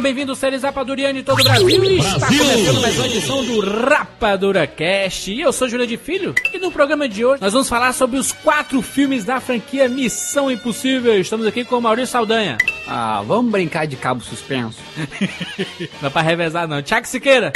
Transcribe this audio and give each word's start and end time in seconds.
Sejam 0.00 0.14
bem-vindos, 0.14 0.38
seres 0.38 0.62
rapadurianos 0.62 1.16
de 1.16 1.22
todo 1.22 1.38
o 1.38 1.44
Brasil. 1.44 1.66
Brasil. 1.66 1.98
Está 1.98 2.26
começando 2.26 2.80
mais 2.80 2.96
uma 2.96 3.06
edição 3.06 3.44
do 3.44 3.60
Rapadura 3.60 4.66
Cast. 4.66 5.30
E 5.30 5.42
eu 5.42 5.52
sou 5.52 5.68
Júlia 5.68 5.86
de 5.86 5.98
Filho. 5.98 6.34
E 6.54 6.58
no 6.58 6.72
programa 6.72 7.06
de 7.06 7.22
hoje 7.22 7.42
nós 7.42 7.52
vamos 7.52 7.68
falar 7.68 7.92
sobre 7.92 8.18
os 8.18 8.32
quatro 8.32 8.80
filmes 8.80 9.26
da 9.26 9.40
franquia 9.40 9.90
Missão 9.90 10.50
Impossível. 10.50 11.20
Estamos 11.20 11.46
aqui 11.46 11.66
com 11.66 11.76
o 11.76 11.82
Maurício 11.82 12.12
Saldanha. 12.12 12.56
Ah, 12.88 13.22
vamos 13.26 13.52
brincar 13.52 13.86
de 13.86 13.96
cabo 13.96 14.22
suspenso. 14.22 14.78
não 16.00 16.08
é 16.08 16.10
pra 16.10 16.22
revezar 16.22 16.66
não. 16.66 16.80
Tiago 16.80 17.06
Siqueira. 17.06 17.52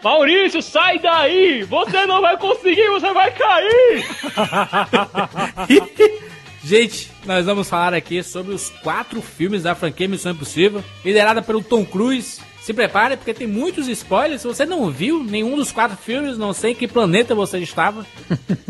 Maurício, 0.00 0.62
sai 0.62 1.00
daí! 1.00 1.64
Você 1.64 2.06
não 2.06 2.20
vai 2.20 2.36
conseguir, 2.36 2.88
você 2.90 3.12
vai 3.12 3.32
cair! 3.32 4.06
Gente, 6.62 7.10
nós 7.24 7.46
vamos 7.46 7.68
falar 7.68 7.94
aqui 7.94 8.22
sobre 8.22 8.52
os 8.52 8.68
quatro 8.82 9.22
filmes 9.22 9.62
da 9.62 9.74
franquia 9.74 10.08
Missão 10.08 10.32
Impossível, 10.32 10.82
liderada 11.04 11.40
pelo 11.40 11.62
Tom 11.62 11.84
Cruise, 11.84 12.40
se 12.68 12.74
prepare, 12.74 13.16
porque 13.16 13.32
tem 13.32 13.46
muitos 13.46 13.88
spoilers. 13.88 14.42
Se 14.42 14.46
você 14.46 14.66
não 14.66 14.90
viu 14.90 15.24
nenhum 15.24 15.56
dos 15.56 15.72
quatro 15.72 15.96
filmes, 15.96 16.36
não 16.36 16.52
sei 16.52 16.72
em 16.72 16.74
que 16.74 16.86
planeta 16.86 17.34
você 17.34 17.58
estava. 17.60 18.04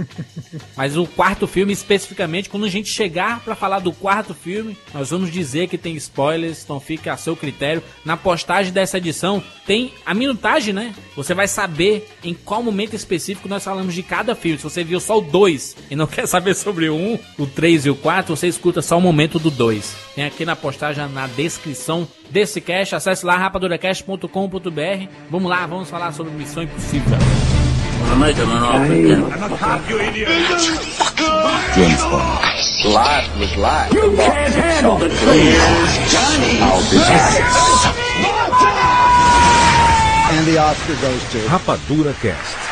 Mas 0.76 0.96
o 0.96 1.04
quarto 1.04 1.48
filme, 1.48 1.72
especificamente, 1.72 2.48
quando 2.48 2.64
a 2.64 2.68
gente 2.68 2.88
chegar 2.88 3.40
para 3.40 3.56
falar 3.56 3.80
do 3.80 3.92
quarto 3.92 4.34
filme, 4.34 4.78
nós 4.94 5.10
vamos 5.10 5.32
dizer 5.32 5.66
que 5.66 5.76
tem 5.76 5.96
spoilers, 5.96 6.62
então 6.62 6.78
fica 6.78 7.12
a 7.12 7.16
seu 7.16 7.34
critério. 7.34 7.82
Na 8.04 8.16
postagem 8.16 8.72
dessa 8.72 8.98
edição 8.98 9.42
tem 9.66 9.92
a 10.06 10.14
minutagem, 10.14 10.72
né? 10.72 10.94
Você 11.16 11.34
vai 11.34 11.48
saber 11.48 12.08
em 12.22 12.32
qual 12.32 12.62
momento 12.62 12.94
específico 12.94 13.48
nós 13.48 13.64
falamos 13.64 13.92
de 13.92 14.04
cada 14.04 14.36
filme. 14.36 14.58
Se 14.58 14.64
você 14.64 14.84
viu 14.84 15.00
só 15.00 15.18
o 15.18 15.22
2 15.22 15.76
e 15.90 15.96
não 15.96 16.06
quer 16.08 16.28
saber 16.28 16.54
sobre 16.54 16.88
o 16.88 16.94
1, 16.94 17.12
um, 17.14 17.18
o 17.36 17.46
3 17.48 17.86
e 17.86 17.90
o 17.90 17.96
4, 17.96 18.36
você 18.36 18.46
escuta 18.46 18.80
só 18.80 18.96
o 18.96 19.00
momento 19.00 19.40
do 19.40 19.50
2. 19.50 19.96
Tem 20.14 20.24
aqui 20.24 20.44
na 20.44 20.54
postagem, 20.54 21.06
na 21.08 21.26
descrição 21.26 22.06
desse 22.30 22.60
cast. 22.60 22.94
Acesse 22.94 23.24
lá 23.24 23.36
rapaduracast.com.br. 23.36 25.08
Vamos 25.30 25.50
lá, 25.50 25.66
vamos 25.66 25.90
falar 25.90 26.12
sobre 26.12 26.32
Missão 26.32 26.62
Impossível. 26.62 27.18
James 31.74 32.02
Bond. 32.04 32.58
Life 32.84 33.28
was 33.38 33.56
life. 33.56 33.92
You 33.92 34.16
can't 34.16 34.54
handle 34.54 34.96
the 34.98 35.08
truth. 35.08 36.10
Johnny. 36.10 36.60
I'll 36.60 36.82
be 36.90 36.98
back. 36.98 37.42
And 40.30 40.46
the 40.46 40.58
Oscar 40.58 40.94
goes 41.00 41.22
to 41.32 41.38
Rapadura 41.48 42.14
Cast. 42.20 42.67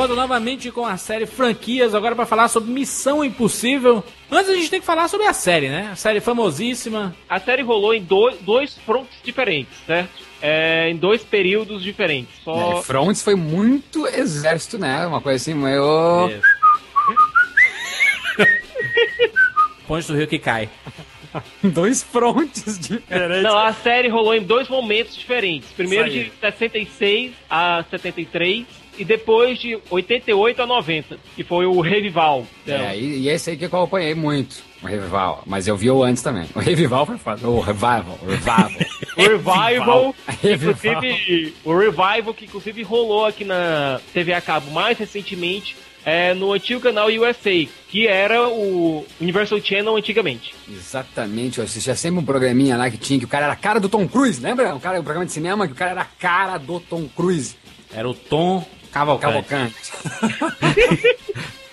Volta 0.00 0.14
novamente 0.14 0.70
com 0.70 0.86
a 0.86 0.96
série 0.96 1.26
Franquias, 1.26 1.94
agora 1.94 2.16
para 2.16 2.24
falar 2.24 2.48
sobre 2.48 2.72
Missão 2.72 3.22
Impossível. 3.22 4.02
Antes 4.30 4.48
a 4.48 4.54
gente 4.54 4.70
tem 4.70 4.80
que 4.80 4.86
falar 4.86 5.08
sobre 5.08 5.26
a 5.26 5.34
série, 5.34 5.68
né? 5.68 5.90
A 5.92 5.96
série 5.96 6.20
famosíssima. 6.20 7.14
A 7.28 7.38
série 7.38 7.60
rolou 7.60 7.92
em 7.92 8.02
dois, 8.02 8.38
dois 8.40 8.78
fronts 8.78 9.14
diferentes, 9.22 9.76
certo? 9.86 10.08
É, 10.40 10.88
em 10.88 10.96
dois 10.96 11.22
períodos 11.22 11.82
diferentes. 11.82 12.32
Só... 12.42 12.78
É, 12.78 12.82
fronts 12.82 13.22
foi 13.22 13.34
muito 13.34 14.06
exército, 14.06 14.78
né? 14.78 15.06
Uma 15.06 15.20
coisa 15.20 15.36
assim, 15.36 15.52
meio... 15.52 16.30
Ponte 19.86 20.06
do 20.06 20.16
Rio 20.16 20.28
que 20.28 20.38
cai. 20.38 20.70
dois 21.62 22.02
frontes 22.02 22.78
diferentes. 22.78 23.42
Não, 23.42 23.58
a 23.58 23.74
série 23.74 24.08
rolou 24.08 24.34
em 24.34 24.42
dois 24.42 24.66
momentos 24.66 25.14
diferentes. 25.14 25.68
Primeiro 25.72 26.08
de 26.08 26.32
66 26.40 27.32
a 27.50 27.84
73 27.90 28.79
e 29.00 29.04
depois 29.04 29.58
de 29.58 29.78
88 29.88 30.60
a 30.60 30.66
90, 30.66 31.18
que 31.34 31.42
foi 31.42 31.64
o 31.64 31.80
Revival. 31.80 32.46
É, 32.66 32.94
e, 32.94 33.20
e 33.20 33.28
esse 33.30 33.48
aí 33.48 33.56
que 33.56 33.64
eu 33.64 33.68
acompanhei 33.68 34.14
muito. 34.14 34.62
O 34.82 34.86
Revival. 34.86 35.42
Mas 35.46 35.66
eu 35.66 35.74
vi 35.74 35.90
o 35.90 36.02
antes 36.02 36.22
também. 36.22 36.46
O 36.54 36.58
Revival 36.58 37.06
foi 37.06 37.16
foda. 37.16 37.48
O 37.48 37.60
Revival. 37.60 38.18
O 38.22 38.26
Revival. 38.26 38.70
o 39.16 39.20
Revival. 39.20 40.14
inclusive, 40.44 41.54
o 41.64 41.78
Revival 41.78 42.34
que 42.34 42.44
inclusive 42.44 42.82
rolou 42.82 43.24
aqui 43.24 43.42
na 43.42 43.98
TV 44.12 44.34
a 44.34 44.40
cabo 44.40 44.70
mais 44.70 44.98
recentemente. 44.98 45.74
É, 46.02 46.32
no 46.32 46.52
antigo 46.52 46.80
canal 46.80 47.08
USA, 47.08 47.66
que 47.88 48.06
era 48.06 48.48
o 48.48 49.04
Universal 49.20 49.60
Channel 49.60 49.96
antigamente. 49.96 50.54
Exatamente, 50.66 51.58
eu 51.58 51.64
assistia 51.64 51.94
sempre 51.94 52.20
um 52.20 52.24
programinha 52.24 52.74
lá 52.74 52.90
que 52.90 52.96
tinha, 52.96 53.18
que 53.18 53.26
o 53.26 53.28
cara 53.28 53.44
era 53.44 53.52
a 53.52 53.56
cara 53.56 53.78
do 53.78 53.86
Tom 53.86 54.08
Cruise, 54.08 54.40
lembra? 54.40 54.74
O 54.74 54.80
cara, 54.80 54.98
o 54.98 55.04
programa 55.04 55.26
de 55.26 55.32
cinema 55.32 55.66
que 55.66 55.74
o 55.74 55.76
cara 55.76 55.90
era 55.90 56.00
a 56.00 56.06
cara 56.06 56.56
do 56.56 56.80
Tom 56.80 57.06
Cruise. 57.06 57.54
Era 57.92 58.08
o 58.08 58.14
Tom 58.14 58.64
Cavalcante. 58.92 59.44
Cavalcante. 59.48 59.90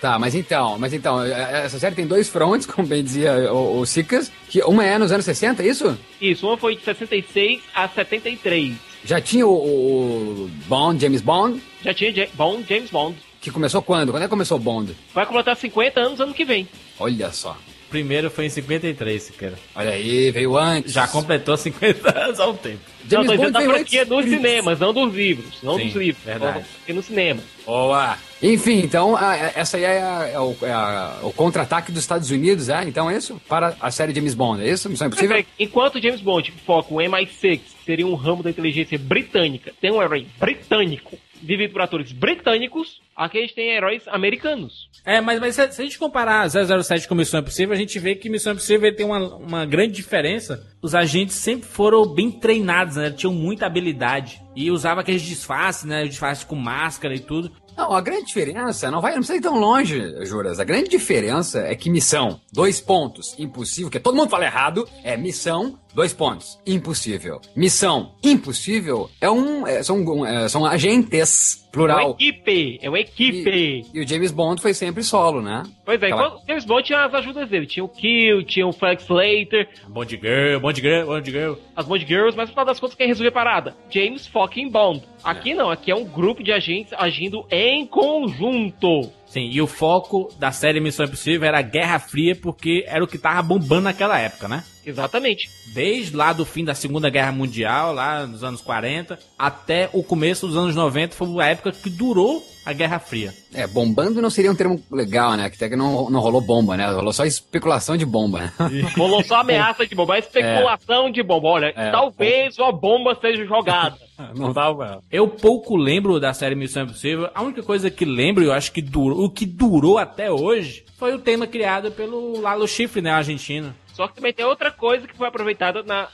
Tá, 0.00 0.16
mas 0.16 0.34
então, 0.34 0.78
mas 0.78 0.92
então, 0.92 1.22
é, 1.24 1.30
é, 1.30 1.64
essa 1.64 1.76
série 1.78 1.96
tem 1.96 2.06
dois 2.06 2.28
fronts, 2.28 2.66
como 2.66 2.86
bem 2.86 3.02
dizia 3.02 3.52
o, 3.52 3.80
o 3.80 3.86
Sicas, 3.86 4.30
que 4.48 4.62
uma 4.62 4.84
é 4.84 4.96
nos 4.96 5.10
anos 5.10 5.24
60, 5.24 5.60
é 5.60 5.66
isso? 5.66 5.98
Isso, 6.20 6.46
uma 6.46 6.56
foi 6.56 6.76
de 6.76 6.84
66 6.84 7.60
a 7.74 7.88
73. 7.88 8.76
Já 9.04 9.20
tinha 9.20 9.44
o, 9.44 9.50
o 9.52 10.50
Bond, 10.66 11.02
James 11.02 11.20
Bond? 11.20 11.60
Já 11.82 11.92
tinha 11.92 12.28
Bond, 12.34 12.64
James 12.68 12.90
Bond. 12.90 13.16
Que 13.40 13.50
começou 13.50 13.82
quando? 13.82 14.12
Quando 14.12 14.22
é 14.22 14.26
que 14.26 14.30
começou 14.30 14.56
o 14.56 14.60
Bond? 14.60 14.94
Vai 15.12 15.26
completar 15.26 15.56
50 15.56 16.00
anos 16.00 16.20
ano 16.20 16.34
que 16.34 16.44
vem. 16.44 16.68
Olha 16.98 17.32
só. 17.32 17.56
Primeiro 17.90 18.30
foi 18.30 18.46
em 18.46 18.50
53, 18.50 19.30
cara. 19.30 19.54
Olha 19.74 19.90
aí, 19.90 20.30
veio 20.30 20.56
antes. 20.56 20.92
Já 20.92 21.08
completou 21.08 21.56
50 21.56 22.18
anos 22.18 22.38
há 22.38 22.46
um 22.46 22.54
tempo. 22.54 22.80
James 23.08 23.26
não, 23.26 23.36
tô 23.36 23.40
dizendo 23.40 23.52
da 23.52 23.60
franquia 23.62 24.04
dos 24.04 24.24
cinemas, 24.26 24.78
não 24.78 24.92
dos 24.92 25.14
livros. 25.14 25.62
Não 25.62 25.76
Sim, 25.76 25.86
dos 25.86 25.94
livros. 25.94 26.24
Verdade. 26.24 26.64
Porque 26.76 26.92
no 26.92 27.02
cinema. 27.02 27.40
Boa. 27.64 28.18
Enfim, 28.42 28.80
então, 28.80 29.16
a, 29.16 29.34
essa 29.36 29.78
aí 29.78 29.84
é, 29.84 30.02
a, 30.02 30.30
é 30.32 30.38
o, 30.38 30.56
é 30.62 30.70
a, 30.70 31.18
o 31.22 31.32
contra-ataque 31.32 31.90
dos 31.90 32.02
Estados 32.02 32.30
Unidos, 32.30 32.68
é? 32.68 32.84
Então 32.84 33.10
é 33.10 33.16
isso? 33.16 33.40
Para 33.48 33.74
a 33.80 33.90
série 33.90 34.14
James 34.14 34.34
Bond, 34.34 34.62
é 34.62 34.70
isso? 34.70 34.88
Missão 34.88 35.08
Impossível? 35.08 35.44
Enquanto 35.58 36.00
James 36.00 36.20
Bond 36.20 36.52
foca 36.64 36.92
o 36.92 36.98
MI6, 36.98 37.60
seria 37.84 38.06
um 38.06 38.14
ramo 38.14 38.42
da 38.42 38.50
inteligência 38.50 38.98
britânica, 38.98 39.72
tem 39.80 39.90
um 39.90 40.02
herói 40.02 40.26
britânico 40.38 41.18
vivido 41.42 41.72
por 41.72 41.82
atores 41.82 42.12
britânicos, 42.12 43.00
aqui 43.14 43.38
a 43.38 43.40
gente 43.40 43.54
tem 43.54 43.70
heróis 43.70 44.02
americanos. 44.08 44.88
É, 45.04 45.20
mas, 45.20 45.40
mas 45.40 45.54
se, 45.54 45.62
a 45.62 45.68
gente 45.68 45.98
comparar 45.98 46.48
007 46.48 47.08
com 47.08 47.14
Missão 47.14 47.40
Impossível, 47.40 47.74
a 47.74 47.78
gente 47.78 47.98
vê 47.98 48.14
que 48.14 48.28
Missão 48.28 48.52
Impossível 48.52 48.94
tem 48.94 49.06
uma, 49.06 49.36
uma 49.36 49.66
grande 49.66 49.94
diferença. 49.94 50.66
Os 50.82 50.94
agentes 50.94 51.34
sempre 51.34 51.68
foram 51.68 52.06
bem 52.06 52.30
treinados, 52.30 52.96
né? 52.96 53.10
Tinham 53.10 53.32
muita 53.32 53.66
habilidade. 53.66 54.40
E 54.54 54.70
usava 54.70 55.00
aqueles 55.00 55.22
disfarces, 55.22 55.84
né? 55.84 56.04
Disfarces 56.04 56.44
com 56.44 56.56
máscara 56.56 57.14
e 57.14 57.20
tudo. 57.20 57.52
Não, 57.78 57.92
a 57.92 58.00
grande 58.00 58.26
diferença, 58.26 58.90
não 58.90 59.00
vai, 59.00 59.12
não 59.12 59.18
precisa 59.18 59.38
ir 59.38 59.40
tão 59.40 59.56
longe, 59.56 60.26
Juras. 60.26 60.58
A 60.58 60.64
grande 60.64 60.90
diferença 60.90 61.60
é 61.60 61.76
que 61.76 61.88
missão, 61.88 62.40
dois 62.52 62.80
pontos, 62.80 63.36
impossível, 63.38 63.88
que 63.88 64.00
todo 64.00 64.16
mundo 64.16 64.28
fala 64.28 64.46
errado, 64.46 64.88
é 65.04 65.16
missão, 65.16 65.78
dois 65.98 66.12
pontos, 66.12 66.60
impossível. 66.64 67.40
Missão, 67.56 68.12
impossível, 68.22 69.10
é 69.20 69.28
um, 69.28 69.66
é, 69.66 69.82
são, 69.82 70.24
é, 70.24 70.48
são 70.48 70.64
agentes, 70.64 71.68
plural. 71.72 71.98
É 71.98 72.04
uma 72.04 72.10
equipe, 72.12 72.78
é 72.80 72.88
uma 72.88 73.00
equipe. 73.00 73.50
E, 73.50 73.84
e, 73.92 74.00
o 74.00 74.06
James 74.06 74.30
Bond 74.30 74.62
foi 74.62 74.72
sempre 74.74 75.02
solo, 75.02 75.42
né? 75.42 75.64
Pois 75.84 76.00
é, 76.00 76.06
Aquela... 76.06 76.36
o 76.36 76.42
James 76.46 76.64
Bond 76.64 76.84
tinha 76.84 77.04
as 77.04 77.14
ajudas 77.14 77.48
dele, 77.48 77.66
tinha 77.66 77.84
o 77.84 77.88
Kill, 77.88 78.44
tinha 78.44 78.64
o 78.64 78.72
Flex 78.72 79.02
Slater. 79.02 79.68
Bond 79.88 80.20
Girl, 80.22 80.60
Bond 80.60 80.80
Girl, 80.80 81.06
Bond 81.06 81.30
Girl. 81.32 81.54
As 81.74 81.84
Bond 81.84 82.06
Girls, 82.06 82.36
mas 82.36 82.48
no 82.48 82.52
final 82.52 82.64
das 82.64 82.78
contas 82.78 82.94
quem 82.94 83.08
resolveu 83.08 83.30
a 83.30 83.32
parada? 83.32 83.76
James 83.90 84.24
fucking 84.28 84.70
Bond. 84.70 85.02
Aqui 85.24 85.52
não, 85.52 85.68
aqui 85.68 85.90
é 85.90 85.96
um 85.96 86.04
grupo 86.04 86.44
de 86.44 86.52
agentes 86.52 86.92
agindo 86.96 87.44
em 87.50 87.84
conjunto. 87.84 89.10
Sim, 89.28 89.50
e 89.50 89.60
o 89.60 89.66
foco 89.66 90.32
da 90.38 90.50
série 90.50 90.80
Missão 90.80 91.04
Impossível 91.04 91.46
era 91.46 91.58
a 91.58 91.62
Guerra 91.62 91.98
Fria, 91.98 92.34
porque 92.34 92.84
era 92.86 93.04
o 93.04 93.06
que 93.06 93.18
tava 93.18 93.42
bombando 93.42 93.82
naquela 93.82 94.18
época, 94.18 94.48
né? 94.48 94.64
Exatamente. 94.86 95.50
Desde 95.74 96.16
lá 96.16 96.32
do 96.32 96.46
fim 96.46 96.64
da 96.64 96.74
Segunda 96.74 97.10
Guerra 97.10 97.30
Mundial, 97.30 97.92
lá 97.92 98.26
nos 98.26 98.42
anos 98.42 98.62
40, 98.62 99.18
até 99.38 99.90
o 99.92 100.02
começo 100.02 100.46
dos 100.46 100.56
anos 100.56 100.74
90, 100.74 101.14
foi 101.14 101.44
a 101.44 101.48
época 101.48 101.72
que 101.72 101.90
durou 101.90 102.42
a 102.64 102.72
Guerra 102.72 102.98
Fria. 102.98 103.34
É, 103.52 103.66
bombando 103.66 104.22
não 104.22 104.30
seria 104.30 104.50
um 104.50 104.54
termo 104.54 104.82
legal, 104.90 105.34
né? 105.36 105.50
Que 105.50 105.56
até 105.56 105.68
que 105.68 105.76
não, 105.76 106.08
não 106.08 106.20
rolou 106.20 106.40
bomba, 106.40 106.74
né? 106.76 106.90
Rolou 106.90 107.12
só 107.12 107.26
especulação 107.26 107.98
de 107.98 108.06
bomba? 108.06 108.50
Rolou 108.96 109.22
só 109.22 109.36
ameaça 109.40 109.86
de 109.86 109.94
bomba, 109.94 110.16
é 110.16 110.20
especulação 110.20 111.10
de 111.10 111.22
bomba. 111.22 111.48
Olha, 111.48 111.72
É. 111.76 111.90
talvez 111.90 112.58
uma 112.58 112.72
bomba 112.72 113.14
seja 113.20 113.44
jogada. 113.44 113.96
Não 114.34 114.52
tava. 114.52 115.02
Eu 115.10 115.28
pouco 115.28 115.76
lembro 115.76 116.18
da 116.18 116.32
série 116.32 116.54
Missão 116.54 116.84
Impossível. 116.84 117.30
A 117.34 117.42
única 117.42 117.62
coisa 117.62 117.90
que 117.90 118.04
lembro, 118.04 118.44
eu 118.44 118.52
acho 118.52 118.72
que 118.72 118.82
durou, 118.82 119.24
o 119.24 119.30
que 119.30 119.46
durou 119.46 119.98
até 119.98 120.30
hoje, 120.30 120.84
foi 120.96 121.14
o 121.14 121.18
tema 121.18 121.46
criado 121.46 121.92
pelo 121.92 122.40
Lalo 122.40 122.66
Schifrin, 122.66 123.02
né, 123.02 123.10
argentino. 123.10 123.74
Só 123.92 124.06
que 124.06 124.14
também 124.14 124.32
tem 124.32 124.44
outra 124.44 124.70
coisa 124.70 125.06
que 125.06 125.16
foi 125.16 125.26
aproveitada 125.26 125.82
na 125.82 126.08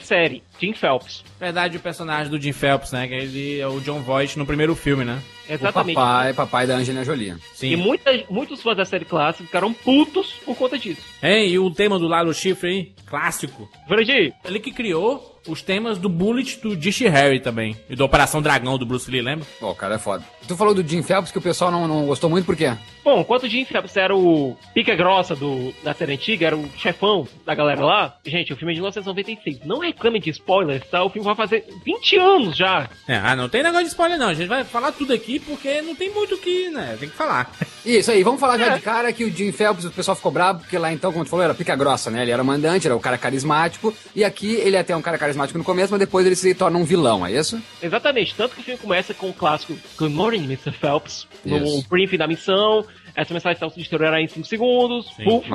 série 0.00 0.42
Jim 0.60 0.72
Phelps. 0.72 1.24
Verdade, 1.38 1.76
o 1.76 1.80
personagem 1.80 2.30
do 2.30 2.40
Jim 2.40 2.52
Phelps, 2.52 2.92
né, 2.92 3.06
que 3.08 3.14
ele 3.14 3.60
é 3.60 3.66
o 3.66 3.80
John 3.80 4.00
Voight 4.00 4.38
no 4.38 4.46
primeiro 4.46 4.74
filme, 4.74 5.04
né? 5.04 5.20
Exatamente. 5.48 5.96
O 5.96 6.00
papai, 6.00 6.32
papai 6.34 6.66
da 6.66 6.74
Angelina 6.74 7.04
Jolie. 7.04 7.36
Sim. 7.54 7.70
E 7.70 7.76
muita, 7.76 8.10
muitos 8.28 8.62
fãs 8.62 8.76
da 8.76 8.84
série 8.84 9.04
clássica 9.04 9.44
ficaram 9.44 9.72
putos 9.72 10.32
por 10.44 10.56
conta 10.56 10.78
disso. 10.78 11.02
É, 11.22 11.46
e 11.46 11.58
o 11.58 11.70
tema 11.70 11.98
do 11.98 12.08
Lalo 12.08 12.34
Schifrin, 12.34 12.92
clássico. 13.06 13.68
Jurandir, 13.88 14.32
Ele 14.44 14.58
que 14.58 14.72
criou 14.72 15.36
os 15.46 15.62
temas 15.62 15.98
do 15.98 16.08
Bullet 16.08 16.60
do 16.60 16.76
Dish 16.76 17.00
Harry 17.02 17.40
também. 17.40 17.76
E 17.88 17.94
da 17.94 18.04
Operação 18.04 18.42
Dragão 18.42 18.76
do 18.76 18.84
Bruce 18.84 19.10
Lee, 19.10 19.22
lembra? 19.22 19.46
Pô, 19.60 19.70
o 19.70 19.74
cara 19.74 19.94
é 19.94 19.98
foda. 19.98 20.24
Tu 20.46 20.56
falou 20.56 20.74
do 20.74 20.86
Jim 20.86 21.02
Phelps 21.02 21.30
que 21.30 21.38
o 21.38 21.42
pessoal 21.42 21.70
não, 21.70 21.86
não 21.86 22.06
gostou 22.06 22.28
muito, 22.28 22.44
por 22.44 22.56
quê? 22.56 22.72
Bom, 23.04 23.20
enquanto 23.20 23.44
o 23.44 23.48
Jim 23.48 23.64
Phelps 23.64 23.96
era 23.96 24.14
o 24.14 24.56
pica 24.74 24.94
grossa 24.94 25.36
do, 25.36 25.72
da 25.84 25.94
série 25.94 26.14
antiga, 26.14 26.46
era 26.46 26.56
o 26.56 26.68
chefão 26.76 27.26
da 27.44 27.54
galera 27.54 27.84
lá, 27.84 28.16
gente, 28.24 28.52
o 28.52 28.56
filme 28.56 28.72
é 28.72 28.74
de 28.74 28.80
1996. 28.80 29.55
Não 29.64 29.78
reclame 29.78 30.20
de 30.20 30.30
spoilers, 30.30 30.84
tá? 30.90 31.02
O 31.04 31.10
filme 31.10 31.24
vai 31.26 31.34
fazer 31.34 31.64
20 31.84 32.16
anos 32.18 32.56
já. 32.56 32.88
É, 33.08 33.16
ah, 33.16 33.34
não 33.36 33.48
tem 33.48 33.62
negócio 33.62 33.84
de 33.84 33.90
spoiler 33.90 34.18
não. 34.18 34.28
A 34.28 34.34
gente 34.34 34.48
vai 34.48 34.64
falar 34.64 34.92
tudo 34.92 35.12
aqui 35.12 35.38
porque 35.40 35.80
não 35.82 35.94
tem 35.94 36.10
muito 36.10 36.34
o 36.34 36.38
que, 36.38 36.68
né? 36.70 36.96
Tem 36.98 37.08
que 37.08 37.14
falar. 37.16 37.50
Isso 37.84 38.10
aí, 38.10 38.22
vamos 38.22 38.40
falar 38.40 38.58
já 38.58 38.66
É. 38.66 38.74
de 38.74 38.80
cara 38.80 39.12
que 39.12 39.24
o 39.24 39.30
Jim 39.30 39.52
Phelps, 39.52 39.84
o 39.84 39.90
pessoal 39.90 40.16
ficou 40.16 40.32
bravo, 40.32 40.60
porque 40.60 40.76
lá 40.78 40.92
então, 40.92 41.12
como 41.12 41.24
tu 41.24 41.30
falou, 41.30 41.44
era 41.44 41.54
pica 41.54 41.76
grossa, 41.76 42.10
né? 42.10 42.22
Ele 42.22 42.30
era 42.32 42.42
mandante, 42.42 42.86
era 42.86 42.96
o 42.96 43.00
cara 43.00 43.16
carismático, 43.16 43.94
e 44.14 44.24
aqui 44.24 44.54
ele 44.56 44.76
é 44.76 44.80
até 44.80 44.96
um 44.96 45.02
cara 45.02 45.18
carismático 45.18 45.56
no 45.58 45.64
começo, 45.64 45.92
mas 45.92 46.00
depois 46.00 46.26
ele 46.26 46.34
se 46.36 46.54
torna 46.54 46.78
um 46.78 46.84
vilão, 46.84 47.24
é 47.24 47.32
isso? 47.32 47.60
Exatamente, 47.82 48.34
tanto 48.34 48.54
que 48.54 48.60
o 48.60 48.64
filme 48.64 48.80
começa 48.80 49.14
com 49.14 49.28
o 49.30 49.32
clássico 49.32 49.76
Good 49.96 50.12
Morning, 50.14 50.44
Mr. 50.44 50.72
Phelps, 50.72 51.26
no 51.44 51.56
Isso. 51.58 51.86
briefing 51.88 52.16
da 52.18 52.26
missão. 52.26 52.84
Essa 53.16 53.32
mensagem 53.32 53.54
está 53.54 53.70
se 53.70 53.78
deteriorará 53.78 54.20
em 54.20 54.28
5 54.28 54.46
segundos. 54.46 55.06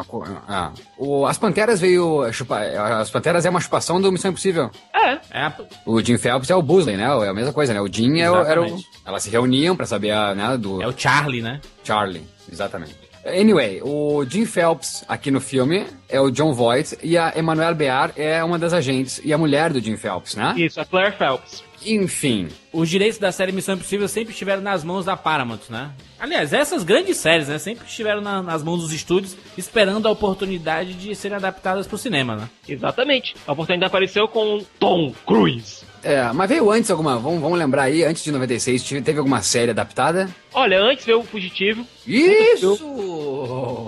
Co- 0.07 0.25
ah. 0.47 0.71
O, 0.97 1.25
as 1.27 1.37
Panteras 1.37 1.79
veio 1.79 2.31
chupar. 2.33 2.63
As 2.63 3.09
Panteras 3.11 3.45
é 3.45 3.49
uma 3.51 3.61
chupação 3.61 4.01
do 4.01 4.11
Missão 4.11 4.31
Impossível. 4.31 4.71
É, 4.93 5.11
É, 5.31 5.51
O 5.85 6.01
Jim 6.01 6.17
Phelps 6.17 6.49
é 6.49 6.55
o 6.55 6.61
Busley, 6.61 6.97
né? 6.97 7.03
É 7.03 7.27
a 7.29 7.33
mesma 7.33 7.53
coisa, 7.53 7.73
né? 7.73 7.79
O 7.79 7.87
Jim 7.87 8.19
é 8.19 8.31
o, 8.31 8.35
era 8.37 8.61
o. 8.61 8.79
Elas 9.05 9.21
se 9.23 9.29
reuniam 9.29 9.75
pra 9.75 9.85
saber 9.85 10.09
a, 10.11 10.33
né, 10.33 10.57
do 10.57 10.81
é 10.81 10.87
o 10.87 10.93
Charlie, 10.97 11.41
né? 11.41 11.61
Charlie, 11.83 12.23
exatamente. 12.51 12.95
Anyway, 13.23 13.79
o 13.83 14.25
Jim 14.27 14.45
Phelps 14.45 15.05
aqui 15.07 15.29
no 15.29 15.39
filme 15.39 15.85
é 16.09 16.19
o 16.19 16.31
John 16.31 16.53
Voight 16.53 16.97
e 17.03 17.15
a 17.15 17.31
Emmanuelle 17.37 17.75
Bear 17.75 18.11
é 18.17 18.43
uma 18.43 18.57
das 18.57 18.73
agentes 18.73 19.21
e 19.23 19.31
a 19.31 19.37
mulher 19.37 19.71
do 19.71 19.79
Jim 19.79 19.95
Phelps, 19.95 20.35
né? 20.35 20.55
isso, 20.57 20.81
a 20.81 20.85
Claire 20.85 21.15
Phelps. 21.15 21.63
Enfim, 21.85 22.47
Os 22.73 22.87
direitos 22.89 23.17
da 23.19 23.31
série 23.31 23.51
Missão 23.51 23.75
Impossível 23.75 24.07
sempre 24.07 24.31
estiveram 24.31 24.61
nas 24.61 24.83
mãos 24.83 25.03
da 25.05 25.17
Paramount, 25.17 25.59
né? 25.69 25.89
Aliás, 26.19 26.53
essas 26.53 26.83
grandes 26.83 27.17
séries, 27.17 27.47
né? 27.49 27.57
Sempre 27.59 27.85
estiveram 27.85 28.21
na- 28.21 28.41
nas 28.41 28.63
mãos 28.63 28.81
dos 28.81 28.93
estúdios, 28.93 29.35
esperando 29.57 30.07
a 30.07 30.11
oportunidade 30.11 30.93
de 30.93 31.13
serem 31.15 31.35
adaptadas 31.37 31.85
pro 31.87 31.97
cinema, 31.97 32.35
né? 32.35 32.49
Exatamente. 32.69 33.35
A 33.45 33.51
oportunidade 33.51 33.87
apareceu 33.87 34.27
com 34.27 34.63
Tom 34.79 35.13
Cruise. 35.25 35.83
é, 36.03 36.31
mas 36.33 36.49
veio 36.49 36.71
antes 36.71 36.89
alguma, 36.89 37.17
vamos, 37.19 37.41
vamos 37.41 37.59
lembrar 37.59 37.83
aí, 37.83 38.03
antes 38.03 38.23
de 38.23 38.31
96, 38.31 38.83
tive- 38.83 39.01
teve 39.01 39.19
alguma 39.19 39.41
série 39.43 39.69
adaptada? 39.71 40.27
Olha, 40.53 40.81
antes 40.81 41.05
veio 41.05 41.19
o 41.19 41.23
Fugitivo. 41.23 41.85
Isso! 42.05 42.77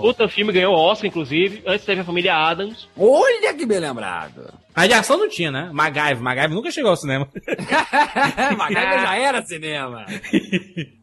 Puta 0.00 0.28
filme 0.28 0.52
ganhou 0.52 0.74
Oscar, 0.74 1.08
inclusive. 1.08 1.62
Antes 1.66 1.84
teve 1.84 2.00
a 2.00 2.04
família 2.04 2.34
Adams. 2.34 2.88
Olha 2.96 3.52
que 3.52 3.66
bem 3.66 3.80
lembrado! 3.80 4.54
Ação 4.74 5.16
não 5.16 5.28
tinha, 5.28 5.50
né? 5.50 5.70
MacGyver. 5.72 6.20
MacGyver 6.20 6.54
nunca 6.54 6.70
chegou 6.70 6.90
ao 6.90 6.96
cinema. 6.96 7.28
MacGyver 8.56 9.00
já 9.00 9.16
era 9.16 9.42
cinema. 9.44 10.04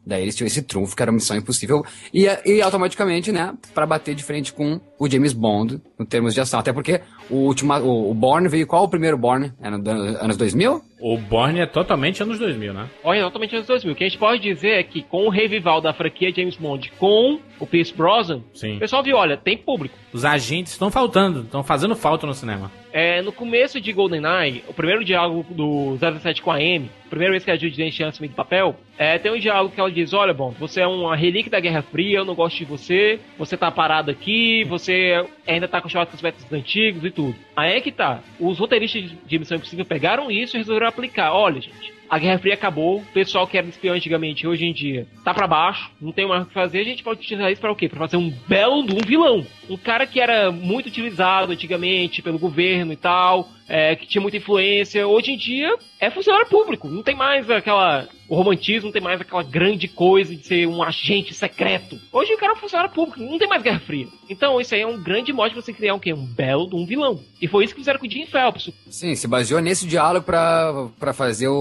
Daí 0.04 0.22
eles 0.22 0.36
tinham 0.36 0.46
esse 0.46 0.62
trunfo 0.62 0.94
que 0.94 1.02
era 1.02 1.12
Missão 1.12 1.36
Impossível 1.36 1.82
e, 2.12 2.26
e 2.44 2.60
automaticamente, 2.60 3.30
né, 3.32 3.54
pra 3.72 3.86
bater 3.86 4.14
de 4.14 4.22
frente 4.22 4.52
com 4.52 4.80
o 4.98 5.08
James 5.08 5.32
Bond 5.32 5.80
em 5.98 6.04
termos 6.04 6.34
de 6.34 6.40
ação. 6.40 6.60
Até 6.60 6.72
porque 6.72 7.00
o, 7.30 7.36
último, 7.36 7.72
o, 7.78 8.10
o 8.10 8.14
Bourne 8.14 8.48
veio 8.48 8.66
qual 8.66 8.84
o 8.84 8.88
primeiro 8.88 9.16
Bourne? 9.16 9.52
Era 9.60 9.78
no, 9.78 9.90
anos 9.90 10.36
2000? 10.36 10.82
O 11.00 11.16
Bourne 11.18 11.60
é 11.60 11.66
totalmente 11.66 12.22
anos 12.22 12.38
2000, 12.38 12.74
né? 12.74 12.88
Olha, 13.02 13.22
totalmente 13.22 13.54
anos 13.54 13.66
2000. 13.66 13.92
O 13.92 13.96
que 13.96 14.04
a 14.04 14.08
gente 14.08 14.18
pode 14.18 14.42
dizer 14.42 14.80
é 14.80 14.82
que 14.82 15.02
com 15.02 15.26
o 15.26 15.30
revival 15.52 15.80
da 15.80 15.92
franquia 15.92 16.32
James 16.34 16.56
Bond 16.56 16.90
com 16.98 17.38
o 17.58 17.66
Pierce 17.66 17.94
Brosnan, 17.94 18.42
Sim. 18.52 18.76
o 18.76 18.78
pessoal 18.80 19.02
viu, 19.02 19.16
olha, 19.16 19.36
tem 19.36 19.56
público. 19.56 19.96
Os 20.12 20.24
agentes 20.24 20.72
estão 20.72 20.90
faltando, 20.90 21.42
estão 21.42 21.62
fazendo 21.62 21.94
falta 21.94 22.26
no 22.26 22.34
cinema. 22.34 22.70
É, 22.92 23.22
no 23.22 23.32
começo 23.32 23.80
de 23.80 23.92
GoldenEye, 23.92 24.64
o 24.68 24.74
primeiro 24.74 25.04
diálogo 25.04 25.46
do 25.54 25.96
007 25.96 26.42
com 26.42 26.50
a 26.50 26.56
Amy, 26.56 26.90
primeira 27.08 27.32
vez 27.32 27.44
que 27.44 27.50
a 27.50 27.56
Judy 27.56 27.76
Dench 27.76 28.02
assumido 28.02 28.34
o 28.34 28.36
papel, 28.36 28.76
é, 28.98 29.18
tem 29.18 29.32
um 29.32 29.38
diálogo 29.38 29.74
que 29.74 29.80
ela 29.80 29.90
diz, 29.90 30.12
olha, 30.12 30.34
bom, 30.34 30.54
você 30.58 30.80
é 30.80 30.86
uma 30.86 31.16
relíquia 31.16 31.50
da 31.50 31.60
Guerra 31.60 31.82
Fria, 31.82 32.18
eu 32.18 32.24
não 32.24 32.34
gosto 32.34 32.58
de 32.58 32.64
você, 32.64 33.20
você 33.38 33.56
tá 33.56 33.70
parado 33.70 34.10
aqui, 34.10 34.64
você 34.64 35.24
ainda 35.46 35.68
tá 35.68 35.80
com 35.80 35.88
os 35.88 36.22
métodos 36.22 36.52
antigos 36.52 37.04
e 37.04 37.10
tudo. 37.10 37.34
Aí 37.56 37.76
é 37.76 37.80
que 37.80 37.92
tá, 37.92 38.20
os 38.38 38.58
roteiristas 38.58 39.10
de 39.26 39.38
Missão 39.38 39.56
Impossível 39.56 39.84
pegaram 39.84 40.30
isso 40.30 40.56
e 40.56 40.58
resolveram 40.58 40.88
aplicar. 40.88 41.32
Olha, 41.32 41.60
gente, 41.60 41.92
a 42.12 42.18
Guerra 42.18 42.38
Fria 42.38 42.52
acabou, 42.52 42.98
o 42.98 43.04
pessoal 43.06 43.46
que 43.46 43.56
era 43.56 43.66
espião 43.66 43.94
antigamente, 43.94 44.46
hoje 44.46 44.66
em 44.66 44.72
dia, 44.74 45.06
tá 45.24 45.32
pra 45.32 45.46
baixo, 45.46 45.90
não 45.98 46.12
tem 46.12 46.28
mais 46.28 46.42
o 46.42 46.46
que 46.46 46.52
fazer, 46.52 46.80
a 46.80 46.84
gente 46.84 47.02
pode 47.02 47.20
utilizar 47.20 47.50
isso 47.50 47.58
pra 47.58 47.72
o 47.72 47.74
quê? 47.74 47.88
Pra 47.88 48.00
fazer 48.00 48.18
um 48.18 48.28
belo 48.46 48.82
um 48.82 49.00
vilão. 49.02 49.46
Um 49.70 49.78
cara 49.78 50.06
que 50.06 50.20
era 50.20 50.52
muito 50.52 50.88
utilizado 50.88 51.52
antigamente 51.52 52.20
pelo 52.20 52.38
governo 52.38 52.92
e 52.92 52.96
tal, 52.96 53.48
é, 53.72 53.96
que 53.96 54.06
tinha 54.06 54.20
muita 54.20 54.36
influência, 54.36 55.08
hoje 55.08 55.32
em 55.32 55.36
dia 55.38 55.74
é 55.98 56.10
funcionário 56.10 56.46
público, 56.46 56.88
não 56.88 57.02
tem 57.02 57.16
mais 57.16 57.48
aquela. 57.48 58.06
O 58.28 58.34
romantismo 58.36 58.86
não 58.86 58.92
tem 58.92 59.00
mais 59.00 59.20
aquela 59.20 59.42
grande 59.42 59.88
coisa 59.88 60.34
de 60.34 60.46
ser 60.46 60.66
um 60.66 60.82
agente 60.82 61.32
secreto. 61.32 61.98
Hoje 62.12 62.34
o 62.34 62.38
cara 62.38 62.52
é 62.52 62.54
um 62.54 62.58
funcionário 62.58 62.92
público, 62.92 63.20
não 63.20 63.38
tem 63.38 63.48
mais 63.48 63.62
Guerra 63.62 63.80
Fria. 63.80 64.06
Então 64.28 64.60
isso 64.60 64.74
aí 64.74 64.82
é 64.82 64.86
um 64.86 65.02
grande 65.02 65.32
mote 65.32 65.54
pra 65.54 65.62
você 65.62 65.72
criar 65.72 65.94
um 65.94 65.98
quê? 65.98 66.12
Um 66.12 66.26
belo 66.26 66.68
de 66.68 66.76
um 66.76 66.84
vilão. 66.84 67.20
E 67.40 67.48
foi 67.48 67.64
isso 67.64 67.74
que 67.74 67.80
fizeram 67.80 67.98
com 67.98 68.06
o 68.06 68.10
Jim 68.10 68.26
Phelps. 68.26 68.70
Sim, 68.90 69.14
se 69.14 69.26
baseou 69.26 69.60
nesse 69.60 69.86
diálogo 69.86 70.24
pra, 70.26 70.88
pra 70.98 71.12
fazer 71.14 71.48
o, 71.48 71.54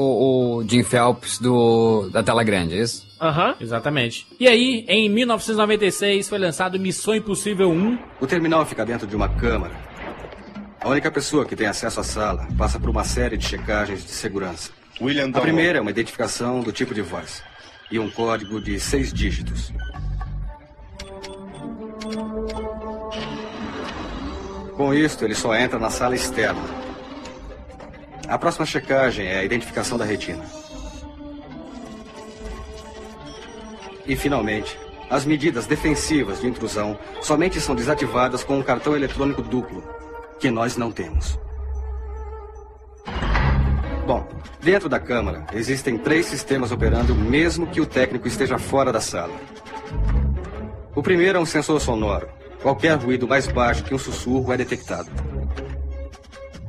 o 0.60 0.63
Jim 0.68 0.84
Phelps 0.84 1.39
do, 1.39 2.10
da 2.10 2.22
tela 2.22 2.44
grande, 2.44 2.75
é 2.77 2.82
isso? 2.82 3.10
Aham. 3.22 3.56
Exatamente. 3.60 4.27
E 4.39 4.48
aí, 4.48 4.86
em 4.88 5.08
1996, 5.10 6.27
foi 6.27 6.39
lançado 6.39 6.80
Missão 6.80 7.15
Impossível 7.15 7.70
1. 7.70 7.98
O 8.20 8.27
terminal 8.27 8.65
fica 8.65 8.86
dentro 8.86 9.06
de 9.06 9.15
uma 9.15 9.30
câmara. 9.30 9.91
A 10.82 10.90
única 10.90 11.12
pessoa 11.12 11.46
que 11.46 11.56
tem 11.56 11.68
acesso 11.68 12.00
à 12.00 12.04
sala 12.04 12.48
passa 12.58 12.80
por 12.80 12.90
uma 12.90 13.04
série 13.04 13.38
de 13.38 13.48
checagens 13.48 14.04
de 14.04 14.10
segurança. 14.10 14.72
William 15.00 15.30
A 15.32 15.40
primeira 15.40 15.78
é 15.78 15.82
uma 15.82 15.92
identificação 15.92 16.62
do 16.62 16.72
tipo 16.72 16.92
de 16.92 17.04
voz 17.04 17.44
e 17.92 18.00
um 18.00 18.10
código 18.10 18.60
de 18.60 18.80
seis 18.80 19.14
dígitos. 19.14 19.72
Com 24.76 24.92
isto, 24.92 25.24
ele 25.24 25.36
só 25.36 25.54
entra 25.56 25.78
na 25.78 25.92
sala 25.92 26.16
externa. 26.16 26.62
A 28.28 28.40
próxima 28.40 28.66
checagem 28.66 29.28
é 29.28 29.38
a 29.38 29.44
identificação 29.44 30.00
da 30.00 30.06
retina. 30.06 30.44
E, 34.08 34.16
finalmente, 34.16 34.76
as 35.12 35.26
medidas 35.26 35.68
defensivas 35.68 36.42
de 36.42 36.48
intrusão 36.48 36.98
somente 37.22 37.62
são 37.62 37.76
desativadas 37.76 38.44
com 38.44 38.58
um 38.58 38.64
cartão 38.64 38.96
eletrônico 38.96 39.44
duplo, 39.44 40.00
que 40.42 40.50
nós 40.50 40.76
não 40.76 40.92
temos. 40.92 41.40
Bom, 44.08 44.28
dentro 44.60 44.90
da 44.90 45.00
câmara 45.00 45.46
existem 45.54 46.00
três 46.00 46.26
sistemas 46.26 46.72
operando 46.72 47.14
mesmo 47.14 47.68
que 47.68 47.80
o 47.80 47.86
técnico 47.86 48.28
esteja 48.28 48.58
fora 48.58 48.92
da 48.92 49.00
sala. 49.00 49.34
O 50.96 51.04
primeiro 51.04 51.38
é 51.38 51.42
um 51.42 51.46
sensor 51.46 51.80
sonoro. 51.80 52.28
Qualquer 52.62 52.98
ruído 52.98 53.28
mais 53.28 53.48
baixo 53.48 53.84
que 53.84 53.94
um 53.94 54.00
sussurro 54.00 54.52
é 54.52 54.58
detectado. 54.58 55.10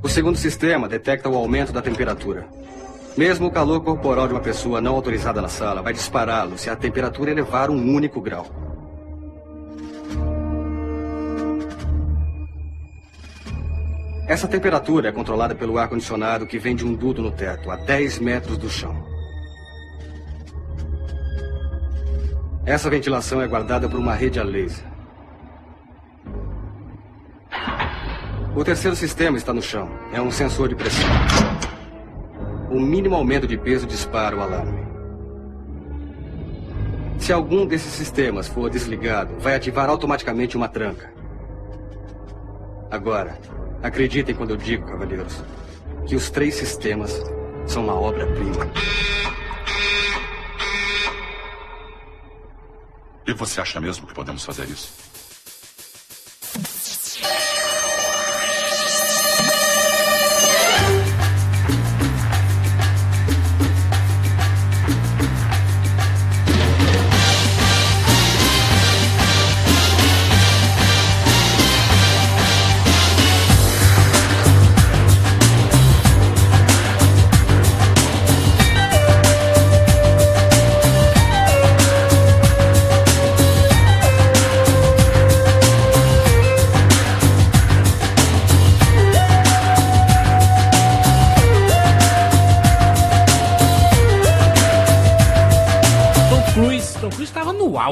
O 0.02 0.08
segundo 0.08 0.36
sistema 0.36 0.86
detecta 0.86 1.28
o 1.28 1.36
aumento 1.36 1.72
da 1.72 1.80
temperatura. 1.80 2.46
Mesmo 3.16 3.46
o 3.46 3.50
calor 3.50 3.82
corporal 3.82 4.28
de 4.28 4.34
uma 4.34 4.40
pessoa 4.40 4.80
não 4.80 4.94
autorizada 4.94 5.40
na 5.40 5.48
sala 5.48 5.82
vai 5.82 5.92
dispará-lo 5.94 6.58
se 6.58 6.68
a 6.68 6.76
temperatura 6.76 7.30
elevar 7.30 7.70
um 7.70 7.94
único 7.94 8.20
grau. 8.20 8.71
Essa 14.26 14.46
temperatura 14.46 15.08
é 15.08 15.12
controlada 15.12 15.54
pelo 15.54 15.78
ar-condicionado 15.78 16.46
que 16.46 16.58
vem 16.58 16.76
de 16.76 16.86
um 16.86 16.94
duto 16.94 17.20
no 17.20 17.32
teto, 17.32 17.70
a 17.70 17.76
10 17.76 18.20
metros 18.20 18.56
do 18.56 18.68
chão. 18.68 19.04
Essa 22.64 22.88
ventilação 22.88 23.42
é 23.42 23.48
guardada 23.48 23.88
por 23.88 23.98
uma 23.98 24.14
rede 24.14 24.38
a 24.38 24.44
laser. 24.44 24.84
O 28.54 28.62
terceiro 28.62 28.94
sistema 28.94 29.36
está 29.36 29.52
no 29.52 29.62
chão. 29.62 29.90
É 30.12 30.20
um 30.20 30.30
sensor 30.30 30.68
de 30.68 30.76
pressão. 30.76 31.08
O 32.70 32.78
mínimo 32.78 33.16
aumento 33.16 33.46
de 33.46 33.56
peso 33.56 33.86
dispara 33.86 34.36
o 34.36 34.40
alarme. 34.40 34.86
Se 37.18 37.32
algum 37.32 37.66
desses 37.66 37.92
sistemas 37.92 38.48
for 38.48 38.70
desligado, 38.70 39.34
vai 39.40 39.56
ativar 39.56 39.88
automaticamente 39.88 40.56
uma 40.56 40.68
tranca. 40.68 41.12
Agora, 42.90 43.38
acreditem 43.82 44.34
quando 44.34 44.50
eu 44.50 44.56
digo, 44.56 44.86
cavalheiros, 44.86 45.42
que 46.06 46.14
os 46.14 46.30
três 46.30 46.54
sistemas 46.54 47.20
são 47.66 47.84
uma 47.84 47.94
obra-prima. 47.94 48.70
E 53.26 53.32
você 53.32 53.60
acha 53.60 53.80
mesmo 53.80 54.06
que 54.06 54.14
podemos 54.14 54.44
fazer 54.44 54.68
isso? 54.68 55.01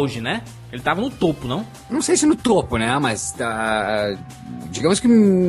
Auge, 0.01 0.21
né? 0.21 0.43
Ele 0.73 0.83
tava 0.83 1.01
no 1.01 1.11
topo, 1.11 1.47
não? 1.47 1.67
Não 1.89 2.01
sei 2.01 2.17
se 2.17 2.27
no 2.27 2.37
topo, 2.37 2.77
né? 2.77 2.97
Mas 2.99 3.33
tá. 3.33 4.17
Digamos 4.71 5.01
que 5.01 5.09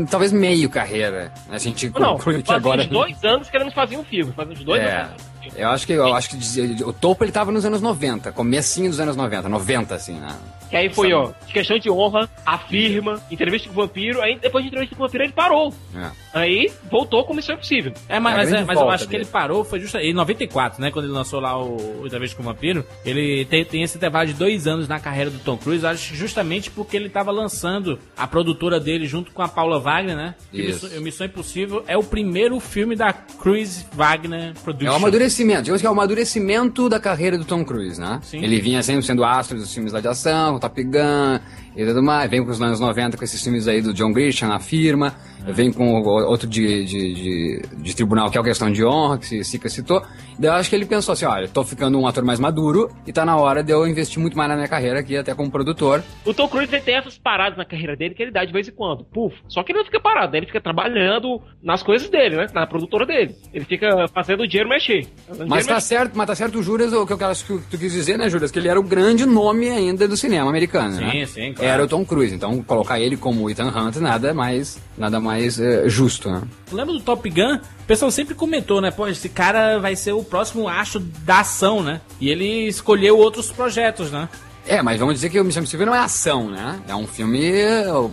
talvez 0.09 0.31
meio 0.31 0.69
carreira. 0.69 1.31
A 1.49 1.57
gente 1.57 1.89
não, 1.89 2.17
conclui 2.17 2.41
que 2.41 2.51
agora. 2.51 2.85
dois 2.85 3.23
anos 3.23 3.49
que 3.49 3.57
eles 3.57 3.73
faziam 3.73 4.01
um 4.01 4.05
filme. 4.05 4.31
Faz 4.33 4.49
uns 4.49 4.63
dois 4.63 4.81
é. 4.81 5.01
anos. 5.01 5.30
Eu 5.55 5.69
acho 5.69 5.85
que 5.85 5.93
eu 5.93 6.13
acho 6.13 6.29
que 6.29 6.83
o 6.83 6.93
topo 6.93 7.23
ele 7.23 7.31
tava 7.31 7.51
nos 7.51 7.65
anos 7.65 7.81
90, 7.81 8.31
comecinho 8.31 8.89
dos 8.89 8.99
anos 8.99 9.15
90, 9.15 9.49
90 9.49 9.95
assim, 9.95 10.13
né? 10.13 10.35
Que 10.71 10.77
aí 10.77 10.89
foi, 10.89 11.09
Sabe? 11.09 11.21
ó, 11.21 11.51
questão 11.51 11.77
de 11.77 11.89
honra, 11.89 12.29
afirma, 12.45 13.21
entrevista 13.29 13.67
com 13.67 13.73
o 13.73 13.81
vampiro, 13.81 14.21
aí 14.21 14.39
depois 14.39 14.63
de 14.63 14.69
entrevista 14.69 14.95
com 14.95 15.03
o 15.03 15.05
vampiro 15.05 15.25
ele 15.25 15.33
parou. 15.33 15.73
É. 15.93 16.09
Aí 16.33 16.71
voltou 16.89 17.25
com 17.25 17.33
Missão 17.33 17.55
Impossível. 17.55 17.91
É, 18.07 18.21
mas, 18.21 18.33
é 18.33 18.37
mas, 18.37 18.53
é, 18.53 18.63
mas 18.63 18.79
eu 18.79 18.89
acho 18.89 19.05
dele. 19.05 19.09
que 19.09 19.15
ele 19.17 19.25
parou, 19.25 19.65
foi 19.65 19.81
justo 19.81 19.97
em 19.97 20.13
94, 20.13 20.81
né? 20.81 20.89
Quando 20.89 21.05
ele 21.05 21.13
lançou 21.13 21.41
lá 21.41 21.61
o, 21.61 22.05
Entrevista 22.05 22.37
com 22.37 22.43
o 22.43 22.45
Vampiro. 22.45 22.85
Ele 23.03 23.43
tem, 23.45 23.65
tem 23.65 23.83
esse 23.83 23.97
intervalo 23.97 24.27
de 24.27 24.33
dois 24.33 24.65
anos 24.65 24.87
na 24.87 24.97
carreira 24.97 25.29
do 25.29 25.39
Tom 25.39 25.57
Cruise, 25.57 25.85
acho 25.85 26.15
justamente 26.15 26.71
porque 26.71 26.95
ele 26.95 27.09
tava 27.09 27.31
lançando 27.31 27.99
a 28.15 28.25
produtora 28.25 28.79
dele 28.79 29.05
junto 29.05 29.33
com 29.33 29.41
a 29.41 29.49
Paula 29.49 29.77
Wagner, 29.77 30.15
né? 30.15 30.35
Isso. 30.53 30.85
Missão, 30.85 31.01
Missão 31.01 31.27
Impossível 31.27 31.83
é 31.85 31.97
o 31.97 32.03
primeiro 32.03 32.57
filme 32.61 32.95
da 32.95 33.11
Cruise 33.11 33.85
Wagner 33.91 34.53
Production. 34.63 34.93
É 34.93 34.97
o 34.97 35.01
amadurecimento, 35.31 35.63
digamos 35.63 35.81
que 35.81 35.87
é 35.87 35.89
o 35.89 35.93
amadurecimento 35.93 36.89
da 36.89 36.99
carreira 36.99 37.37
do 37.37 37.45
Tom 37.45 37.63
Cruise, 37.63 37.99
né? 37.99 38.19
Sim. 38.21 38.43
Ele 38.43 38.59
vinha 38.59 38.83
sempre 38.83 39.03
sendo 39.03 39.23
astro 39.23 39.57
dos 39.57 39.73
filmes 39.73 39.93
lá 39.93 39.99
de 39.99 40.07
ação, 40.07 40.59
Top 40.59 40.83
Gun 40.83 41.39
e 41.75 41.85
tudo 41.85 42.03
mais. 42.03 42.29
Vem 42.29 42.43
com 42.43 42.51
os 42.51 42.61
anos 42.61 42.79
90 42.79 43.17
com 43.17 43.23
esses 43.23 43.41
filmes 43.41 43.67
aí 43.67 43.81
do 43.81 43.93
John 43.93 44.11
Grisham, 44.11 44.51
a 44.51 44.59
firma. 44.59 45.15
É. 45.45 45.51
Vem 45.51 45.71
com 45.71 45.91
outro 46.03 46.47
de, 46.47 46.85
de, 46.85 47.13
de, 47.13 47.61
de, 47.77 47.95
tribunal, 47.95 48.29
que 48.29 48.37
é 48.37 48.41
a 48.41 48.43
questão 48.43 48.71
de 48.71 48.85
honra, 48.85 49.17
que 49.17 49.43
Sica 49.43 49.69
citou. 49.69 50.03
Daí 50.37 50.49
eu 50.49 50.53
acho 50.53 50.69
que 50.69 50.75
ele 50.75 50.85
pensou 50.85 51.13
assim: 51.13 51.25
olha, 51.25 51.47
tô 51.47 51.63
ficando 51.63 51.99
um 51.99 52.05
ator 52.05 52.23
mais 52.23 52.39
maduro 52.39 52.91
e 53.07 53.11
tá 53.11 53.25
na 53.25 53.35
hora 53.37 53.63
de 53.63 53.71
eu 53.71 53.87
investir 53.87 54.19
muito 54.19 54.37
mais 54.37 54.49
na 54.49 54.55
minha 54.55 54.67
carreira 54.67 54.99
aqui, 54.99 55.17
até 55.17 55.33
como 55.33 55.49
produtor. 55.49 56.03
O 56.25 56.33
Tom 56.33 56.47
Cruise 56.47 56.79
tem 56.81 56.95
essas 56.95 57.17
paradas 57.17 57.57
na 57.57 57.65
carreira 57.65 57.95
dele 57.95 58.13
que 58.13 58.21
ele 58.21 58.31
dá 58.31 58.45
de 58.45 58.53
vez 58.53 58.67
em 58.67 58.71
quando. 58.71 59.03
Puf. 59.05 59.35
Só 59.47 59.63
que 59.63 59.71
ele 59.71 59.79
não 59.79 59.85
fica 59.85 59.99
parado, 59.99 60.35
ele 60.37 60.45
fica 60.45 60.61
trabalhando 60.61 61.41
nas 61.61 61.81
coisas 61.81 62.09
dele, 62.09 62.35
né? 62.35 62.47
Na 62.53 62.67
produtora 62.67 63.05
dele. 63.05 63.35
Ele 63.53 63.65
fica 63.65 64.07
fazendo 64.13 64.41
o 64.43 64.47
dinheiro 64.47 64.69
mexer. 64.69 65.07
Mas 65.27 65.37
dinheiro 65.37 65.49
tá 65.49 65.75
mexer. 65.75 65.81
certo, 65.81 66.11
mas 66.15 66.27
tá 66.27 66.35
certo 66.35 66.59
o 66.59 66.63
Juras, 66.63 66.93
o 66.93 67.05
que 67.05 67.13
eu 67.13 67.27
acho 67.27 67.45
que 67.45 67.57
tu 67.71 67.77
quis 67.77 67.91
dizer, 67.91 68.17
né, 68.17 68.29
Juras? 68.29 68.51
Que 68.51 68.59
ele 68.59 68.67
era 68.67 68.79
o 68.79 68.83
grande 68.83 69.25
nome 69.25 69.69
ainda 69.69 70.07
do 70.07 70.15
cinema 70.15 70.49
americano, 70.49 70.93
sim, 70.93 71.01
né? 71.01 71.25
Sim, 71.25 71.53
claro. 71.53 71.60
Era 71.61 71.83
o 71.83 71.87
Tom 71.87 72.05
Cruise. 72.05 72.33
Então, 72.33 72.61
colocar 72.63 72.99
ele 72.99 73.15
como 73.15 73.49
Ethan 73.49 73.67
Hunt 73.67 73.97
nada 73.97 74.33
mais, 74.33 74.79
nada 74.97 75.19
mais 75.19 75.59
é, 75.59 75.87
justo, 75.87 76.29
né? 76.29 76.41
Lembra 76.71 76.93
do 76.93 77.01
Top 77.01 77.29
Gun? 77.29 77.55
O 77.55 77.85
pessoal 77.87 78.11
sempre 78.11 78.33
comentou, 78.33 78.81
né? 78.81 78.91
Pô, 78.91 79.07
esse 79.07 79.29
cara 79.29 79.79
vai 79.79 79.95
ser 79.95 80.13
o 80.13 80.23
próximo 80.23 80.67
acho 80.67 80.99
da 80.99 81.41
ação, 81.41 81.83
né? 81.83 82.01
E 82.19 82.29
ele 82.29 82.67
escolheu 82.67 83.17
outros 83.17 83.51
projetos, 83.51 84.11
né? 84.11 84.27
É, 84.67 84.81
mas 84.81 84.99
vamos 84.99 85.15
dizer 85.15 85.29
que 85.29 85.39
o 85.39 85.43
Missão 85.43 85.61
Impossível 85.61 85.85
não 85.85 85.95
é 85.95 85.99
ação, 85.99 86.49
né? 86.49 86.79
É 86.87 86.95
um 86.95 87.07
filme, 87.07 87.51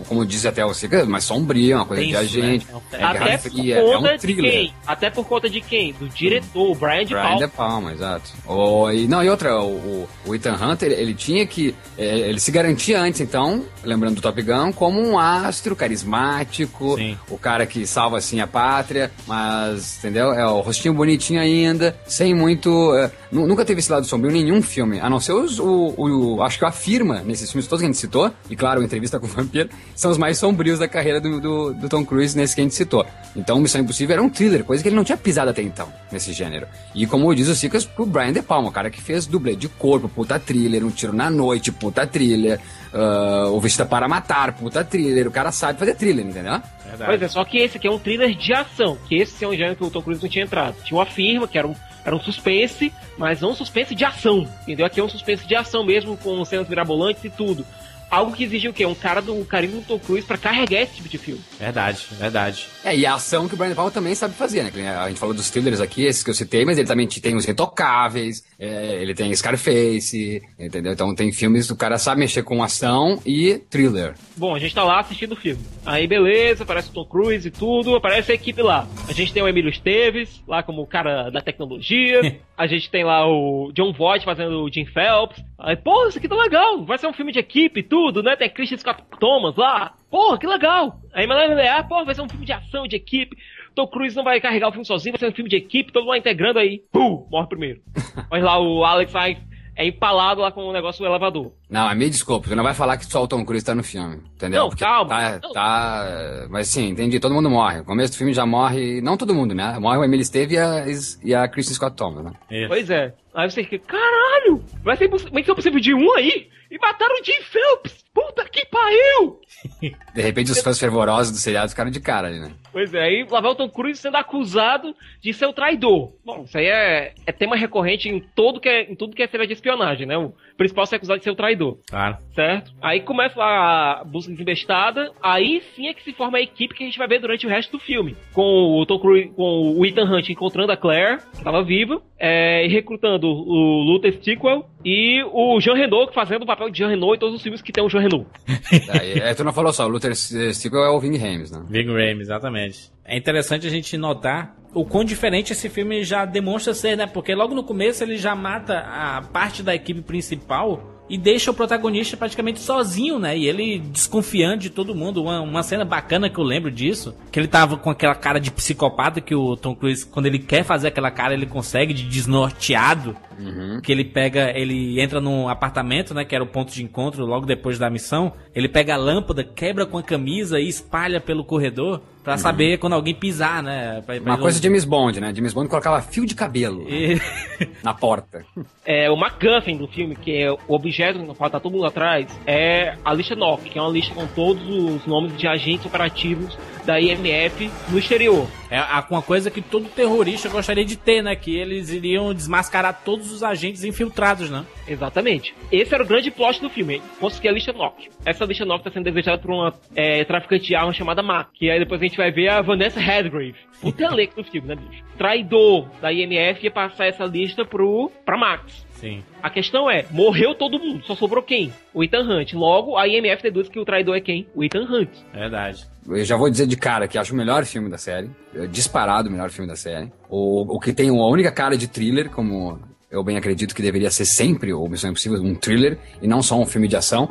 como 0.07 0.25
diz 0.25 0.45
até 0.45 0.65
o 0.65 0.73
Cica, 0.73 1.05
mais 1.05 1.23
sombrio, 1.23 1.77
uma 1.77 1.85
coisa 1.85 2.01
Tenso, 2.01 2.11
de 2.11 2.17
agente. 2.41 2.67
Né? 2.71 2.81
É, 2.93 3.03
Até 3.03 3.37
por 3.37 3.51
fria, 3.51 3.77
é 3.77 3.97
um 3.97 4.17
thriller. 4.17 4.51
quem? 4.51 4.73
Até 4.85 5.09
por 5.09 5.25
conta 5.25 5.49
de 5.49 5.61
quem? 5.61 5.93
Do 5.93 6.09
diretor, 6.09 6.71
o 6.71 6.75
Brian 6.75 7.05
De 7.05 7.13
Palma. 7.13 7.29
Brian 7.35 7.47
De 7.47 7.53
Palma, 7.53 7.93
exato. 7.93 8.31
Oh, 8.47 8.89
e, 8.91 9.07
não, 9.07 9.23
e 9.23 9.29
outra, 9.29 9.61
o, 9.61 10.07
o 10.25 10.35
Ethan 10.35 10.55
Hunter, 10.55 10.91
ele 10.91 11.13
tinha 11.13 11.45
que... 11.45 11.75
É, 11.97 12.19
ele 12.19 12.39
se 12.39 12.51
garantia 12.51 12.99
antes, 13.01 13.21
então, 13.21 13.63
lembrando 13.83 14.15
do 14.15 14.21
Top 14.21 14.41
Gun, 14.41 14.73
como 14.73 14.99
um 15.01 15.17
astro 15.17 15.75
carismático, 15.75 16.95
Sim. 16.97 17.17
o 17.29 17.37
cara 17.37 17.65
que 17.65 17.85
salva, 17.85 18.17
assim, 18.17 18.41
a 18.41 18.47
pátria, 18.47 19.11
mas, 19.27 19.97
entendeu? 19.99 20.33
É 20.33 20.45
o 20.45 20.61
rostinho 20.61 20.93
bonitinho 20.93 21.39
ainda, 21.39 21.95
sem 22.07 22.33
muito... 22.33 22.95
É, 22.95 23.11
nunca 23.31 23.63
teve 23.63 23.79
esse 23.79 23.91
lado 23.91 24.05
sombrio 24.05 24.35
em 24.35 24.43
nenhum 24.43 24.61
filme, 24.61 24.99
a 24.99 25.09
não 25.09 25.19
ser 25.19 25.33
os, 25.33 25.59
o, 25.59 25.93
o 25.97 26.43
acho 26.43 26.57
que 26.57 26.65
afirma 26.65 27.21
nesses 27.21 27.51
filmes 27.51 27.67
todos 27.67 27.81
que 27.81 27.85
a 27.85 27.89
gente 27.89 27.99
citou, 27.99 28.31
e 28.49 28.55
claro, 28.55 28.83
entrevista 28.83 29.19
com 29.19 29.25
o 29.25 29.29
vampiro, 29.29 29.69
são 29.95 30.11
os 30.11 30.17
mais 30.17 30.37
sombrios 30.37 30.79
da 30.79 30.87
carreira 30.87 31.21
do, 31.21 31.39
do, 31.39 31.73
do, 31.73 31.89
Tom 31.89 32.05
Cruise 32.05 32.35
nesse 32.35 32.55
que 32.55 32.61
a 32.61 32.63
gente 32.63 32.75
citou. 32.75 33.05
Então, 33.35 33.59
Missão 33.59 33.81
Impossível 33.81 34.13
era 34.13 34.21
um 34.23 34.29
thriller, 34.29 34.63
coisa 34.63 34.81
que 34.81 34.89
ele 34.89 34.95
não 34.95 35.03
tinha 35.03 35.17
pisado 35.17 35.51
até 35.51 35.61
então, 35.61 35.87
nesse 36.11 36.33
gênero. 36.33 36.67
E 36.95 37.05
como 37.05 37.33
diz 37.35 37.47
o 37.47 37.55
Cicas, 37.55 37.85
pro 37.85 38.05
Brian 38.05 38.33
De 38.33 38.41
Palma, 38.41 38.69
o 38.69 38.71
cara 38.71 38.89
que 38.89 39.01
fez 39.01 39.25
dublê 39.25 39.55
de 39.55 39.67
corpo, 39.67 40.09
puta 40.09 40.39
thriller, 40.39 40.83
um 40.83 40.89
tiro 40.89 41.13
na 41.13 41.29
noite, 41.29 41.71
puta 41.71 42.07
thriller, 42.07 42.59
uh, 42.93 43.51
o 43.51 43.59
Vista 43.59 43.85
para 43.85 44.07
Matar, 44.07 44.53
puta 44.53 44.83
thriller, 44.83 45.27
o 45.27 45.31
cara 45.31 45.51
sabe 45.51 45.77
fazer 45.77 45.95
thriller, 45.95 46.25
entendeu? 46.25 46.61
Verdade. 46.85 47.05
Pois 47.05 47.21
é, 47.21 47.27
só 47.27 47.45
que 47.45 47.59
esse 47.59 47.77
aqui 47.77 47.87
é 47.87 47.91
um 47.91 47.99
thriller 47.99 48.35
de 48.35 48.53
ação, 48.53 48.97
que 49.07 49.15
esse 49.15 49.43
é 49.45 49.47
um 49.47 49.53
gênero 49.53 49.75
que 49.75 49.83
o 49.83 49.91
Tom 49.91 50.01
Cruise 50.01 50.21
não 50.21 50.29
tinha 50.29 50.45
entrado. 50.45 50.75
Tinha 50.83 50.97
uma 50.97 51.05
firma, 51.05 51.47
que 51.47 51.57
era 51.57 51.67
um 51.67 51.75
era 52.09 52.15
um 52.15 52.19
suspense, 52.19 52.91
mas 53.17 53.39
não 53.39 53.51
um 53.51 53.55
suspense 53.55 53.93
de 53.93 54.03
ação. 54.03 54.47
Entendeu? 54.63 54.85
Aqui 54.85 54.99
é 54.99 55.03
um 55.03 55.09
suspense 55.09 55.47
de 55.47 55.55
ação 55.55 55.85
mesmo, 55.85 56.17
com 56.17 56.43
cenas 56.43 56.67
mirabolantes 56.67 57.23
e 57.23 57.29
tudo 57.29 57.65
algo 58.09 58.33
que 58.33 58.43
exige 58.43 58.67
o 58.67 58.73
quê? 58.73 58.85
Um 58.85 58.95
cara 58.95 59.21
do 59.21 59.43
carinho 59.45 59.79
do 59.79 59.85
Tom 59.85 59.99
Cruise 59.99 60.25
pra 60.25 60.37
carregar 60.37 60.81
esse 60.81 60.95
tipo 60.95 61.09
de 61.09 61.17
filme. 61.17 61.41
Verdade, 61.59 62.07
verdade. 62.11 62.67
É, 62.83 62.95
e 62.95 63.05
a 63.05 63.15
ação 63.15 63.47
que 63.47 63.53
o 63.53 63.57
Brian 63.57 63.75
Palma 63.75 63.91
também 63.91 64.15
sabe 64.15 64.33
fazer, 64.33 64.63
né? 64.63 64.97
A 64.97 65.07
gente 65.07 65.19
falou 65.19 65.35
dos 65.35 65.49
thrillers 65.49 65.81
aqui, 65.81 66.03
esses 66.03 66.23
que 66.23 66.29
eu 66.29 66.33
citei, 66.33 66.65
mas 66.65 66.77
ele 66.77 66.87
também 66.87 67.07
tem 67.07 67.35
os 67.35 67.45
retocáveis, 67.45 68.43
é, 68.57 69.01
ele 69.01 69.13
tem 69.13 69.33
Scarface, 69.35 70.41
entendeu? 70.57 70.93
Então 70.93 71.13
tem 71.13 71.31
filmes 71.31 71.67
do 71.67 71.75
cara 71.75 71.97
sabe 71.97 72.19
mexer 72.19 72.43
com 72.43 72.63
ação 72.63 73.21
e 73.25 73.61
thriller. 73.69 74.15
Bom, 74.35 74.55
a 74.55 74.59
gente 74.59 74.73
tá 74.73 74.83
lá 74.83 74.99
assistindo 74.99 75.33
o 75.33 75.35
filme. 75.35 75.63
Aí 75.85 76.07
beleza, 76.07 76.63
aparece 76.63 76.89
o 76.89 76.93
Tom 76.93 77.05
Cruise 77.05 77.47
e 77.47 77.51
tudo, 77.51 77.95
aparece 77.95 78.31
a 78.31 78.35
equipe 78.35 78.61
lá. 78.61 78.87
A 79.07 79.13
gente 79.13 79.33
tem 79.33 79.43
o 79.43 79.47
Emílio 79.47 79.69
Esteves, 79.69 80.41
lá 80.47 80.63
como 80.63 80.81
o 80.81 80.87
cara 80.87 81.29
da 81.29 81.41
tecnologia. 81.41 82.39
a 82.59 82.67
gente 82.67 82.91
tem 82.91 83.05
lá 83.05 83.25
o 83.25 83.71
John 83.71 83.93
Voight 83.93 84.25
fazendo 84.25 84.61
o 84.61 84.69
Jim 84.69 84.83
Phelps. 84.83 85.41
Aí, 85.57 85.77
pô, 85.77 86.07
isso 86.07 86.17
aqui 86.17 86.27
tá 86.27 86.35
legal, 86.35 86.83
vai 86.83 86.97
ser 86.97 87.07
um 87.07 87.13
filme 87.13 87.31
de 87.31 87.39
equipe 87.39 87.79
e 87.79 87.83
tudo 87.83 88.21
né? 88.21 88.35
Tem 88.35 88.49
Christian 88.49 88.77
Scott 88.77 89.01
Thomas 89.17 89.55
lá. 89.55 89.93
Porra, 90.11 90.37
que 90.37 90.45
legal! 90.45 90.99
Aí 91.13 91.25
Manuel 91.25 91.57
ah, 91.71 91.83
porra, 91.83 92.03
vai 92.03 92.15
ser 92.15 92.21
um 92.21 92.27
filme 92.27 92.45
de 92.45 92.51
ação, 92.51 92.85
de 92.85 92.97
equipe. 92.97 93.37
Tom 93.73 93.87
Cruise 93.87 94.13
não 94.13 94.25
vai 94.25 94.41
carregar 94.41 94.67
o 94.67 94.71
filme 94.71 94.85
sozinho, 94.85 95.13
vai 95.13 95.19
ser 95.19 95.29
um 95.29 95.35
filme 95.35 95.49
de 95.49 95.55
equipe, 95.55 95.93
todo 95.93 96.03
mundo 96.05 96.17
integrando 96.17 96.59
aí. 96.59 96.83
Pum! 96.91 97.25
Morre 97.31 97.47
primeiro. 97.47 97.79
Mas 98.29 98.43
lá 98.43 98.59
o 98.59 98.83
Alex 98.83 99.13
vai 99.13 99.37
é 99.79 99.85
empalado 99.85 100.41
lá 100.41 100.51
com 100.51 100.61
o 100.65 100.73
negócio 100.73 101.01
do 101.01 101.09
elevador. 101.09 101.53
Não, 101.69 101.95
me 101.95 102.09
desculpa, 102.09 102.49
você 102.49 102.53
não 102.53 102.65
vai 102.65 102.73
falar 102.73 102.97
que 102.97 103.05
só 103.05 103.23
o 103.23 103.27
Tom 103.29 103.45
Cruise 103.45 103.65
tá 103.65 103.73
no 103.73 103.81
filme, 103.81 104.17
entendeu? 104.35 104.63
Não, 104.63 104.69
Porque 104.69 104.83
calma. 104.83 105.09
Tá, 105.09 105.39
não. 105.41 105.53
tá, 105.53 106.47
Mas 106.49 106.67
sim, 106.67 106.89
entendi, 106.89 107.17
todo 107.17 107.33
mundo 107.33 107.49
morre. 107.49 107.77
No 107.77 107.85
começo 107.85 108.11
do 108.11 108.17
filme 108.17 108.33
já 108.33 108.45
morre, 108.45 108.99
não 108.99 109.15
todo 109.15 109.33
mundo, 109.33 109.55
né? 109.55 109.79
Morre 109.79 109.99
o 109.99 110.03
Emily 110.03 110.25
Steve 110.25 110.55
e 110.55 110.57
a, 110.57 110.85
e 111.23 111.33
a 111.33 111.47
Kristen 111.47 111.75
Scott 111.75 111.95
Thomas, 111.95 112.25
né? 112.25 112.31
Isso. 112.51 112.67
Pois 112.67 112.89
é. 112.89 113.13
Aí 113.33 113.49
você 113.49 113.63
fica, 113.63 113.79
caralho, 113.87 114.61
vai 114.83 114.97
ser, 114.97 115.07
vai 115.07 115.43
ser 115.45 115.55
possível 115.55 115.79
de 115.79 115.93
um 115.93 116.13
aí? 116.13 116.49
E 116.71 116.77
mataram 116.77 117.15
o 117.19 117.23
Jim 117.23 117.41
Phelps! 117.41 118.05
Puta 118.13 118.43
que 118.45 118.65
pariu! 118.65 119.39
De 120.13 120.21
repente 120.21 120.51
os 120.51 120.61
fãs 120.61 120.79
fervorosos 120.79 121.31
do 121.31 121.37
seriado 121.37 121.69
ficaram 121.69 121.89
de 121.89 121.99
cara 121.99 122.27
ali, 122.27 122.39
né? 122.39 122.51
Pois 122.71 122.93
é, 122.93 123.01
aí 123.01 123.27
lá 123.29 123.41
vai 123.41 123.51
o 123.51 123.55
Tom 123.55 123.69
Cruise 123.69 123.99
sendo 123.99 124.17
acusado 124.17 124.95
de 125.21 125.33
ser 125.33 125.45
o 125.45 125.53
traidor. 125.53 126.13
Bom, 126.23 126.43
isso 126.43 126.57
aí 126.57 126.65
é, 126.65 127.13
é 127.25 127.31
tema 127.31 127.55
recorrente 127.55 128.09
em, 128.09 128.19
todo 128.19 128.59
que 128.59 128.69
é, 128.69 128.91
em 128.91 128.95
tudo 128.95 129.15
que 129.15 129.23
é 129.23 129.27
série 129.27 129.47
de 129.47 129.53
espionagem, 129.53 130.05
né? 130.05 130.17
O 130.17 130.33
principal 130.59 130.85
ser 130.85 130.97
acusado 130.97 131.19
de 131.19 131.23
ser 131.23 131.31
o 131.31 131.35
traidor. 131.35 131.77
Claro. 131.89 132.17
Certo? 132.35 132.71
Aí 132.81 132.99
começa 132.99 133.39
lá 133.39 134.01
a 134.01 134.03
busca 134.03 134.31
desinvestada, 134.31 135.09
aí 135.23 135.63
sim 135.73 135.87
é 135.87 135.93
que 135.93 136.03
se 136.03 136.11
forma 136.11 136.37
a 136.37 136.41
equipe 136.41 136.75
que 136.75 136.83
a 136.83 136.85
gente 136.85 136.97
vai 136.97 137.07
ver 137.07 137.21
durante 137.21 137.47
o 137.47 137.49
resto 137.49 137.71
do 137.71 137.79
filme. 137.79 138.15
Com 138.33 138.77
o 138.77 138.85
Tom 138.85 138.99
Cruise, 138.99 139.29
com 139.29 139.77
o 139.77 139.85
Ethan 139.85 140.03
Hunt 140.03 140.29
encontrando 140.29 140.71
a 140.71 140.77
Claire, 140.77 141.21
que 141.31 141.37
estava 141.37 141.63
viva, 141.63 142.01
é, 142.19 142.65
e 142.65 142.67
recrutando 142.67 143.27
o 143.27 143.83
Luther 143.83 144.13
Stickwell 144.13 144.65
e 144.83 145.23
o 145.31 145.59
Jean 145.61 145.75
Renault 145.75 146.13
fazendo 146.13 146.43
o 146.43 146.45
papel 146.45 146.69
de 146.69 146.77
Jean 146.77 146.89
Renault 146.89 147.15
em 147.15 147.19
todos 147.19 147.35
os 147.35 147.41
filmes 147.41 147.61
que 147.61 147.71
tem 147.71 147.83
o 147.83 147.89
Jean 147.89 148.01
Renault. 148.01 148.27
Aí, 148.99 149.13
é, 149.13 149.33
tu 149.33 149.45
não 149.45 149.53
falou 149.53 149.71
só, 149.71 149.85
o 149.85 149.89
Luther 149.89 150.13
Stickwell 150.13 150.83
é 150.83 150.89
o 150.89 150.99
Ving 150.99 151.17
Rames, 151.17 151.51
né? 151.51 151.63
Big 151.69 151.87
Rame, 151.87 152.19
exatamente. 152.19 152.91
É 153.05 153.17
interessante 153.17 153.65
a 153.65 153.69
gente 153.69 153.97
notar 153.97 154.55
o 154.73 154.85
quão 154.85 155.03
diferente 155.03 155.53
esse 155.53 155.69
filme 155.69 156.03
já 156.03 156.25
demonstra 156.25 156.73
ser, 156.73 156.95
né? 156.95 157.07
Porque 157.07 157.33
logo 157.33 157.55
no 157.55 157.63
começo 157.63 158.03
ele 158.03 158.17
já 158.17 158.35
mata 158.35 158.79
a 158.79 159.21
parte 159.21 159.63
da 159.63 159.73
equipe 159.73 160.01
principal 160.01 160.99
e 161.09 161.17
deixa 161.17 161.49
o 161.49 161.53
protagonista 161.53 162.15
praticamente 162.15 162.59
sozinho, 162.59 163.17
né? 163.17 163.35
E 163.35 163.47
ele 163.47 163.79
desconfiando 163.79 164.57
de 164.57 164.69
todo 164.69 164.93
mundo. 164.93 165.23
Uma, 165.23 165.41
uma 165.41 165.63
cena 165.63 165.83
bacana 165.83 166.29
que 166.29 166.37
eu 166.37 166.43
lembro 166.43 166.69
disso, 166.69 167.15
que 167.31 167.39
ele 167.39 167.47
tava 167.47 167.77
com 167.77 167.89
aquela 167.89 168.13
cara 168.13 168.39
de 168.39 168.51
psicopata 168.51 169.19
que 169.19 169.33
o 169.33 169.57
Tom 169.57 169.75
Cruise, 169.75 170.05
quando 170.05 170.27
ele 170.27 170.37
quer 170.37 170.63
fazer 170.63 170.89
aquela 170.89 171.09
cara, 171.09 171.33
ele 171.33 171.47
consegue, 171.47 171.93
de 171.93 172.03
desnorteado. 172.03 173.17
Uhum. 173.39 173.79
Que 173.81 173.91
ele 173.91 174.03
pega, 174.03 174.51
ele 174.55 175.01
entra 175.01 175.19
num 175.19 175.49
apartamento, 175.49 176.13
né? 176.13 176.23
Que 176.23 176.35
era 176.35 176.43
o 176.43 176.47
ponto 176.47 176.71
de 176.71 176.83
encontro 176.83 177.25
logo 177.25 177.45
depois 177.45 177.79
da 177.79 177.89
missão. 177.89 178.33
Ele 178.53 178.69
pega 178.69 178.93
a 178.93 178.97
lâmpada, 178.97 179.43
quebra 179.43 179.87
com 179.87 179.97
a 179.97 180.03
camisa 180.03 180.59
e 180.59 180.67
espalha 180.67 181.19
pelo 181.19 181.43
corredor 181.43 182.01
pra 182.23 182.37
saber 182.37 182.77
quando 182.77 182.93
alguém 182.93 183.13
pisar, 183.15 183.63
né? 183.63 184.01
Pra- 184.05 184.19
pra 184.19 184.31
Uma 184.33 184.37
coisa 184.37 184.59
de 184.59 184.67
James 184.67 184.85
Bond, 184.85 185.19
né? 185.19 185.33
James 185.35 185.53
Bond 185.53 185.67
colocava 185.69 186.01
fio 186.01 186.25
de 186.25 186.35
cabelo 186.35 186.85
E- 186.89 187.19
na 187.83 187.93
porta. 187.93 188.45
É, 188.85 189.09
o 189.09 189.15
MacGuffin 189.15 189.77
do 189.77 189.87
filme, 189.87 190.15
que 190.15 190.35
é 190.41 190.51
o 190.51 190.57
objeto 190.67 191.19
qual 191.35 191.49
tá 191.49 191.59
todo 191.59 191.71
mundo 191.73 191.85
atrás, 191.85 192.27
é 192.45 192.95
a 193.03 193.13
lista 193.13 193.35
NOC, 193.35 193.69
que 193.69 193.79
é 193.79 193.81
uma 193.81 193.91
lista 193.91 194.13
com 194.13 194.25
todos 194.27 194.63
os 194.67 195.05
nomes 195.05 195.35
de 195.37 195.47
agentes 195.47 195.85
operativos 195.85 196.57
da 196.85 196.99
IMF 196.99 197.69
no 197.89 197.97
exterior. 197.99 198.47
É 198.69 198.79
uma 199.09 199.21
coisa 199.21 199.49
que 199.49 199.61
todo 199.61 199.89
terrorista 199.89 200.47
gostaria 200.47 200.85
de 200.85 200.95
ter, 200.95 201.21
né? 201.23 201.35
Que 201.35 201.57
eles 201.57 201.89
iriam 201.89 202.33
desmascarar 202.33 203.01
todos 203.03 203.31
os 203.31 203.43
agentes 203.43 203.83
infiltrados, 203.83 204.49
né? 204.49 204.65
Exatamente. 204.87 205.55
Esse 205.71 205.93
era 205.93 206.03
o 206.03 206.07
grande 206.07 206.29
plot 206.29 206.61
do 206.61 206.69
filme, 206.69 207.01
conseguir 207.19 207.49
a 207.49 207.51
lista 207.51 207.73
NOC. 207.73 208.09
Essa 208.25 208.45
lista 208.45 208.65
NOC 208.65 208.79
está 208.81 208.91
sendo 208.91 209.05
desejada 209.05 209.41
por 209.41 209.51
uma 209.51 209.73
é, 209.95 210.23
traficante 210.23 210.67
de 210.67 210.75
armas 210.75 210.95
chamada 210.95 211.23
Mac, 211.23 211.49
que 211.53 211.69
aí 211.69 211.79
depois 211.79 212.01
a 212.01 212.05
gente 212.05 212.17
vai 212.17 212.31
ver 212.31 212.49
a 212.49 212.61
Vanessa 212.61 212.99
Redgrave. 212.99 213.55
Puta 213.81 214.03
elenco 214.03 214.35
do 214.35 214.43
filme, 214.43 214.67
né, 214.67 214.75
bicho? 214.75 215.03
Traidor 215.17 215.87
da 216.01 216.11
IMF 216.11 216.63
ia 216.63 216.71
passar 216.71 217.07
essa 217.07 217.25
lista 217.25 217.65
pro, 217.65 218.11
pra 218.25 218.37
Max. 218.37 218.85
Sim. 218.99 219.23
A 219.41 219.49
questão 219.49 219.89
é, 219.89 220.05
morreu 220.11 220.53
todo 220.53 220.79
mundo, 220.79 221.03
só 221.05 221.15
sobrou 221.15 221.41
quem? 221.41 221.73
O 221.93 222.03
Ethan 222.03 222.21
Hunt. 222.21 222.53
Logo, 222.53 222.97
a 222.97 223.07
IMF 223.07 223.41
deduz 223.41 223.69
que 223.69 223.79
o 223.79 223.85
traidor 223.85 224.17
é 224.17 224.21
quem? 224.21 224.47
O 224.53 224.63
Ethan 224.63 224.83
Hunt. 224.83 225.09
Verdade. 225.33 225.85
Eu 226.07 226.25
já 226.25 226.35
vou 226.35 226.49
dizer 226.49 226.67
de 226.67 226.75
cara 226.75 227.07
que 227.07 227.17
acho 227.17 227.33
o 227.33 227.37
melhor 227.37 227.65
filme 227.65 227.89
da 227.89 227.97
série. 227.97 228.29
é 228.53 228.67
Disparado 228.67 229.29
o 229.29 229.31
melhor 229.31 229.49
filme 229.49 229.69
da 229.69 229.75
série. 229.75 230.11
O, 230.29 230.75
o 230.75 230.79
que 230.79 230.91
tem 230.91 231.09
a 231.09 231.13
única 231.13 231.51
cara 231.51 231.77
de 231.77 231.87
thriller, 231.87 232.29
como 232.29 232.79
eu 233.09 233.23
bem 233.23 233.37
acredito 233.37 233.73
que 233.73 233.81
deveria 233.81 234.11
ser 234.11 234.25
sempre 234.25 234.73
o 234.73 234.87
Missão 234.87 235.09
Impossível, 235.09 235.41
um 235.41 235.55
thriller, 235.55 235.97
e 236.21 236.27
não 236.27 236.41
só 236.41 236.59
um 236.59 236.65
filme 236.65 236.87
de 236.87 236.95
ação. 236.95 237.29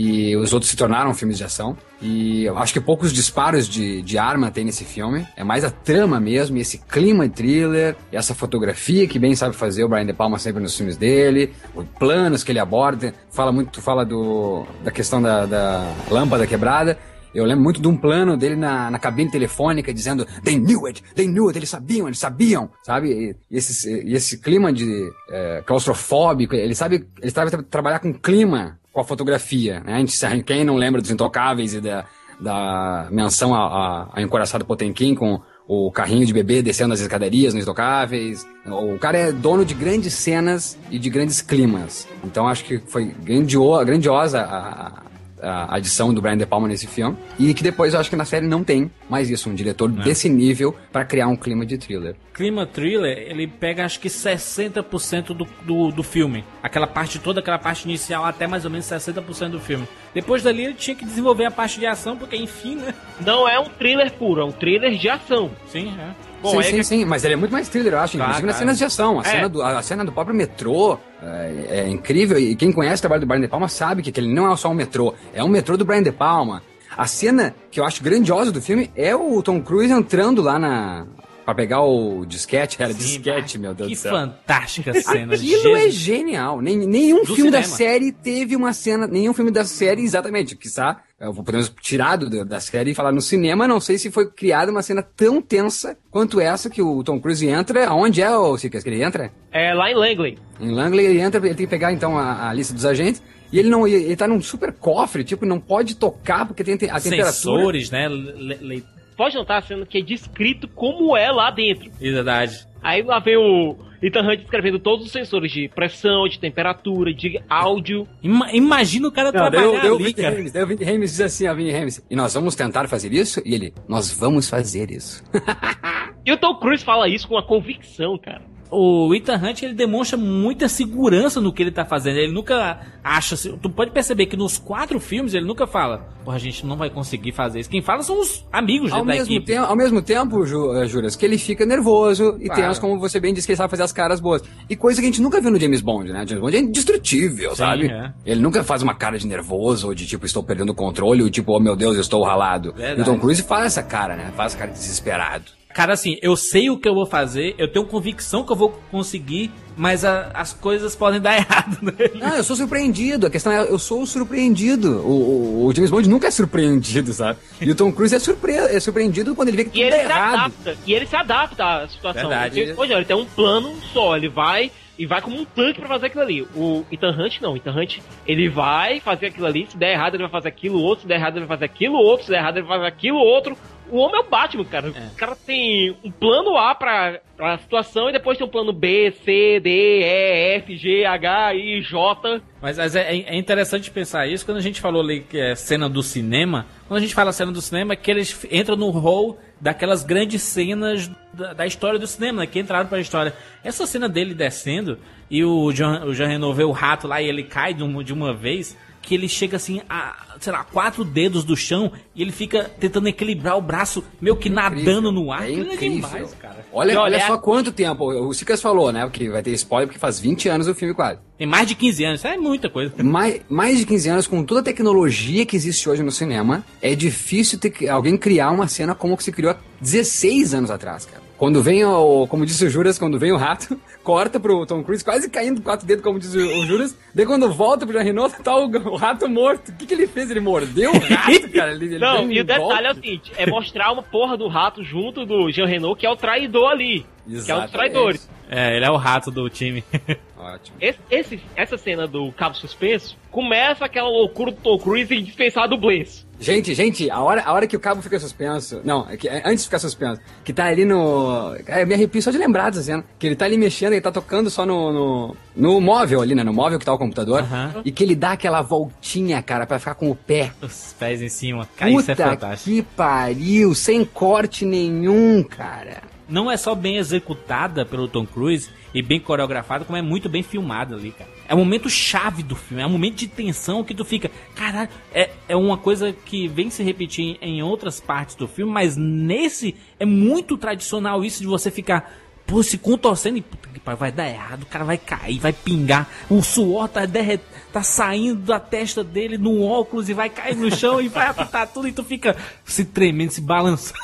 E 0.00 0.36
os 0.36 0.52
outros 0.52 0.70
se 0.70 0.76
tornaram 0.76 1.12
filmes 1.12 1.36
de 1.36 1.42
ação. 1.42 1.76
E 2.00 2.44
eu 2.44 2.56
acho 2.56 2.72
que 2.72 2.80
poucos 2.80 3.12
disparos 3.12 3.68
de, 3.68 4.00
de 4.00 4.16
arma 4.16 4.48
tem 4.48 4.64
nesse 4.64 4.84
filme. 4.84 5.26
É 5.36 5.42
mais 5.42 5.64
a 5.64 5.70
trama 5.70 6.20
mesmo, 6.20 6.56
e 6.56 6.60
esse 6.60 6.78
clima 6.78 7.28
de 7.28 7.34
thriller, 7.34 7.96
e 8.12 8.16
essa 8.16 8.32
fotografia 8.32 9.08
que 9.08 9.18
bem 9.18 9.34
sabe 9.34 9.56
fazer 9.56 9.82
o 9.82 9.88
Brian 9.88 10.06
De 10.06 10.12
Palma 10.12 10.38
sempre 10.38 10.62
nos 10.62 10.76
filmes 10.76 10.96
dele, 10.96 11.52
os 11.74 11.84
planos 11.98 12.44
que 12.44 12.52
ele 12.52 12.60
aborda. 12.60 13.12
Fala 13.28 13.50
muito, 13.50 13.82
fala 13.82 14.04
do, 14.06 14.64
da 14.84 14.92
questão 14.92 15.20
da, 15.20 15.46
da 15.46 15.92
lâmpada 16.08 16.46
quebrada. 16.46 16.96
Eu 17.34 17.44
lembro 17.44 17.62
muito 17.62 17.80
de 17.82 17.86
um 17.86 17.96
plano 17.96 18.36
dele 18.36 18.56
na, 18.56 18.90
na 18.90 18.98
cabine 18.98 19.30
telefônica 19.30 19.92
dizendo 19.92 20.24
They 20.44 20.58
knew 20.58 20.86
it, 20.86 21.02
they 21.14 21.26
knew 21.26 21.48
it, 21.48 21.58
eles 21.58 21.68
sabiam, 21.68 22.06
eles 22.06 22.18
sabiam, 22.18 22.70
sabe? 22.84 23.36
E, 23.50 23.56
esse, 23.56 24.02
e 24.02 24.14
esse 24.14 24.38
clima 24.38 24.72
de 24.72 25.10
é, 25.30 25.62
claustrofóbico, 25.66 26.54
ele 26.54 26.74
sabe, 26.74 27.06
ele 27.20 27.30
sabe 27.30 27.50
tra- 27.50 27.62
trabalhar 27.64 27.98
com 27.98 28.14
clima, 28.14 28.77
com 28.92 29.00
a 29.00 29.04
fotografia, 29.04 29.80
né? 29.80 29.94
A 29.94 29.98
gente, 29.98 30.44
quem 30.44 30.64
não 30.64 30.76
lembra 30.76 31.00
dos 31.00 31.10
Intocáveis 31.10 31.74
e 31.74 31.80
da, 31.80 32.04
da 32.40 33.08
menção 33.10 33.54
a, 33.54 33.58
a, 33.58 34.08
a 34.14 34.22
Encoraçado 34.22 34.64
Potemkin 34.64 35.14
com 35.14 35.40
o 35.66 35.92
carrinho 35.92 36.24
de 36.24 36.32
bebê 36.32 36.62
descendo 36.62 36.94
as 36.94 37.00
escadarias 37.00 37.52
nos 37.52 37.62
Intocáveis. 37.62 38.46
O 38.66 38.98
cara 38.98 39.18
é 39.18 39.32
dono 39.32 39.64
de 39.64 39.74
grandes 39.74 40.14
cenas 40.14 40.78
e 40.90 40.98
de 40.98 41.10
grandes 41.10 41.42
climas. 41.42 42.08
Então 42.24 42.48
acho 42.48 42.64
que 42.64 42.78
foi 42.78 43.06
grandio, 43.06 43.84
grandiosa 43.84 44.40
a, 44.40 45.02
a 45.42 45.76
adição 45.76 46.12
do 46.12 46.20
Brian 46.20 46.36
De 46.36 46.46
Palma 46.46 46.68
nesse 46.68 46.86
filme. 46.86 47.16
E 47.38 47.52
que 47.54 47.62
depois 47.62 47.94
eu 47.94 48.00
acho 48.00 48.10
que 48.10 48.16
na 48.16 48.24
série 48.24 48.46
não 48.46 48.64
tem 48.64 48.90
mais 49.08 49.30
isso, 49.30 49.48
um 49.48 49.54
diretor 49.54 49.90
desse 49.90 50.28
nível 50.28 50.74
pra 50.92 51.04
criar 51.04 51.28
um 51.28 51.36
clima 51.36 51.64
de 51.64 51.78
thriller. 51.78 52.16
Clima 52.32 52.66
thriller, 52.66 53.18
ele 53.18 53.46
pega 53.46 53.84
acho 53.84 53.98
que 54.00 54.08
60% 54.08 55.28
do, 55.28 55.46
do, 55.64 55.90
do 55.90 56.02
filme. 56.02 56.44
Aquela 56.62 56.86
parte 56.86 57.18
toda, 57.18 57.40
aquela 57.40 57.58
parte 57.58 57.84
inicial, 57.84 58.24
até 58.24 58.46
mais 58.46 58.64
ou 58.64 58.70
menos 58.70 58.86
60% 58.86 59.50
do 59.50 59.60
filme. 59.60 59.86
Depois 60.14 60.42
dali 60.42 60.64
ele 60.64 60.74
tinha 60.74 60.94
que 60.94 61.04
desenvolver 61.04 61.46
a 61.46 61.50
parte 61.50 61.80
de 61.80 61.86
ação, 61.86 62.16
porque 62.16 62.36
enfim, 62.36 62.76
né? 62.76 62.94
Não 63.24 63.48
é 63.48 63.58
um 63.58 63.68
thriller 63.68 64.12
puro, 64.12 64.40
é 64.40 64.44
um 64.44 64.52
thriller 64.52 64.96
de 64.96 65.08
ação. 65.08 65.50
Sim, 65.68 65.94
é. 65.98 66.27
Bom, 66.42 66.50
sim, 66.50 66.58
é 66.58 66.62
sim, 66.62 66.76
que- 66.76 66.84
sim, 66.84 67.04
mas 67.04 67.24
ele 67.24 67.34
é 67.34 67.36
muito 67.36 67.50
mais 67.52 67.68
thriller, 67.68 67.92
eu 67.94 67.98
acho, 67.98 68.16
Claro, 68.16 68.30
inclusive 68.30 68.46
nas 68.46 68.56
claro. 68.56 68.76
cenas 68.76 68.78
de 68.78 68.84
ação. 68.84 69.18
A, 69.18 69.22
É. 69.22 69.30
cena 69.30 69.48
do, 69.48 69.62
a, 69.62 69.82
cena 69.82 70.04
do 70.04 70.12
próprio 70.12 70.36
metrô 70.36 70.98
é, 71.22 71.66
é 71.84 71.88
incrível, 71.88 72.38
e 72.38 72.54
quem 72.54 72.70
conhece 72.72 73.00
o 73.00 73.02
trabalho 73.02 73.20
do 73.22 73.26
Brian 73.26 73.40
De 73.40 73.48
Palma 73.48 73.68
sabe 73.68 74.02
que 74.02 74.10
aquele 74.10 74.32
não 74.32 74.52
é 74.52 74.56
só 74.56 74.68
um 74.70 74.74
metrô, 74.74 75.14
é 75.34 75.42
um 75.42 75.48
metrô 75.48 75.76
do 75.76 75.84
Brian 75.84 76.02
De 76.02 76.12
Palma. 76.12 76.62
A 76.96 77.06
cena 77.06 77.54
que 77.70 77.78
eu 77.80 77.84
acho 77.84 78.02
grandiosa 78.02 78.50
do 78.50 78.60
filme 78.60 78.90
é 78.96 79.14
o 79.14 79.42
Tom 79.42 79.60
Cruise 79.62 79.92
entrando 79.92 80.42
lá 80.42 80.58
na... 80.58 81.06
Pra 81.44 81.54
pegar 81.54 81.80
o 81.82 82.26
disquete, 82.26 82.76
era 82.82 82.92
Sim, 82.92 82.98
disquete, 82.98 83.58
meu 83.58 83.72
Deus 83.72 83.88
Que 83.88 83.94
do 83.94 83.98
céu. 84.00 84.12
fantástica 84.12 84.92
cena. 85.00 85.34
Aquilo 85.34 85.76
é 85.76 85.80
Jesus. 85.84 85.94
genial. 85.94 86.60
Nem, 86.60 86.76
nenhum 86.76 87.24
Do 87.24 87.34
filme 87.34 87.50
da 87.50 87.62
cinema. 87.62 87.76
série 87.78 88.12
teve 88.12 88.54
uma 88.54 88.74
cena. 88.74 89.06
Nenhum 89.06 89.32
filme 89.32 89.50
da 89.50 89.64
série, 89.64 90.02
exatamente. 90.02 90.54
Quizá 90.54 90.90
eu 90.90 91.07
vou- 91.20 91.42
podemos 91.44 91.72
tirar 91.80 92.16
do- 92.16 92.28
da 92.30 92.44
da 92.44 92.60
série 92.60 92.90
e 92.92 92.94
falar 92.94 93.12
no 93.12 93.20
cinema. 93.20 93.66
Não 93.66 93.80
sei 93.80 93.98
se 93.98 94.10
foi 94.10 94.30
criada 94.30 94.70
uma 94.70 94.82
cena 94.82 95.02
tão 95.02 95.40
tensa 95.42 95.96
quanto 96.10 96.40
essa 96.40 96.70
que 96.70 96.80
o 96.82 97.02
Tom 97.02 97.20
Cruise 97.20 97.46
entra. 97.46 97.88
Aonde 97.88 98.22
é 98.22 98.30
o 98.36 98.56
Sicas 98.56 98.82
que 98.82 98.88
ele 98.90 99.02
entra? 99.02 99.30
É 99.52 99.74
lá 99.74 99.90
em 99.90 99.94
Langley. 99.94 100.38
Em 100.60 100.70
Langley 100.70 101.06
ele 101.06 101.20
entra, 101.20 101.38
ele 101.44 101.54
tem 101.54 101.66
que 101.66 101.70
pegar 101.70 101.92
então 101.92 102.16
a, 102.18 102.48
a 102.48 102.52
lista 102.52 102.72
dos 102.74 102.84
agentes. 102.84 103.22
E 103.52 103.58
ele 103.58 103.68
não. 103.70 103.86
Ele, 103.86 103.96
ele 104.04 104.16
tá 104.16 104.28
num 104.28 104.40
super 104.42 104.72
cofre, 104.72 105.24
tipo, 105.24 105.46
não 105.46 105.58
pode 105.58 105.96
tocar 105.96 106.46
porque 106.46 106.62
tem 106.62 106.76
te- 106.76 106.84
a 106.90 107.00
temperatura. 107.00 107.32
Sensores, 107.32 107.90
né? 107.90 108.06
Le, 108.08 108.54
le, 108.60 108.84
Pode 109.16 109.34
notar 109.34 109.62
cena 109.64 109.84
que 109.84 109.98
é 109.98 110.00
descrito 110.02 110.68
como 110.68 111.16
é 111.16 111.32
lá 111.32 111.50
dentro. 111.50 111.90
verdade. 111.98 112.64
Aí 112.80 113.02
lá 113.02 113.18
vem 113.18 113.36
o 113.36 113.74
Ethan 114.02 114.22
Hunt 114.22 114.40
descrevendo 114.40 114.78
todos 114.78 115.06
os 115.06 115.12
sensores 115.12 115.50
de 115.50 115.68
pressão, 115.68 116.28
de 116.28 116.38
temperatura, 116.38 117.12
de 117.12 117.40
áudio. 117.48 118.06
Ima- 118.22 118.52
imagina 118.52 119.08
o 119.08 119.12
cara 119.12 119.32
Não, 119.32 119.50
trabalhar 119.50 119.92
o 119.92 119.96
ali, 119.96 120.12
cara. 120.14 120.36
Rames, 120.36 120.52
daí 120.52 120.62
o 120.62 120.66
Vinny 120.66 120.84
Rames 120.84 121.10
diz 121.10 121.20
assim, 121.20 121.48
ó, 121.48 121.54
Vinny 121.54 121.72
Rames, 121.72 122.04
e 122.10 122.14
nós 122.16 122.34
vamos 122.34 122.54
tentar 122.54 122.86
fazer 122.88 123.12
isso? 123.12 123.42
E 123.44 123.54
ele, 123.54 123.74
nós 123.88 124.10
vamos 124.12 124.48
fazer 124.48 124.90
isso. 124.90 125.22
E 126.26 126.32
o 126.32 126.36
Tom 126.36 126.56
Cruise 126.56 126.84
fala 126.84 127.08
isso 127.08 127.26
com 127.26 127.36
uma 127.36 127.42
convicção, 127.42 128.18
cara. 128.18 128.42
O 128.70 129.14
Ethan 129.14 129.36
Hunt 129.36 129.62
ele 129.62 129.74
demonstra 129.74 130.16
muita 130.18 130.68
segurança 130.68 131.40
no 131.40 131.52
que 131.52 131.62
ele 131.62 131.70
tá 131.70 131.84
fazendo. 131.84 132.18
Ele 132.18 132.32
nunca 132.32 132.80
acha. 133.02 133.36
Tu 133.60 133.70
pode 133.70 133.90
perceber 133.92 134.26
que 134.26 134.36
nos 134.36 134.58
quatro 134.58 135.00
filmes 135.00 135.32
ele 135.34 135.46
nunca 135.46 135.66
fala, 135.66 136.06
porra, 136.24 136.36
a 136.36 136.40
gente 136.40 136.66
não 136.66 136.76
vai 136.76 136.90
conseguir 136.90 137.32
fazer 137.32 137.60
isso. 137.60 137.70
Quem 137.70 137.80
fala 137.80 138.02
são 138.02 138.20
os 138.20 138.44
amigos 138.52 138.92
Ao 138.92 138.98
da 139.00 139.04
mesmo, 139.12 139.34
equipe. 139.34 139.46
tempo, 139.46 139.64
ao 139.66 139.76
mesmo 139.76 140.02
tempo, 140.02 140.44
Ju, 140.44 140.74
eh, 140.76 140.86
Juras, 140.86 141.16
que 141.16 141.24
ele 141.24 141.38
fica 141.38 141.64
nervoso 141.64 142.36
e 142.40 142.44
Claro. 142.46 142.60
temos, 142.62 142.78
como 142.78 142.98
você 142.98 143.18
bem 143.18 143.32
disse, 143.32 143.46
que 143.46 143.52
ele 143.52 143.56
sabe 143.56 143.70
fazer 143.70 143.82
as 143.84 143.92
caras 143.92 144.20
boas. 144.20 144.42
E 144.68 144.76
coisa 144.76 145.00
que 145.00 145.06
a 145.06 145.10
gente 145.10 145.22
nunca 145.22 145.40
viu 145.40 145.50
no 145.50 145.58
James 145.58 145.80
Bond, 145.80 146.12
né? 146.12 146.24
James 146.26 146.42
Bond 146.42 146.56
é 146.56 146.60
indestrutível, 146.60 147.50
Sim, 147.50 147.56
sabe? 147.56 147.86
é. 147.90 148.12
Ele 148.26 148.40
nunca 148.40 148.62
faz 148.62 148.82
uma 148.82 148.94
cara 148.94 149.18
de 149.18 149.26
nervoso 149.26 149.86
ou 149.88 149.94
de 149.94 150.06
tipo, 150.06 150.26
estou 150.26 150.42
perdendo 150.42 150.70
o 150.70 150.74
controle, 150.74 151.22
ou 151.22 151.30
tipo, 151.30 151.52
oh 151.56 151.60
meu 151.60 151.74
Deus, 151.76 151.94
eu 151.94 152.00
estou 152.02 152.22
ralado. 152.22 152.72
Verdade. 152.74 152.98
E 153.00 153.02
o 153.02 153.04
Tom 153.04 153.18
Cruise 153.18 153.42
faz 153.42 153.66
essa 153.66 153.82
cara, 153.82 154.14
né? 154.16 154.32
Faz 154.36 154.52
essa 154.52 154.58
cara 154.58 154.72
de 154.72 154.78
desesperado. 154.78 155.57
Cara, 155.78 155.92
assim, 155.92 156.18
eu 156.20 156.34
sei 156.34 156.68
o 156.70 156.76
que 156.76 156.88
eu 156.88 156.94
vou 156.94 157.06
fazer, 157.06 157.54
eu 157.56 157.68
tenho 157.70 157.86
convicção 157.86 158.42
que 158.42 158.50
eu 158.50 158.56
vou 158.56 158.70
conseguir, 158.90 159.48
mas 159.76 160.04
a- 160.04 160.28
as 160.34 160.52
coisas 160.52 160.96
podem 160.96 161.20
dar 161.20 161.36
errado, 161.38 161.78
né? 161.80 161.92
Não, 162.16 162.34
eu 162.36 162.42
sou 162.42 162.56
surpreendido. 162.56 163.28
A 163.28 163.30
questão 163.30 163.52
é, 163.52 163.60
eu 163.62 163.78
sou 163.78 164.04
surpreendido. 164.04 164.96
O, 165.06 165.62
o- 165.62 165.66
o 165.66 165.72
James 165.72 165.88
Bond 165.88 166.08
nunca 166.08 166.26
é 166.26 166.30
surpreendido, 166.32 167.12
sabe? 167.12 167.38
E 167.60 167.70
o 167.70 167.76
Tom 167.76 167.92
Cruise 167.92 168.12
é, 168.12 168.18
surpre 168.18 168.54
é 168.54 168.80
surpreendido 168.80 169.36
quando 169.36 169.48
ele 169.50 169.56
vê 169.58 169.64
que 169.66 169.70
tudo 169.70 169.78
E 169.78 169.82
ele 169.84 169.92
tá 169.92 169.98
se 169.98 170.04
errado. 170.10 170.34
adapta. 170.34 170.76
E 170.84 170.92
ele 170.92 171.06
se 171.06 171.14
adapta 171.14 171.64
à 171.64 171.88
situação. 171.88 172.28
Verdade. 172.28 172.58
Ele, 172.58 172.74
pois 172.74 172.90
é, 172.90 172.94
ele 172.94 173.04
tem 173.04 173.16
um 173.16 173.24
plano 173.24 173.72
só, 173.92 174.16
ele 174.16 174.28
vai 174.28 174.72
e 174.98 175.06
vai 175.06 175.22
como 175.22 175.38
um 175.40 175.44
tanque 175.44 175.78
pra 175.78 175.88
fazer 175.88 176.06
aquilo 176.06 176.24
ali. 176.24 176.42
O 176.56 176.84
Ethan 176.90 177.10
Hunt 177.16 177.40
não, 177.40 177.52
o 177.52 177.56
Ethan 177.56 177.70
Hunt, 177.70 177.98
ele 178.26 178.48
vai 178.48 178.98
fazer 178.98 179.26
aquilo 179.26 179.46
ali, 179.46 179.64
se 179.70 179.76
der 179.76 179.92
errado 179.92 180.14
ele 180.14 180.24
vai 180.24 180.32
fazer 180.32 180.48
aquilo, 180.48 180.80
outro, 180.80 181.02
se 181.02 181.06
der 181.06 181.14
errado 181.20 181.36
ele 181.36 181.46
vai 181.46 181.56
fazer 181.56 181.66
aquilo, 181.66 181.98
outro, 181.98 182.24
se 182.26 182.32
der 182.32 182.38
errado 182.38 182.56
ele 182.56 182.66
vai 182.66 182.78
fazer 182.78 182.88
aquilo, 182.88 183.18
outro, 183.18 183.56
O 183.90 183.98
homem 183.98 184.20
é 184.20 184.24
o 184.24 184.28
Batman, 184.28 184.64
cara. 184.64 184.90
O 184.90 185.16
cara 185.16 185.36
tem 185.36 185.96
um 186.04 186.10
plano 186.10 186.56
A 186.56 186.74
pra, 186.74 187.20
pra 187.36 187.58
situação 187.58 188.08
e 188.08 188.12
depois 188.12 188.36
tem 188.36 188.46
um 188.46 188.50
plano 188.50 188.72
B, 188.72 189.12
C, 189.24 189.60
D, 189.60 189.70
E, 189.70 190.56
F, 190.56 190.76
G, 190.76 191.04
H, 191.04 191.54
I, 191.54 191.80
J. 191.82 192.40
Mas, 192.60 192.76
mas 192.76 192.96
é, 192.96 193.14
é 193.14 193.36
interessante 193.36 193.90
pensar 193.90 194.26
isso 194.26 194.44
quando 194.44 194.58
a 194.58 194.62
gente 194.62 194.80
falou 194.80 195.02
ali 195.02 195.20
que 195.20 195.38
é 195.38 195.54
cena 195.54 195.88
do 195.88 196.02
cinema. 196.02 196.66
Quando 196.86 196.98
a 196.98 197.00
gente 197.00 197.14
fala 197.14 197.32
cena 197.32 197.52
do 197.52 197.60
cinema, 197.60 197.94
é 197.94 197.96
que 197.96 198.10
eles 198.10 198.46
entram 198.50 198.76
no 198.76 198.90
rol 198.90 199.38
daquelas 199.60 200.04
grandes 200.04 200.42
cenas 200.42 201.10
da, 201.32 201.52
da 201.52 201.66
história 201.66 201.98
do 201.98 202.06
cinema, 202.06 202.40
né, 202.40 202.46
que 202.46 202.58
entraram 202.58 202.88
pra 202.88 203.00
história. 203.00 203.32
Essa 203.64 203.86
cena 203.86 204.08
dele 204.08 204.34
descendo 204.34 204.98
e 205.30 205.44
o 205.44 205.70
Jean, 205.72 206.04
o 206.04 206.14
Jean 206.14 206.38
o 206.40 206.72
rato 206.72 207.06
lá 207.06 207.20
e 207.20 207.28
ele 207.28 207.42
cai 207.42 207.74
de 207.74 207.82
uma, 207.82 208.02
de 208.02 208.12
uma 208.12 208.32
vez, 208.32 208.76
que 209.08 209.14
ele 209.14 209.26
chega 209.26 209.56
assim 209.56 209.80
a, 209.88 210.36
sei 210.38 210.52
lá, 210.52 210.62
quatro 210.62 211.02
dedos 211.02 211.42
do 211.42 211.56
chão 211.56 211.90
e 212.14 212.20
ele 212.20 212.30
fica 212.30 212.70
tentando 212.78 213.08
equilibrar 213.08 213.56
o 213.56 213.62
braço, 213.62 214.04
meio 214.20 214.36
que 214.36 214.50
nadando 214.50 215.10
no 215.10 215.32
ar. 215.32 215.48
É 215.48 215.52
incrível. 215.52 215.88
demais, 215.88 216.34
cara. 216.34 216.66
Olha, 216.70 217.00
olha 217.00 217.16
olha- 217.16 217.26
só 217.26 217.38
quanto 217.38 217.72
tempo. 217.72 218.04
O 218.04 218.34
Sicas 218.34 218.60
falou, 218.60 218.92
né? 218.92 219.08
Que 219.10 219.30
vai 219.30 219.42
ter 219.42 219.52
spoiler 219.52 219.88
porque 219.88 219.98
faz 219.98 220.20
20 220.20 220.46
anos 220.50 220.68
o 220.68 220.74
filme 220.74 220.92
quase. 220.92 221.20
Tem 221.38 221.46
mais 221.46 221.66
de 221.66 221.74
15 221.74 222.04
anos, 222.04 222.20
isso 222.20 222.28
é 222.28 222.36
muita 222.36 222.68
coisa. 222.68 222.92
Mais, 223.02 223.40
mais 223.48 223.78
de 223.78 223.86
15 223.86 224.08
anos, 224.10 224.26
com 224.26 224.44
toda 224.44 224.60
a 224.60 224.62
tecnologia 224.64 225.46
que 225.46 225.56
existe 225.56 225.88
hoje 225.88 226.02
no 226.02 226.12
cinema, 226.12 226.62
é 226.82 226.94
difícil 226.94 227.58
ter, 227.58 227.88
alguém 227.88 228.14
criar 228.18 228.50
uma 228.50 228.68
cena 228.68 228.94
como 228.94 229.16
que 229.16 229.24
se 229.24 229.32
criou 229.32 229.52
há 229.52 229.56
16 229.80 230.52
anos 230.52 230.70
atrás, 230.70 231.06
cara. 231.06 231.22
Quando 231.38 231.62
vem 231.62 231.84
o, 231.84 232.26
como 232.26 232.44
disse 232.44 232.64
o 232.66 232.68
Juras, 232.68 232.98
quando 232.98 233.16
vem 233.18 233.30
o 233.30 233.36
rato, 233.36 233.80
corta 234.02 234.40
pro 234.40 234.66
Tom 234.66 234.82
Cruise, 234.82 235.04
quase 235.04 235.30
caindo 235.30 235.62
quatro 235.62 235.86
dedos, 235.86 236.02
como 236.02 236.18
diz 236.18 236.34
o, 236.34 236.38
o 236.38 236.66
Juras. 236.66 236.98
Daí 237.14 237.24
quando 237.24 237.48
volta 237.52 237.86
pro 237.86 237.94
Jean 237.96 238.02
Reno, 238.02 238.28
tá 238.28 238.56
o, 238.56 238.66
o 238.68 238.96
rato 238.96 239.28
morto. 239.28 239.70
O 239.70 239.76
que, 239.76 239.86
que 239.86 239.94
ele 239.94 240.08
fez? 240.08 240.30
Ele 240.32 240.40
mordeu 240.40 240.90
o 240.90 240.98
rato, 240.98 241.48
cara? 241.54 241.70
Ele, 241.72 241.84
ele 241.86 241.98
Não, 242.00 242.24
um 242.24 242.32
e 242.32 242.40
o 242.40 242.44
detalhe 242.44 242.86
é 242.86 242.90
o 242.90 242.94
golpe. 242.94 242.94
seguinte: 243.08 243.32
é 243.36 243.46
mostrar 243.46 243.92
uma 243.92 244.02
porra 244.02 244.36
do 244.36 244.48
rato 244.48 244.82
junto 244.82 245.24
do 245.24 245.48
Jean 245.52 245.66
Renault, 245.66 245.98
que 246.00 246.06
é 246.06 246.10
o 246.10 246.16
traidor 246.16 246.70
ali. 246.72 247.00
Que 247.00 247.04
é 247.06 247.28
um 247.28 247.32
dos 247.34 247.44
Exatamente. 247.44 247.72
traidores. 247.72 248.30
É, 248.50 248.76
ele 248.76 248.84
é 248.86 248.90
o 248.90 248.96
rato 248.96 249.30
do 249.30 249.48
time. 249.50 249.84
Ótimo. 250.36 250.76
Esse, 250.80 250.98
esse- 251.10 251.40
essa 251.54 251.76
cena 251.76 252.06
do 252.06 252.32
cabo 252.32 252.56
suspenso 252.56 253.16
começa 253.30 253.84
aquela 253.84 254.08
loucura 254.08 254.50
do 254.50 254.56
Tom 254.60 254.78
Cruise 254.78 255.14
em 255.14 255.22
dispensar 255.22 255.68
dublês. 255.68 256.26
Gente, 256.40 256.74
gente, 256.74 257.10
a 257.10 257.20
hora, 257.20 257.42
a 257.42 257.52
hora 257.52 257.66
que 257.66 257.76
o 257.76 257.80
cabo 257.80 258.00
fica 258.00 258.18
suspenso. 258.18 258.80
Não, 258.84 259.06
é 259.08 259.16
que, 259.16 259.28
é 259.28 259.42
antes 259.44 259.60
de 259.60 259.64
ficar 259.64 259.78
suspenso, 259.78 260.20
que 260.44 260.52
tá 260.52 260.66
ali 260.66 260.84
no. 260.84 261.54
É, 261.66 261.82
eu 261.82 261.86
me 261.86 261.94
arrepio 261.94 262.22
só 262.22 262.30
de 262.30 262.38
lembrar 262.38 262.70
dessa 262.70 262.82
cena. 262.82 263.04
Que 263.18 263.26
ele 263.26 263.36
tá 263.36 263.44
ali 263.44 263.58
mexendo, 263.58 263.92
ele 263.92 264.00
tá 264.00 264.12
tocando 264.12 264.48
só 264.48 264.64
no. 264.64 264.92
no, 264.92 265.36
no 265.56 265.80
móvel 265.80 266.20
ali, 266.22 266.34
né? 266.34 266.44
No 266.44 266.52
móvel 266.52 266.78
que 266.78 266.84
tá 266.84 266.92
o 266.92 266.98
computador. 266.98 267.40
Aham. 267.40 267.82
E 267.84 267.90
que 267.90 268.04
ele 268.04 268.14
dá 268.14 268.32
aquela 268.32 268.62
voltinha, 268.62 269.42
cara, 269.42 269.66
pra 269.66 269.78
ficar 269.78 269.94
com 269.94 270.10
o 270.10 270.14
pé. 270.14 270.52
Os 270.62 270.94
pés 270.98 271.20
em 271.20 271.28
cima. 271.28 271.68
Cara, 271.76 271.90
isso 271.90 272.10
é 272.10 272.14
Puta 272.14 272.30
fantástico. 272.30 272.70
que 272.70 272.82
pariu, 272.82 273.74
sem 273.74 274.04
corte 274.04 274.64
nenhum, 274.64 275.42
cara. 275.42 276.02
Não 276.28 276.50
é 276.50 276.56
só 276.56 276.74
bem 276.74 276.96
executada 276.96 277.86
pelo 277.86 278.06
Tom 278.06 278.26
Cruise 278.26 278.68
e 278.92 279.02
bem 279.02 279.18
coreografada, 279.18 279.84
como 279.84 279.96
é 279.96 280.02
muito 280.02 280.28
bem 280.28 280.42
filmada 280.42 280.94
ali, 280.94 281.10
cara. 281.10 281.30
É 281.48 281.54
o 281.54 281.58
momento 281.58 281.88
chave 281.88 282.42
do 282.42 282.54
filme, 282.54 282.82
é 282.82 282.86
um 282.86 282.90
momento 282.90 283.16
de 283.16 283.28
tensão 283.28 283.82
que 283.82 283.94
tu 283.94 284.04
fica, 284.04 284.30
caralho, 284.54 284.90
é, 285.12 285.30
é 285.48 285.56
uma 285.56 285.78
coisa 285.78 286.12
que 286.12 286.46
vem 286.46 286.68
se 286.68 286.82
repetir 286.82 287.38
em 287.40 287.62
outras 287.62 288.00
partes 288.00 288.34
do 288.34 288.46
filme, 288.46 288.70
mas 288.70 288.96
nesse 288.96 289.74
é 289.98 290.04
muito 290.04 290.58
tradicional 290.58 291.24
isso 291.24 291.40
de 291.40 291.46
você 291.46 291.70
ficar, 291.70 292.14
pô, 292.46 292.62
se 292.62 292.76
contorcendo 292.76 293.38
e 293.38 293.42
puta 293.42 293.68
que 293.68 293.80
vai 293.96 294.12
dar 294.12 294.28
errado, 294.28 294.64
o 294.64 294.66
cara 294.66 294.84
vai 294.84 294.98
cair, 294.98 295.38
vai 295.38 295.52
pingar, 295.52 296.08
o 296.28 296.42
suor 296.42 296.88
tá, 296.88 297.06
derret... 297.06 297.40
tá 297.72 297.82
saindo 297.82 298.40
da 298.42 298.58
testa 298.58 299.04
dele 299.04 299.36
no 299.36 299.62
óculos 299.62 300.08
e 300.08 300.14
vai 300.14 300.30
cair 300.30 300.56
no 300.56 300.74
chão 300.74 301.00
e 301.00 301.08
vai 301.08 301.26
apitar 301.26 301.66
tudo 301.68 301.88
e 301.88 301.92
tu 301.92 302.02
fica 302.02 302.36
se 302.64 302.84
tremendo, 302.84 303.30
se 303.30 303.40
balançando. 303.40 303.98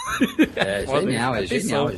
É 0.57 0.85
Foda 0.85 1.01
genial, 1.03 1.35
é 1.35 1.47
genial. 1.47 1.93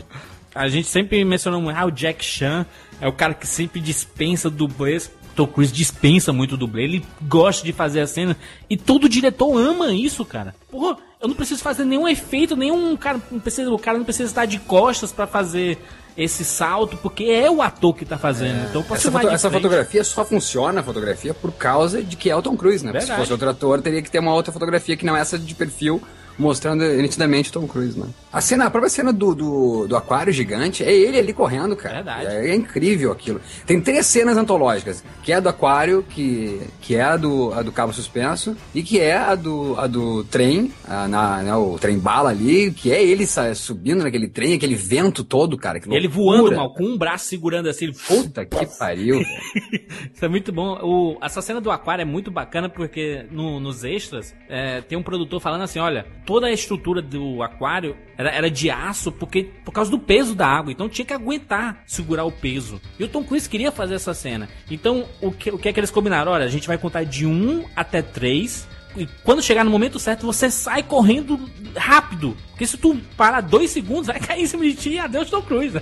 A 0.55 0.69
gente 0.69 0.89
sempre 0.89 1.23
mencionou 1.25 1.61
muito, 1.61 1.77
ah, 1.77 1.85
o 1.85 1.91
Jack 1.91 2.25
Chan 2.25 2.65
é 3.01 3.07
o 3.07 3.13
cara 3.13 3.35
que 3.35 3.47
sempre 3.47 3.81
dispensa 3.81 4.49
dublês. 4.49 5.11
Tom 5.35 5.47
Cruise 5.47 5.71
dispensa 5.71 6.33
muito 6.33 6.57
dublê, 6.57 6.85
ele 6.85 7.05
gosta 7.21 7.63
de 7.63 7.71
fazer 7.71 8.01
a 8.01 8.07
cena 8.07 8.35
e 8.71 8.77
todo 8.77 9.07
diretor 9.07 9.55
ama 9.55 9.93
isso, 9.93 10.25
cara. 10.25 10.55
Porra, 10.71 10.97
eu 11.21 11.29
não 11.29 11.35
preciso 11.35 11.63
fazer 11.63 11.85
nenhum 11.85 12.09
efeito, 12.09 12.57
nenhum 12.57 12.97
cara, 12.97 13.21
não 13.31 13.39
precisa, 13.39 13.71
o 13.71 13.79
cara 13.79 13.99
não 13.99 14.05
precisa 14.05 14.31
estar 14.31 14.47
de 14.47 14.59
costas 14.59 15.13
pra 15.13 15.27
fazer 15.27 15.79
esse 16.17 16.45
salto, 16.45 16.97
porque 16.97 17.25
é 17.25 17.51
o 17.51 17.61
ator 17.61 17.95
que 17.95 18.05
tá 18.05 18.17
fazendo. 18.17 18.69
então 18.71 18.83
pode 18.83 19.01
Essa, 19.01 19.11
foto- 19.13 19.29
essa 19.29 19.51
fotografia 19.51 20.03
só 20.05 20.25
funciona 20.25 20.81
a 20.81 20.83
fotografia 20.83 21.35
por 21.35 21.53
causa 21.53 22.03
de 22.03 22.17
que 22.17 22.31
é 22.31 22.35
o 22.37 22.41
Tom 22.41 22.57
Cruise, 22.57 22.85
né? 22.85 22.93
Se 23.01 23.13
fosse 23.17 23.33
outro 23.33 23.51
ator, 23.51 23.83
teria 23.83 24.01
que 24.03 24.11
ter 24.11 24.19
uma 24.19 24.33
outra 24.33 24.53
fotografia 24.53 24.97
que 24.97 25.05
não 25.05 25.17
essa 25.17 25.39
de 25.39 25.55
perfil, 25.55 26.01
mostrando 26.39 26.85
nitidamente 26.85 27.51
o 27.51 27.53
Tom 27.53 27.67
Cruise, 27.67 27.99
né? 27.99 28.07
A 28.33 28.41
cena, 28.41 28.67
a 28.67 28.71
própria 28.71 28.91
cena 28.91 29.13
do, 29.13 29.35
do, 29.35 29.87
do 29.89 29.97
aquário 29.97 30.33
gigante 30.33 30.85
é 30.85 30.93
ele 30.93 31.19
ali 31.19 31.33
correndo, 31.33 31.75
cara. 31.75 31.97
Verdade. 31.97 32.27
É, 32.27 32.51
é 32.51 32.55
incrível 32.55 33.11
aquilo. 33.13 33.41
Tem 33.67 33.81
três 33.81 34.07
cenas 34.07 34.37
antológicas, 34.37 35.03
que 35.23 35.33
é 35.33 35.37
a 35.37 35.41
do 35.41 35.49
aquário, 35.49 36.03
que, 36.09 36.61
que 36.81 36.95
é 36.97 37.03
a 37.03 37.17
do, 37.17 37.53
a 37.55 37.63
do 37.63 37.73
cabo 37.73 37.93
suspenso, 37.93 38.57
e 38.75 38.83
que 38.83 39.01
é 39.01 39.17
a 39.17 39.35
do, 39.35 39.75
a 39.79 39.87
do 39.87 40.25
trem, 40.25 40.71
a, 40.87 41.09
na, 41.09 41.43
né, 41.43 41.55
o 41.57 41.79
trem 41.79 41.99
bala 41.99 42.31
ali, 42.31 42.71
que 42.73 42.93
é 42.93 43.03
ele 43.03 43.27
sa- 43.27 43.55
subindo 43.55 44.03
naquele 44.03 44.29
trem, 44.29 44.55
aquele 44.55 44.75
vento 44.75 45.25
todo, 45.25 45.57
cara. 45.57 45.81
Ele 45.89 46.09
voando 46.09 46.55
mal, 46.55 46.75
com 46.75 46.85
um 46.85 46.99
braço 46.99 47.25
segurando 47.27 47.69
assim, 47.69 47.87
ele 47.87 47.95
Puta 48.07 48.45
que 48.45 48.67
pariu. 48.79 49.21
Isso 50.15 50.25
é 50.25 50.29
muito 50.29 50.53
bom. 50.53 50.79
O, 50.83 51.19
essa 51.23 51.41
cena 51.43 51.61
do 51.61 51.71
aquário 51.71 52.03
é 52.03 52.05
muito 52.05 52.31
bacana 52.31 52.69
porque 52.69 53.25
no- 53.31 53.59
nos 53.61 53.85
extras 53.85 54.35
é, 54.49 54.81
tem 54.83 54.97
um 54.99 55.03
produtor 55.03 55.41
falando 55.41 55.63
assim: 55.63 55.79
olha, 55.79 56.07
toda 56.27 56.49
a 56.49 56.53
estrutura 56.53 57.01
do 57.01 57.43
aquário 57.43 57.97
era, 58.19 58.31
era 58.31 58.51
de 58.51 58.69
aço 58.69 59.13
porque, 59.13 59.45
por 59.65 59.73
causa 59.73 59.91
do 59.91 59.99
peso 59.99 60.35
da 60.35 60.47
água. 60.47 60.73
Então 60.73 60.89
tinha 60.89 61.07
que 61.07 61.13
aguentar 61.13 61.83
segurar 61.87 62.25
o 62.25 62.33
peso. 62.33 62.81
E 62.99 63.05
o 63.05 63.09
Tom 63.09 63.25
Cruise 63.25 63.49
queria 63.49 63.71
fazer 63.71 63.95
essa 63.95 64.13
cena. 64.13 64.49
Então 64.71 65.07
o 65.23 65.31
que, 65.31 65.51
o 65.51 65.59
que 65.59 65.69
é 65.69 65.73
que 65.73 65.81
eles 65.81 65.91
combinaram? 65.91 66.33
Olha, 66.33 66.45
a 66.45 66.49
gente 66.49 66.67
vai 66.67 66.77
contar 66.77 67.05
de 67.05 67.25
1 67.25 67.65
até 67.75 68.03
3. 68.03 68.76
E 68.97 69.07
quando 69.23 69.43
chegar 69.43 69.65
no 69.65 69.71
momento 69.71 69.99
certo, 69.99 70.27
você 70.27 70.51
sai 70.51 70.83
correndo 70.83 71.39
rápido. 71.77 72.37
Porque 72.51 72.67
se 72.67 72.79
tu 72.79 72.97
parar 73.19 73.43
dois 73.43 73.71
segundos, 73.71 74.07
vai 74.07 74.19
cair 74.21 74.43
em 74.43 74.47
cima 74.47 74.65
de 74.65 74.75
ti 74.75 74.91
e 74.93 74.99
adeus 74.99 75.29
Tom 75.29 75.43
Cruise. 75.43 75.77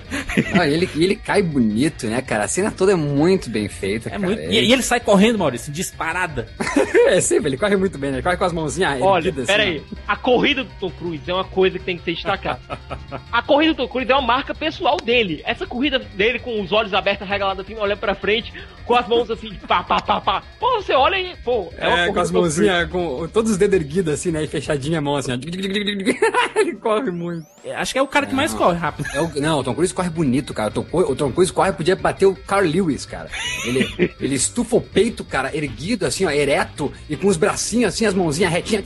Ah, 0.58 0.66
ele, 0.66 0.90
e 0.96 1.04
ele 1.04 1.14
cai 1.14 1.40
bonito, 1.40 2.06
né, 2.08 2.20
cara? 2.20 2.44
A 2.44 2.48
cena 2.48 2.72
toda 2.72 2.90
é 2.92 2.96
muito 2.96 3.48
bem 3.48 3.68
feita, 3.68 4.08
É 4.08 4.12
cara. 4.12 4.22
muito, 4.26 4.40
e, 4.42 4.58
e 4.60 4.72
ele 4.72 4.82
sai 4.82 4.98
correndo, 4.98 5.38
Maurício, 5.38 5.72
disparada. 5.72 6.48
é 7.06 7.20
sempre, 7.20 7.50
ele 7.50 7.56
corre 7.56 7.76
muito 7.76 7.96
bem, 7.96 8.10
né? 8.10 8.16
Ele 8.16 8.22
corre 8.24 8.36
com 8.36 8.44
as 8.44 8.52
mãozinhas 8.52 9.00
Olha, 9.00 9.28
erguidas, 9.28 9.46
pera 9.46 9.62
assim, 9.62 9.72
aí. 9.72 9.82
A 10.08 10.16
corrida 10.16 10.64
do 10.64 10.70
Tom 10.80 10.90
Cruise 10.90 11.22
é 11.30 11.32
uma 11.34 11.44
coisa 11.44 11.78
que 11.78 11.84
tem 11.84 11.96
que 11.96 12.04
ser 12.04 12.14
destacada. 12.14 12.60
A 13.30 13.40
corrida 13.40 13.74
do 13.74 13.76
Tom 13.76 13.88
Cruise 13.88 14.10
é 14.10 14.14
uma 14.16 14.22
marca 14.26 14.52
pessoal 14.52 14.96
dele. 14.96 15.42
Essa 15.44 15.66
corrida 15.68 16.00
dele 16.00 16.40
com 16.40 16.60
os 16.60 16.72
olhos 16.72 16.92
abertos, 16.92 17.24
arregalados 17.24 17.64
assim, 17.64 17.76
olhando 17.78 17.98
pra 18.00 18.16
frente, 18.16 18.52
com 18.84 18.96
as 18.96 19.06
mãos 19.06 19.30
assim, 19.30 19.54
pá, 19.68 19.84
pá, 19.84 20.00
pá, 20.00 20.20
pá. 20.20 20.42
Pô, 20.58 20.82
você 20.82 20.92
olha 20.92 21.20
e, 21.20 21.36
pô, 21.36 21.72
é 21.78 21.86
uma 21.86 21.98
É, 22.00 22.12
com 22.12 22.18
as 22.20 22.32
mãozinhas, 22.32 22.90
com 22.90 23.03
todos 23.32 23.52
os 23.52 23.56
dedos 23.56 23.74
erguidos 23.78 24.14
assim, 24.14 24.30
né? 24.30 24.42
E 24.44 24.46
fechadinha 24.46 24.98
a 24.98 25.00
mão 25.02 25.16
assim, 25.16 25.32
ó. 25.32 25.34
ele 26.56 26.74
corre 26.76 27.10
muito. 27.10 27.46
É, 27.64 27.74
Acho 27.76 27.92
que 27.92 27.98
é 27.98 28.02
o 28.02 28.06
cara 28.06 28.26
que 28.26 28.34
mais 28.34 28.52
corre 28.52 28.76
rápido. 28.78 29.08
É 29.14 29.20
o- 29.20 29.40
não, 29.40 29.60
o 29.60 29.64
Tom 29.64 29.74
Cruise 29.74 29.92
corre 29.94 30.10
bonito, 30.10 30.52
cara. 30.52 30.68
O 30.70 30.72
Tom, 30.82 30.86
o 30.92 31.16
Tom 31.16 31.32
Cruise 31.32 31.52
corre, 31.52 31.72
podia 31.72 31.96
bater 31.96 32.26
o 32.26 32.34
Carl 32.34 32.66
Lewis, 32.66 33.06
cara. 33.06 33.28
Ele, 33.66 33.88
ele 34.20 34.34
estufa 34.34 34.76
o 34.76 34.80
peito, 34.80 35.24
cara, 35.24 35.54
erguido, 35.56 36.06
assim, 36.06 36.24
ó, 36.26 36.30
ereto, 36.30 36.92
e 37.08 37.16
com 37.16 37.26
os 37.28 37.36
bracinhos 37.36 37.94
assim, 37.94 38.06
as 38.06 38.14
mãozinhas 38.14 38.52
retinhas. 38.52 38.84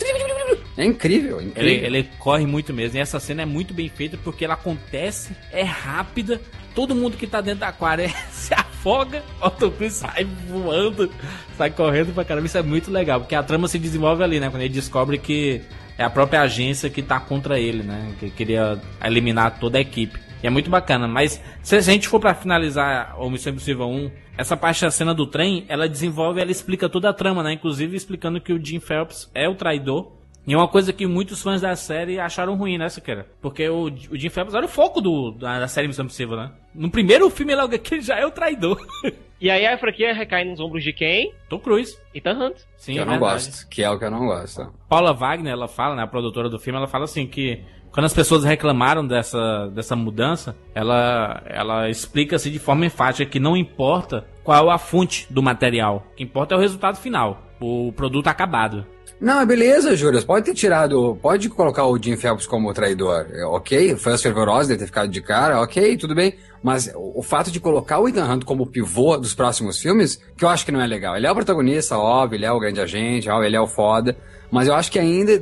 É 0.76 0.85
incrível, 0.85 1.38
é 1.40 1.42
Ele, 1.42 1.48
incrível. 1.50 1.85
ele 1.87 2.09
corre 2.20 2.46
muito 2.46 2.72
mesmo. 2.72 2.98
E 2.98 3.00
essa 3.00 3.18
cena 3.18 3.42
é 3.42 3.46
muito 3.46 3.74
bem 3.74 3.88
feita 3.88 4.16
porque 4.22 4.44
ela 4.44 4.54
acontece, 4.54 5.33
é 5.52 5.62
rápida. 5.64 6.40
Todo 6.74 6.94
mundo 6.94 7.16
que 7.16 7.26
tá 7.26 7.40
dentro 7.40 7.61
do 7.61 7.64
aquário 7.64 8.04
é- 8.07 8.14
se 8.31 8.54
afoga, 8.88 9.22
o 9.42 9.70
Cruise 9.70 9.96
sai 9.96 10.24
voando, 10.48 11.11
sai 11.57 11.70
correndo 11.70 12.14
pra 12.14 12.24
caramba. 12.24 12.46
Isso 12.46 12.57
é 12.57 12.62
muito 12.62 12.90
legal, 12.90 13.20
porque 13.20 13.35
a 13.35 13.42
trama 13.42 13.68
se 13.68 13.79
desenvolve 13.79 14.22
ali, 14.22 14.40
né? 14.40 14.48
Quando 14.48 14.62
ele 14.62 14.72
descobre 14.72 15.18
que 15.18 15.61
é 15.98 16.05
a 16.05 16.11
própria 16.11 16.40
agência 16.40 16.88
que 16.88 17.03
tá 17.03 17.20
contra 17.20 17.59
ele, 17.59 17.83
né? 17.83 18.14
Que 18.18 18.31
queria 18.31 18.81
eliminar 19.05 19.59
toda 19.59 19.79
a 19.79 19.81
equipe. 19.81 20.18
E 20.42 20.46
é 20.46 20.51
muito 20.51 20.70
bacana. 20.70 21.07
Mas 21.07 21.40
se 21.62 21.77
a 21.77 21.81
gente 21.81 22.09
for 22.09 22.20
pra 22.20 22.35
finalizar 22.35 23.16
o 23.18 23.29
Missão 23.29 23.53
Impossível 23.53 23.88
1, 23.88 24.11
essa 24.37 24.57
parte 24.57 24.83
da 24.83 24.90
cena 24.90 25.12
do 25.12 25.27
trem, 25.27 25.64
ela 25.68 25.88
desenvolve, 25.88 26.40
ela 26.40 26.51
explica 26.51 26.88
toda 26.88 27.11
a 27.11 27.12
trama, 27.12 27.42
né? 27.42 27.53
Inclusive 27.53 27.96
explicando 27.96 28.40
que 28.40 28.53
o 28.53 28.64
Jim 28.64 28.81
Phelps 28.81 29.31
é 29.35 29.48
o 29.48 29.55
traidor. 29.55 30.12
E 30.48 30.54
é 30.54 30.56
uma 30.56 30.66
coisa 30.66 30.94
que 30.94 31.06
muitos 31.06 31.42
fãs 31.42 31.61
da 31.61 31.76
série 31.76 32.18
acharam 32.18 32.54
ruim, 32.56 32.78
né, 32.78 32.88
Siqueira? 32.88 33.26
Porque 33.40 33.68
o, 33.68 33.84
o 33.84 34.16
Jim 34.16 34.30
Phelps 34.30 34.54
era 34.54 34.64
o 34.64 34.68
foco 34.68 34.98
do, 35.00 35.30
da, 35.32 35.61
da 35.61 35.68
série 35.68 35.87
Missão 35.87 36.06
Impossível, 36.06 36.37
né? 36.38 36.50
No 36.74 36.90
primeiro 36.90 37.28
filme 37.28 37.54
logo 37.54 37.74
aqui 37.74 37.96
ele 37.96 38.02
já 38.02 38.16
é 38.18 38.24
o 38.26 38.30
traidor. 38.30 38.80
E 39.40 39.48
aí 39.48 39.64
a 39.64 39.78
franquia 39.78 40.12
recai 40.12 40.44
nos 40.44 40.58
ombros 40.58 40.82
de 40.82 40.92
quem? 40.92 41.32
Tom 41.48 41.61
Cruise. 41.61 41.96
Ethan 42.12 42.32
Hunt. 42.32 42.56
Sim, 42.76 42.94
Que 42.94 42.98
eu 42.98 43.02
é 43.02 43.04
não 43.04 43.12
verdade. 43.12 43.34
gosto, 43.34 43.68
que 43.68 43.84
é 43.84 43.88
o 43.88 43.96
que 43.96 44.04
eu 44.04 44.11
não 44.11 44.26
gosto. 44.26 44.66
Paula 44.88 45.12
Wagner, 45.12 45.52
ela 45.52 45.68
fala, 45.68 45.94
né, 45.94 46.02
a 46.02 46.08
produtora 46.08 46.48
do 46.48 46.58
filme, 46.58 46.76
ela 46.76 46.88
fala 46.88 47.04
assim 47.04 47.24
que 47.24 47.62
quando 47.92 48.06
as 48.06 48.12
pessoas 48.12 48.42
reclamaram 48.42 49.06
dessa, 49.06 49.68
dessa 49.68 49.94
mudança, 49.94 50.56
ela, 50.74 51.40
ela 51.46 51.88
explica 51.88 52.34
assim 52.34 52.50
de 52.50 52.58
forma 52.58 52.84
enfática 52.84 53.30
que 53.30 53.38
não 53.38 53.56
importa 53.56 54.26
qual 54.42 54.70
a 54.70 54.76
fonte 54.76 55.32
do 55.32 55.40
material, 55.40 56.04
o 56.12 56.14
que 56.16 56.24
importa 56.24 56.56
é 56.56 56.58
o 56.58 56.61
resultado 56.61 56.96
final, 56.96 57.40
o 57.61 57.92
produto 57.92 58.26
acabado. 58.26 58.84
Não, 59.20 59.44
beleza, 59.44 59.96
Juras. 59.96 60.24
Pode 60.24 60.46
ter 60.46 60.54
tirado. 60.54 61.18
Pode 61.20 61.48
colocar 61.48 61.85
o 61.87 62.00
Jim 62.00 62.16
Phelps 62.16 62.46
como 62.46 62.72
traidor. 62.72 63.26
É, 63.33 63.44
ok, 63.44 63.96
fãs 63.96 64.22
fervorosos 64.22 64.68
deve 64.68 64.81
ter 64.81 64.87
ficado 64.87 65.09
de 65.09 65.20
cara, 65.20 65.61
ok, 65.61 65.96
tudo 65.96 66.14
bem. 66.14 66.35
Mas 66.62 66.88
o, 66.94 67.18
o 67.18 67.22
fato 67.22 67.50
de 67.50 67.59
colocar 67.59 67.98
o 67.98 68.09
Ethan 68.09 68.33
Hunt 68.33 68.44
como 68.44 68.66
pivô 68.66 69.16
dos 69.16 69.35
próximos 69.35 69.81
filmes, 69.81 70.22
que 70.37 70.44
eu 70.44 70.48
acho 70.48 70.64
que 70.64 70.70
não 70.70 70.81
é 70.81 70.87
legal. 70.87 71.16
Ele 71.16 71.26
é 71.26 71.31
o 71.31 71.35
protagonista, 71.35 71.98
óbvio, 71.98 72.37
ele 72.37 72.46
é 72.46 72.52
o 72.52 72.61
grande 72.61 72.81
agente, 72.81 73.28
óbvio, 73.28 73.46
ele 73.46 73.57
é 73.57 73.61
o 73.61 73.66
foda. 73.66 74.16
Mas 74.50 74.68
eu 74.68 74.74
acho 74.74 74.90
que 74.90 74.98
ainda 74.98 75.32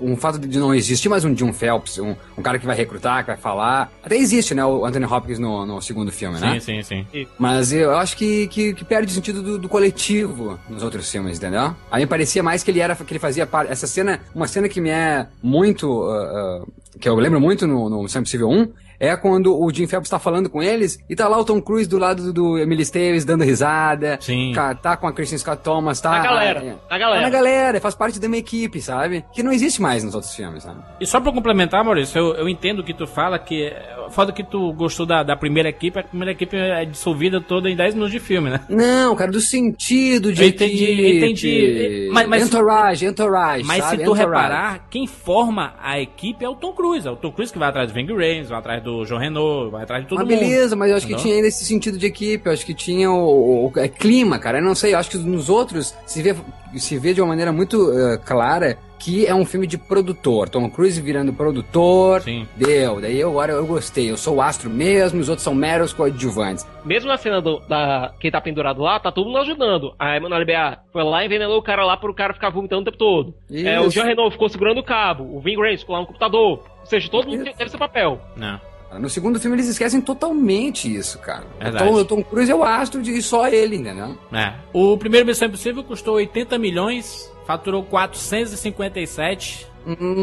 o 0.00 0.16
fato 0.16 0.38
de 0.38 0.58
não 0.58 0.74
existir 0.74 1.08
mais 1.08 1.24
um 1.24 1.36
Jim 1.36 1.52
Phelps, 1.52 1.98
um, 1.98 2.14
um, 2.36 2.42
cara 2.42 2.58
que 2.58 2.66
vai 2.66 2.76
recrutar, 2.76 3.22
que 3.22 3.28
vai 3.28 3.36
falar. 3.36 3.92
Até 4.02 4.16
existe, 4.16 4.54
né? 4.54 4.64
O 4.64 4.84
Anthony 4.84 5.06
Hopkins 5.06 5.38
no, 5.38 5.64
no 5.64 5.80
segundo 5.80 6.10
filme, 6.10 6.38
sim, 6.38 6.44
né? 6.44 6.60
Sim, 6.60 6.82
sim, 6.82 7.06
sim. 7.10 7.26
Mas 7.38 7.72
eu 7.72 7.96
acho 7.96 8.16
que, 8.16 8.48
que, 8.48 8.74
que 8.74 8.84
perde 8.84 9.12
o 9.12 9.14
sentido 9.14 9.42
do, 9.42 9.58
do, 9.58 9.68
coletivo 9.68 10.58
nos 10.68 10.82
outros 10.82 11.10
filmes, 11.10 11.38
entendeu? 11.38 11.74
Aí 11.90 12.02
me 12.02 12.06
parecia 12.06 12.42
mais 12.42 12.62
que 12.62 12.70
ele 12.70 12.80
era 12.80 12.94
que 12.94 13.12
ele 13.12 13.18
fazia 13.18 13.46
parte. 13.46 13.70
Essa 13.70 13.86
cena, 13.86 14.20
uma 14.34 14.46
cena 14.46 14.68
que 14.68 14.80
me 14.80 14.90
é 14.90 15.26
muito. 15.42 15.88
Uh, 15.88 16.62
uh, 16.62 16.72
que 16.98 17.08
eu 17.08 17.14
lembro 17.16 17.40
muito 17.40 17.66
no, 17.66 17.88
no 17.88 18.02
Missão 18.02 18.20
Impossível 18.20 18.48
1, 18.48 18.72
é 19.04 19.16
quando 19.16 19.58
o 19.58 19.70
Jim 19.72 19.86
Phelps 19.86 20.08
tá 20.08 20.18
falando 20.18 20.48
com 20.48 20.62
eles 20.62 20.98
e 21.08 21.14
tá 21.14 21.28
lá 21.28 21.38
o 21.38 21.44
Tom 21.44 21.60
Cruise 21.60 21.88
do 21.88 21.98
lado 21.98 22.32
do 22.32 22.58
Emily 22.58 22.84
Stevens 22.84 23.24
dando 23.24 23.44
risada. 23.44 24.18
Sim. 24.20 24.52
Tá, 24.54 24.74
tá 24.74 24.96
com 24.96 25.06
a 25.06 25.12
Kristen 25.12 25.38
Scott 25.38 25.62
Thomas, 25.62 26.00
tá. 26.00 26.10
Na 26.10 26.22
galera. 26.22 26.60
É, 26.60 26.74
na 26.90 26.98
galera. 26.98 27.20
Tá 27.20 27.22
na 27.22 27.30
galera, 27.30 27.80
faz 27.80 27.94
parte 27.94 28.18
de 28.18 28.26
uma 28.26 28.36
equipe, 28.36 28.80
sabe? 28.80 29.24
Que 29.32 29.42
não 29.42 29.52
existe 29.52 29.80
mais 29.80 30.02
nos 30.02 30.14
outros 30.14 30.34
filmes, 30.34 30.62
sabe? 30.62 30.80
E 31.00 31.06
só 31.06 31.20
pra 31.20 31.32
complementar, 31.32 31.84
Maurício, 31.84 32.18
eu, 32.18 32.34
eu 32.34 32.48
entendo 32.48 32.80
o 32.80 32.84
que 32.84 32.94
tu 32.94 33.06
fala, 33.06 33.38
que 33.38 33.72
foda 34.10 34.32
que 34.32 34.42
tu 34.42 34.72
gostou 34.72 35.04
da, 35.06 35.22
da 35.22 35.36
primeira 35.36 35.68
equipe, 35.68 35.98
a 35.98 36.02
primeira 36.02 36.32
equipe 36.32 36.56
é 36.56 36.84
dissolvida 36.84 37.40
toda 37.40 37.68
em 37.70 37.76
10 37.76 37.94
minutos 37.94 38.12
de 38.12 38.20
filme, 38.20 38.50
né? 38.50 38.60
Não, 38.68 39.14
cara, 39.16 39.30
do 39.30 39.40
sentido 39.40 40.32
de. 40.32 40.42
Eu 40.42 40.48
entendi, 40.48 40.84
equipe. 40.84 41.16
entendi. 41.18 42.08
Mas, 42.12 42.28
mas, 42.28 42.46
entourage, 42.46 43.06
entourage. 43.06 43.64
Mas 43.64 43.78
sabe? 43.84 43.90
se 43.98 44.04
tu 44.04 44.12
entourage. 44.12 44.26
reparar, 44.26 44.86
quem 44.90 45.06
forma 45.06 45.74
a 45.82 46.00
equipe 46.00 46.44
é 46.44 46.48
o 46.48 46.54
Tom 46.54 46.72
Cruise. 46.72 47.06
É 47.06 47.10
o 47.10 47.16
Tom 47.16 47.32
Cruise 47.32 47.52
que 47.52 47.58
vai 47.58 47.68
atrás 47.68 47.88
do 47.90 47.94
Ving 47.94 48.06
Rhames, 48.06 48.48
vai 48.48 48.58
atrás 48.58 48.82
do 48.82 49.04
João 49.04 49.20
Renault, 49.20 49.70
vai 49.70 49.82
atrás 49.82 50.02
de 50.02 50.08
todo 50.08 50.18
mas 50.18 50.28
mundo. 50.28 50.38
beleza, 50.38 50.76
mas 50.76 50.90
eu 50.90 50.96
acho 50.96 51.06
Entendeu? 51.06 51.18
que 51.18 51.22
tinha 51.24 51.34
ainda 51.36 51.48
esse 51.48 51.64
sentido 51.64 51.98
de 51.98 52.06
equipe, 52.06 52.46
eu 52.46 52.52
acho 52.52 52.64
que 52.66 52.74
tinha 52.74 53.10
o, 53.10 53.66
o- 53.66 53.72
é, 53.78 53.88
clima, 53.88 54.38
cara. 54.38 54.58
Eu 54.58 54.64
não 54.64 54.74
sei, 54.74 54.94
eu 54.94 54.98
acho 54.98 55.10
que 55.10 55.18
nos 55.18 55.48
outros 55.48 55.94
se 56.06 56.22
vê, 56.22 56.34
se 56.76 56.98
vê 56.98 57.12
de 57.14 57.20
uma 57.20 57.28
maneira 57.28 57.52
muito 57.52 57.92
eh, 57.92 58.18
clara 58.24 58.78
que 59.04 59.26
é 59.26 59.34
um 59.34 59.44
filme 59.44 59.66
de 59.66 59.76
produtor. 59.76 60.48
Tom 60.48 60.70
Cruise 60.70 60.98
virando 60.98 61.30
produtor. 61.30 62.22
Sim. 62.22 62.48
Deu, 62.56 63.02
daí 63.02 63.20
eu, 63.20 63.28
agora 63.28 63.52
eu 63.52 63.66
gostei. 63.66 64.10
Eu 64.10 64.16
sou 64.16 64.36
o 64.36 64.40
astro 64.40 64.70
mesmo, 64.70 65.20
os 65.20 65.28
outros 65.28 65.44
são 65.44 65.54
meros 65.54 65.92
coadjuvantes. 65.92 66.66
Mesmo 66.86 67.08
na 67.08 67.18
cena 67.18 67.38
do, 67.42 67.60
da 67.68 68.14
quem 68.18 68.30
tá 68.30 68.40
pendurado 68.40 68.80
lá, 68.80 68.98
tá 68.98 69.12
todo 69.12 69.26
mundo 69.26 69.38
ajudando. 69.38 69.94
A 69.98 70.16
Emanuele 70.16 70.46
B.A. 70.46 70.78
foi 70.90 71.04
lá 71.04 71.22
e 71.22 71.26
envenenou 71.26 71.58
o 71.58 71.62
cara 71.62 71.84
lá 71.84 71.98
pro 71.98 72.14
cara 72.14 72.32
ficar 72.32 72.48
vomitando 72.48 72.80
o 72.80 72.84
tempo 72.86 72.96
todo. 72.96 73.34
É, 73.50 73.78
o 73.78 73.82
Isso. 73.82 73.90
Jean 73.90 74.04
Renault 74.04 74.32
ficou 74.32 74.48
segurando 74.48 74.78
o 74.78 74.84
cabo. 74.84 75.36
O 75.36 75.38
Ving 75.38 75.56
Rhames 75.56 75.80
ficou 75.80 75.94
lá 75.96 76.00
no 76.00 76.06
computador. 76.06 76.64
Ou 76.80 76.86
seja, 76.86 77.10
todo 77.10 77.28
mundo 77.28 77.46
Isso. 77.46 77.58
teve 77.58 77.68
seu 77.68 77.78
papel. 77.78 78.18
Não. 78.34 78.58
No 78.98 79.08
segundo 79.10 79.38
filme 79.40 79.56
eles 79.56 79.68
esquecem 79.68 80.00
totalmente 80.00 80.94
isso, 80.94 81.18
cara. 81.18 81.44
Verdade. 81.60 81.84
O 81.84 81.88
Tom, 81.88 81.94
o 82.00 82.04
Tom 82.04 82.22
Cruise 82.24 82.50
é 82.50 82.54
o 82.54 82.62
astro 82.64 83.02
de 83.02 83.20
só 83.22 83.48
ele, 83.48 83.76
entendeu? 83.76 84.16
É. 84.32 84.54
O 84.72 84.96
primeiro 84.98 85.26
Missão 85.26 85.48
Impossível 85.48 85.82
custou 85.84 86.14
80 86.14 86.58
milhões, 86.58 87.30
faturou 87.46 87.82
457. 87.84 89.66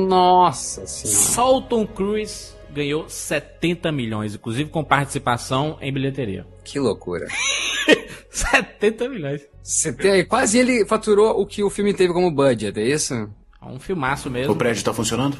Nossa 0.07 0.85
senhora. 0.87 1.19
Só 1.19 1.57
o 1.57 1.61
Tom 1.61 1.85
Cruise 1.85 2.53
ganhou 2.73 3.07
70 3.07 3.91
milhões, 3.91 4.33
inclusive 4.35 4.69
com 4.69 4.83
participação 4.83 5.77
em 5.81 5.91
bilheteria. 5.93 6.45
Que 6.63 6.79
loucura. 6.79 7.27
70 8.29 9.09
milhões. 9.09 9.41
Tem- 9.97 10.25
quase 10.25 10.57
ele 10.57 10.85
faturou 10.85 11.39
o 11.39 11.45
que 11.45 11.63
o 11.63 11.69
filme 11.69 11.93
teve 11.93 12.13
como 12.13 12.31
budget, 12.31 12.79
é 12.79 12.83
isso? 12.83 13.13
É 13.13 13.65
um 13.65 13.79
filmaço 13.79 14.29
mesmo. 14.29 14.53
O 14.53 14.55
prédio 14.55 14.83
tá 14.83 14.93
funcionando? 14.93 15.37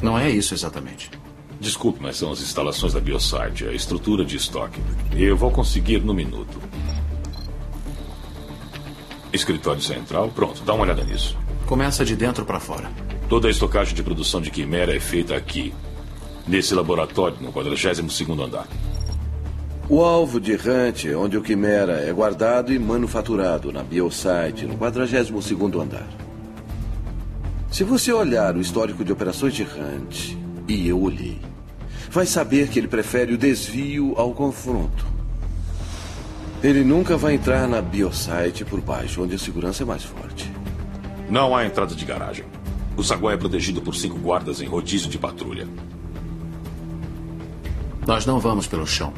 Não 0.00 0.18
é 0.18 0.30
isso 0.30 0.54
exatamente. 0.54 1.10
Desculpe, 1.60 1.98
mas 2.00 2.16
são 2.16 2.30
as 2.30 2.40
instalações 2.40 2.92
da 2.92 3.00
Biosite, 3.00 3.66
a 3.66 3.72
estrutura 3.72 4.24
de 4.24 4.36
estoque. 4.36 4.80
Eu 5.12 5.36
vou 5.36 5.50
conseguir 5.50 6.00
no 6.00 6.14
minuto. 6.14 6.60
Escritório 9.32 9.82
central, 9.82 10.28
pronto, 10.28 10.62
dá 10.62 10.72
uma 10.72 10.84
olhada 10.84 11.02
nisso. 11.02 11.36
Começa 11.66 12.04
de 12.04 12.14
dentro 12.14 12.44
pra 12.44 12.60
fora. 12.60 12.90
Toda 13.28 13.48
a 13.48 13.50
estocagem 13.50 13.94
de 13.94 14.02
produção 14.02 14.40
de 14.40 14.50
Quimera 14.50 14.96
é 14.96 15.00
feita 15.00 15.36
aqui, 15.36 15.74
nesse 16.46 16.74
laboratório, 16.74 17.36
no 17.40 17.52
42º 17.52 18.42
andar. 18.42 18.66
O 19.88 20.02
alvo 20.02 20.40
de 20.40 20.52
Hunt, 20.52 21.06
onde 21.16 21.36
o 21.36 21.42
Quimera 21.42 22.00
é 22.08 22.12
guardado 22.12 22.72
e 22.72 22.78
manufaturado 22.78 23.72
na 23.72 23.82
Biosite, 23.82 24.64
no 24.64 24.78
42º 24.78 25.82
andar. 25.82 26.08
Se 27.70 27.84
você 27.84 28.12
olhar 28.12 28.56
o 28.56 28.60
histórico 28.60 29.04
de 29.04 29.12
operações 29.12 29.54
de 29.54 29.62
Hunt, 29.62 30.36
e 30.66 30.88
eu 30.88 31.00
olhei, 31.00 31.38
vai 32.10 32.24
saber 32.24 32.68
que 32.68 32.78
ele 32.78 32.88
prefere 32.88 33.34
o 33.34 33.38
desvio 33.38 34.14
ao 34.16 34.32
confronto. 34.32 35.06
Ele 36.62 36.82
nunca 36.82 37.16
vai 37.16 37.34
entrar 37.34 37.68
na 37.68 37.80
Biosite 37.80 38.64
por 38.64 38.80
baixo, 38.80 39.22
onde 39.22 39.34
a 39.34 39.38
segurança 39.38 39.82
é 39.82 39.86
mais 39.86 40.02
forte. 40.02 40.50
Não 41.30 41.54
há 41.54 41.64
entrada 41.64 41.94
de 41.94 42.04
garagem. 42.04 42.44
O 42.96 43.04
saguão 43.04 43.32
é 43.32 43.36
protegido 43.36 43.80
por 43.80 43.94
cinco 43.94 44.18
guardas 44.18 44.60
em 44.60 44.66
rodízio 44.66 45.08
de 45.08 45.18
patrulha. 45.18 45.68
Nós 48.06 48.24
não 48.24 48.40
vamos 48.40 48.66
pelo 48.66 48.86
chão. 48.86 49.12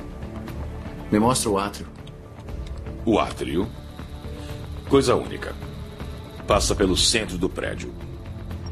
Me 1.10 1.18
mostra 1.18 1.48
o 1.48 1.56
átrio. 1.56 1.86
O 3.06 3.18
átrio. 3.18 3.68
Coisa 4.88 5.14
única. 5.14 5.54
Passa 6.46 6.74
pelo 6.74 6.96
centro 6.96 7.38
do 7.38 7.48
prédio. 7.48 7.90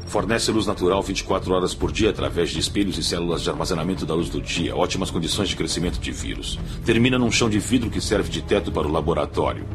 Fornece 0.09 0.51
luz 0.51 0.65
natural 0.65 1.03
24 1.03 1.53
horas 1.53 1.75
por 1.75 1.91
dia 1.91 2.09
através 2.09 2.49
de 2.49 2.59
espelhos 2.59 2.97
e 2.97 3.03
células 3.03 3.43
de 3.43 3.49
armazenamento 3.51 4.07
da 4.07 4.15
luz 4.15 4.27
do 4.27 4.41
dia. 4.41 4.75
Ótimas 4.75 5.11
condições 5.11 5.49
de 5.49 5.55
crescimento 5.55 5.99
de 5.99 6.11
vírus. 6.11 6.59
Termina 6.83 7.19
num 7.19 7.31
chão 7.31 7.47
de 7.47 7.59
vidro 7.59 7.91
que 7.91 8.01
serve 8.01 8.27
de 8.27 8.41
teto 8.41 8.71
para 8.71 8.87
o 8.87 8.91
laboratório. 8.91 9.67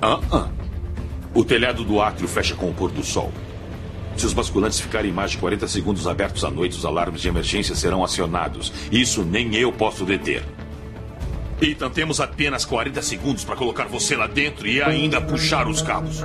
Ah, 0.00 0.20
ah. 0.30 0.48
O 1.34 1.44
telhado 1.44 1.82
do 1.82 2.00
átrio 2.00 2.28
fecha 2.28 2.54
com 2.54 2.70
o 2.70 2.74
pôr 2.74 2.92
do 2.92 3.02
sol. 3.02 3.32
Se 4.16 4.24
os 4.24 4.32
basculantes 4.32 4.78
ficarem 4.78 5.10
mais 5.10 5.32
de 5.32 5.38
40 5.38 5.66
segundos 5.66 6.06
abertos 6.06 6.44
à 6.44 6.50
noite, 6.50 6.78
os 6.78 6.84
alarmes 6.84 7.22
de 7.22 7.28
emergência 7.28 7.74
serão 7.74 8.04
acionados. 8.04 8.72
Isso 8.92 9.24
nem 9.24 9.52
eu 9.56 9.72
posso 9.72 10.04
deter. 10.04 10.44
Ethan, 11.60 11.90
temos 11.90 12.20
apenas 12.20 12.64
40 12.64 13.00
segundos 13.02 13.44
para 13.44 13.56
colocar 13.56 13.84
você 13.84 14.14
lá 14.16 14.26
dentro 14.26 14.66
e 14.66 14.82
ainda 14.82 15.20
puxar 15.20 15.66
os 15.68 15.80
cabos. 15.80 16.22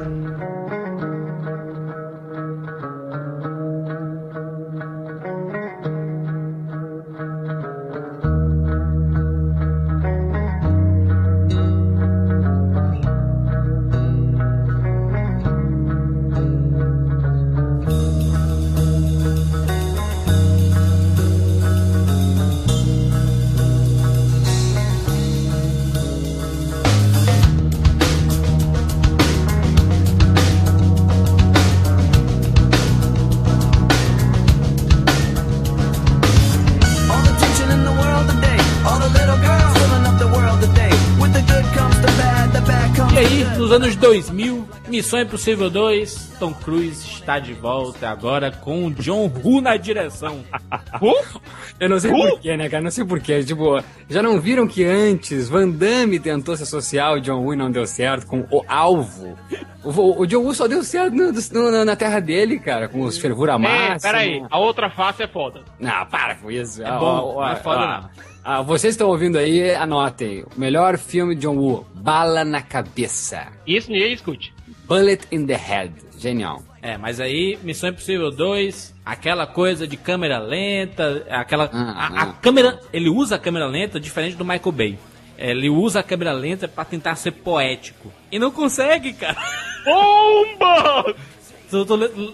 2000, 44.12 44.51
Missão 44.92 45.22
Impossível 45.22 45.70
2, 45.70 46.34
Tom 46.38 46.54
Cruise 46.54 47.08
está 47.08 47.40
de 47.40 47.54
volta 47.54 48.10
agora 48.10 48.52
com 48.52 48.86
o 48.88 48.92
John 48.94 49.32
Woo 49.44 49.62
na 49.62 49.78
direção. 49.78 50.44
Eu 51.80 51.90
não 51.90 51.98
sei 52.00 52.12
porquê, 52.12 52.58
né, 52.58 52.68
cara? 52.70 52.84
Não 52.84 52.92
sei 52.92 53.06
porquê. 53.06 53.44
Tipo, 53.44 53.82
já 54.10 54.22
não 54.22 54.40
viram 54.40 54.68
que 54.68 54.84
antes 54.84 55.48
Van 55.50 55.70
Damme 55.70 56.20
tentou 56.20 56.56
se 56.58 56.64
associar 56.64 57.08
ao 57.08 57.20
John 57.22 57.40
Woo 57.42 57.54
e 57.54 57.58
não 57.58 57.72
deu 57.72 57.88
certo 57.88 58.28
com 58.28 58.42
o 58.52 58.64
alvo? 58.68 59.38
O, 59.84 60.22
o 60.22 60.28
John 60.28 60.42
Woo 60.44 60.54
só 60.54 60.68
deu 60.68 60.84
certo 60.84 61.14
no- 61.16 61.32
no- 61.72 61.86
na 61.86 61.96
terra 61.96 62.20
dele, 62.20 62.60
cara, 62.60 62.88
com 62.90 63.02
os 63.02 63.18
fervura 63.18 63.54
É, 63.54 63.58
máxima. 63.58 64.00
peraí, 64.12 64.44
a 64.50 64.60
outra 64.60 64.90
face 64.90 65.24
é 65.24 65.28
foda. 65.28 65.62
Não, 65.80 66.06
para 66.08 66.36
com 66.36 66.52
isso. 66.52 66.84
É 66.84 66.92
bom, 67.00 67.36
não 67.36 67.48
é 67.48 67.56
foda 67.56 67.80
não. 67.88 68.10
Ah, 68.44 68.62
vocês 68.62 68.94
estão 68.96 69.08
ouvindo 69.08 69.38
aí, 69.38 69.74
anotem. 69.76 70.44
O 70.56 70.60
melhor 70.60 70.98
filme 70.98 71.36
de 71.36 71.42
John 71.42 71.56
Woo, 71.58 71.86
Bala 71.94 72.44
na 72.44 72.62
Cabeça. 72.62 73.48
Isso 73.68 73.92
ninguém 73.92 74.14
escute. 74.14 74.52
Bullet 74.88 75.28
in 75.32 75.46
the 75.46 75.56
Head. 75.56 75.94
Genial. 76.18 76.62
É, 76.82 76.98
mas 76.98 77.20
aí, 77.20 77.60
Missão 77.64 77.90
Impossível 77.90 78.32
2, 78.32 78.96
aquela 79.06 79.46
coisa 79.46 79.88
de 79.88 79.98
câmera 79.98 80.40
lenta, 80.40 81.26
aquela. 81.30 81.70
Ah, 81.72 81.92
a, 81.92 82.08
a 82.08 82.24
ah. 82.24 82.34
câmera. 82.42 82.80
Ele 82.92 83.10
usa 83.10 83.36
a 83.36 83.40
câmera 83.40 83.68
lenta 83.68 84.00
diferente 84.00 84.36
do 84.36 84.46
Michael 84.46 84.72
Bay. 84.72 85.00
Ele 85.38 85.70
usa 85.70 86.00
a 86.00 86.04
câmera 86.04 86.32
lenta 86.32 86.68
pra 86.68 86.86
tentar 86.86 87.16
ser 87.16 87.32
poético. 87.32 88.12
E 88.32 88.38
não 88.38 88.52
consegue, 88.52 89.14
cara. 89.14 89.38
Bomba! 89.86 91.16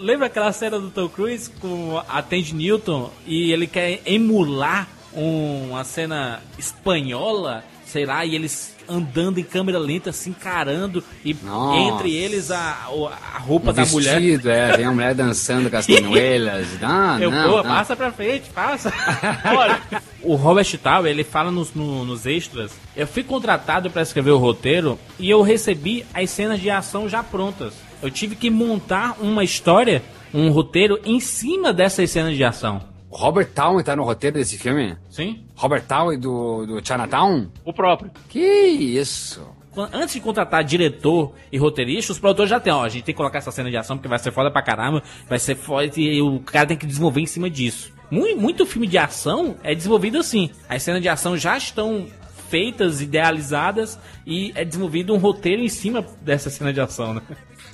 Lembra 0.01 0.25
aquela 0.25 0.51
cena 0.51 0.79
do 0.79 0.89
Tom 0.89 1.07
Cruise 1.07 1.49
com 1.61 2.01
a 2.09 2.21
Tandy 2.21 2.55
Newton 2.55 3.11
e 3.25 3.51
ele 3.51 3.67
quer 3.67 4.01
emular 4.05 4.87
um- 5.13 5.69
uma 5.69 5.83
cena 5.83 6.41
espanhola, 6.57 7.63
sei 7.87 8.05
lá, 8.05 8.25
e 8.25 8.35
eles 8.35 8.75
andando 8.89 9.37
em 9.39 9.43
câmera 9.43 9.77
lenta, 9.79 10.11
se 10.13 10.29
encarando, 10.29 11.03
e 11.25 11.33
Nossa. 11.33 11.79
entre 11.95 12.13
eles 12.15 12.51
a, 12.51 12.87
a 13.33 13.37
roupa 13.39 13.71
O 13.71 13.73
da 13.73 13.85
mulher. 13.85 14.19
vestido, 14.21 14.49
é, 14.49 14.77
vem 14.77 14.85
a 14.85 14.91
mulher 14.91 15.13
dançando 15.13 15.69
com 15.69 15.75
as 15.75 15.85
canuelas. 15.87 16.67
Ah, 16.81 17.17
Eu, 17.19 17.29
não, 17.31 17.49
pô, 17.49 17.57
não. 17.57 17.63
passa 17.63 17.95
pra 17.95 18.11
frente, 18.11 18.49
passa. 18.49 18.93
Olha, 19.45 19.81
o 20.21 20.35
Robert 20.35 20.77
Tauer, 20.77 21.11
ele 21.11 21.23
fala 21.25 21.51
nos, 21.51 21.73
no- 21.73 22.05
nos 22.05 22.25
extras. 22.25 22.71
Eu 22.95 23.07
fui 23.07 23.23
contratado 23.23 23.89
pra 23.89 24.01
escrever 24.03 24.31
o 24.31 24.37
roteiro 24.37 24.97
e 25.19 25.29
eu 25.29 25.41
recebi 25.41 26.05
as 26.13 26.29
cenas 26.29 26.61
de 26.61 26.69
ação 26.69 27.09
já 27.09 27.21
prontas. 27.23 27.73
Eu 28.01 28.09
tive 28.11 28.35
que 28.35 28.49
montar 28.49 29.17
uma 29.19 29.43
história, 29.43 30.01
um 30.33 30.49
roteiro 30.51 30.99
em 31.03 31.19
cima 31.19 31.73
dessas 31.73 32.09
cenas 32.11 32.35
de 32.37 32.43
ação. 32.43 32.81
O 33.09 33.15
Robert 33.15 33.47
Town 33.53 33.81
tá 33.83 33.95
no 33.95 34.03
roteiro 34.03 34.37
desse 34.37 34.57
filme? 34.57 34.97
Sim? 35.09 35.45
Robert 35.55 35.83
Town 35.83 36.19
do, 36.19 36.65
do 36.65 36.85
Chinatown? 36.85 37.47
O 37.63 37.71
próprio. 37.71 38.11
Que 38.27 38.39
isso? 38.39 39.47
Antes 39.93 40.15
de 40.15 40.21
contratar 40.21 40.63
diretor 40.63 41.33
e 41.51 41.57
roteirista, 41.57 42.11
os 42.11 42.19
produtores 42.19 42.49
já 42.49 42.59
tem, 42.59 42.73
ó, 42.73 42.83
a 42.83 42.89
gente 42.89 43.03
tem 43.03 43.13
que 43.13 43.17
colocar 43.17 43.37
essa 43.37 43.51
cena 43.51 43.69
de 43.69 43.77
ação 43.77 43.95
porque 43.95 44.07
vai 44.07 44.17
ser 44.17 44.31
foda 44.31 44.49
pra 44.49 44.61
caramba, 44.61 45.03
vai 45.29 45.37
ser 45.37 45.55
foda 45.55 45.91
e 45.95 46.19
o 46.19 46.39
cara 46.39 46.65
tem 46.65 46.75
que 46.75 46.87
desenvolver 46.87 47.21
em 47.21 47.27
cima 47.27 47.47
disso. 47.47 47.93
Muito, 48.09 48.41
muito 48.41 48.65
filme 48.65 48.87
de 48.87 48.97
ação 48.97 49.55
é 49.63 49.75
desenvolvido 49.75 50.17
assim. 50.17 50.49
As 50.67 50.81
cenas 50.81 51.01
de 51.01 51.07
ação 51.07 51.37
já 51.37 51.55
estão 51.55 52.07
feitas, 52.49 53.01
idealizadas 53.01 53.99
e 54.25 54.51
é 54.55 54.65
desenvolvido 54.65 55.13
um 55.13 55.17
roteiro 55.17 55.61
em 55.61 55.69
cima 55.69 56.03
dessa 56.21 56.49
cena 56.49 56.73
de 56.73 56.81
ação, 56.81 57.13
né? 57.13 57.21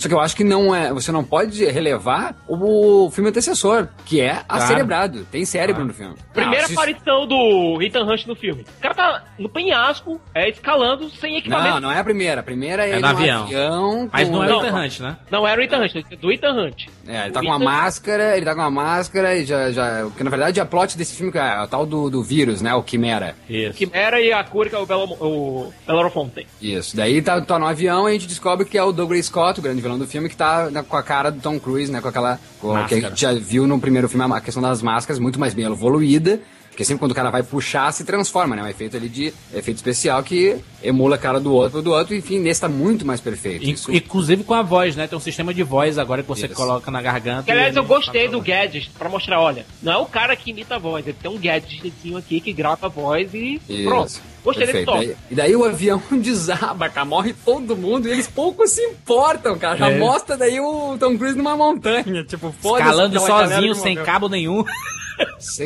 Só 0.03 0.09
que 0.09 0.13
eu 0.13 0.19
acho 0.19 0.35
que 0.35 0.43
não 0.43 0.75
é. 0.75 0.91
Você 0.93 1.11
não 1.13 1.23
pode 1.23 1.63
relevar 1.65 2.35
o 2.47 3.09
filme 3.11 3.29
antecessor, 3.29 3.87
que 4.05 4.19
é 4.19 4.33
Claro. 4.47 4.63
acerebrado. 4.63 5.25
Tem 5.31 5.45
cérebro 5.45 5.85
no 5.85 5.93
filme. 5.93 6.15
Primeira 6.33 6.63
Não, 6.63 6.67
se- 6.67 6.73
aparição 6.73 7.25
do 7.25 7.79
Ethan 7.81 8.03
Hunt 8.03 8.25
no 8.27 8.35
filme. 8.35 8.65
O 8.77 8.81
cara 8.81 8.93
tá 8.93 9.23
no 9.39 9.47
penhasco, 9.47 10.19
é, 10.35 10.49
escalando, 10.49 11.09
sem 11.09 11.37
equipamento. 11.37 11.69
Não, 11.75 11.79
não 11.79 11.91
é 11.91 11.99
a 11.99 12.03
primeira. 12.03 12.41
A 12.41 12.43
primeira 12.43 12.83
é, 12.85 12.89
É 12.89 12.93
ele 12.93 13.01
no 13.01 13.07
num 13.07 13.13
avião. 13.13 14.09
Mas 14.11 14.29
não 14.29 14.43
é 14.43 14.47
Não, 14.49 14.59
o 14.59 14.65
Ethan 14.65 14.75
Hunt, 14.77 14.99
né? 14.99 15.17
Não 15.31 15.47
era 15.47 15.61
o 15.61 15.63
Ethan 15.63 15.77
Hunt, 15.79 15.95
é 16.11 16.15
do 16.17 16.31
Ethan 16.31 16.51
Hunt. 16.51 16.87
É, 17.07 17.21
ele 17.23 17.31
tá 17.31 17.39
O 17.39 17.43
com 17.43 17.49
uma 17.49 17.55
Ethan- 17.55 17.63
máscara, 17.65 18.35
ele 18.37 18.45
tá 18.45 18.53
com 18.55 18.61
uma 18.61 18.71
máscara 18.71 19.35
e 19.37 19.45
já. 19.45 19.71
já 19.71 20.05
que 20.17 20.23
na 20.23 20.29
verdade 20.29 20.59
é 20.59 20.63
a 20.63 20.65
plot 20.65 20.97
desse 20.97 21.15
filme 21.15 21.31
que 21.31 21.37
é 21.37 21.61
o 21.61 21.67
tal 21.67 21.85
do, 21.85 22.09
do 22.09 22.21
vírus, 22.21 22.61
né? 22.61 22.73
O 22.73 22.83
Quimera. 22.83 23.35
Isso. 23.49 23.77
Quimera 23.77 24.19
e 24.19 24.33
a 24.33 24.43
cura 24.43 24.69
que 24.69 24.75
é 24.75 24.79
o, 24.79 24.85
Belo, 24.85 25.05
o 25.19 25.73
Bellerofonte. 25.87 26.45
Isso. 26.61 26.95
Daí 26.97 27.21
tá, 27.21 27.39
tá 27.41 27.57
no 27.57 27.65
avião 27.65 28.07
e 28.07 28.11
a 28.11 28.13
gente 28.13 28.27
descobre 28.27 28.65
que 28.65 28.77
é 28.77 28.83
o 28.83 28.91
Douglas 28.91 29.25
Scott, 29.27 29.59
o 29.59 29.63
grande 29.63 29.81
vilão 29.81 29.92
do 29.97 30.07
filme, 30.07 30.29
que 30.29 30.35
tá 30.35 30.69
na- 30.71 30.83
com 30.83 30.95
a 30.97 31.03
cara 31.03 31.31
do 31.31 31.39
Tom 31.39 31.59
Cruise, 31.59 31.91
né? 31.91 32.01
Com 32.01 32.07
aquela. 32.07 32.39
Com, 32.59 32.73
que 32.87 32.93
a 32.95 32.99
gente 33.09 33.21
já 33.21 33.33
viu 33.33 33.67
no 33.67 33.79
primeiro 33.79 34.07
filme 34.09 34.25
a 34.33 34.41
questão 34.41 34.61
das 34.61 34.81
máscaras, 34.81 35.19
muito 35.19 35.39
mais 35.39 35.53
bem 35.53 35.65
evoluída. 35.65 36.39
Porque 36.73 36.83
sempre 36.83 36.99
quando 37.01 37.11
o 37.11 37.15
cara 37.15 37.29
vai 37.29 37.43
puxar, 37.43 37.91
se 37.91 38.03
transforma, 38.03 38.55
né? 38.55 38.63
Um 38.63 38.67
efeito 38.67 38.97
ali 38.97 39.07
de 39.07 39.31
efeito 39.53 39.77
especial 39.77 40.23
que 40.23 40.57
emula 40.83 41.15
a 41.15 41.19
cara 41.19 41.39
do 41.39 41.53
outro 41.53 41.83
do 41.83 41.91
outro. 41.91 42.15
Enfim, 42.15 42.39
nesse 42.39 42.61
tá 42.61 42.67
muito 42.67 43.05
mais 43.05 43.21
perfeito. 43.21 43.63
Isso- 43.63 43.91
Inclusive 43.93 44.43
com 44.43 44.55
a 44.55 44.63
voz, 44.63 44.95
né? 44.95 45.05
Tem 45.05 45.15
um 45.15 45.21
sistema 45.21 45.53
de 45.53 45.61
voz 45.61 45.99
agora 45.99 46.23
que 46.23 46.27
você 46.27 46.47
Isso. 46.47 46.55
coloca 46.55 46.89
na 46.89 46.99
garganta. 46.99 47.43
Que, 47.43 47.51
aliás, 47.51 47.75
eu 47.75 47.83
gostei 47.85 48.27
do 48.27 48.41
gadget 48.41 48.89
pra 48.97 49.07
mostrar, 49.07 49.39
olha, 49.39 49.67
não 49.83 49.93
é 49.93 49.97
o 49.97 50.05
cara 50.07 50.35
que 50.35 50.49
imita 50.49 50.75
a 50.75 50.79
voz, 50.79 51.05
ele 51.05 51.15
tem 51.21 51.29
um 51.29 51.37
gadgetzinho 51.37 52.17
aqui 52.17 52.41
que 52.41 52.51
grava 52.51 52.87
a 52.87 52.89
voz 52.89 53.31
e 53.35 53.61
Isso. 53.69 53.83
pronto. 53.87 54.13
Gostei 54.43 54.65
desse 54.65 54.83
toque. 54.83 55.15
E 55.29 55.35
daí 55.35 55.55
o 55.55 55.63
avião 55.63 56.01
desaba, 56.11 56.89
cara, 56.89 57.05
morre 57.05 57.33
todo 57.45 57.77
mundo 57.77 58.07
e 58.07 58.11
eles 58.11 58.27
pouco 58.27 58.67
se 58.67 58.81
importam, 58.81 59.59
cara. 59.59 59.77
Já 59.77 59.91
É. 59.91 59.97
mostra 59.99 60.35
daí 60.35 60.59
o 60.59 60.97
Tom 60.99 61.15
Cruise 61.19 61.37
numa 61.37 61.55
montanha, 61.55 62.23
tipo, 62.23 62.51
foda-se 62.61 62.89
Escalando 62.89 63.19
sozinho, 63.19 63.75
sem 63.75 63.95
cabo 63.95 64.27
nenhum. 64.27 64.65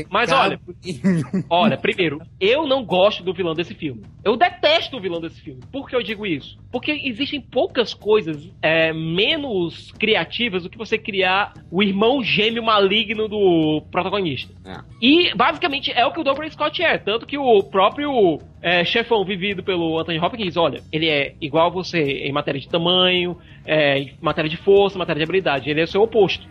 Mas 0.10 0.32
olha. 0.32 0.60
Olha, 1.50 1.78
primeiro, 1.78 2.22
eu 2.40 2.68
não 2.68 2.84
gosto 2.84 3.24
do 3.24 3.34
vilão 3.34 3.54
desse 3.54 3.74
filme. 3.74 4.04
Eu 4.24 4.36
detesto 4.36 4.98
o 4.98 5.02
vilão 5.02 5.22
desse 5.22 5.42
filme. 5.42 5.62
Por 5.72 5.88
que 5.88 5.96
eu 5.96 6.04
digo 6.04 6.26
isso? 6.26 6.58
Porque 6.72 6.92
existem 6.92 7.40
poucas 7.40 7.94
coisas 7.94 8.50
é, 8.62 8.94
menos 8.94 9.92
criativas 9.94 10.64
do 10.64 10.70
que 10.70 10.78
você 10.78 10.98
criar 10.98 11.54
o 11.72 11.82
irmão 11.82 12.24
gêmeo 12.24 12.64
maligno 12.64 13.28
do 13.28 13.82
protagonista. 13.92 14.54
É. 14.66 14.80
E 15.02 15.34
basicamente 15.36 15.92
é 15.92 16.06
o 16.06 16.12
que 16.12 16.20
o 16.20 16.24
Douglas 16.24 16.54
Scott 16.54 16.82
é. 16.82 16.98
Tanto 16.98 17.26
que 17.26 17.38
o 17.38 17.64
próprio 17.64 18.40
é, 18.62 18.84
chefão 18.84 19.24
vivido 19.24 19.64
pelo 19.64 20.00
Anthony 20.00 20.20
Hopkins, 20.20 20.58
olha, 20.58 20.82
ele 20.92 21.08
é 21.08 21.36
igual 21.40 21.68
a 21.68 21.72
você 21.72 22.00
em 22.00 22.32
matéria 22.32 22.60
de 22.60 22.68
tamanho, 22.68 23.38
é, 23.66 24.00
em 24.00 24.14
matéria 24.22 24.50
de 24.50 24.58
força, 24.58 24.98
matéria 24.98 25.20
de 25.20 25.24
habilidade. 25.24 25.70
Ele 25.70 25.82
é 25.82 25.84
o 25.84 25.88
seu 25.88 26.02
oposto. 26.02 26.48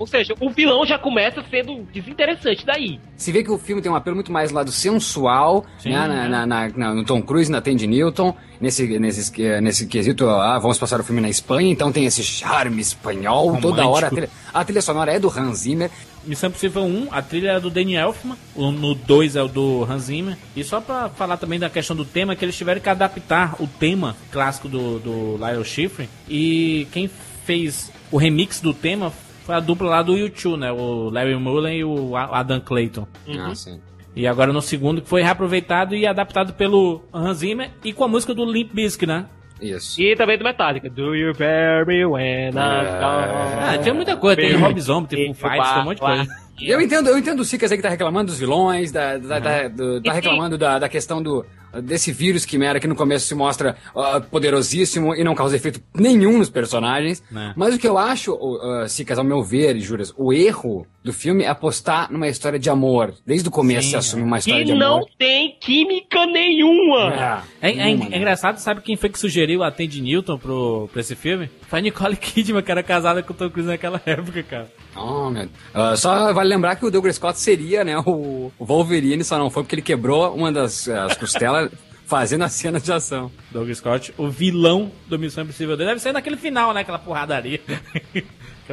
Ou 0.00 0.06
seja, 0.06 0.34
o 0.40 0.48
vilão 0.50 0.84
já 0.86 0.98
começa 0.98 1.44
sendo 1.50 1.86
desinteressante 1.92 2.64
daí. 2.64 2.98
Se 3.16 3.30
vê 3.30 3.44
que 3.44 3.50
o 3.50 3.58
filme 3.58 3.82
tem 3.82 3.92
um 3.92 3.94
apelo 3.94 4.16
muito 4.16 4.32
mais 4.32 4.50
lado 4.50 4.72
sensual, 4.72 5.64
Sim, 5.78 5.90
né, 5.90 6.08
na, 6.08 6.28
na- 6.28 6.46
na- 6.46 6.68
na- 6.70 6.94
no 6.94 7.04
Tom 7.04 7.20
Cruise, 7.20 7.52
na 7.52 7.60
Tandy 7.60 7.86
Newton, 7.86 8.34
nesse, 8.58 8.98
nesse, 8.98 9.60
nesse 9.60 9.86
quesito, 9.86 10.26
ah, 10.28 10.58
vamos 10.58 10.78
passar 10.78 10.98
o 11.00 11.04
filme 11.04 11.20
na 11.20 11.28
Espanha, 11.28 11.70
então 11.70 11.92
tem 11.92 12.06
esse 12.06 12.22
charme 12.24 12.80
espanhol, 12.80 13.58
toda 13.60 13.82
Romântico. 13.82 13.88
hora. 13.94 14.06
A 14.06 14.10
trilha, 14.10 14.30
a 14.54 14.64
trilha 14.64 14.82
sonora 14.82 15.12
é 15.12 15.18
do 15.20 15.28
Hans 15.28 15.58
Zimmer, 15.58 15.90
Missão 16.24 16.48
Impossível 16.48 16.82
1, 16.82 17.08
a 17.10 17.20
trilha 17.20 17.50
é 17.52 17.60
do 17.60 17.68
Danny 17.68 17.94
Elfman, 17.96 18.36
o- 18.54 18.70
no 18.72 18.94
2 18.94 19.36
é 19.36 19.42
o 19.42 19.48
do 19.48 19.84
Hans 19.84 20.04
Zimmer. 20.04 20.36
E 20.56 20.64
só 20.64 20.80
pra 20.80 21.10
falar 21.10 21.36
também 21.36 21.58
da 21.58 21.68
questão 21.68 21.94
do 21.94 22.06
tema, 22.06 22.34
que 22.34 22.42
eles 22.42 22.56
tiveram 22.56 22.80
que 22.80 22.88
adaptar 22.88 23.54
o 23.60 23.66
tema 23.66 24.16
clássico 24.32 24.66
do, 24.66 24.98
do 24.98 25.36
Lionel 25.36 25.62
Schifrin. 25.64 26.08
E 26.26 26.86
quem 26.90 27.10
fez 27.44 27.92
o 28.10 28.16
remix 28.16 28.60
do 28.60 28.72
tema 28.74 29.12
foi 29.50 29.56
a 29.56 29.60
dupla 29.60 29.88
lá 29.90 30.02
do 30.02 30.16
YouTube, 30.16 30.58
né? 30.60 30.70
O 30.70 31.10
Larry 31.10 31.34
Mullen 31.36 31.78
e 31.78 31.84
o 31.84 32.16
Adam 32.16 32.60
Clayton. 32.60 33.06
Ah, 33.38 33.54
sim. 33.54 33.80
E 34.14 34.26
agora 34.26 34.52
no 34.52 34.62
segundo 34.62 35.02
que 35.02 35.08
foi 35.08 35.22
reaproveitado 35.22 35.94
e 35.94 36.06
adaptado 36.06 36.52
pelo 36.54 37.02
Hans 37.12 37.38
Zimmer 37.38 37.70
e 37.84 37.92
com 37.92 38.04
a 38.04 38.08
música 38.08 38.32
do 38.34 38.44
Limp 38.44 38.72
Bizkit, 38.72 39.06
né? 39.06 39.26
Isso. 39.60 40.00
E 40.00 40.16
também 40.16 40.38
do 40.38 40.44
Metallica. 40.44 40.88
Do 40.88 41.14
you 41.14 41.32
bury 41.34 42.04
when 42.06 42.48
I'm 42.50 42.58
Ah, 42.58 43.72
gone? 43.72 43.84
tem 43.84 43.92
muita 43.92 44.16
coisa, 44.16 44.40
tem 44.40 44.54
Rob 44.56 44.80
Zombie, 44.80 45.08
tem 45.08 45.34
Foo 45.34 45.50
Fighters, 45.50 45.70
tem 45.72 45.82
um 45.82 45.84
monte 45.84 45.96
de 45.96 46.00
coisa. 46.00 46.26
Eu 46.62 46.80
entendo, 46.80 47.08
eu 47.08 47.18
entendo 47.18 47.40
o 47.40 47.44
Sicas 47.44 47.70
aí 47.70 47.76
que 47.78 47.82
tá 47.82 47.88
reclamando 47.88 48.26
dos 48.26 48.38
vilões, 48.38 48.90
da, 48.92 49.16
da- 49.18 49.38
da- 49.38 49.68
do- 49.68 50.02
tá 50.02 50.12
reclamando 50.12 50.56
da, 50.58 50.78
da 50.78 50.88
questão 50.88 51.22
do 51.22 51.44
desse 51.82 52.12
vírus 52.12 52.44
quimera 52.44 52.80
que 52.80 52.86
no 52.86 52.94
começo 52.94 53.26
se 53.26 53.34
mostra 53.34 53.76
ah, 53.94 54.20
poderosíssimo 54.20 55.14
e 55.14 55.22
não 55.22 55.34
causa 55.34 55.56
efeito 55.56 55.80
nenhum 55.94 56.38
nos 56.38 56.50
personagens. 56.50 57.22
Né. 57.30 57.52
Mas 57.56 57.74
o 57.74 57.78
que 57.78 57.86
eu 57.86 57.98
acho, 57.98 58.32
uh, 58.32 58.88
Sicas, 58.88 59.18
ao 59.18 59.24
meu 59.24 59.42
ver, 59.42 59.76
e 59.76 59.80
Juras, 59.80 60.12
o 60.16 60.32
erro 60.32 60.86
do 61.02 61.12
filme 61.12 61.44
é 61.44 61.48
apostar 61.48 62.12
numa 62.12 62.28
história 62.28 62.58
de 62.58 62.68
amor. 62.68 63.14
Desde 63.26 63.48
o 63.48 63.50
começo 63.50 63.84
Sim, 63.84 63.90
se 63.90 63.96
assume 63.96 64.22
uma 64.22 64.38
história 64.38 64.64
Que 64.64 64.72
de 64.72 64.78
não 64.78 64.96
amor. 64.96 65.08
tem 65.18 65.56
química 65.58 66.26
nenhuma. 66.26 67.42
É, 67.62 67.70
é- 67.70 67.74
Nenhuma, 67.74 68.06
é 68.06 68.08
né? 68.10 68.16
engraçado, 68.18 68.58
sabe 68.58 68.82
quem 68.82 68.96
foi 68.96 69.08
que 69.08 69.18
sugeriu 69.18 69.62
a 69.62 69.70
Tandy 69.70 70.00
Newton 70.02 70.36
pro, 70.38 70.88
pra 70.92 71.00
esse 71.00 71.16
filme? 71.16 71.48
Foi 71.68 71.78
a 71.78 71.82
Nicole 71.82 72.16
Kidman, 72.16 72.62
que 72.62 72.70
era 72.70 72.82
casada 72.82 73.22
com 73.22 73.32
o 73.32 73.36
Tom 73.36 73.48
Cruise 73.48 73.68
naquela 73.68 74.00
época, 74.04 74.42
cara. 74.42 74.70
Oh, 74.94 75.30
meu. 75.30 75.48
Ah, 75.72 75.96
só 75.96 76.32
vale 76.32 76.48
lembrar 76.50 76.76
que 76.76 76.84
o 76.84 76.90
Douglas 76.90 77.16
Scott 77.16 77.38
seria, 77.38 77.82
né, 77.84 77.96
o, 77.98 78.52
o 78.58 78.64
Wolverine, 78.64 79.24
só 79.24 79.38
não 79.38 79.48
foi 79.48 79.62
porque 79.62 79.76
ele 79.76 79.82
quebrou 79.82 80.34
uma 80.34 80.52
das 80.52 80.86
as 80.88 81.16
costelas 81.16 81.70
fazendo 82.06 82.42
a 82.42 82.48
cena 82.48 82.80
de 82.80 82.92
ação. 82.92 83.30
Doug 83.52 83.70
Scott, 83.72 84.12
o 84.18 84.28
vilão 84.28 84.90
do 85.06 85.16
Missão 85.18 85.44
Impossível 85.44 85.76
2. 85.76 85.88
Deve 85.88 86.00
ser 86.00 86.12
naquele 86.12 86.36
final, 86.36 86.74
né? 86.74 86.80
Aquela 86.80 86.98
porradaria. 86.98 87.60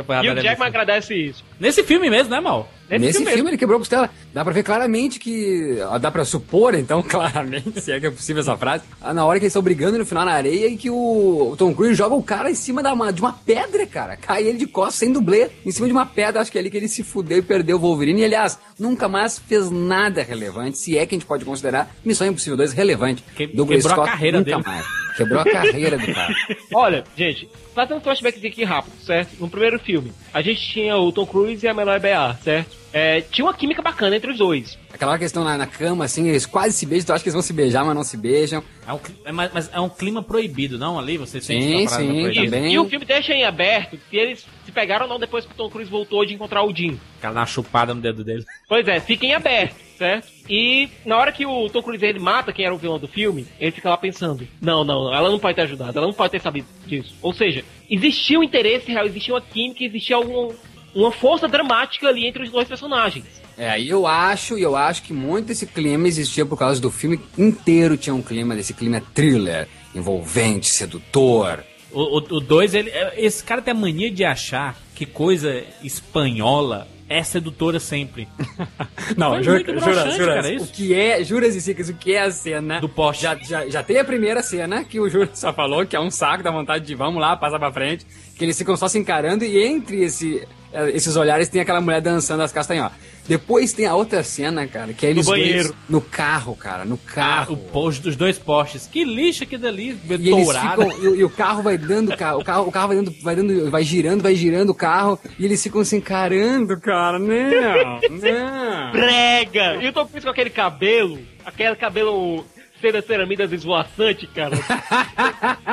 E 0.01 0.29
o 0.29 0.41
Jackman 0.43 0.67
agradece 0.67 1.13
isso. 1.15 1.43
Nesse 1.59 1.83
filme 1.83 2.09
mesmo, 2.09 2.29
né, 2.29 2.39
Mal? 2.39 2.69
Nesse, 2.89 3.17
filme 3.17 3.31
filme, 3.33 3.49
ele 3.49 3.57
quebrou 3.57 3.75
a 3.75 3.79
costela. 3.79 4.09
Dá 4.33 4.45
pra 4.45 4.53
ver 4.53 4.63
claramente 4.63 5.19
que. 5.19 5.77
Dá 5.99 6.09
pra 6.09 6.23
supor, 6.23 6.73
então, 6.73 7.03
claramente, 7.07 7.81
se 7.81 7.91
é 7.91 7.99
que 7.99 8.05
é 8.07 8.11
possível 8.11 8.39
essa 8.41 8.55
frase. 8.55 8.83
ah, 9.01 9.13
Na 9.13 9.25
hora 9.25 9.39
que 9.39 9.43
eles 9.43 9.51
estão 9.51 9.61
brigando 9.61 9.97
no 9.97 10.05
final 10.05 10.23
na 10.23 10.31
areia 10.31 10.67
e 10.67 10.77
que 10.77 10.89
o, 10.89 11.53
Tom 11.57 11.73
Cruise 11.75 11.95
joga 11.95 12.15
o 12.15 12.23
cara 12.23 12.49
em 12.49 12.55
cima 12.55 12.81
da, 12.81 12.93
uma- 12.93 13.11
de 13.11 13.19
uma 13.19 13.33
pedra, 13.33 13.85
cara. 13.85 14.15
Cai 14.15 14.43
ele 14.43 14.57
de 14.57 14.67
costas, 14.67 14.95
sem 14.95 15.11
dublê, 15.11 15.49
em 15.65 15.71
cima 15.71 15.87
de 15.87 15.91
uma 15.93 16.05
pedra. 16.05 16.39
Acho 16.41 16.49
que 16.51 16.57
é 16.57 16.61
ali 16.61 16.69
que 16.69 16.77
ele 16.77 16.87
se 16.87 17.03
fudeu 17.03 17.39
e 17.39 17.41
perdeu 17.41 17.75
o 17.75 17.79
Wolverine. 17.79 18.21
E, 18.21 18.25
aliás, 18.25 18.57
nunca 18.79 19.09
mais 19.09 19.37
fez 19.37 19.69
nada 19.69 20.23
relevante, 20.23 20.77
se 20.77 20.97
é 20.97 21.05
que 21.05 21.13
a 21.15 21.17
gente 21.17 21.27
pode 21.27 21.43
considerar 21.43 21.93
Missão 22.05 22.25
Impossível 22.27 22.55
2 22.55 22.71
relevante. 22.71 23.21
Que- 23.35 23.47
Douglas 23.47 23.83
quebrou 23.83 23.91
a 24.01 24.05
Scott 24.05 24.11
carreira 24.11 24.37
nunca 24.39 24.51
dele. 24.51 24.63
mais. 24.65 24.85
Quebrou 25.17 25.41
a 25.41 25.43
carreira 25.43 25.97
do 25.97 26.13
cara. 26.13 26.33
Olha, 26.73 27.03
gente, 27.17 27.49
fazendo 27.73 27.97
um 27.97 28.01
flashback 28.01 28.45
aqui 28.45 28.63
rápido, 28.63 28.93
certo? 29.03 29.35
No 29.39 29.49
primeiro 29.49 29.79
filme, 29.79 30.13
a 30.33 30.41
gente 30.41 30.61
tinha 30.61 30.95
o 30.95 31.11
Tom 31.11 31.25
Cruise 31.25 31.65
e 31.65 31.67
a 31.67 31.73
Melanie 31.73 32.01
Bear, 32.01 32.39
certo? 32.41 32.77
É, 32.93 33.21
tinha 33.21 33.45
uma 33.45 33.53
química 33.53 33.81
bacana 33.81 34.15
entre 34.15 34.31
os 34.31 34.37
dois. 34.37 34.77
Aquela 34.93 35.17
questão 35.17 35.43
na, 35.43 35.57
na 35.57 35.67
cama, 35.67 36.05
assim, 36.05 36.29
eles 36.29 36.45
quase 36.45 36.75
se 36.75 36.85
beijam, 36.85 37.07
tu 37.07 37.13
acha 37.13 37.23
que 37.23 37.29
eles 37.29 37.33
vão 37.33 37.41
se 37.41 37.53
beijar, 37.53 37.83
mas 37.83 37.95
não 37.95 38.03
se 38.03 38.15
beijam. 38.15 38.63
É 38.87 38.93
um, 38.93 38.99
é, 39.25 39.31
mas, 39.33 39.69
é 39.73 39.81
um 39.81 39.89
clima 39.89 40.23
proibido, 40.23 40.77
não? 40.77 40.97
Ali 40.97 41.17
você 41.17 41.41
sente 41.41 41.65
Sim, 41.65 41.85
parada 41.85 42.03
sim, 42.03 42.45
também. 42.45 42.73
E 42.73 42.79
o 42.79 42.85
filme 42.85 43.05
deixa 43.05 43.33
em 43.33 43.43
aberto 43.43 43.99
se 44.09 44.15
eles 44.15 44.47
se 44.63 44.71
pegaram 44.71 45.05
ou 45.05 45.09
não 45.09 45.19
depois 45.19 45.45
que 45.45 45.51
o 45.51 45.55
Tom 45.55 45.69
Cruise 45.69 45.91
voltou 45.91 46.25
de 46.25 46.33
encontrar 46.33 46.63
o 46.63 46.73
Jim. 46.73 46.91
O 46.91 47.21
cara 47.21 47.33
dá 47.33 47.41
uma 47.41 47.45
chupada 47.45 47.93
no 47.93 47.99
dedo 47.99 48.23
dele. 48.23 48.45
Pois 48.65 48.87
é, 48.87 49.01
fica 49.01 49.25
em 49.25 49.33
aberto, 49.33 49.75
certo? 49.97 50.29
E 50.49 50.87
na 51.05 51.17
hora 51.17 51.33
que 51.33 51.45
o 51.45 51.69
Tom 51.69 51.83
Cruise 51.83 52.05
ele 52.05 52.17
mata 52.17 52.53
quem 52.53 52.63
era 52.63 52.73
o 52.73 52.77
vilão 52.77 52.97
do 52.97 53.09
filme, 53.09 53.45
ele 53.59 53.71
fica 53.71 53.89
lá 53.89 53.97
pensando: 53.97 54.47
não, 54.61 54.85
não, 54.85 55.13
ela 55.13 55.29
não 55.29 55.37
pode 55.37 55.55
ter 55.55 55.63
ajudado, 55.63 55.97
ela 55.97 56.07
não 56.07 56.13
pode 56.13 56.31
ter 56.31 56.39
sabido 56.39 56.67
disso. 56.85 57.13
Ou 57.21 57.33
seja, 57.33 57.65
existia 57.89 58.39
um 58.39 58.43
interesse 58.43 58.89
real, 58.89 59.05
existia 59.05 59.33
uma 59.33 59.41
química, 59.41 59.83
existia 59.83 60.15
algum, 60.15 60.53
uma 60.95 61.11
força 61.11 61.45
dramática 61.45 62.07
ali 62.07 62.25
entre 62.25 62.41
os 62.41 62.49
dois 62.49 62.69
personagens. 62.69 63.46
É, 63.57 63.79
e 63.79 63.89
eu 63.89 64.05
acho, 64.05 64.57
e 64.57 64.61
eu 64.61 64.75
acho 64.75 65.01
que 65.03 65.11
muito 65.13 65.51
esse 65.51 65.65
clima 65.65 66.07
existia 66.07 66.45
por 66.45 66.57
causa 66.59 66.79
do 66.79 66.91
filme 66.91 67.19
inteiro 67.37 67.97
tinha 67.97 68.13
um 68.13 68.21
clima 68.21 68.55
desse 68.55 68.73
clima 68.73 69.01
thriller, 69.15 69.67
envolvente, 69.95 70.67
sedutor. 70.69 71.63
O 71.91 72.19
2, 72.21 72.73
ele. 72.75 72.89
é- 72.91 73.13
Esse 73.17 73.43
cara 73.43 73.61
tem 73.61 73.71
a 73.71 73.75
mania 73.75 74.11
de 74.11 74.23
achar 74.23 74.77
que 74.93 75.05
coisa 75.05 75.63
espanhola 75.81 76.87
é 77.09 77.23
sedutora 77.23 77.79
sempre. 77.79 78.27
Não, 79.15 79.41
jura, 79.41 79.59
jura, 79.79 80.11
jura, 80.11 80.35
cara, 80.35 80.53
isso. 80.53 80.65
o 80.65 80.67
que 80.67 80.93
é, 80.93 81.23
juras 81.23 81.55
e 81.55 81.61
cicas, 81.61 81.87
o 81.89 81.93
que 81.93 82.13
é 82.13 82.21
a 82.23 82.31
cena 82.31 82.79
Do 82.81 82.89
poste. 82.89 83.23
Já, 83.23 83.35
já, 83.35 83.67
já 83.69 83.81
tem 83.81 83.97
a 83.97 84.03
primeira 84.03 84.43
cena 84.43 84.83
que 84.83 84.99
o 84.99 85.09
Júlio 85.09 85.29
só 85.33 85.53
falou, 85.53 85.85
que 85.85 85.95
é 85.95 85.99
um 85.99 86.11
saco 86.11 86.43
da 86.43 86.51
vontade 86.51 86.85
de 86.85 86.93
vamos 86.93 87.21
lá, 87.21 87.35
passa 87.37 87.57
pra 87.57 87.71
frente, 87.71 88.05
que 88.37 88.43
eles 88.43 88.57
ficam 88.57 88.75
só 88.75 88.87
se 88.89 88.99
encarando 88.99 89.45
e 89.45 89.57
entre 89.65 90.03
esse, 90.03 90.45
esses 90.93 91.15
olhares 91.15 91.47
tem 91.49 91.61
aquela 91.61 91.81
mulher 91.81 92.01
dançando 92.01 92.43
as 92.43 92.51
castanholas. 92.51 92.93
Depois 93.27 93.73
tem 93.73 93.85
a 93.85 93.93
outra 93.93 94.23
cena, 94.23 94.65
cara, 94.67 94.93
que 94.93 95.05
é 95.05 95.09
eles 95.09 95.25
dois 95.25 95.41
banheiro. 95.41 95.75
no 95.89 95.99
carro, 95.99 96.55
cara, 96.55 96.85
no 96.85 96.97
Ah, 97.07 97.11
carro. 97.13 97.53
o 97.55 97.57
post 97.57 98.01
dos 98.01 98.15
dois 98.15 98.39
postes. 98.39 98.87
Que 98.89 99.03
lixo 99.03 99.43
aquilo 99.43 99.67
ali, 99.67 99.99
E 100.09 100.17
dourado. 100.17 100.83
ficam, 100.83 101.03
e, 101.03 101.07
o- 101.09 101.15
e 101.17 101.23
o 101.25 101.29
carro 101.29 101.61
vai 101.61 101.77
dando, 101.77 102.13
o 102.13 102.17
carro, 102.17 102.39
o 102.39 102.71
carro 102.71 102.87
vai 102.87 102.95
dando, 102.95 103.13
vai 103.21 103.35
dando, 103.35 103.69
vai 103.69 103.83
girando, 103.83 104.21
vai 104.23 104.33
girando 104.33 104.69
o 104.69 104.73
carro, 104.75 105.19
e 105.37 105.43
eles 105.43 105.61
ficam 105.61 105.83
se 105.83 105.97
encarando, 105.97 106.79
cara, 106.79 107.19
não, 107.19 107.27
não. 108.09 108.91
Brega! 108.93 109.75
E 109.83 109.89
o 109.89 109.93
Tom 109.93 110.05
Cruise 110.05 110.25
com 110.25 110.31
aquele 110.31 110.49
cabelo, 110.49 111.19
aquele 111.45 111.75
cabelo 111.75 112.45
cera 112.81 113.01
ceramida 113.01 113.43
esvoaçante, 113.43 114.27
cara. 114.27 114.55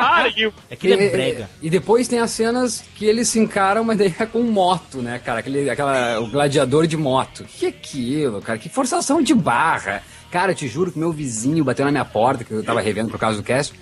Aquilo 0.71 0.95
é 0.95 1.07
E- 1.07 1.11
brega. 1.11 1.51
E 1.63 1.71
depois 1.71 2.09
tem 2.09 2.19
as 2.19 2.31
cenas 2.31 2.85
que 2.95 3.05
eles 3.05 3.29
se 3.29 3.39
encaram, 3.39 3.85
mas 3.85 3.99
daí 3.99 4.15
é 4.19 4.27
com 4.27 4.43
moto, 4.43 4.99
né, 5.03 5.19
cara? 5.25 5.41
Aquele, 5.41 5.69
aquela, 5.71 6.21
o 6.21 6.29
gladiador 6.29 6.87
de 6.87 6.97
moto. 6.97 7.45
Que 7.45 7.67
aquilo, 7.67 8.41
cara? 8.41 8.59
Que 8.59 8.69
forçação 8.69 9.23
de 9.23 9.35
barra. 9.35 10.03
Cara, 10.31 10.53
eu 10.53 10.57
te 10.57 10.67
juro 10.67 10.91
que 10.91 10.99
meu 10.99 11.13
vizinho 11.13 11.65
bateu 11.65 11.85
na 11.85 11.91
minha 11.93 12.05
porta, 12.05 12.45
que 12.45 12.53
eu 12.53 12.63
tava 12.65 12.81
revendo 12.81 13.09
por 13.11 13.19
causa 13.21 13.37
do 13.39 13.45
cast, 13.45 13.73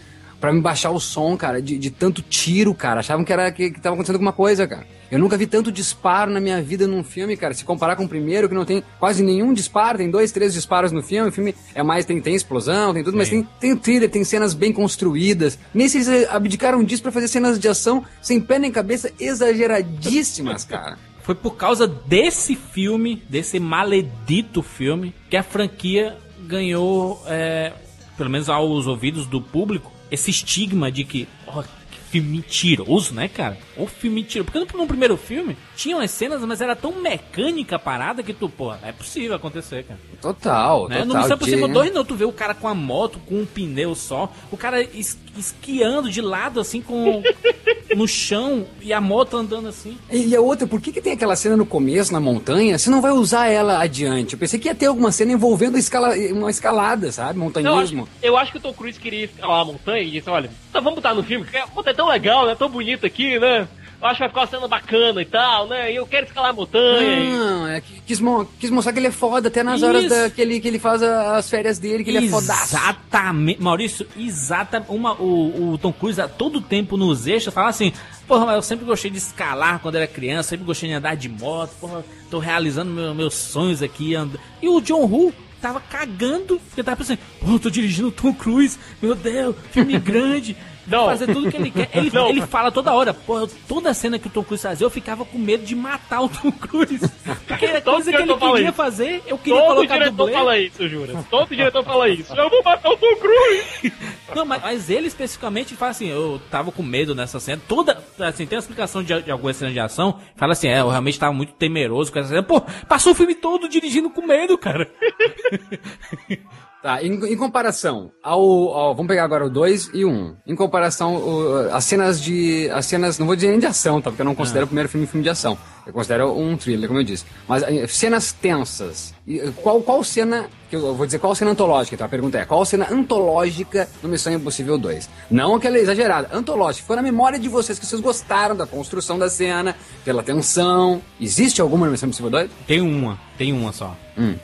pra 0.40 0.52
me 0.52 0.60
baixar 0.60 0.90
o 0.90 1.00
som, 1.00 1.36
cara, 1.36 1.62
de, 1.62 1.78
de 1.78 1.90
tanto 1.90 2.20
tiro, 2.22 2.74
cara. 2.74 3.00
Achavam 3.00 3.24
que 3.24 3.32
era 3.32 3.50
que, 3.50 3.70
que 3.70 3.80
tava 3.80 3.94
acontecendo 3.94 4.16
alguma 4.16 4.32
coisa, 4.32 4.66
cara. 4.66 4.86
Eu 5.12 5.18
nunca 5.18 5.36
vi 5.36 5.46
tanto 5.46 5.70
disparo 5.70 6.30
na 6.30 6.40
minha 6.40 6.62
vida 6.62 6.88
num 6.88 7.04
filme, 7.04 7.36
cara. 7.36 7.52
Se 7.52 7.66
comparar 7.66 7.96
com 7.96 8.04
o 8.04 8.08
primeiro, 8.08 8.48
que 8.48 8.54
não 8.54 8.64
tem 8.64 8.82
quase 8.98 9.22
nenhum 9.22 9.52
disparo, 9.52 9.98
tem 9.98 10.10
dois, 10.10 10.32
três 10.32 10.54
disparos 10.54 10.90
no 10.90 11.02
filme. 11.02 11.28
O 11.28 11.32
filme 11.32 11.54
é 11.74 11.82
mais, 11.82 12.06
tem, 12.06 12.18
tem 12.18 12.34
explosão, 12.34 12.94
tem 12.94 13.04
tudo, 13.04 13.18
mas 13.18 13.28
tem, 13.28 13.46
tem 13.60 13.76
thriller, 13.76 14.10
tem 14.10 14.24
cenas 14.24 14.54
bem 14.54 14.72
construídas. 14.72 15.58
Nesse 15.74 15.98
eles 15.98 16.30
abdicaram 16.30 16.82
disso 16.82 17.02
pra 17.02 17.12
fazer 17.12 17.28
cenas 17.28 17.58
de 17.58 17.68
ação 17.68 18.02
sem 18.22 18.40
pé 18.40 18.58
nem 18.58 18.72
cabeça, 18.72 19.12
exageradíssimas, 19.20 20.64
cara. 20.64 20.96
Foi 21.20 21.34
por 21.34 21.56
causa 21.56 21.86
desse 21.86 22.56
filme, 22.56 23.22
desse 23.28 23.60
maledito 23.60 24.62
filme, 24.62 25.14
que 25.28 25.36
a 25.36 25.42
franquia 25.42 26.16
ganhou, 26.46 27.22
é, 27.26 27.74
pelo 28.16 28.30
menos 28.30 28.48
aos 28.48 28.86
ouvidos 28.86 29.26
do 29.26 29.42
público, 29.42 29.92
esse 30.10 30.30
estigma 30.30 30.90
de 30.90 31.04
que, 31.04 31.26
que 31.26 31.82
filme 32.12 32.28
mentiroso, 32.28 33.14
né, 33.14 33.26
cara? 33.26 33.56
Ou 33.76 33.86
filme 33.86 34.16
mentiroso. 34.20 34.50
Porque 34.52 34.58
no, 34.72 34.82
no 34.82 34.86
primeiro 34.86 35.16
filme 35.16 35.56
tinham 35.74 35.98
as 35.98 36.10
cenas, 36.10 36.42
mas 36.42 36.60
era 36.60 36.76
tão 36.76 37.00
mecânica 37.00 37.76
a 37.76 37.78
parada 37.78 38.22
que 38.22 38.34
tu, 38.34 38.48
pô, 38.50 38.72
é 38.82 38.92
possível 38.92 39.34
acontecer, 39.34 39.84
cara. 39.84 39.98
Total, 40.20 40.88
Né? 40.88 40.98
total. 41.04 41.06
Não 41.28 41.34
Impossível 41.34 41.66
de- 41.68 41.72
2 41.74 41.92
não, 41.94 42.04
tu 42.04 42.14
vê 42.14 42.24
o 42.26 42.32
cara 42.32 42.54
com 42.54 42.68
a 42.68 42.74
moto, 42.74 43.18
com 43.26 43.36
um 43.40 43.46
pneu 43.46 43.94
só, 43.94 44.30
o 44.50 44.56
cara 44.56 44.82
es- 44.82 45.18
esquiando 45.36 46.10
de 46.10 46.20
lado, 46.20 46.60
assim, 46.60 46.82
com 46.82 47.22
no 47.96 48.06
chão, 48.06 48.66
e 48.80 48.92
a 48.92 49.00
moto 49.00 49.36
andando 49.36 49.68
assim. 49.68 49.96
E 50.10 50.36
a 50.36 50.40
outra, 50.40 50.66
por 50.66 50.80
que, 50.80 50.92
que 50.92 51.00
tem 51.00 51.14
aquela 51.14 51.34
cena 51.36 51.56
no 51.56 51.64
começo, 51.66 52.12
na 52.12 52.20
montanha, 52.20 52.78
você 52.78 52.90
não 52.90 53.00
vai 53.00 53.12
usar 53.12 53.48
ela 53.48 53.80
adiante? 53.82 54.34
Eu 54.34 54.38
pensei 54.38 54.58
que 54.60 54.68
ia 54.68 54.74
ter 54.74 54.86
alguma 54.86 55.10
cena 55.10 55.32
envolvendo 55.32 55.76
escala, 55.78 56.14
uma 56.32 56.50
escalada, 56.50 57.10
sabe? 57.10 57.38
Eu 57.38 57.44
Montanhismo. 57.44 58.02
acho, 58.02 58.12
eu 58.22 58.36
acho 58.36 58.52
que 58.52 58.58
o 58.58 58.60
Tom 58.60 58.72
Cruise 58.74 58.98
queria 59.00 59.24
escalar 59.24 59.60
a 59.62 59.64
montanha 59.64 60.02
e 60.02 60.10
disse, 60.10 60.28
olha, 60.30 60.50
então 60.70 60.82
vamos 60.82 60.96
botar 60.96 61.14
no 61.14 61.22
filme, 61.22 61.44
porque 61.44 61.56
é 61.58 61.64
tão 62.03 62.09
legal, 62.09 62.46
né? 62.46 62.55
Tão 62.55 62.68
bonito 62.68 63.07
aqui, 63.07 63.38
né? 63.38 63.68
Eu 64.00 64.09
acho 64.09 64.14
que 64.16 64.20
vai 64.20 64.28
ficar 64.30 64.40
uma 64.40 64.46
cena 64.48 64.66
bacana 64.68 65.22
e 65.22 65.24
tal, 65.24 65.68
né? 65.68 65.92
E 65.92 65.94
eu 65.94 66.05
quero 66.05 66.26
escalar 66.26 66.50
a 66.50 66.53
montanha. 66.53 67.24
Não, 67.38 67.68
é 67.68 67.80
que 67.80 68.00
quis, 68.00 68.18
mo- 68.18 68.44
quis 68.59 68.68
mostrar 68.68 68.92
que 68.92 68.98
ele 68.98 69.07
é 69.07 69.12
foda 69.12 69.46
até 69.46 69.62
nas 69.62 69.80
horas 69.80 70.03
Isso. 70.05 70.12
da- 70.14 70.28
que, 70.28 70.42
ele, 70.42 70.59
que 70.59 70.66
ele 70.66 70.80
faz 70.80 71.00
a- 71.05 71.36
as 71.36 71.48
férias 71.48 71.78
dele, 71.78 72.03
que 72.03 72.11
ele 72.11 72.26
é 72.26 72.28
fodaço. 72.28 72.74
Exatamente, 72.74 73.62
Maurício, 73.62 74.05
exatamente. 74.16 74.90
Uma, 74.90 75.12
o, 75.14 75.74
o 75.74 75.78
Tom 75.78 75.92
Cruise 75.92 76.20
a 76.20 76.26
todo 76.26 76.61
tempo 76.61 76.96
nos 76.96 77.28
extras 77.28 77.55
fala 77.55 77.68
assim: 77.68 77.92
Porra, 78.26 78.46
mas 78.46 78.57
eu 78.57 78.62
sempre 78.62 78.84
gostei 78.84 79.09
de 79.09 79.18
escalar 79.18 79.78
quando 79.78 79.94
era 79.94 80.07
criança, 80.09 80.48
sempre 80.48 80.66
gostei 80.66 80.88
de 80.88 80.96
andar 80.96 81.14
de 81.14 81.28
moto, 81.28 81.70
porra, 81.80 82.05
tô 82.28 82.40
realizando 82.40 82.90
meu- 82.90 83.14
meus 83.14 83.34
sonhos 83.34 83.82
aqui. 83.84 84.16
And... 84.16 84.30
E 84.61 84.68
o 84.68 84.80
John 84.80 85.07
Woo 85.07 85.32
tava 85.61 85.78
cagando, 85.80 86.59
porque 86.68 86.82
tava 86.82 86.96
pensando: 86.96 87.20
Pô, 87.40 87.57
tô 87.57 87.70
dirigindo 87.70 88.09
o 88.09 88.12
Tom 88.12 88.34
Cruise, 88.34 88.76
meu 89.00 89.14
Deus, 89.14 89.55
filme 89.70 89.96
grande. 90.00 90.57
Não. 90.87 91.07
Fazer 91.07 91.33
tudo 91.33 91.51
que 91.51 91.57
ele 91.57 91.70
quer. 91.70 91.91
Ele, 91.95 92.11
Não. 92.12 92.28
ele 92.28 92.43
fala 92.43 92.70
toda 92.72 92.93
hora, 92.93 93.14
pô, 93.14 93.47
toda 93.68 93.95
cena 93.95 94.18
que 94.18 94.26
o 94.26 94.30
Tom 94.30 94.43
Cruise 94.43 94.62
fazia, 94.62 94.85
eu 94.85 94.91
ficava 94.91 95.24
com 95.24 95.39
medo 95.39 95.64
de 95.64 95.74
matar 95.74 96.22
o 96.22 96.28
Tom 96.28 96.51
Cruise. 96.53 97.09
Porque 97.47 97.66
era 97.66 97.80
coisa 97.80 98.11
que 98.12 98.22
ele 98.22 98.35
queria 98.35 98.64
isso. 98.64 98.72
fazer, 98.72 99.22
eu 99.26 99.39
queria 99.39 99.61
Todo 99.61 99.74
colocar 99.74 99.95
diretor 99.95 100.16
dublê. 100.16 100.33
fala 100.33 100.59
isso, 100.59 100.89
jura. 100.89 101.24
Todo 101.30 101.49
diretor 101.49 101.85
fala 101.85 102.09
isso. 102.09 102.35
Eu 102.35 102.51
vou 102.51 102.62
matar 102.62 102.91
o 102.91 102.97
Tom 102.97 103.16
Cruise. 103.16 103.93
Não, 104.35 104.47
mas, 104.47 104.62
mas 104.62 104.91
ele 104.91 105.07
especificamente 105.09 105.74
fala 105.74 105.91
assim, 105.91 106.09
eu 106.09 106.41
tava 106.51 106.72
com 106.72 106.83
medo 106.83 107.14
nessa 107.14 107.39
cena. 107.39 107.61
Toda, 107.68 108.03
assim, 108.18 108.47
tem 108.47 108.59
explicação 108.59 109.03
de, 109.03 109.22
de 109.22 109.30
algumas 109.30 109.57
cenas 109.57 109.74
de 109.74 109.80
ação. 109.80 110.18
Fala 110.37 110.53
assim, 110.53 110.68
é, 110.68 110.80
eu 110.80 110.89
realmente 110.89 111.18
tava 111.18 111.33
muito 111.35 111.53
temeroso 111.53 112.11
com 112.11 112.18
essa 112.18 112.30
cena. 112.30 112.43
Pô, 112.43 112.61
passou 112.89 113.12
o 113.12 113.14
filme 113.14 113.35
todo 113.35 113.68
dirigindo 113.68 114.09
com 114.11 114.26
medo, 114.26 114.57
cara. 114.57 114.91
Tá, 116.83 117.01
em, 117.01 117.12
em 117.12 117.37
comparação 117.37 118.11
ao, 118.22 118.41
ao- 118.74 118.95
Vamos 118.95 119.07
pegar 119.09 119.22
agora 119.22 119.47
o 119.47 119.51
2 119.51 119.91
e 119.95 120.05
o 120.05 120.11
1. 120.11 120.12
Um. 120.12 120.37
Em 120.47 120.57
comparação, 120.57 121.14
o- 121.16 121.68
as 121.72 121.85
cenas 121.85 122.20
de. 122.20 122.68
As 122.70 122.87
cenas. 122.87 123.18
Não 123.20 123.26
vou 123.26 123.37
dizer 123.37 123.51
nem 123.51 123.61
de 123.61 123.66
ação, 123.66 124.01
tá? 124.03 124.11
Porque 124.11 124.22
eu 124.22 124.26
não 124.26 124.35
considero 124.35 124.64
o 124.64 124.66
primeiro 124.68 124.89
filme 124.89 125.07
filme 125.07 125.22
de 125.22 125.30
ação. 125.30 125.57
Eu 125.87 125.93
considero 125.93 126.33
um 126.37 126.57
thriller, 126.57 126.89
como 126.89 126.99
eu 127.01 127.05
disse. 127.05 127.24
Mas 127.47 127.62
eh, 127.62 127.87
cenas 127.87 128.33
tensas. 128.33 129.14
Eh, 129.28 129.52
Qual, 129.62 129.80
qual 129.82 130.02
cena. 130.02 130.48
Que 130.68 130.76
eu 130.76 130.94
vou 130.94 131.04
dizer 131.04 131.18
qual 131.18 131.34
cena 131.34 131.50
antológica, 131.50 131.94
então 131.94 132.06
a 132.06 132.10
pergunta 132.10 132.38
é: 132.38 132.44
qual 132.44 132.64
cena 132.64 132.88
antológica 132.90 133.88
no 134.02 134.08
Missão 134.08 134.32
Impossível 134.32 134.78
2? 134.78 135.08
Não 135.30 135.54
aquela 135.54 135.78
exagerada, 135.78 136.30
antológica. 136.32 136.86
Foi 136.86 136.96
na 136.96 137.02
memória 137.02 137.38
de 137.38 137.48
vocês 137.48 137.78
que 137.78 137.84
vocês 137.86 138.00
gostaram 138.00 138.56
da 138.56 138.66
construção 138.66 139.18
da 139.18 139.28
cena, 139.28 139.76
pela 140.04 140.22
tensão. 140.22 141.02
Existe 141.20 141.60
alguma 141.60 141.86
no 141.86 141.92
Missão 141.92 142.08
Impossível 142.08 142.30
2? 142.30 142.50
Tem 142.66 142.80
uma, 142.80 143.18
tem 143.36 143.52
uma 143.52 143.72
só. 143.72 143.94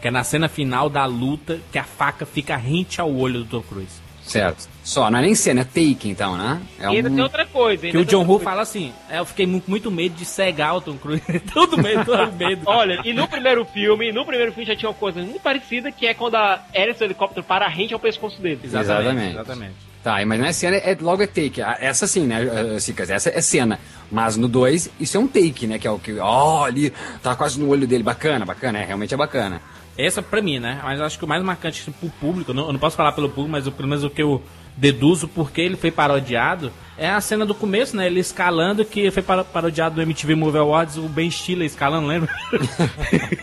Que 0.01 0.09
é 0.09 0.11
na 0.11 0.23
cena 0.23 0.49
final 0.49 0.89
da 0.89 1.05
luta 1.07 1.59
que 1.73 1.79
a 1.79 1.85
faca 1.85 2.25
fica 2.27 2.57
rente 2.57 3.01
ao 3.01 3.13
olho 3.13 3.45
do 3.45 3.47
Tom 3.47 3.63
Cruise. 3.63 4.01
Certo. 4.25 4.69
Só, 4.89 5.11
não 5.11 5.19
é 5.19 5.23
nem 5.23 5.35
cena, 5.35 5.61
é 5.61 5.65
take 5.65 6.09
então, 6.09 6.35
né? 6.35 6.63
É 6.81 6.85
E 6.85 6.97
ainda 6.97 7.11
tem 7.11 7.21
outra 7.21 7.45
coisa. 7.45 7.91
Que 7.91 7.99
o 7.99 8.07
John 8.07 8.25
Woo 8.25 8.39
fala 8.39 8.63
assim, 8.63 8.91
é, 9.11 9.19
eu 9.19 9.27
fiquei 9.27 9.47
mu- 9.47 9.61
com 9.61 9.71
muito 9.71 9.91
medo 9.91 10.15
de 10.15 10.25
cegar 10.25 10.75
o 10.77 10.81
Tom 10.81 10.97
Cruise. 10.97 11.23
todo 11.53 11.77
medo, 11.77 12.07
todo 12.07 12.33
medo. 12.33 12.63
Olha, 12.67 12.99
e 13.05 13.13
no 13.13 13.29
primeiro 13.29 13.67
filme, 13.67 14.11
no 14.13 14.25
primeiro 14.25 14.51
filme 14.51 14.67
já 14.67 14.75
tinha 14.75 14.89
uma 14.89 14.95
coisa 14.95 15.21
muito 15.21 15.41
parecida, 15.41 15.93
que 15.93 16.07
é 16.07 16.15
quando 16.15 16.37
a 16.37 16.65
hélice 16.73 17.01
do 17.01 17.05
helicóptero 17.05 17.45
para 17.45 17.69
rente 17.69 17.93
ao 17.93 18.01
pescoço 18.01 18.41
dele. 18.41 18.61
Exatamente. 18.65 19.35
exatamente. 19.35 19.75
Tá, 20.03 20.25
mas 20.25 20.41
não 20.41 20.47
é 20.47 20.53
cena, 20.53 20.77
é 20.77 20.97
logo 20.99 21.23
é 21.23 21.27
take. 21.27 21.61
Ah, 21.61 21.77
Essa 21.79 22.07
sim, 22.07 22.27
né, 22.27 22.75
eh, 22.77 22.81
Cicas? 22.81 23.11
Essa 23.11 23.29
é 23.29 23.43
cena. 23.43 23.79
Mas 24.11 24.39
no 24.39 24.49
2, 24.49 24.89
isso 24.99 25.19
é 25.19 25.21
um 25.21 25.29
take, 25.29 25.67
né? 25.67 25.79
Que 25.79 25.87
é 25.87 25.91
o 25.91 25.99
que, 25.99 26.19
ó, 26.19 26.65
ali, 26.65 26.91
tá 27.23 27.37
quase 27.37 27.61
no 27.61 27.69
olho 27.69 27.87
dele. 27.87 28.03
Bacana, 28.03 28.47
bacana, 28.47 28.79
é, 28.79 28.85
realmente 28.87 29.13
é 29.13 29.17
bacana. 29.19 29.61
Essa 29.99 30.23
pra 30.23 30.41
mim, 30.41 30.61
né? 30.61 30.81
Mas 30.83 30.99
eu 31.01 31.05
acho 31.05 31.19
que 31.19 31.25
o 31.25 31.29
mais 31.29 31.43
marcante 31.43 31.83
assim, 31.83 31.91
pro 31.93 32.09
público, 32.09 32.53
eu 32.53 32.55
não, 32.55 32.67
eu 32.69 32.73
não 32.73 32.79
posso 32.81 32.97
falar 32.97 33.11
pelo 33.13 33.29
público, 33.29 33.51
mas 33.51 33.67
o- 33.67 33.73
pelo 33.73 33.89
menos 33.89 34.03
o 34.05 34.09
que 34.09 34.23
eu 34.23 34.41
deduzo 34.79 35.29
porque 35.29 35.61
ele 35.61 35.77
foi 35.77 35.91
parodiado 35.91 36.73
é 36.97 37.09
a 37.09 37.21
cena 37.21 37.47
do 37.47 37.55
começo, 37.55 37.97
né? 37.97 38.07
Ele 38.07 38.19
escalando, 38.19 38.85
que 38.85 39.09
foi 39.13 39.23
parodiado 39.23 39.95
do 39.95 40.03
MTV 40.03 40.35
Movie 40.35 40.59
Awards, 40.59 40.97
o 40.97 41.03
Ben 41.03 41.31
Stiller 41.31 41.65
escalando, 41.65 42.09
lembra? 42.09 42.29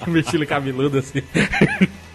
o 0.05 0.11
Ben 0.11 0.23
Stiller 0.23 0.47
cabeludo 0.47 0.97
assim. 0.97 1.21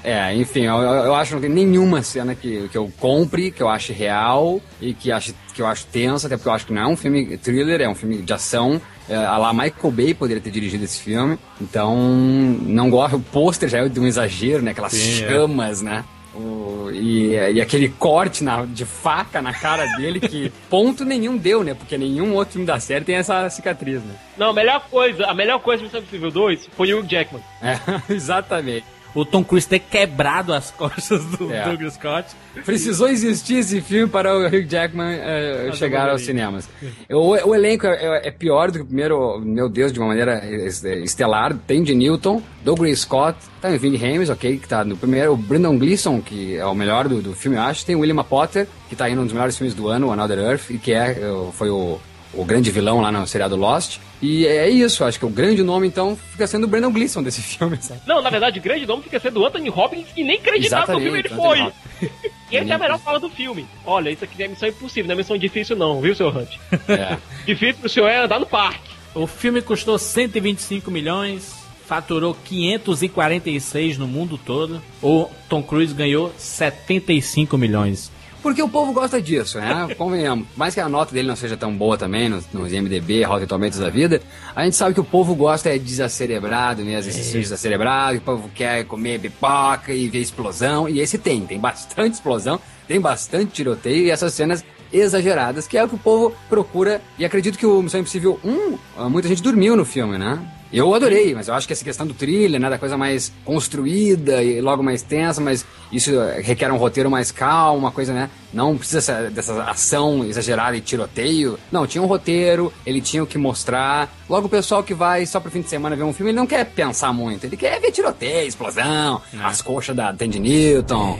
É, 0.04 0.34
enfim, 0.34 0.62
eu, 0.62 0.76
eu 0.76 1.14
acho 1.14 1.30
que 1.30 1.34
não 1.34 1.40
tem 1.40 1.50
nenhuma 1.50 2.02
cena 2.02 2.34
que, 2.34 2.68
que 2.68 2.76
eu 2.76 2.92
compre, 2.98 3.50
que 3.50 3.62
eu 3.62 3.68
ache 3.68 3.92
real 3.92 4.60
e 4.80 4.92
que, 4.92 5.10
ache, 5.10 5.34
que 5.54 5.62
eu 5.62 5.66
acho 5.66 5.86
tensa, 5.86 6.26
até 6.26 6.36
porque 6.36 6.48
eu 6.48 6.52
acho 6.52 6.66
que 6.66 6.72
não 6.72 6.82
é 6.82 6.86
um 6.86 6.96
filme 6.96 7.36
thriller, 7.38 7.80
é 7.80 7.88
um 7.88 7.94
filme 7.94 8.18
de 8.18 8.32
ação. 8.32 8.80
É, 9.08 9.16
a 9.16 9.36
lá 9.38 9.52
Michael 9.52 9.90
Bay 9.90 10.14
poderia 10.14 10.42
ter 10.42 10.50
dirigido 10.50 10.84
esse 10.84 11.00
filme. 11.00 11.38
Então, 11.60 11.96
não 11.96 12.88
gosto. 12.90 13.16
O 13.16 13.20
pôster 13.20 13.68
já 13.68 13.78
é 13.78 13.88
de 13.88 13.98
um 13.98 14.06
exagero, 14.06 14.62
né? 14.62 14.70
Aquelas 14.70 14.92
Sim, 14.92 15.24
é. 15.24 15.28
chamas, 15.28 15.82
né? 15.82 16.04
O- 16.34 16.90
e, 16.92 17.32
e 17.34 17.60
aquele 17.60 17.88
corte 17.88 18.44
na- 18.44 18.64
de 18.64 18.84
faca 18.84 19.42
na 19.42 19.52
cara 19.52 19.84
dele 19.96 20.20
que 20.20 20.50
ponto 20.70 21.04
nenhum 21.04 21.36
deu, 21.36 21.64
né? 21.64 21.74
Porque 21.74 21.98
nenhum 21.98 22.34
outro 22.34 22.52
filme 22.52 22.66
da 22.66 22.78
série 22.78 23.04
tem 23.04 23.16
essa 23.16 23.48
cicatriz, 23.50 24.00
né? 24.02 24.14
Não, 24.38 24.50
a 24.50 24.52
melhor 24.52 24.80
coisa, 24.90 25.26
a 25.26 25.34
melhor 25.34 25.58
coisa 25.60 25.82
do 25.82 25.86
Missão 25.86 26.00
Impossível 26.00 26.30
2 26.30 26.68
foi 26.76 26.94
o 26.94 27.00
Hugh 27.00 27.06
Jackman. 27.08 27.42
É, 27.60 27.78
exatamente. 28.12 28.84
O 29.14 29.24
Tom 29.24 29.42
Cruise 29.42 29.66
ter 29.66 29.80
quebrado 29.80 30.52
as 30.54 30.70
costas 30.76 31.24
do 31.24 31.52
É. 31.52 31.64
Douglas 31.64 31.94
Scott. 31.94 32.28
Precisou 32.64 33.08
existir 33.08 33.56
esse 33.58 33.80
filme 33.80 34.08
para 34.10 34.36
o 34.36 34.46
Hugh 34.46 34.66
Jackman 34.68 35.14
eh, 35.20 35.64
Mas 35.68 35.78
chegar 35.78 36.08
aos 36.08 36.22
cinemas. 36.22 36.68
O, 37.10 37.30
o 37.48 37.54
elenco 37.54 37.86
é, 37.86 37.94
é- 38.24 38.28
é 38.28 38.30
pior 38.30 38.70
do 38.70 38.78
que 38.78 38.82
o 38.82 38.86
primeiro, 38.86 39.40
meu 39.40 39.68
Deus, 39.68 39.92
de 39.92 39.98
uma 39.98 40.08
maneira 40.08 40.44
es- 40.46 40.84
estelar. 40.84 41.54
Tem 41.66 41.82
de 41.82 41.94
Newton, 41.94 42.40
Douglas 42.64 43.00
Scott, 43.00 43.36
tem 43.60 43.74
o 43.74 43.78
Vin 43.80 43.96
Rames, 43.96 44.30
ok, 44.30 44.58
que 44.58 44.68
tá 44.68 44.84
no 44.84 44.96
primeiro. 44.96 45.32
O 45.32 45.36
Brendan 45.36 45.76
Gleeson, 45.76 46.20
que 46.20 46.56
é 46.56 46.64
o 46.66 46.74
melhor 46.74 47.08
do, 47.08 47.20
do 47.20 47.32
filme, 47.34 47.56
eu 47.56 47.62
acho. 47.62 47.84
Tem 47.84 47.96
o 47.96 48.00
William 48.00 48.22
Potter, 48.22 48.66
que 48.88 48.94
tá 48.96 49.08
indo 49.10 49.20
um 49.20 49.24
dos 49.24 49.32
melhores 49.32 49.56
filmes 49.56 49.74
do 49.74 49.88
ano, 49.88 50.10
Another 50.12 50.38
Earth, 50.38 50.70
e 50.70 50.78
que 50.78 50.92
é, 50.92 51.12
eh, 51.20 51.50
foi 51.52 51.68
o, 51.70 51.98
o 52.32 52.44
grande 52.44 52.70
vilão 52.70 53.00
lá 53.00 53.10
no 53.10 53.26
seriado 53.26 53.56
Lost. 53.56 53.98
E 54.22 54.46
é 54.46 54.68
isso, 54.68 55.04
acho 55.04 55.18
que 55.18 55.24
o 55.24 55.30
grande 55.30 55.62
nome, 55.62 55.86
então, 55.86 56.16
fica 56.16 56.46
sendo 56.46 56.64
o 56.64 56.66
Brendan 56.66 56.92
Gleeson 56.92 57.22
desse 57.22 57.40
filme, 57.42 57.78
sabe? 57.80 58.00
Não, 58.06 58.22
na 58.22 58.30
verdade, 58.30 58.58
o 58.58 58.62
grande 58.62 58.86
nome 58.86 59.02
fica 59.02 59.18
sendo 59.18 59.44
Anthony 59.44 59.70
Hopkins, 59.70 60.08
que 60.14 60.22
nem 60.22 60.38
acreditava 60.38 60.92
no 60.92 61.00
filme 61.00 61.18
ele 61.18 61.28
Exatamente, 61.28 61.72
foi. 62.00 62.08
Anthony 62.08 62.30
E 62.50 62.56
essa 62.56 62.72
é 62.72 62.74
a 62.74 62.78
melhor 62.78 62.98
fala 62.98 63.20
do 63.20 63.30
filme. 63.30 63.64
Olha, 63.86 64.10
isso 64.10 64.24
aqui 64.24 64.42
é 64.42 64.48
missão 64.48 64.68
impossível, 64.68 65.06
não 65.06 65.14
é 65.14 65.16
missão 65.16 65.38
difícil 65.38 65.76
não, 65.76 66.00
viu, 66.00 66.16
seu 66.16 66.28
Hunt? 66.28 66.50
É. 66.88 67.16
difícil 67.46 67.76
pro 67.76 67.88
senhor 67.88 68.08
é 68.08 68.24
andar 68.24 68.40
no 68.40 68.46
parque. 68.46 68.90
O 69.14 69.26
filme 69.26 69.62
custou 69.62 69.96
125 69.98 70.90
milhões, 70.90 71.54
faturou 71.86 72.36
546 72.44 73.98
no 73.98 74.08
mundo 74.08 74.38
todo. 74.38 74.82
O 75.00 75.28
Tom 75.48 75.62
Cruise 75.62 75.94
ganhou 75.94 76.32
75 76.36 77.56
milhões. 77.56 78.09
Porque 78.42 78.62
o 78.62 78.68
povo 78.68 78.92
gosta 78.92 79.20
disso, 79.20 79.58
né? 79.58 79.88
Convenhamos. 79.98 80.46
Mais 80.56 80.74
que 80.74 80.80
a 80.80 80.88
nota 80.88 81.12
dele 81.12 81.28
não 81.28 81.36
seja 81.36 81.56
tão 81.56 81.74
boa 81.74 81.96
também 81.96 82.28
nos, 82.28 82.46
nos 82.52 82.72
MDB, 82.72 83.24
Rotten 83.24 83.46
Tomatoes 83.46 83.78
da 83.78 83.90
vida, 83.90 84.20
a 84.54 84.64
gente 84.64 84.76
sabe 84.76 84.94
que 84.94 85.00
o 85.00 85.04
povo 85.04 85.34
gosta 85.34 85.74
é 85.74 85.78
desacerebrado 85.78 86.82
mesmo, 86.82 87.10
esse 87.10 87.22
filme 87.22 87.42
desacerebrado, 87.42 88.12
que 88.12 88.22
o 88.22 88.24
povo 88.24 88.50
quer 88.54 88.84
comer 88.84 89.20
pipoca 89.20 89.92
e 89.92 90.08
ver 90.08 90.20
explosão, 90.20 90.88
e 90.88 91.00
esse 91.00 91.18
tem, 91.18 91.46
tem 91.46 91.58
bastante 91.58 92.14
explosão, 92.14 92.60
tem 92.88 93.00
bastante 93.00 93.52
tiroteio 93.52 94.06
e 94.06 94.10
essas 94.10 94.32
cenas 94.32 94.64
exageradas, 94.92 95.66
que 95.66 95.78
é 95.78 95.84
o 95.84 95.88
que 95.88 95.94
o 95.94 95.98
povo 95.98 96.34
procura, 96.48 97.00
e 97.18 97.24
acredito 97.24 97.58
que 97.58 97.66
o 97.66 97.82
Missão 97.82 98.00
Impossível 98.00 98.40
1, 98.44 98.78
ah, 98.96 99.08
muita 99.08 99.28
gente 99.28 99.42
dormiu 99.42 99.76
no 99.76 99.84
filme, 99.84 100.18
né? 100.18 100.38
Eu 100.72 100.94
adorei, 100.94 101.34
mas 101.34 101.48
eu 101.48 101.54
acho 101.54 101.66
que 101.66 101.72
essa 101.72 101.82
questão 101.84 102.06
do 102.06 102.14
thriller, 102.14 102.60
né, 102.60 102.70
da 102.70 102.78
coisa 102.78 102.96
mais 102.96 103.32
construída 103.44 104.40
e 104.40 104.60
logo 104.60 104.84
mais 104.84 105.02
tensa, 105.02 105.40
mas 105.40 105.66
isso 105.90 106.12
requer 106.42 106.70
um 106.70 106.76
roteiro 106.76 107.10
mais 107.10 107.32
calmo, 107.32 107.78
uma 107.78 107.90
coisa, 107.90 108.12
né? 108.12 108.30
Não 108.52 108.78
precisa 108.78 108.98
essa- 108.98 109.30
dessa 109.30 109.62
ação 109.64 110.24
exagerada 110.24 110.76
e 110.76 110.80
tiroteio. 110.80 111.58
Não, 111.72 111.88
tinha 111.88 112.00
um 112.00 112.06
roteiro, 112.06 112.72
ele 112.86 113.00
tinha 113.00 113.20
o 113.22 113.26
que 113.26 113.36
mostrar. 113.36 114.08
Logo 114.28 114.46
o 114.46 114.50
pessoal 114.50 114.84
que 114.84 114.94
vai 114.94 115.26
só 115.26 115.40
pro 115.40 115.50
fim 115.50 115.60
de 115.60 115.68
semana 115.68 115.96
ver 115.96 116.04
um 116.04 116.12
filme, 116.12 116.30
ele 116.30 116.38
não 116.38 116.46
quer 116.46 116.64
pensar 116.66 117.12
muito, 117.12 117.44
ele 117.44 117.56
quer 117.56 117.80
ver 117.80 117.90
tiroteio, 117.90 118.46
explosão, 118.46 119.20
as 119.42 119.60
coxas 119.60 119.96
da 119.96 120.12
Tandy 120.12 120.38
Newton. 120.38 121.18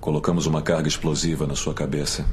Colocamos 0.00 0.46
uma 0.46 0.62
carga 0.62 0.88
explosiva 0.88 1.46
na 1.46 1.56
sua 1.56 1.74
cabeça. 1.74 2.24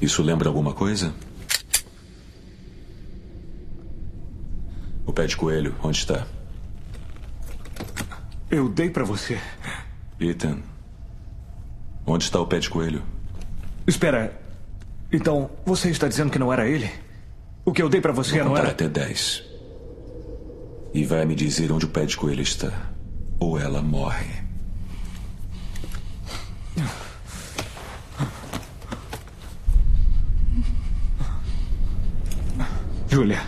Isso 0.00 0.22
lembra 0.22 0.48
alguma 0.48 0.72
coisa? 0.74 1.14
O 5.06 5.12
pé 5.12 5.26
de 5.26 5.36
coelho, 5.36 5.74
onde 5.82 5.98
está? 5.98 6.26
Eu 8.50 8.68
dei 8.68 8.90
pra 8.90 9.04
você. 9.04 9.40
Ethan. 10.20 10.58
Onde 12.06 12.24
está 12.24 12.40
o 12.40 12.46
pé 12.46 12.58
de 12.58 12.68
coelho? 12.70 13.02
Espera. 13.86 14.38
Então, 15.12 15.50
você 15.64 15.90
está 15.90 16.08
dizendo 16.08 16.30
que 16.30 16.38
não 16.38 16.52
era 16.52 16.68
ele? 16.68 16.90
O 17.64 17.72
que 17.72 17.82
eu 17.82 17.88
dei 17.88 18.00
pra 18.00 18.12
você 18.12 18.38
Vou 18.40 18.50
não 18.50 18.56
era. 18.56 18.70
até 18.70 18.88
dez. 18.88 19.42
E 20.94 21.04
vai 21.04 21.24
me 21.24 21.34
dizer 21.34 21.70
onde 21.72 21.84
o 21.84 21.88
pé 21.88 22.04
de 22.06 22.16
coelho 22.16 22.42
está. 22.42 22.90
Ou 23.38 23.58
ela 23.58 23.82
morre. 23.82 24.44
Júlia, 33.08 33.42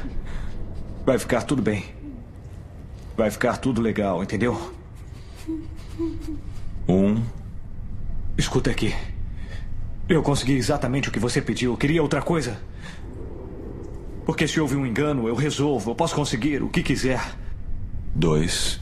vai 1.04 1.18
ficar 1.18 1.42
tudo 1.42 1.62
bem. 1.62 1.84
Vai 3.16 3.30
ficar 3.30 3.56
tudo 3.56 3.80
legal, 3.80 4.22
entendeu? 4.22 4.72
Um. 6.88 7.22
Escuta 8.36 8.70
aqui. 8.70 8.94
Eu 10.08 10.22
consegui 10.22 10.54
exatamente 10.54 11.08
o 11.08 11.12
que 11.12 11.18
você 11.18 11.42
pediu. 11.42 11.76
Queria 11.76 12.02
outra 12.02 12.22
coisa. 12.22 12.58
Porque 14.24 14.46
se 14.46 14.60
houve 14.60 14.76
um 14.76 14.86
engano, 14.86 15.26
eu 15.26 15.34
resolvo. 15.34 15.90
Eu 15.90 15.94
posso 15.94 16.14
conseguir 16.14 16.62
o 16.62 16.68
que 16.68 16.82
quiser. 16.82 17.20
Dois. 18.14 18.80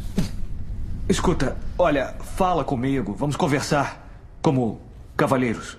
Escuta, 1.08 1.56
olha, 1.78 2.14
fala 2.36 2.64
comigo. 2.64 3.14
Vamos 3.14 3.36
conversar. 3.36 4.08
Como 4.42 4.80
cavalheiros. 5.16 5.78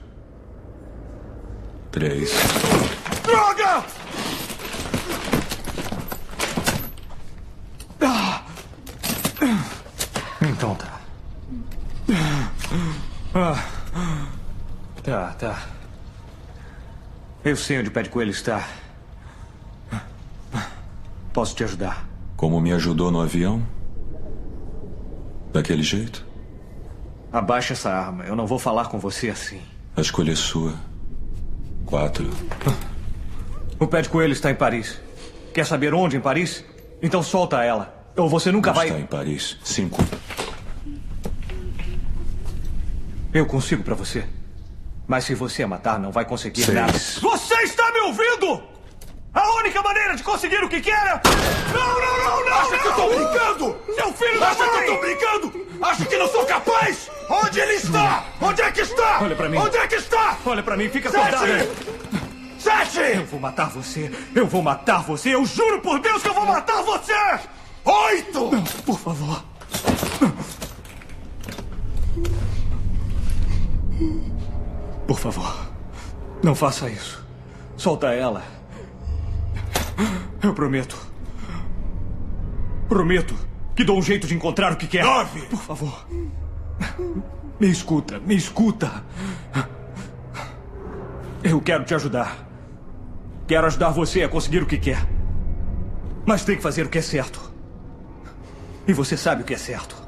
Três. 1.91 2.31
Droga! 3.23 3.85
Ah! 8.01 8.43
Então 10.41 10.75
tá. 10.75 11.01
Ah. 13.39 13.63
Tá, 15.03 15.33
tá. 15.33 15.67
Eu 17.45 17.55
sei 17.55 17.79
onde 17.79 17.89
o 17.89 17.91
pé 17.91 18.01
de 18.01 18.09
coelho 18.09 18.31
está. 18.31 18.67
Posso 21.31 21.55
te 21.55 21.63
ajudar. 21.63 22.07
Como 22.35 22.59
me 22.59 22.73
ajudou 22.73 23.11
no 23.11 23.21
avião? 23.21 23.61
Daquele 25.53 25.83
jeito? 25.83 26.25
Abaixa 27.31 27.73
essa 27.73 27.91
arma. 27.91 28.23
Eu 28.23 28.35
não 28.35 28.47
vou 28.47 28.57
falar 28.57 28.85
com 28.85 28.97
você 28.97 29.29
assim. 29.29 29.61
A 29.95 30.01
escolha 30.01 30.31
é 30.31 30.35
sua. 30.35 30.73
Quatro. 31.85 32.27
O 33.79 33.85
pé 33.85 34.01
de 34.01 34.09
coelho 34.09 34.33
está 34.33 34.49
em 34.49 34.55
Paris. 34.55 34.99
Quer 35.53 35.65
saber 35.65 35.93
onde 35.93 36.17
em 36.17 36.21
Paris? 36.21 36.65
Então 37.03 37.21
solta 37.21 37.63
ela. 37.63 37.93
Ou 38.17 38.27
você 38.27 38.51
nunca 38.51 38.71
Não 38.71 38.75
vai. 38.75 38.87
Está 38.87 38.99
em 38.99 39.05
Paris. 39.05 39.57
Cinco. 39.63 40.03
Eu 43.33 43.45
consigo 43.45 43.83
pra 43.83 43.95
você. 43.95 44.25
Mas 45.07 45.23
se 45.25 45.33
você 45.35 45.63
a 45.63 45.67
matar, 45.67 45.99
não 45.99 46.11
vai 46.11 46.25
conseguir 46.25 46.63
Seis. 46.63 46.75
nada. 46.75 46.93
Você 46.93 47.55
está 47.63 47.91
me 47.91 47.99
ouvindo? 48.01 48.61
A 49.33 49.55
única 49.57 49.81
maneira 49.81 50.15
de 50.15 50.23
conseguir 50.23 50.63
o 50.63 50.69
que 50.69 50.81
quer 50.81 50.93
é... 50.93 51.21
Não, 51.73 52.01
não, 52.01 52.23
não, 52.23 52.45
não! 52.49 52.57
Acha 52.57 52.77
que 52.79 52.87
eu 52.87 52.93
tô 52.93 53.07
brincando? 53.09 53.77
Seu 53.95 54.13
filho 54.13 54.39
da 54.39 54.47
Acha 54.49 54.65
mãe! 54.65 54.69
que 54.71 54.77
eu 54.91 54.95
tô 54.95 55.01
brincando? 55.01 55.67
Acha 55.81 56.05
que 56.05 56.17
não 56.17 56.27
sou 56.27 56.45
capaz? 56.45 57.09
Onde 57.29 57.59
ele 57.59 57.73
está? 57.73 58.25
Onde 58.41 58.61
é 58.61 58.71
que 58.71 58.81
está? 58.81 59.19
Olha 59.21 59.35
pra 59.35 59.47
mim. 59.49 59.57
Onde 59.57 59.77
é 59.77 59.87
que 59.87 59.95
está? 59.95 60.37
Olha 60.45 60.63
pra 60.63 60.75
mim, 60.75 60.89
fica 60.89 61.09
Sete! 61.11 61.35
acordado. 61.35 61.69
Sete! 62.57 62.99
Eu 63.17 63.25
vou 63.25 63.39
matar 63.39 63.69
você. 63.69 64.11
Eu 64.33 64.47
vou 64.47 64.63
matar 64.63 65.03
você. 65.03 65.35
Eu 65.35 65.45
juro 65.45 65.79
por 65.81 65.99
Deus 65.99 66.21
que 66.23 66.29
eu 66.29 66.33
vou 66.33 66.45
matar 66.45 66.81
você! 66.81 67.13
Oito! 67.85 68.51
Não, 68.51 68.63
por 68.63 68.99
favor. 68.99 69.43
Por 75.07 75.19
favor, 75.19 75.69
não 76.43 76.53
faça 76.53 76.89
isso. 76.89 77.25
Solta 77.75 78.07
ela. 78.13 78.43
Eu 80.41 80.53
prometo. 80.53 80.97
Prometo 82.87 83.35
que 83.75 83.83
dou 83.83 83.97
um 83.97 84.01
jeito 84.01 84.27
de 84.27 84.35
encontrar 84.35 84.73
o 84.73 84.75
que 84.75 84.87
quer. 84.87 85.03
Nove! 85.03 85.41
Por 85.41 85.59
favor. 85.59 86.07
Me 87.59 87.69
escuta, 87.69 88.19
me 88.19 88.35
escuta. 88.35 89.03
Eu 91.43 91.61
quero 91.61 91.83
te 91.85 91.93
ajudar. 91.93 92.47
Quero 93.47 93.67
ajudar 93.67 93.89
você 93.89 94.23
a 94.23 94.29
conseguir 94.29 94.63
o 94.63 94.65
que 94.65 94.77
quer. 94.77 95.07
Mas 96.25 96.43
tem 96.43 96.55
que 96.55 96.61
fazer 96.61 96.85
o 96.85 96.89
que 96.89 96.97
é 96.97 97.01
certo. 97.01 97.51
E 98.87 98.93
você 98.93 99.15
sabe 99.15 99.41
o 99.43 99.45
que 99.45 99.53
é 99.53 99.57
certo. 99.57 100.06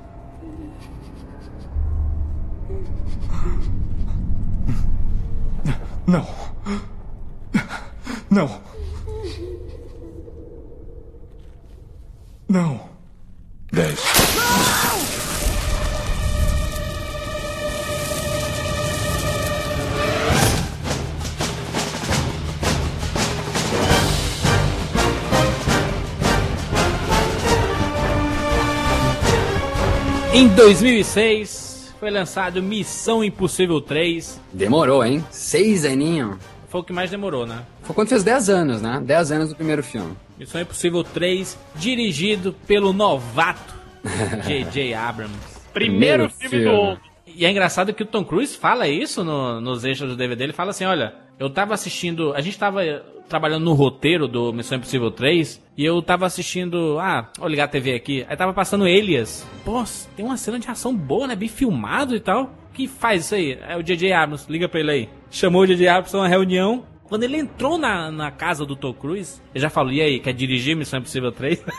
Não. 6.10 6.26
Não. 8.32 8.62
Não. 12.50 12.90
Dez. 13.72 14.00
Em 30.34 30.48
2006 30.48 31.69
foi 32.00 32.10
lançado 32.10 32.62
Missão 32.64 33.24
Impossível 33.24 33.82
3. 33.82 34.40
Demorou, 34.54 35.04
hein? 35.04 35.24
Seis 35.32 35.86
aninhos. 35.86 36.38
Foi 36.70 36.82
o 36.82 36.84
que 36.84 36.94
mais 36.94 37.10
demorou, 37.10 37.46
né? 37.46 37.64
Foi 37.84 37.96
quando 37.96 38.10
fez 38.10 38.24
10 38.24 38.50
anos, 38.50 38.82
né? 38.82 39.02
10 39.04 39.32
anos 39.32 39.50
do 39.50 39.56
primeiro 39.56 39.82
filme. 39.84 40.16
Missão 40.38 40.62
Impossível 40.62 41.04
3, 41.04 41.58
dirigido 41.76 42.54
pelo 42.68 42.94
novato 42.94 43.74
J.J. 44.46 44.94
Abrams. 44.94 45.36
Primeiro, 45.74 46.30
filme, 46.30 46.64
do 46.64 46.72
homem. 46.72 46.98
E 47.26 47.46
é 47.46 47.52
engraçado 47.52 47.94
que 47.94 48.04
o 48.04 48.06
Tom 48.06 48.24
Cruise 48.24 48.56
fala 48.56 48.88
isso 48.88 49.24
no- 49.24 49.60
nos 49.60 49.84
extras 49.84 50.10
do 50.12 50.16
DVD. 50.16 50.44
Ele 50.46 50.54
fala 50.54 50.72
assim: 50.72 50.86
olha, 50.86 51.14
eu 51.40 51.50
tava 51.50 51.74
assistindo. 51.74 52.34
A 52.34 52.42
gente 52.42 52.58
tava 52.58 52.82
trabalhando 53.30 53.64
no 53.64 53.74
roteiro 53.74 54.28
do 54.28 54.52
Missão 54.52 54.78
Impossível 54.78 55.12
3 55.12 55.64
e 55.78 55.86
eu 55.86 56.02
tava 56.02 56.26
assistindo. 56.26 56.98
Ah, 57.00 57.30
vou 57.38 57.48
ligar 57.48 57.66
a 57.66 57.68
TV 57.70 57.94
aqui. 57.94 58.26
Aí 58.28 58.36
tava 58.36 58.54
passando 58.54 58.88
Elias. 58.88 59.48
Pô, 59.64 59.84
tem 60.16 60.26
uma 60.26 60.36
cena 60.36 60.60
de 60.60 60.70
ação 60.70 60.96
boa, 60.96 61.28
né? 61.28 61.36
Bem 61.36 61.48
filmado 61.48 62.16
e 62.16 62.20
tal. 62.20 62.52
Que 62.74 62.88
faz 62.88 63.26
isso 63.26 63.36
aí? 63.36 63.58
É 63.68 63.78
o 63.78 63.84
J.J. 63.84 64.12
Abrams, 64.12 64.52
liga 64.52 64.68
pra 64.68 64.80
ele 64.80 64.92
aí. 64.92 65.10
Chamou 65.30 65.62
o 65.62 65.68
J.J. 65.68 65.88
Abrams 65.88 66.12
pra 66.12 66.20
uma 66.20 66.28
reunião. 66.28 66.86
Quando 67.10 67.24
ele 67.24 67.38
entrou 67.38 67.78
na, 67.80 68.12
na 68.12 68.30
casa 68.30 68.64
do 68.64 68.76
Tom 68.76 68.94
Cruise, 68.94 69.42
ele 69.54 69.62
já 69.62 69.70
falou: 69.70 69.92
e 69.92 70.00
aí, 70.00 70.20
quer 70.20 70.32
dirigir 70.32 70.76
Missão 70.76 71.00
Impossível 71.00 71.32
3? 71.32 71.66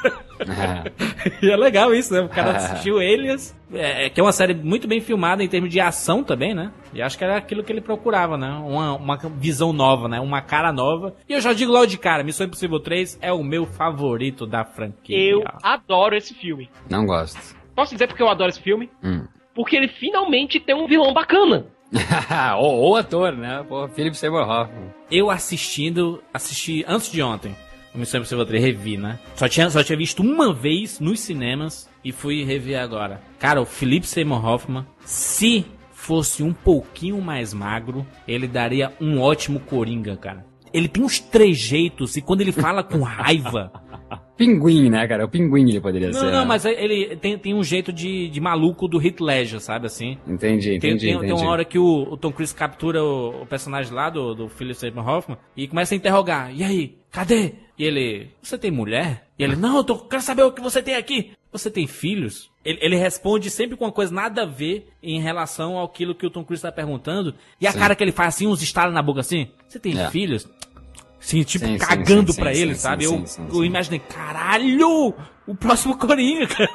E 1.42 1.50
é 1.50 1.56
legal 1.56 1.94
isso, 1.94 2.14
né? 2.14 2.20
O 2.20 2.28
cara 2.30 2.56
assistiu 2.56 3.00
Elias, 3.00 3.54
é, 3.74 4.08
que 4.08 4.18
é 4.18 4.22
uma 4.22 4.32
série 4.32 4.54
muito 4.54 4.88
bem 4.88 4.98
filmada 4.98 5.44
em 5.44 5.48
termos 5.48 5.68
de 5.70 5.78
ação 5.78 6.24
também, 6.24 6.54
né? 6.54 6.72
E 6.94 7.02
acho 7.02 7.18
que 7.18 7.24
era 7.24 7.36
aquilo 7.36 7.62
que 7.62 7.70
ele 7.70 7.82
procurava, 7.82 8.38
né? 8.38 8.48
Uma, 8.48 8.94
uma 8.94 9.18
visão 9.36 9.70
nova, 9.70 10.08
né? 10.08 10.18
Uma 10.18 10.40
cara 10.40 10.72
nova. 10.72 11.14
E 11.28 11.34
eu 11.34 11.40
já 11.42 11.52
digo 11.52 11.70
logo 11.70 11.86
de 11.86 11.98
cara, 11.98 12.24
Missão 12.24 12.46
Impossível 12.46 12.80
3 12.80 13.18
é 13.20 13.30
o 13.30 13.44
meu 13.44 13.66
favorito 13.66 14.46
da 14.46 14.64
franquia. 14.64 15.18
Eu 15.18 15.44
adoro 15.62 16.16
esse 16.16 16.32
filme. 16.32 16.70
Não 16.88 17.04
gosto. 17.04 17.38
Posso 17.74 17.92
dizer 17.92 18.06
porque 18.06 18.22
eu 18.22 18.28
adoro 18.28 18.48
esse 18.48 18.62
filme? 18.62 18.90
Hum. 19.04 19.26
Porque 19.54 19.76
ele 19.76 19.88
finalmente 19.88 20.58
tem 20.58 20.74
um 20.74 20.86
vilão 20.86 21.12
bacana. 21.12 21.66
ou, 22.58 22.96
ator, 22.96 23.32
né? 23.32 23.64
Pô, 23.68 23.88
Philip 23.88 24.16
Seymour 24.16 24.48
Hoffman. 24.48 24.94
Eu 25.10 25.30
assistindo, 25.30 26.22
assisti 26.32 26.84
antes 26.86 27.10
de 27.10 27.22
ontem. 27.22 27.54
O 27.94 27.98
Missão 27.98 28.18
Impossível 28.18 28.46
3 28.46 28.62
revi, 28.62 28.96
né? 28.96 29.18
Só 29.34 29.48
tinha, 29.48 29.68
só 29.68 29.82
tinha 29.82 29.98
visto 29.98 30.22
uma 30.22 30.54
vez 30.54 31.00
nos 31.00 31.18
cinemas 31.20 31.90
e 32.04 32.12
fui 32.12 32.44
rever 32.44 32.80
agora. 32.80 33.20
Cara, 33.38 33.60
o 33.60 33.66
Philip 33.66 34.06
Seymour 34.06 34.44
Hoffman, 34.44 34.86
se 35.04 35.66
fosse 35.92 36.42
um 36.42 36.52
pouquinho 36.52 37.20
mais 37.20 37.52
magro, 37.52 38.06
ele 38.26 38.46
daria 38.46 38.92
um 39.00 39.20
ótimo 39.20 39.58
Coringa, 39.58 40.16
cara. 40.16 40.46
Ele 40.72 40.86
tem 40.86 41.02
uns 41.02 41.18
trejeitos 41.18 42.16
e 42.16 42.22
quando 42.22 42.42
ele 42.42 42.52
fala 42.52 42.84
com 42.84 43.00
raiva. 43.02 43.72
Pinguim, 44.40 44.88
né, 44.88 45.06
cara? 45.06 45.26
O 45.26 45.28
pinguim 45.28 45.68
ele 45.68 45.80
poderia 45.82 46.10
ser. 46.14 46.24
Não, 46.24 46.30
não, 46.32 46.46
mas 46.46 46.64
ele 46.64 47.14
tem, 47.16 47.36
tem 47.36 47.52
um 47.52 47.62
jeito 47.62 47.92
de, 47.92 48.30
de 48.30 48.40
maluco 48.40 48.88
do 48.88 48.98
Heath 48.98 49.20
Ledger, 49.20 49.60
sabe 49.60 49.84
assim? 49.84 50.16
Entendi, 50.26 50.68
Tem, 50.68 50.76
entendi, 50.92 51.06
tem, 51.08 51.14
entendi. 51.16 51.26
tem 51.26 51.32
uma 51.42 51.50
hora 51.50 51.62
que 51.62 51.78
o, 51.78 52.04
o 52.10 52.16
Tom 52.16 52.32
Cruise 52.32 52.54
captura 52.54 53.04
o, 53.04 53.42
o 53.42 53.46
personagem 53.46 53.92
lá 53.92 54.08
do, 54.08 54.34
do 54.34 54.48
Philip 54.48 54.74
Seymour 54.78 55.06
Hoffman 55.06 55.36
e 55.54 55.68
começa 55.68 55.94
a 55.94 55.96
interrogar. 55.96 56.50
E 56.56 56.64
aí, 56.64 56.96
cadê? 57.10 57.52
E 57.78 57.84
ele, 57.84 58.30
você 58.40 58.56
tem 58.56 58.70
mulher? 58.70 59.26
E 59.38 59.44
ele, 59.44 59.56
não, 59.56 59.76
eu 59.76 59.84
tô, 59.84 59.96
quero 59.98 60.22
saber 60.22 60.42
o 60.42 60.52
que 60.52 60.62
você 60.62 60.82
tem 60.82 60.94
aqui. 60.94 61.32
Você 61.52 61.70
tem 61.70 61.86
filhos? 61.86 62.48
Ele, 62.64 62.78
ele 62.80 62.96
responde 62.96 63.50
sempre 63.50 63.76
com 63.76 63.84
uma 63.84 63.92
coisa 63.92 64.14
nada 64.14 64.42
a 64.42 64.46
ver 64.46 64.88
em 65.02 65.20
relação 65.20 65.76
ao 65.76 65.84
aquilo 65.84 66.14
que 66.14 66.24
o 66.26 66.30
Tom 66.30 66.44
Cruise 66.44 66.62
tá 66.62 66.70
perguntando. 66.70 67.34
E 67.60 67.66
a 67.66 67.72
Sim. 67.72 67.78
cara 67.78 67.94
que 67.94 68.02
ele 68.04 68.12
faz 68.12 68.34
assim, 68.36 68.46
uns 68.46 68.62
estalos 68.62 68.94
na 68.94 69.02
boca 69.02 69.20
assim. 69.20 69.48
Você 69.68 69.78
tem 69.78 69.98
É. 69.98 70.08
filhos? 70.10 70.48
Sim, 71.20 71.42
tipo, 71.42 71.66
Sim, 71.66 71.76
cagando 71.78 72.32
sim, 72.32 72.40
pra 72.40 72.54
sim, 72.54 72.60
ele, 72.62 72.74
sabe? 72.74 73.04
eu, 73.04 73.22
eu 73.52 73.64
imaginei, 73.64 73.98
caralho! 74.00 75.14
O 75.50 75.54
próximo 75.56 75.96
Coringa, 75.98 76.46
cara. 76.46 76.70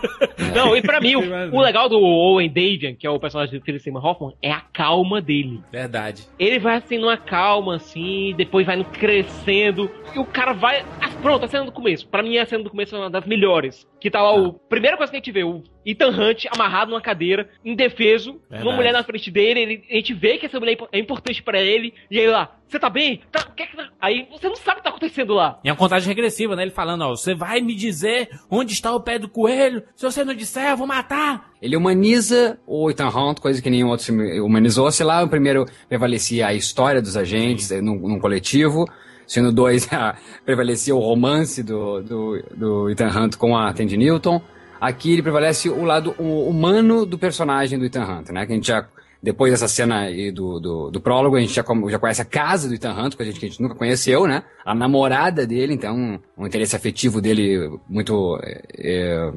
Não, 0.56 0.76
e 0.76 0.82
pra 0.82 1.00
mim, 1.00 1.16
o, 1.16 1.56
o 1.56 1.62
legal 1.62 1.88
do 1.90 2.00
Owen 2.00 2.50
Davian, 2.50 2.94
que 2.96 3.08
é 3.08 3.10
o 3.10 3.20
personagem 3.20 3.58
do 3.60 3.64
Philip 3.66 3.82
Seymour 3.84 4.06
Hoffman, 4.06 4.34
é 4.42 4.52
a 4.52 4.62
calma 4.62 5.22
dele. 5.22 5.62
Verdade. 5.72 6.24
Ele 6.38 6.60
vai 6.60 6.78
assim 6.78 6.98
numa 6.98 7.18
calma, 7.18 7.76
assim, 7.76 8.34
depois 8.38 8.66
vai 8.66 8.76
no 8.76 8.86
crescendo, 8.86 9.90
e 10.16 10.20
o 10.20 10.26
cara 10.26 10.54
vai. 10.54 10.82
Ah, 11.02 11.10
pronto, 11.22 11.46
a 11.46 11.48
cena 11.48 11.66
do 11.66 11.72
começo. 11.72 12.08
Pra 12.08 12.22
mim, 12.24 12.38
a 12.38 12.46
cena 12.46 12.64
do 12.64 12.70
começo 12.70 12.96
é 12.96 13.00
uma 13.00 13.10
das 13.10 13.26
melhores. 13.26 13.88
Que 14.00 14.12
tá 14.12 14.22
lá 14.22 14.36
o. 14.36 14.54
Primeira 14.54 14.98
coisa 14.98 15.10
que 15.12 15.18
a 15.18 15.20
gente 15.20 15.32
vê, 15.32 15.44
o 15.44 15.64
Ethan 15.86 16.10
Hunt 16.10 16.46
amarrado 16.54 16.92
numa 16.92 17.02
cadeira, 17.02 17.50
indefeso, 17.64 18.34
Verdade. 18.50 18.64
uma 18.68 18.76
mulher 18.76 18.94
na 18.94 19.04
frente 19.04 19.32
dele, 19.32 19.60
ele- 19.62 19.84
a 19.90 19.96
gente 19.96 20.14
vê 20.14 20.38
que 20.38 20.46
essa 20.46 20.60
mulher 20.60 20.78
é 20.92 20.98
é 20.98 21.00
importante 21.00 21.42
pra 21.42 21.60
ele, 21.62 21.94
e 22.10 22.20
aí 22.20 22.28
lá, 22.28 22.56
você 22.68 22.80
tá 22.80 22.90
bem? 22.90 23.22
Tá, 23.32 23.46
o 23.50 23.54
que 23.56 23.64
é 23.64 23.68
que 23.68 23.76
tá? 23.76 23.90
Aí 24.00 24.28
você 24.32 24.48
não 24.48 24.56
sabe 24.56 24.76
o 24.76 24.78
que 24.78 24.84
tá 24.84 24.90
acontecendo 24.90 25.34
lá. 25.34 25.60
E 25.64 25.70
é 25.70 25.72
uma 25.72 25.78
contagem 25.78 26.08
regressiva, 26.08 26.56
né? 26.56 26.64
Ele 26.64 26.72
falando, 26.72 27.02
ó, 27.04 27.10
você 27.16 27.34
vai 27.36 27.62
me 27.62 27.76
dizer 27.76 28.30
onde 28.50 28.65
está 28.74 28.94
o 28.94 29.00
pé 29.00 29.18
do 29.20 29.28
coelho? 29.30 29.84
Se 29.96 30.04
você 30.06 30.24
não 30.24 30.34
disser, 30.34 30.72
eu 30.72 30.78
vou 30.78 30.88
matar. 30.88 31.52
Ele 31.62 31.76
humaniza 31.76 32.58
o 32.68 32.90
Ethan 32.90 33.10
Hunt, 33.10 33.40
coisa 33.40 33.62
que 33.62 33.70
nenhum 33.70 33.90
outro 33.90 34.06
filme 34.06 34.40
humanizou. 34.40 34.92
Se 34.92 35.04
lá, 35.04 35.24
o 35.24 35.28
primeiro 35.30 35.66
prevalecia 35.90 36.48
a 36.48 36.54
história 36.54 37.02
dos 37.02 37.16
agentes 37.18 37.70
num, 37.82 37.96
num 37.98 38.20
coletivo. 38.20 38.86
Se 39.28 39.42
no 39.42 39.52
dois 39.52 39.88
prevalecia 40.46 40.96
o 40.96 41.00
romance 41.00 41.64
do, 41.64 42.02
do, 42.02 42.44
do 42.56 42.90
Ethan 42.90 43.10
Hunt 43.10 43.36
com 43.38 43.58
a 43.58 43.74
Tandy 43.74 43.98
Newton. 43.98 44.42
Aqui 44.80 45.14
ele 45.14 45.24
prevalece 45.24 45.70
o 45.70 45.84
lado 45.84 46.14
hu- 46.20 46.48
humano 46.48 47.06
do 47.06 47.18
personagem 47.18 47.80
do 47.80 47.86
Ethan 47.86 48.04
Hunt, 48.04 48.30
né? 48.30 48.46
Que 48.46 48.52
a 48.52 48.56
gente 48.56 48.68
já, 48.68 48.86
depois 49.26 49.52
dessa 49.52 49.68
cena 49.68 50.02
aí 50.02 50.32
do, 50.32 50.60
do, 50.60 50.92
do 50.92 51.02
prólogo, 51.02 51.36
a 51.36 51.40
gente 51.40 51.52
já, 51.52 51.66
já 51.90 51.98
conhece 51.98 52.22
a 52.22 52.26
casa 52.26 52.68
do 52.68 52.76
Ethan 52.76 52.94
Hunt, 52.94 53.16
coisa 53.16 53.34
que 53.34 53.44
a 53.44 53.50
gente 53.50 53.60
nunca 53.60 53.74
conheceu, 53.74 54.28
né? 54.28 54.44
A 54.64 54.76
namorada 54.76 55.48
dele, 55.48 55.74
então, 55.74 56.20
um 56.38 56.46
interesse 56.46 56.76
afetivo 56.76 57.20
dele 57.20 57.76
muito 57.90 58.40
eh, 58.44 58.62
eh, 58.78 59.34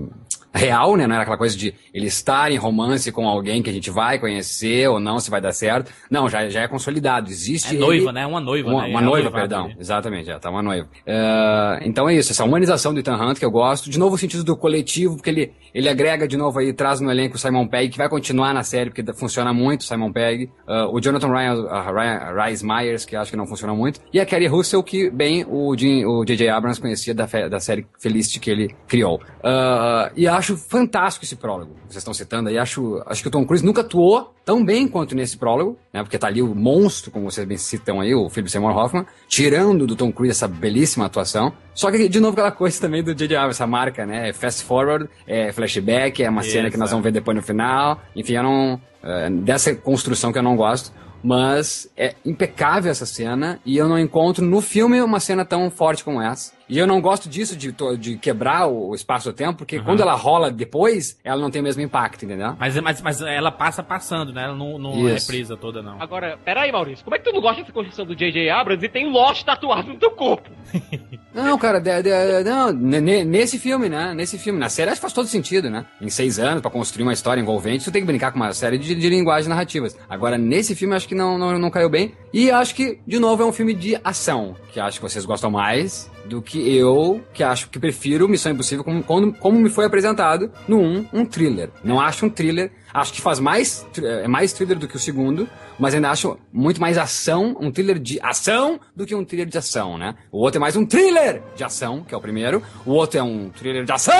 real, 0.58 0.96
né? 0.96 1.06
Não 1.06 1.14
era 1.14 1.22
aquela 1.22 1.38
coisa 1.38 1.56
de 1.56 1.72
ele 1.94 2.06
estar 2.06 2.50
em 2.50 2.56
romance 2.56 3.10
com 3.12 3.28
alguém 3.28 3.62
que 3.62 3.70
a 3.70 3.72
gente 3.72 3.90
vai 3.90 4.18
conhecer 4.18 4.88
ou 4.88 4.98
não, 5.00 5.18
se 5.20 5.30
vai 5.30 5.40
dar 5.40 5.52
certo. 5.52 5.92
Não, 6.10 6.28
já, 6.28 6.48
já 6.48 6.62
é 6.62 6.68
consolidado. 6.68 7.30
Existe. 7.30 7.68
É 7.68 7.74
ele- 7.74 7.80
noiva, 7.80 8.12
né? 8.12 8.26
Uma 8.26 8.40
noiva, 8.40 8.68
Uma, 8.70 8.82
né? 8.82 8.88
uma 8.88 9.00
É 9.00 9.02
o 9.02 9.06
noiva, 9.06 9.30
noivado 9.30 9.34
perdão. 9.48 9.66
dele. 9.68 9.76
Exatamente, 9.80 10.26
já 10.26 10.38
tá 10.38 10.50
uma 10.50 10.62
noiva. 10.62 10.88
É, 11.06 11.80
então 11.84 12.08
é 12.08 12.14
isso, 12.14 12.32
essa 12.32 12.44
humanização 12.44 12.92
do 12.92 13.00
Ethan 13.00 13.16
Hunt 13.16 13.38
que 13.38 13.44
eu 13.44 13.50
gosto. 13.50 13.88
De 13.88 13.98
novo, 13.98 14.14
o 14.16 14.18
sentido 14.18 14.42
do 14.44 14.56
coletivo, 14.56 15.16
porque 15.16 15.30
ele, 15.30 15.52
ele 15.72 15.88
agrega 15.88 16.26
de 16.26 16.36
novo 16.36 16.58
aí, 16.58 16.72
traz 16.72 17.00
no 17.00 17.10
elenco 17.10 17.36
o 17.36 17.38
Simon 17.38 17.66
Pegg, 17.66 17.90
que 17.90 17.98
vai 17.98 18.08
continuar 18.08 18.52
na 18.52 18.62
série, 18.62 18.90
porque 18.90 19.04
funciona 19.12 19.52
muito, 19.52 19.82
o 19.82 19.84
Simon 19.84 20.12
Pegg. 20.12 20.50
É, 20.68 20.82
o 20.84 21.00
Jonathan 21.00 21.28
Ryan, 21.28 21.66
a 21.68 21.82
Ryan, 21.90 22.44
Rhys 22.44 22.62
Myers, 22.62 23.04
que 23.04 23.14
acho 23.16 23.30
que 23.30 23.36
não 23.36 23.46
funciona 23.46 23.74
muito. 23.74 24.00
E 24.12 24.18
a 24.20 24.26
Kerry 24.26 24.46
Russell, 24.46 24.82
que 24.82 25.08
bem 25.10 25.44
o 25.48 25.74
J.J. 25.76 26.48
Abrams 26.48 26.80
conhecia 26.80 27.14
da, 27.14 27.26
da 27.48 27.60
série 27.60 27.86
Felicity 28.00 28.40
que 28.40 28.50
ele 28.50 28.74
criou. 28.86 29.20
É, 29.42 30.12
e 30.16 30.26
acho 30.26 30.47
fantástico 30.56 31.24
esse 31.24 31.36
prólogo. 31.36 31.74
que 31.74 31.92
Vocês 31.92 31.96
estão 31.96 32.14
citando 32.14 32.48
aí, 32.48 32.58
acho, 32.58 33.02
acho 33.06 33.22
que 33.22 33.28
o 33.28 33.30
Tom 33.30 33.44
Cruise 33.44 33.64
nunca 33.64 33.80
atuou 33.80 34.34
tão 34.44 34.64
bem 34.64 34.88
quanto 34.88 35.14
nesse 35.14 35.36
prólogo, 35.36 35.78
né? 35.92 36.02
Porque 36.02 36.18
tá 36.18 36.26
ali 36.26 36.40
o 36.40 36.54
monstro, 36.54 37.10
como 37.10 37.30
vocês 37.30 37.46
bem 37.46 37.56
citam 37.56 38.00
aí, 38.00 38.14
o 38.14 38.28
Philip 38.30 38.50
Seymour 38.50 38.76
Hoffman, 38.76 39.06
tirando 39.28 39.86
do 39.86 39.94
Tom 39.94 40.12
Cruise 40.12 40.30
essa 40.30 40.48
belíssima 40.48 41.06
atuação. 41.06 41.52
Só 41.74 41.90
que, 41.90 42.08
de 42.08 42.20
novo, 42.20 42.32
aquela 42.32 42.50
coisa 42.50 42.80
também 42.80 43.02
do 43.02 43.14
J.J. 43.14 43.36
Abrams, 43.36 43.56
essa 43.56 43.66
marca, 43.66 44.06
né? 44.06 44.30
É 44.30 44.32
fast 44.32 44.64
forward, 44.64 45.08
é 45.26 45.52
flashback, 45.52 46.22
é 46.22 46.30
uma 46.30 46.42
cena 46.42 46.70
que 46.70 46.76
nós 46.76 46.90
vamos 46.90 47.04
ver 47.04 47.12
depois 47.12 47.36
no 47.36 47.42
final. 47.42 48.00
Enfim, 48.16 48.34
eu 48.34 48.42
não... 48.42 48.80
é, 49.02 49.30
dessa 49.30 49.74
construção 49.74 50.32
que 50.32 50.38
eu 50.38 50.42
não 50.42 50.56
gosto. 50.56 50.92
Mas 51.22 51.90
é 51.96 52.14
impecável 52.24 52.90
essa 52.90 53.04
cena 53.04 53.60
e 53.66 53.76
eu 53.76 53.88
não 53.88 53.98
encontro 53.98 54.44
no 54.44 54.60
filme 54.60 55.00
uma 55.00 55.18
cena 55.18 55.44
tão 55.44 55.68
forte 55.68 56.04
como 56.04 56.22
essa. 56.22 56.52
E 56.68 56.78
eu 56.78 56.86
não 56.86 57.00
gosto 57.00 57.28
disso, 57.28 57.56
de, 57.56 57.74
de 57.98 58.16
quebrar 58.18 58.66
o 58.66 58.94
espaço-tempo, 58.94 59.58
porque 59.58 59.80
quando 59.80 60.00
ela 60.00 60.14
rola 60.14 60.50
depois, 60.50 61.18
ela 61.24 61.40
não 61.40 61.50
tem 61.50 61.60
o 61.60 61.64
mesmo 61.64 61.80
impacto, 61.82 62.24
entendeu? 62.24 62.54
Mas, 62.58 62.78
mas, 62.80 63.00
mas 63.00 63.22
ela 63.22 63.50
passa 63.50 63.82
passando, 63.82 64.32
né? 64.32 64.44
Ela 64.44 64.54
não, 64.54 64.78
não 64.78 65.04
reprisa 65.04 65.56
toda, 65.56 65.82
não. 65.82 66.00
Agora, 66.00 66.38
peraí, 66.44 66.70
Maurício, 66.70 67.04
como 67.04 67.16
é 67.16 67.18
que 67.18 67.24
tu 67.24 67.32
não 67.32 67.40
gosta 67.40 67.62
dessa 67.62 67.72
construção 67.72 68.04
do 68.04 68.14
J.J. 68.14 68.50
Abrams 68.50 68.84
e 68.84 68.88
tem 68.88 69.10
Lost 69.10 69.44
tatuado 69.44 69.88
no 69.92 69.98
teu 69.98 70.10
corpo? 70.10 70.50
Não, 71.34 71.56
cara, 71.56 71.78
de- 71.78 72.02
de- 72.02 72.44
não, 72.44 72.72
ne- 72.72 73.00
ne- 73.00 73.24
nesse 73.24 73.58
filme, 73.60 73.88
né? 73.88 74.12
Nesse 74.12 74.36
filme. 74.38 74.58
Na 74.58 74.68
série 74.68 74.90
acho 74.90 74.96
que 74.98 75.02
faz 75.02 75.12
todo 75.12 75.28
sentido, 75.28 75.70
né? 75.70 75.86
Em 76.00 76.10
seis 76.10 76.36
anos, 76.38 76.60
pra 76.60 76.70
construir 76.70 77.04
uma 77.04 77.12
história 77.12 77.40
envolvente, 77.40 77.84
tu 77.84 77.92
tem 77.92 78.02
que 78.02 78.06
brincar 78.06 78.32
com 78.32 78.38
uma 78.40 78.52
série 78.52 78.76
de, 78.76 78.92
de 78.94 79.08
linguagens 79.08 79.46
narrativas. 79.46 79.96
Agora, 80.08 80.36
nesse 80.36 80.74
filme, 80.74 80.96
acho 80.96 81.06
que 81.06 81.14
não, 81.14 81.38
não, 81.38 81.56
não 81.56 81.70
caiu 81.70 81.88
bem. 81.88 82.12
E 82.32 82.50
acho 82.50 82.74
que, 82.74 82.98
de 83.06 83.20
novo, 83.20 83.42
é 83.42 83.46
um 83.46 83.52
filme 83.52 83.72
de 83.72 83.96
ação, 84.02 84.56
que 84.72 84.80
acho 84.80 84.98
que 84.98 85.02
vocês 85.08 85.24
gostam 85.24 85.48
mais 85.50 86.10
do 86.28 86.42
que 86.42 86.76
eu, 86.76 87.20
que 87.32 87.42
acho 87.42 87.68
que 87.70 87.78
prefiro 87.78 88.28
Missão 88.28 88.52
Impossível 88.52 88.84
como, 88.84 89.02
como, 89.02 89.32
como 89.32 89.58
me 89.58 89.70
foi 89.70 89.84
apresentado 89.86 90.50
no 90.68 90.78
1, 90.80 91.06
um 91.12 91.24
thriller. 91.24 91.70
Não 91.82 92.00
acho 92.00 92.26
um 92.26 92.30
thriller, 92.30 92.70
acho 92.92 93.12
que 93.12 93.20
faz 93.20 93.40
mais, 93.40 93.86
thr- 93.92 94.04
é 94.04 94.28
mais 94.28 94.52
thriller 94.52 94.78
do 94.78 94.86
que 94.86 94.96
o 94.96 94.98
segundo, 94.98 95.48
mas 95.78 95.94
ainda 95.94 96.10
acho 96.10 96.38
muito 96.52 96.80
mais 96.80 96.98
ação, 96.98 97.56
um 97.60 97.70
thriller 97.70 97.98
de 97.98 98.18
ação 98.22 98.78
do 98.94 99.06
que 99.06 99.14
um 99.14 99.24
thriller 99.24 99.46
de 99.48 99.56
ação, 99.58 99.96
né? 99.96 100.14
O 100.30 100.38
outro 100.38 100.58
é 100.58 100.60
mais 100.60 100.76
um 100.76 100.84
thriller 100.84 101.42
de 101.56 101.64
ação, 101.64 102.02
que 102.04 102.14
é 102.14 102.16
o 102.18 102.20
primeiro, 102.20 102.62
o 102.84 102.92
outro 102.92 103.18
é 103.18 103.22
um 103.22 103.48
thriller 103.50 103.84
de 103.84 103.92
ação! 103.92 104.14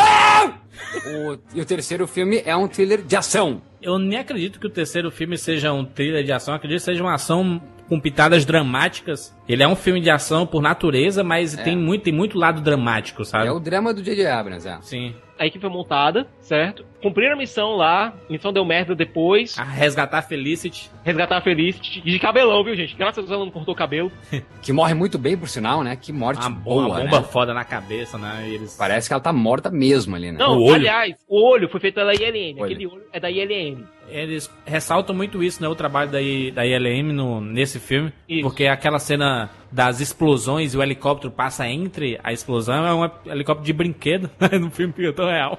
O- 1.07 1.39
e 1.55 1.61
o 1.61 1.65
terceiro 1.65 2.07
filme 2.07 2.43
é 2.45 2.57
um 2.57 2.69
thriller 2.69 3.03
de 3.03 3.17
ação. 3.17 3.61
Eu 3.83 3.99
nem 3.99 4.19
acredito 4.19 4.59
que 4.59 4.67
o 4.67 4.71
terceiro 4.71 5.11
filme 5.11 5.37
seja 5.37 5.73
um 5.73 5.85
thriller 5.85 6.25
de 6.25 6.33
ação, 6.33 6.55
acredito 6.55 6.79
que 6.79 6.85
seja 6.85 7.03
uma 7.03 7.15
ação 7.15 7.61
com 7.89 7.99
pitadas 7.99 8.45
dramáticas. 8.45 9.35
Ele 9.49 9.63
é 9.63 9.69
um 9.69 9.75
filme 9.77 10.01
de 10.01 10.11
ação 10.11 10.47
por 10.47 10.61
natureza, 10.63 11.25
mas 11.25 11.57
É. 11.57 11.63
tem, 11.63 11.77
muito, 11.77 12.03
tem 12.05 12.13
muito 12.13 12.39
lado 12.39 12.61
dramático, 12.61 13.25
sabe? 13.25 13.47
É 13.49 13.53
o 13.53 13.59
drama 13.59 13.95
do 13.95 14.03
J.J. 14.03 14.27
Abrams, 14.27 14.69
é. 14.69 14.79
Sim. 14.83 15.15
A 15.39 15.47
equipe 15.47 15.61
foi 15.63 15.71
montada, 15.71 16.27
certo? 16.49 16.85
Cumpriram 17.03 17.35
a 17.35 17.37
missão 17.37 17.77
lá, 17.77 18.09
a 18.29 18.33
missão 18.33 18.53
deu 18.53 18.65
merda 18.65 18.95
depois. 18.95 19.57
A 19.59 19.63
resgatar 19.63 20.23
Felicity. 20.23 20.91
Resgatar 21.05 21.37
a 21.37 21.41
Felicity. 21.41 22.03
E 22.05 22.11
de 22.11 22.19
cabelão, 22.19 22.65
viu, 22.65 22.75
gente? 22.75 22.97
Graças 22.97 23.19
a 23.19 23.21
Deus 23.21 23.31
ela 23.33 23.45
não 23.45 23.53
cortou 23.53 23.75
o 23.75 23.77
cabelo. 23.77 24.11
Que 24.61 24.73
morre 24.73 24.93
muito 24.93 25.17
bem, 25.19 25.37
por 25.39 25.49
sinal, 25.49 25.83
né? 25.85 25.97
Que 25.97 26.13
morte 26.13 26.41
Uma, 26.41 26.51
boa, 26.51 26.87
uma 26.87 26.99
bomba 27.01 27.21
né? 27.21 27.27
foda 27.31 27.55
na 27.55 27.65
cabeça, 27.65 28.19
né? 28.19 28.45
E 28.49 28.55
eles... 28.57 28.77
Parece 28.77 29.09
que 29.09 29.15
ela 29.15 29.23
tá 29.23 29.33
morta 29.33 29.71
mesmo 29.71 30.15
ali, 30.17 30.33
né? 30.33 30.39
Não, 30.39 30.59
O 30.59 30.65
olho. 30.65 30.75
aliás, 30.75 31.15
o 31.29 31.41
olho 31.49 31.69
foi 31.71 31.81
feito 31.81 31.95
pela 31.95 32.13
ILM. 32.13 32.55
Olho. 32.57 32.65
Aquele 32.65 32.87
olho 32.87 33.03
é 33.13 33.21
da 33.21 33.31
ILM. 33.31 33.85
Eles 34.11 34.51
ressaltam 34.67 35.15
muito 35.15 35.43
isso, 35.43 35.63
né? 35.63 35.69
O 35.69 35.75
trabalho 35.75 36.11
da, 36.11 36.21
I- 36.21 36.51
da 36.51 36.67
ILM 36.67 37.13
no, 37.13 37.41
nesse 37.41 37.79
filme. 37.79 38.13
Isso. 38.29 38.43
Porque 38.43 38.67
aquela 38.67 38.99
cena 38.99 39.49
das 39.71 40.01
explosões 40.01 40.75
e 40.75 40.77
o 40.79 40.83
helicóptero 40.83 41.31
passa 41.33 41.67
entre 41.69 42.19
a 42.23 42.33
explosão 42.33 42.85
é 42.87 42.93
um 42.95 43.33
helicóptero 43.33 43.65
de 43.67 43.73
brinquedo. 43.73 44.29
no 44.61 44.71
filme 44.71 44.93
fica 44.93 45.13
tão 45.13 45.27
real. 45.27 45.59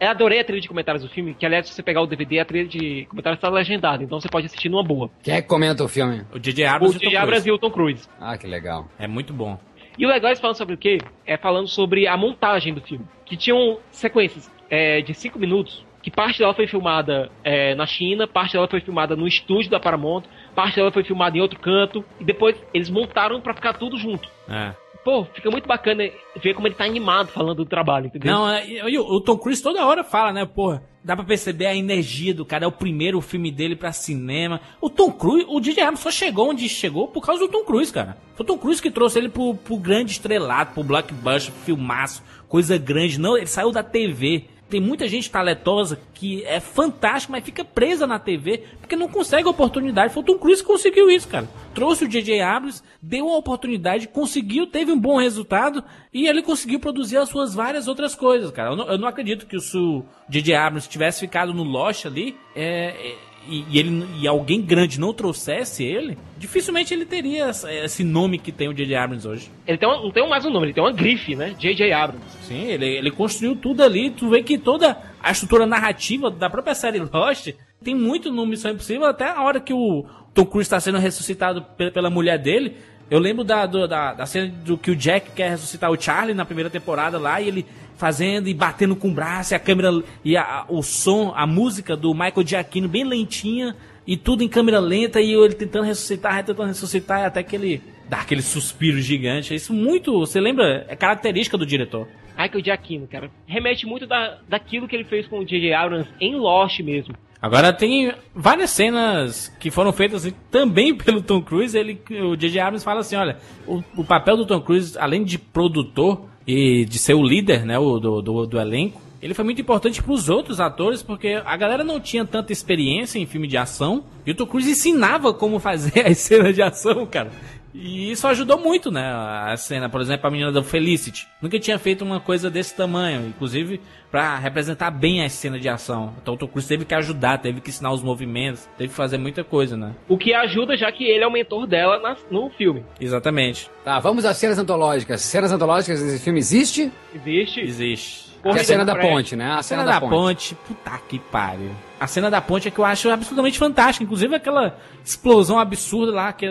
Eu 0.00 0.08
adorei 0.08 0.40
a 0.40 0.44
trilha 0.44 0.60
de 0.60 0.68
comentários 0.68 1.02
do 1.02 1.08
filme, 1.08 1.34
que 1.34 1.46
aliás, 1.46 1.68
se 1.68 1.74
você 1.74 1.82
pegar 1.82 2.02
o 2.02 2.06
DVD, 2.06 2.40
a 2.40 2.44
trilha 2.44 2.68
de 2.68 3.06
comentários 3.06 3.38
está 3.38 3.48
legendada, 3.48 4.02
então 4.02 4.20
você 4.20 4.28
pode 4.28 4.46
assistir 4.46 4.68
numa 4.68 4.82
boa. 4.82 5.10
Quem 5.22 5.34
é 5.34 5.42
que 5.42 5.48
comenta 5.48 5.84
o 5.84 5.88
filme? 5.88 6.24
O 6.32 6.38
J.J. 6.38 6.64
O 6.64 6.68
Abrams 6.68 6.94
e 6.94 6.96
o 6.96 7.00
Tom 7.00 7.04
J.J. 7.04 7.16
Abrams 7.16 7.42
Cruise. 7.42 7.48
e 7.48 7.52
o 7.52 7.58
Tom 7.58 7.70
Cruise. 7.70 8.08
Ah, 8.20 8.36
que 8.36 8.46
legal. 8.46 8.88
É 8.98 9.06
muito 9.06 9.32
bom. 9.32 9.58
E 9.96 10.04
o 10.04 10.08
legal 10.08 10.32
é 10.32 10.36
falando 10.36 10.56
sobre 10.56 10.74
o 10.74 10.78
quê? 10.78 10.98
É 11.24 11.36
falando 11.36 11.68
sobre 11.68 12.06
a 12.08 12.16
montagem 12.16 12.74
do 12.74 12.80
filme. 12.80 13.06
Que 13.24 13.36
tinham 13.36 13.78
sequências 13.90 14.50
é, 14.68 15.00
de 15.00 15.14
5 15.14 15.38
minutos, 15.38 15.86
que 16.02 16.10
parte 16.10 16.38
dela 16.40 16.52
foi 16.52 16.66
filmada 16.66 17.30
é, 17.44 17.74
na 17.74 17.86
China, 17.86 18.26
parte 18.26 18.52
dela 18.52 18.68
foi 18.68 18.80
filmada 18.80 19.14
no 19.14 19.26
estúdio 19.26 19.70
da 19.70 19.80
Paramount, 19.80 20.24
parte 20.54 20.76
dela 20.76 20.90
foi 20.90 21.04
filmada 21.04 21.38
em 21.38 21.40
outro 21.40 21.58
canto, 21.58 22.04
e 22.20 22.24
depois 22.24 22.60
eles 22.74 22.90
montaram 22.90 23.40
pra 23.40 23.54
ficar 23.54 23.74
tudo 23.74 23.96
junto. 23.96 24.28
É. 24.48 24.74
Pô, 25.04 25.26
fica 25.34 25.50
muito 25.50 25.68
bacana 25.68 26.02
ver 26.42 26.54
como 26.54 26.66
ele 26.66 26.74
tá 26.74 26.84
animado 26.84 27.28
falando 27.28 27.58
do 27.58 27.66
trabalho, 27.66 28.06
entendeu? 28.06 28.32
Não, 28.32 28.50
é, 28.50 28.66
e, 28.66 28.98
o 28.98 29.20
Tom 29.20 29.36
Cruise 29.36 29.62
toda 29.62 29.84
hora 29.84 30.02
fala, 30.02 30.32
né, 30.32 30.46
porra, 30.46 30.82
dá 31.04 31.14
pra 31.14 31.24
perceber 31.24 31.66
a 31.66 31.76
energia 31.76 32.32
do 32.32 32.44
cara, 32.44 32.64
é 32.64 32.66
o 32.66 32.72
primeiro 32.72 33.20
filme 33.20 33.50
dele 33.50 33.76
pra 33.76 33.92
cinema. 33.92 34.62
O 34.80 34.88
Tom 34.88 35.12
Cruise, 35.12 35.44
o 35.46 35.60
DJ 35.60 35.82
Abrams 35.82 36.02
só 36.02 36.10
chegou 36.10 36.48
onde 36.48 36.66
chegou 36.70 37.06
por 37.08 37.20
causa 37.20 37.46
do 37.46 37.52
Tom 37.52 37.64
Cruise, 37.64 37.92
cara. 37.92 38.16
Foi 38.34 38.44
o 38.44 38.46
Tom 38.46 38.56
Cruise 38.56 38.80
que 38.80 38.90
trouxe 38.90 39.18
ele 39.18 39.28
pro, 39.28 39.54
pro 39.54 39.76
grande 39.76 40.12
estrelado, 40.12 40.72
pro 40.72 40.82
blockbuster, 40.82 41.52
filmaço, 41.52 42.22
coisa 42.48 42.78
grande. 42.78 43.20
Não, 43.20 43.36
ele 43.36 43.46
saiu 43.46 43.70
da 43.70 43.82
TV. 43.82 44.46
Tem 44.68 44.80
muita 44.80 45.06
gente 45.06 45.30
talentosa 45.30 46.00
que 46.14 46.42
é 46.44 46.58
fantástica, 46.58 47.32
mas 47.32 47.44
fica 47.44 47.64
presa 47.64 48.06
na 48.06 48.18
TV 48.18 48.64
porque 48.80 48.96
não 48.96 49.08
consegue 49.08 49.46
oportunidade. 49.48 50.12
Foi 50.12 50.22
o 50.22 50.26
Tom 50.26 50.38
Cruise 50.38 50.62
que 50.62 50.68
conseguiu 50.68 51.10
isso, 51.10 51.28
cara. 51.28 51.48
Trouxe 51.74 52.04
o 52.04 52.08
J.J. 52.08 52.40
Abrams, 52.40 52.82
deu 53.00 53.28
a 53.28 53.36
oportunidade, 53.36 54.08
conseguiu, 54.08 54.66
teve 54.66 54.90
um 54.90 54.98
bom 54.98 55.18
resultado 55.18 55.84
e 56.12 56.26
ele 56.26 56.42
conseguiu 56.42 56.80
produzir 56.80 57.18
as 57.18 57.28
suas 57.28 57.54
várias 57.54 57.88
outras 57.88 58.14
coisas, 58.14 58.50
cara. 58.50 58.70
Eu 58.70 58.76
não, 58.76 58.88
eu 58.88 58.98
não 58.98 59.08
acredito 59.08 59.46
que 59.46 59.56
o 59.56 60.04
J.J. 60.28 60.54
Abrams 60.54 60.88
tivesse 60.88 61.20
ficado 61.20 61.52
no 61.52 61.62
Lost 61.62 62.06
ali 62.06 62.36
é, 62.56 63.10
é, 63.10 63.16
e, 63.48 63.64
e 63.70 63.78
ele, 63.78 64.06
e 64.20 64.26
alguém 64.28 64.60
grande 64.60 64.98
não 65.00 65.12
trouxesse 65.12 65.84
ele, 65.84 66.16
dificilmente 66.38 66.92
ele 66.94 67.04
teria 67.06 67.50
esse 67.84 68.02
nome 68.04 68.38
que 68.38 68.50
tem 68.52 68.68
o 68.68 68.74
J.J. 68.74 68.94
Abrams 68.96 69.26
hoje. 69.26 69.50
Ele 69.66 69.78
tem 69.78 69.88
uma- 69.88 70.02
não 70.02 70.10
tem 70.10 70.28
mais 70.28 70.44
um 70.44 70.50
nome, 70.50 70.66
ele 70.66 70.74
tem 70.74 70.82
uma 70.82 70.92
grife, 70.92 71.34
né? 71.36 71.54
J.J. 71.58 71.92
Abrams. 71.92 72.24
Sim, 72.42 72.64
ele, 72.66 72.86
ele 72.86 73.10
construiu 73.10 73.56
tudo 73.56 73.82
ali. 73.82 74.10
Tu 74.10 74.28
vê 74.28 74.42
que 74.42 74.58
toda 74.58 74.96
a 75.22 75.30
estrutura 75.30 75.66
narrativa 75.66 76.30
da 76.30 76.48
própria 76.50 76.74
série 76.74 76.98
Lost 77.00 77.48
tem 77.82 77.94
muito 77.94 78.30
no 78.32 78.46
Missão 78.46 78.70
Impossível, 78.72 79.06
até 79.06 79.28
a 79.28 79.42
hora 79.42 79.60
que 79.60 79.72
o 79.72 80.04
Tom 80.32 80.44
Cruise 80.46 80.66
está 80.66 80.80
sendo 80.80 80.98
ressuscitado 80.98 81.62
pe- 81.76 81.90
pela 81.90 82.10
mulher 82.10 82.38
dele. 82.38 82.76
Eu 83.10 83.18
lembro 83.18 83.44
da, 83.44 83.66
do- 83.66 83.86
da, 83.86 84.14
da 84.14 84.26
cena 84.26 84.48
do 84.64 84.76
que 84.78 84.90
o 84.90 84.96
Jack 84.96 85.30
quer 85.32 85.50
ressuscitar 85.50 85.90
o 85.90 86.00
Charlie 86.00 86.34
na 86.34 86.44
primeira 86.44 86.70
temporada 86.70 87.18
lá, 87.18 87.40
e 87.40 87.48
ele 87.48 87.66
fazendo 87.96 88.48
e 88.48 88.54
batendo 88.54 88.96
com 88.96 89.08
o 89.08 89.14
braço, 89.14 89.54
e 89.54 89.56
a 89.56 89.58
câmera 89.58 89.90
e 90.24 90.36
a- 90.36 90.64
o 90.68 90.82
som, 90.82 91.32
a 91.36 91.46
música 91.46 91.96
do 91.96 92.12
Michael 92.12 92.46
Giacchino 92.46 92.88
bem 92.88 93.04
lentinha, 93.04 93.76
e 94.06 94.16
tudo 94.16 94.42
em 94.42 94.48
câmera 94.48 94.78
lenta, 94.80 95.20
e 95.20 95.32
ele 95.32 95.54
tentando 95.54 95.84
ressuscitar, 95.84 96.44
tentando 96.44 96.66
ressuscitar, 96.68 97.24
até 97.24 97.42
que 97.42 97.54
ele 97.56 97.82
dá 98.08 98.18
aquele 98.20 98.42
suspiro 98.42 99.00
gigante. 99.00 99.54
Isso 99.54 99.72
muito, 99.72 100.18
você 100.18 100.40
lembra? 100.40 100.84
É 100.88 100.96
característica 100.96 101.56
do 101.56 101.64
diretor. 101.64 102.06
Michael 102.36 102.64
Giacchino, 102.64 103.06
cara. 103.06 103.30
Remete 103.46 103.86
muito 103.86 104.06
da, 104.06 104.38
daquilo 104.48 104.88
que 104.88 104.96
ele 104.96 105.04
fez 105.04 105.26
com 105.28 105.38
o 105.38 105.44
J.J. 105.44 105.72
Abrams 105.72 106.08
em 106.20 106.34
Lost 106.34 106.80
mesmo. 106.80 107.14
Agora 107.44 107.74
tem 107.74 108.10
várias 108.34 108.70
cenas 108.70 109.54
que 109.60 109.70
foram 109.70 109.92
feitas 109.92 110.26
também 110.50 110.94
pelo 110.96 111.20
Tom 111.20 111.42
Cruise. 111.42 111.76
Ele, 111.76 112.00
o 112.22 112.34
J.J. 112.34 112.58
Abrams 112.58 112.82
fala 112.82 113.00
assim, 113.00 113.16
olha, 113.16 113.36
o, 113.66 113.82
o 113.98 114.02
papel 114.02 114.38
do 114.38 114.46
Tom 114.46 114.62
Cruise, 114.62 114.96
além 114.98 115.22
de 115.22 115.36
produtor 115.36 116.24
e 116.46 116.86
de 116.86 116.98
ser 116.98 117.12
o 117.12 117.22
líder, 117.22 117.66
né, 117.66 117.78
o, 117.78 117.98
do, 117.98 118.22
do, 118.22 118.46
do 118.46 118.58
elenco, 118.58 118.98
ele 119.20 119.34
foi 119.34 119.44
muito 119.44 119.60
importante 119.60 120.02
para 120.02 120.12
os 120.12 120.30
outros 120.30 120.58
atores 120.58 121.02
porque 121.02 121.42
a 121.44 121.54
galera 121.54 121.84
não 121.84 122.00
tinha 122.00 122.24
tanta 122.24 122.50
experiência 122.50 123.18
em 123.18 123.26
filme 123.26 123.46
de 123.46 123.58
ação 123.58 124.04
e 124.24 124.30
o 124.30 124.34
Tom 124.34 124.46
Cruise 124.46 124.70
ensinava 124.70 125.34
como 125.34 125.58
fazer 125.58 126.00
as 126.08 126.16
cenas 126.16 126.54
de 126.54 126.62
ação, 126.62 127.04
cara. 127.04 127.30
E 127.74 128.12
isso 128.12 128.26
ajudou 128.28 128.56
muito, 128.56 128.90
né? 128.92 129.02
A 129.04 129.56
cena, 129.56 129.88
por 129.88 130.00
exemplo, 130.00 130.26
a 130.26 130.30
menina 130.30 130.52
do 130.52 130.62
Felicity. 130.62 131.26
Nunca 131.42 131.58
tinha 131.58 131.76
feito 131.76 132.04
uma 132.04 132.20
coisa 132.20 132.48
desse 132.48 132.76
tamanho, 132.76 133.26
inclusive 133.26 133.80
pra 134.12 134.38
representar 134.38 134.92
bem 134.92 135.24
as 135.24 135.32
cenas 135.32 135.60
de 135.60 135.68
ação. 135.68 136.14
Então 136.22 136.34
o 136.34 136.36
Tom 136.36 136.46
Cruise 136.46 136.68
teve 136.68 136.84
que 136.84 136.94
ajudar, 136.94 137.38
teve 137.38 137.60
que 137.60 137.70
ensinar 137.70 137.90
os 137.92 138.00
movimentos, 138.00 138.68
teve 138.78 138.90
que 138.90 138.94
fazer 138.94 139.18
muita 139.18 139.42
coisa, 139.42 139.76
né? 139.76 139.92
O 140.08 140.16
que 140.16 140.32
ajuda, 140.32 140.76
já 140.76 140.92
que 140.92 141.02
ele 141.02 141.24
é 141.24 141.26
o 141.26 141.32
mentor 141.32 141.66
dela 141.66 141.98
na- 141.98 142.16
no 142.30 142.48
filme. 142.50 142.84
Exatamente. 143.00 143.68
Tá, 143.84 143.98
vamos 143.98 144.24
às 144.24 144.36
cenas 144.36 144.56
antológicas. 144.58 145.20
Cenas 145.22 145.50
antológicas 145.50 146.00
nesse 146.00 146.22
filme 146.22 146.38
existe? 146.38 146.92
Existe. 147.12 147.60
Existe. 147.60 148.23
Que 148.52 148.58
é 148.58 148.60
a 148.60 148.64
cena 148.64 148.84
da 148.84 148.94
ponte, 148.96 149.34
né? 149.36 149.44
A 149.46 149.56
A 149.58 149.62
cena, 149.62 149.82
cena 149.82 150.00
da 150.00 150.06
ponte, 150.06 150.54
puta 150.54 150.90
que 151.08 151.18
pariu. 151.18 151.70
A 151.98 152.06
cena 152.06 152.30
da 152.30 152.40
ponte 152.40 152.68
é 152.68 152.70
que 152.70 152.78
eu 152.78 152.84
acho 152.84 153.08
absolutamente 153.10 153.58
fantástica. 153.58 154.04
Inclusive 154.04 154.34
aquela 154.36 154.76
explosão 155.04 155.58
absurda 155.58 156.12
lá. 156.12 156.32
Que, 156.32 156.46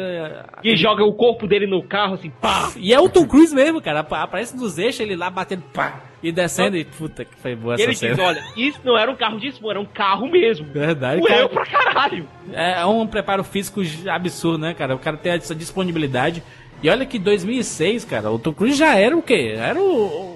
E 0.64 0.76
joga 0.76 1.04
o 1.04 1.14
corpo 1.14 1.48
dele 1.48 1.68
no 1.68 1.84
carro, 1.84 2.16
assim, 2.16 2.32
pá! 2.42 2.72
E 2.76 2.94
é 2.94 3.00
o 3.00 3.08
Tom 3.08 3.26
Cruise 3.28 3.54
mesmo, 3.54 3.82
cara. 3.82 4.00
Apa- 4.00 4.24
Aparece 4.24 4.56
nos 4.58 4.78
eixos, 4.80 5.02
ele 5.02 5.16
lá 5.16 5.30
batendo 5.30 5.64
pá, 5.74 6.02
e 6.24 6.32
descendo. 6.32 6.76
E 6.78 6.84
puta 6.86 7.24
que 7.26 7.36
foi 7.38 7.56
boa 7.56 7.74
E 7.74 7.82
essa 7.82 7.84
ele 7.84 7.96
cena. 7.96 8.16
diz, 8.16 8.24
olha, 8.26 8.44
isso 8.58 8.80
não 8.84 8.98
era 8.98 9.12
um 9.12 9.16
carro 9.16 9.40
de 9.40 9.54
era 9.70 9.80
um 9.80 9.86
carro 9.86 10.28
mesmo. 10.32 10.66
Verdade, 10.74 11.22
Doeu 11.22 11.48
cara. 11.48 11.50
pra 11.50 11.66
caralho. 11.66 12.28
É 12.52 12.84
um 12.86 13.06
preparo 13.06 13.44
físico 13.44 13.82
absurdo, 14.10 14.58
né, 14.58 14.74
cara? 14.74 14.96
O 14.96 15.00
cara 15.00 15.18
tem 15.18 15.34
essa 15.34 15.54
disponibilidade. 15.54 16.42
E 16.82 16.90
olha 16.90 17.06
que 17.06 17.18
2006, 17.20 18.04
cara, 18.04 18.30
o 18.32 18.38
Tom 18.40 18.52
Cruise 18.54 18.78
já 18.78 18.96
era 18.98 19.16
o 19.16 19.22
quê? 19.22 19.54
Era 19.58 19.80
o- 19.80 20.33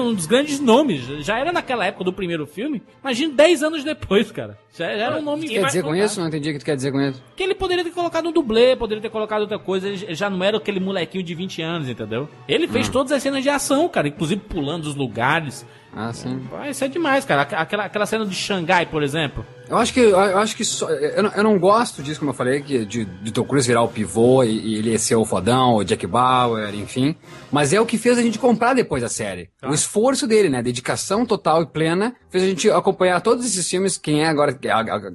um 0.00 0.12
dos 0.14 0.26
grandes 0.26 0.58
nomes. 0.60 1.02
Já 1.24 1.38
era 1.38 1.52
naquela 1.52 1.86
época 1.86 2.04
do 2.04 2.12
primeiro 2.12 2.46
filme. 2.46 2.82
Imagina 3.02 3.34
10 3.34 3.62
anos 3.62 3.84
depois, 3.84 4.30
cara. 4.32 4.58
Já, 4.76 4.86
era 4.86 5.16
um 5.16 5.20
O 5.20 5.22
nome. 5.22 5.46
que 5.48 5.54
quer 5.54 5.66
dizer 5.66 5.82
com 5.82 5.94
isso? 5.94 6.20
Não 6.20 6.28
entendi 6.28 6.50
o 6.50 6.52
que 6.52 6.58
tu 6.58 6.64
quer 6.64 6.76
dizer 6.76 6.92
com 6.92 7.00
isso. 7.00 7.22
Que 7.36 7.42
ele 7.42 7.54
poderia 7.54 7.84
ter 7.84 7.90
colocado 7.90 8.28
um 8.28 8.32
dublê, 8.32 8.74
poderia 8.76 9.00
ter 9.02 9.10
colocado 9.10 9.42
outra 9.42 9.58
coisa. 9.58 9.88
Ele 9.88 10.14
já 10.14 10.28
não 10.28 10.42
era 10.42 10.56
aquele 10.56 10.80
molequinho 10.80 11.22
de 11.24 11.34
20 11.34 11.62
anos, 11.62 11.88
entendeu? 11.88 12.28
Ele 12.48 12.66
fez 12.68 12.88
Hum. 12.88 12.92
todas 12.92 13.12
as 13.12 13.22
cenas 13.22 13.42
de 13.42 13.48
ação, 13.48 13.88
cara, 13.88 14.08
inclusive 14.08 14.40
pulando 14.40 14.84
os 14.86 14.94
lugares. 14.94 15.66
Ah, 15.94 16.12
sim. 16.12 16.38
Vai, 16.50 16.70
isso 16.70 16.84
é 16.84 16.88
demais, 16.88 17.24
cara. 17.24 17.42
Aqu- 17.42 17.54
Aquela, 17.56 17.84
aquela 17.84 18.06
cena 18.06 18.24
de 18.24 18.34
Xangai, 18.34 18.86
por 18.86 19.02
exemplo. 19.02 19.44
Eu 19.68 19.76
acho 19.76 19.92
que, 19.92 20.00
eu 20.00 20.38
acho 20.38 20.56
que 20.56 20.64
só- 20.64 20.88
eu, 20.90 21.22
não, 21.22 21.30
eu 21.32 21.42
não 21.42 21.58
gosto 21.58 22.02
disso, 22.02 22.20
como 22.20 22.30
eu 22.30 22.34
falei, 22.34 22.62
que 22.62 22.84
de, 22.86 23.04
de 23.04 23.32
Tom 23.32 23.44
Cruise 23.44 23.66
virar 23.66 23.82
o 23.82 23.88
pivô 23.88 24.42
e, 24.44 24.50
e 24.50 24.74
ele 24.76 24.98
ser 24.98 25.16
o 25.16 25.24
fodão, 25.24 25.74
o 25.74 25.84
Jack 25.84 26.06
Bauer, 26.06 26.74
enfim. 26.74 27.16
Mas 27.50 27.72
é 27.72 27.80
o 27.80 27.84
que 27.86 27.98
fez 27.98 28.16
a 28.18 28.22
gente 28.22 28.38
comprar 28.38 28.74
depois 28.74 29.02
a 29.02 29.08
série. 29.08 29.50
O 29.62 29.74
esforço 29.74 30.26
dele, 30.26 30.48
né? 30.48 30.62
Dedicação 30.62 31.26
total 31.26 31.62
e 31.62 31.66
plena 31.66 32.14
fez 32.30 32.44
a 32.44 32.46
gente 32.46 32.70
acompanhar 32.70 33.20
todos 33.20 33.44
esses 33.44 33.68
filmes. 33.68 33.98
Quem 33.98 34.22
é 34.22 34.28
agora, 34.28 34.52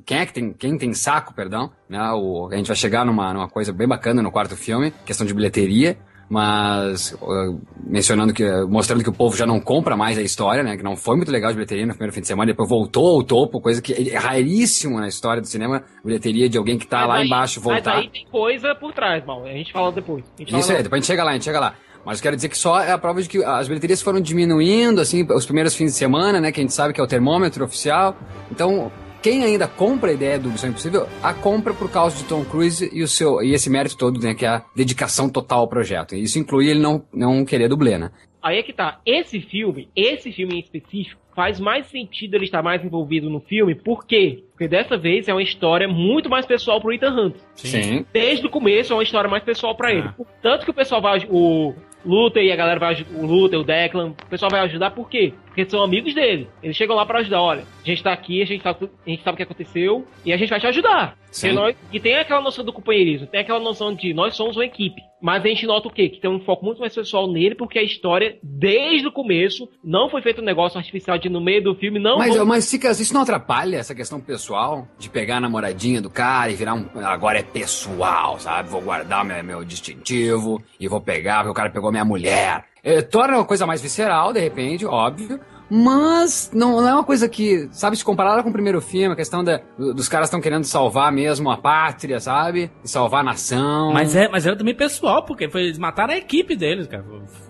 quem 0.05 0.17
é 0.17 0.25
que 0.25 0.33
tem, 0.33 0.53
quem 0.53 0.77
tem 0.77 0.93
saco, 0.93 1.33
perdão, 1.33 1.71
né? 1.89 2.11
O, 2.11 2.49
a 2.51 2.55
gente 2.55 2.67
vai 2.67 2.75
chegar 2.75 3.05
numa, 3.05 3.33
numa 3.33 3.47
coisa 3.49 3.71
bem 3.71 3.87
bacana 3.87 4.21
no 4.21 4.31
quarto 4.31 4.55
filme, 4.57 4.93
questão 5.05 5.25
de 5.25 5.33
bilheteria. 5.33 5.97
Mas 6.29 7.13
uh, 7.21 7.59
mencionando 7.85 8.33
que 8.33 8.43
mostrando 8.67 9.03
que 9.03 9.09
o 9.09 9.13
povo 9.13 9.35
já 9.37 9.45
não 9.45 9.59
compra 9.59 9.95
mais 9.95 10.17
a 10.17 10.21
história, 10.21 10.63
né? 10.63 10.75
Que 10.77 10.83
não 10.83 10.95
foi 10.95 11.15
muito 11.15 11.31
legal 11.31 11.51
de 11.51 11.55
bilheteria 11.55 11.85
no 11.85 11.93
primeiro 11.93 12.13
fim 12.13 12.21
de 12.21 12.27
semana, 12.27 12.51
depois 12.51 12.67
voltou 12.67 13.17
ao 13.17 13.23
topo, 13.23 13.61
coisa 13.61 13.81
que 13.81 14.09
é 14.09 14.17
raríssimo 14.17 14.99
na 14.99 15.07
história 15.07 15.41
do 15.41 15.47
cinema, 15.47 15.83
bilheteria 16.03 16.49
de 16.49 16.57
alguém 16.57 16.77
que 16.77 16.87
tá 16.87 16.99
Mas 17.01 17.07
lá 17.07 17.15
aí- 17.17 17.25
embaixo 17.27 17.61
voltar. 17.61 17.95
Mas 17.95 18.03
aí 18.05 18.09
tem 18.09 18.25
coisa 18.31 18.73
por 18.75 18.93
trás, 18.93 19.23
mal. 19.25 19.43
A 19.45 19.49
gente 19.49 19.71
fala 19.71 19.91
depois. 19.91 20.23
Gente 20.37 20.49
Isso 20.55 20.67
fala 20.67 20.79
aí, 20.79 20.83
depois 20.83 20.99
a 20.99 21.01
gente 21.01 21.07
chega 21.07 21.23
lá, 21.23 21.29
a 21.29 21.33
gente 21.33 21.45
chega 21.45 21.59
lá. 21.59 21.75
Mas 22.05 22.19
quero 22.19 22.35
dizer 22.35 22.49
que 22.49 22.57
só 22.57 22.81
é 22.81 22.91
a 22.91 22.97
prova 22.97 23.21
de 23.21 23.29
que 23.29 23.43
as 23.43 23.67
bilheterias 23.67 24.01
foram 24.01 24.19
diminuindo, 24.19 24.99
assim, 24.99 25.25
os 25.31 25.45
primeiros 25.45 25.73
fins 25.73 25.91
de 25.91 25.97
semana, 25.97 26.41
né? 26.41 26.51
Que 26.51 26.59
a 26.59 26.63
gente 26.63 26.73
sabe 26.73 26.93
que 26.93 26.99
é 26.99 27.03
o 27.03 27.07
termômetro 27.07 27.63
oficial. 27.63 28.15
Então, 28.51 28.91
quem 29.23 29.45
ainda 29.45 29.67
compra 29.69 30.11
a 30.11 30.13
ideia 30.13 30.37
do 30.37 30.49
Missão 30.49 30.69
Impossível, 30.69 31.07
a 31.23 31.33
compra 31.33 31.73
por 31.73 31.89
causa 31.89 32.17
de 32.17 32.25
Tom 32.25 32.43
Cruise 32.43 32.89
e 32.91 33.01
o 33.01 33.07
seu 33.07 33.41
e 33.41 33.53
esse 33.53 33.69
mérito 33.69 33.97
todo, 33.97 34.19
né? 34.19 34.35
Que 34.35 34.45
é 34.45 34.49
a 34.49 34.65
dedicação 34.75 35.29
total 35.29 35.61
ao 35.61 35.67
projeto. 35.67 36.13
Isso 36.13 36.37
inclui 36.37 36.69
ele 36.69 36.81
não, 36.81 37.05
não 37.13 37.45
querer 37.45 37.69
dublê, 37.69 37.97
né? 37.97 38.11
Aí 38.41 38.57
é 38.57 38.63
que 38.63 38.73
tá. 38.73 38.99
Esse 39.05 39.39
filme, 39.39 39.87
esse 39.95 40.29
filme 40.33 40.55
em 40.55 40.59
específico, 40.59 41.21
faz 41.33 41.57
mais 41.57 41.87
sentido 41.87 42.35
ele 42.35 42.43
estar 42.43 42.61
mais 42.61 42.83
envolvido 42.83 43.29
no 43.29 43.39
filme. 43.39 43.73
Por 43.73 44.05
quê? 44.05 44.43
Porque 44.51 44.67
dessa 44.67 44.97
vez 44.97 45.29
é 45.29 45.33
uma 45.33 45.41
história 45.41 45.87
muito 45.87 46.29
mais 46.29 46.45
pessoal 46.45 46.81
pro 46.81 46.91
Ethan 46.91 47.11
Hunt. 47.11 47.35
Sim. 47.55 48.05
Desde 48.11 48.45
o 48.45 48.49
começo 48.49 48.91
é 48.91 48.95
uma 48.97 49.03
história 49.03 49.29
mais 49.29 49.43
pessoal 49.43 49.73
pra 49.73 49.93
ele. 49.93 50.09
Tanto 50.41 50.65
que 50.65 50.71
o 50.71 50.73
pessoal 50.73 51.01
vai. 51.01 51.25
O 51.29 51.73
Luther 52.05 52.43
e 52.43 52.51
a 52.51 52.55
galera 52.57 52.79
vai. 52.79 53.05
O 53.15 53.25
Luther, 53.25 53.59
o 53.59 53.63
Declan, 53.63 54.09
o 54.09 54.29
pessoal 54.29 54.51
vai 54.51 54.59
ajudar 54.61 54.91
por 54.91 55.09
quê? 55.09 55.33
Porque 55.53 55.69
são 55.69 55.83
amigos 55.83 56.15
dele. 56.15 56.47
Eles 56.63 56.75
chegam 56.75 56.95
lá 56.95 57.05
pra 57.05 57.19
ajudar. 57.19 57.39
Olha, 57.41 57.63
a 57.83 57.85
gente 57.87 58.01
tá 58.01 58.11
aqui, 58.11 58.41
a 58.41 58.45
gente 58.45 58.63
sabe, 58.63 58.89
a 59.05 59.09
gente 59.09 59.23
sabe 59.23 59.35
o 59.35 59.37
que 59.37 59.43
aconteceu 59.43 60.03
e 60.25 60.33
a 60.33 60.37
gente 60.37 60.49
vai 60.49 60.59
te 60.59 60.65
ajudar. 60.65 61.15
Nós- 61.53 61.75
e 61.91 61.99
tem 61.99 62.15
aquela 62.15 62.41
noção 62.41 62.65
do 62.65 62.73
companheirismo, 62.73 63.27
tem 63.27 63.39
aquela 63.39 63.59
noção 63.59 63.93
de 63.93 64.13
nós 64.15 64.35
somos 64.35 64.55
uma 64.57 64.65
equipe. 64.65 64.99
Mas 65.21 65.43
a 65.45 65.47
gente 65.47 65.65
nota 65.67 65.87
o 65.87 65.91
quê? 65.91 66.09
Que 66.09 66.19
tem 66.19 66.29
um 66.29 66.39
foco 66.39 66.65
muito 66.65 66.79
mais 66.79 66.93
pessoal 66.93 67.31
nele, 67.31 67.55
porque 67.55 67.77
a 67.79 67.83
história, 67.83 68.37
desde 68.43 69.07
o 69.07 69.11
começo, 69.11 69.69
não 69.83 70.09
foi 70.09 70.21
feito 70.21 70.41
um 70.41 70.43
negócio 70.43 70.77
artificial 70.77 71.17
de 71.19 71.29
no 71.29 71.39
meio 71.39 71.63
do 71.63 71.75
filme, 71.75 71.97
não. 71.99 72.17
Mas, 72.17 72.35
vou- 72.35 72.45
mas 72.45 72.69
fica, 72.69 72.89
isso 72.91 73.13
não 73.13 73.21
atrapalha 73.21 73.77
essa 73.77 73.93
questão 73.95 74.19
pessoal 74.19 74.87
de 74.99 75.09
pegar 75.09 75.37
a 75.37 75.39
namoradinha 75.41 76.01
do 76.01 76.09
cara 76.09 76.51
e 76.51 76.55
virar 76.55 76.73
um. 76.73 76.87
Agora 77.05 77.39
é 77.39 77.43
pessoal, 77.43 78.39
sabe? 78.39 78.69
Vou 78.69 78.81
guardar 78.81 79.23
meu, 79.23 79.41
meu 79.43 79.63
distintivo 79.63 80.61
e 80.79 80.87
vou 80.87 80.99
pegar, 80.99 81.37
porque 81.37 81.51
o 81.51 81.53
cara 81.53 81.69
pegou 81.69 81.91
minha 81.91 82.05
mulher. 82.05 82.65
É, 82.83 83.01
torna 83.01 83.37
uma 83.37 83.45
coisa 83.45 83.65
mais 83.65 83.81
visceral, 83.81 84.33
de 84.33 84.41
repente, 84.41 84.85
óbvio. 84.85 85.39
Mas 85.69 86.51
não, 86.53 86.81
não 86.81 86.87
é 86.87 86.93
uma 86.93 87.03
coisa 87.03 87.27
que, 87.27 87.67
sabe, 87.71 87.95
se 87.95 88.03
comparada 88.03 88.43
com 88.43 88.49
o 88.49 88.53
primeiro 88.53 88.79
filme, 88.81 89.13
a 89.13 89.15
questão 89.15 89.43
da, 89.43 89.59
dos 89.77 90.07
caras 90.07 90.27
estão 90.27 90.41
querendo 90.41 90.65
salvar 90.65 91.11
mesmo 91.11 91.49
a 91.49 91.57
pátria, 91.57 92.19
sabe? 92.19 92.69
Salvar 92.83 93.21
a 93.21 93.23
nação. 93.23 93.91
Mas, 93.91 94.15
é, 94.15 94.27
mas 94.27 94.45
era 94.45 94.55
também 94.55 94.75
pessoal, 94.75 95.23
porque 95.25 95.49
foi, 95.49 95.63
eles 95.63 95.79
mataram 95.79 96.13
a 96.13 96.17
equipe 96.17 96.55
deles, 96.55 96.85
cara. 96.85 97.03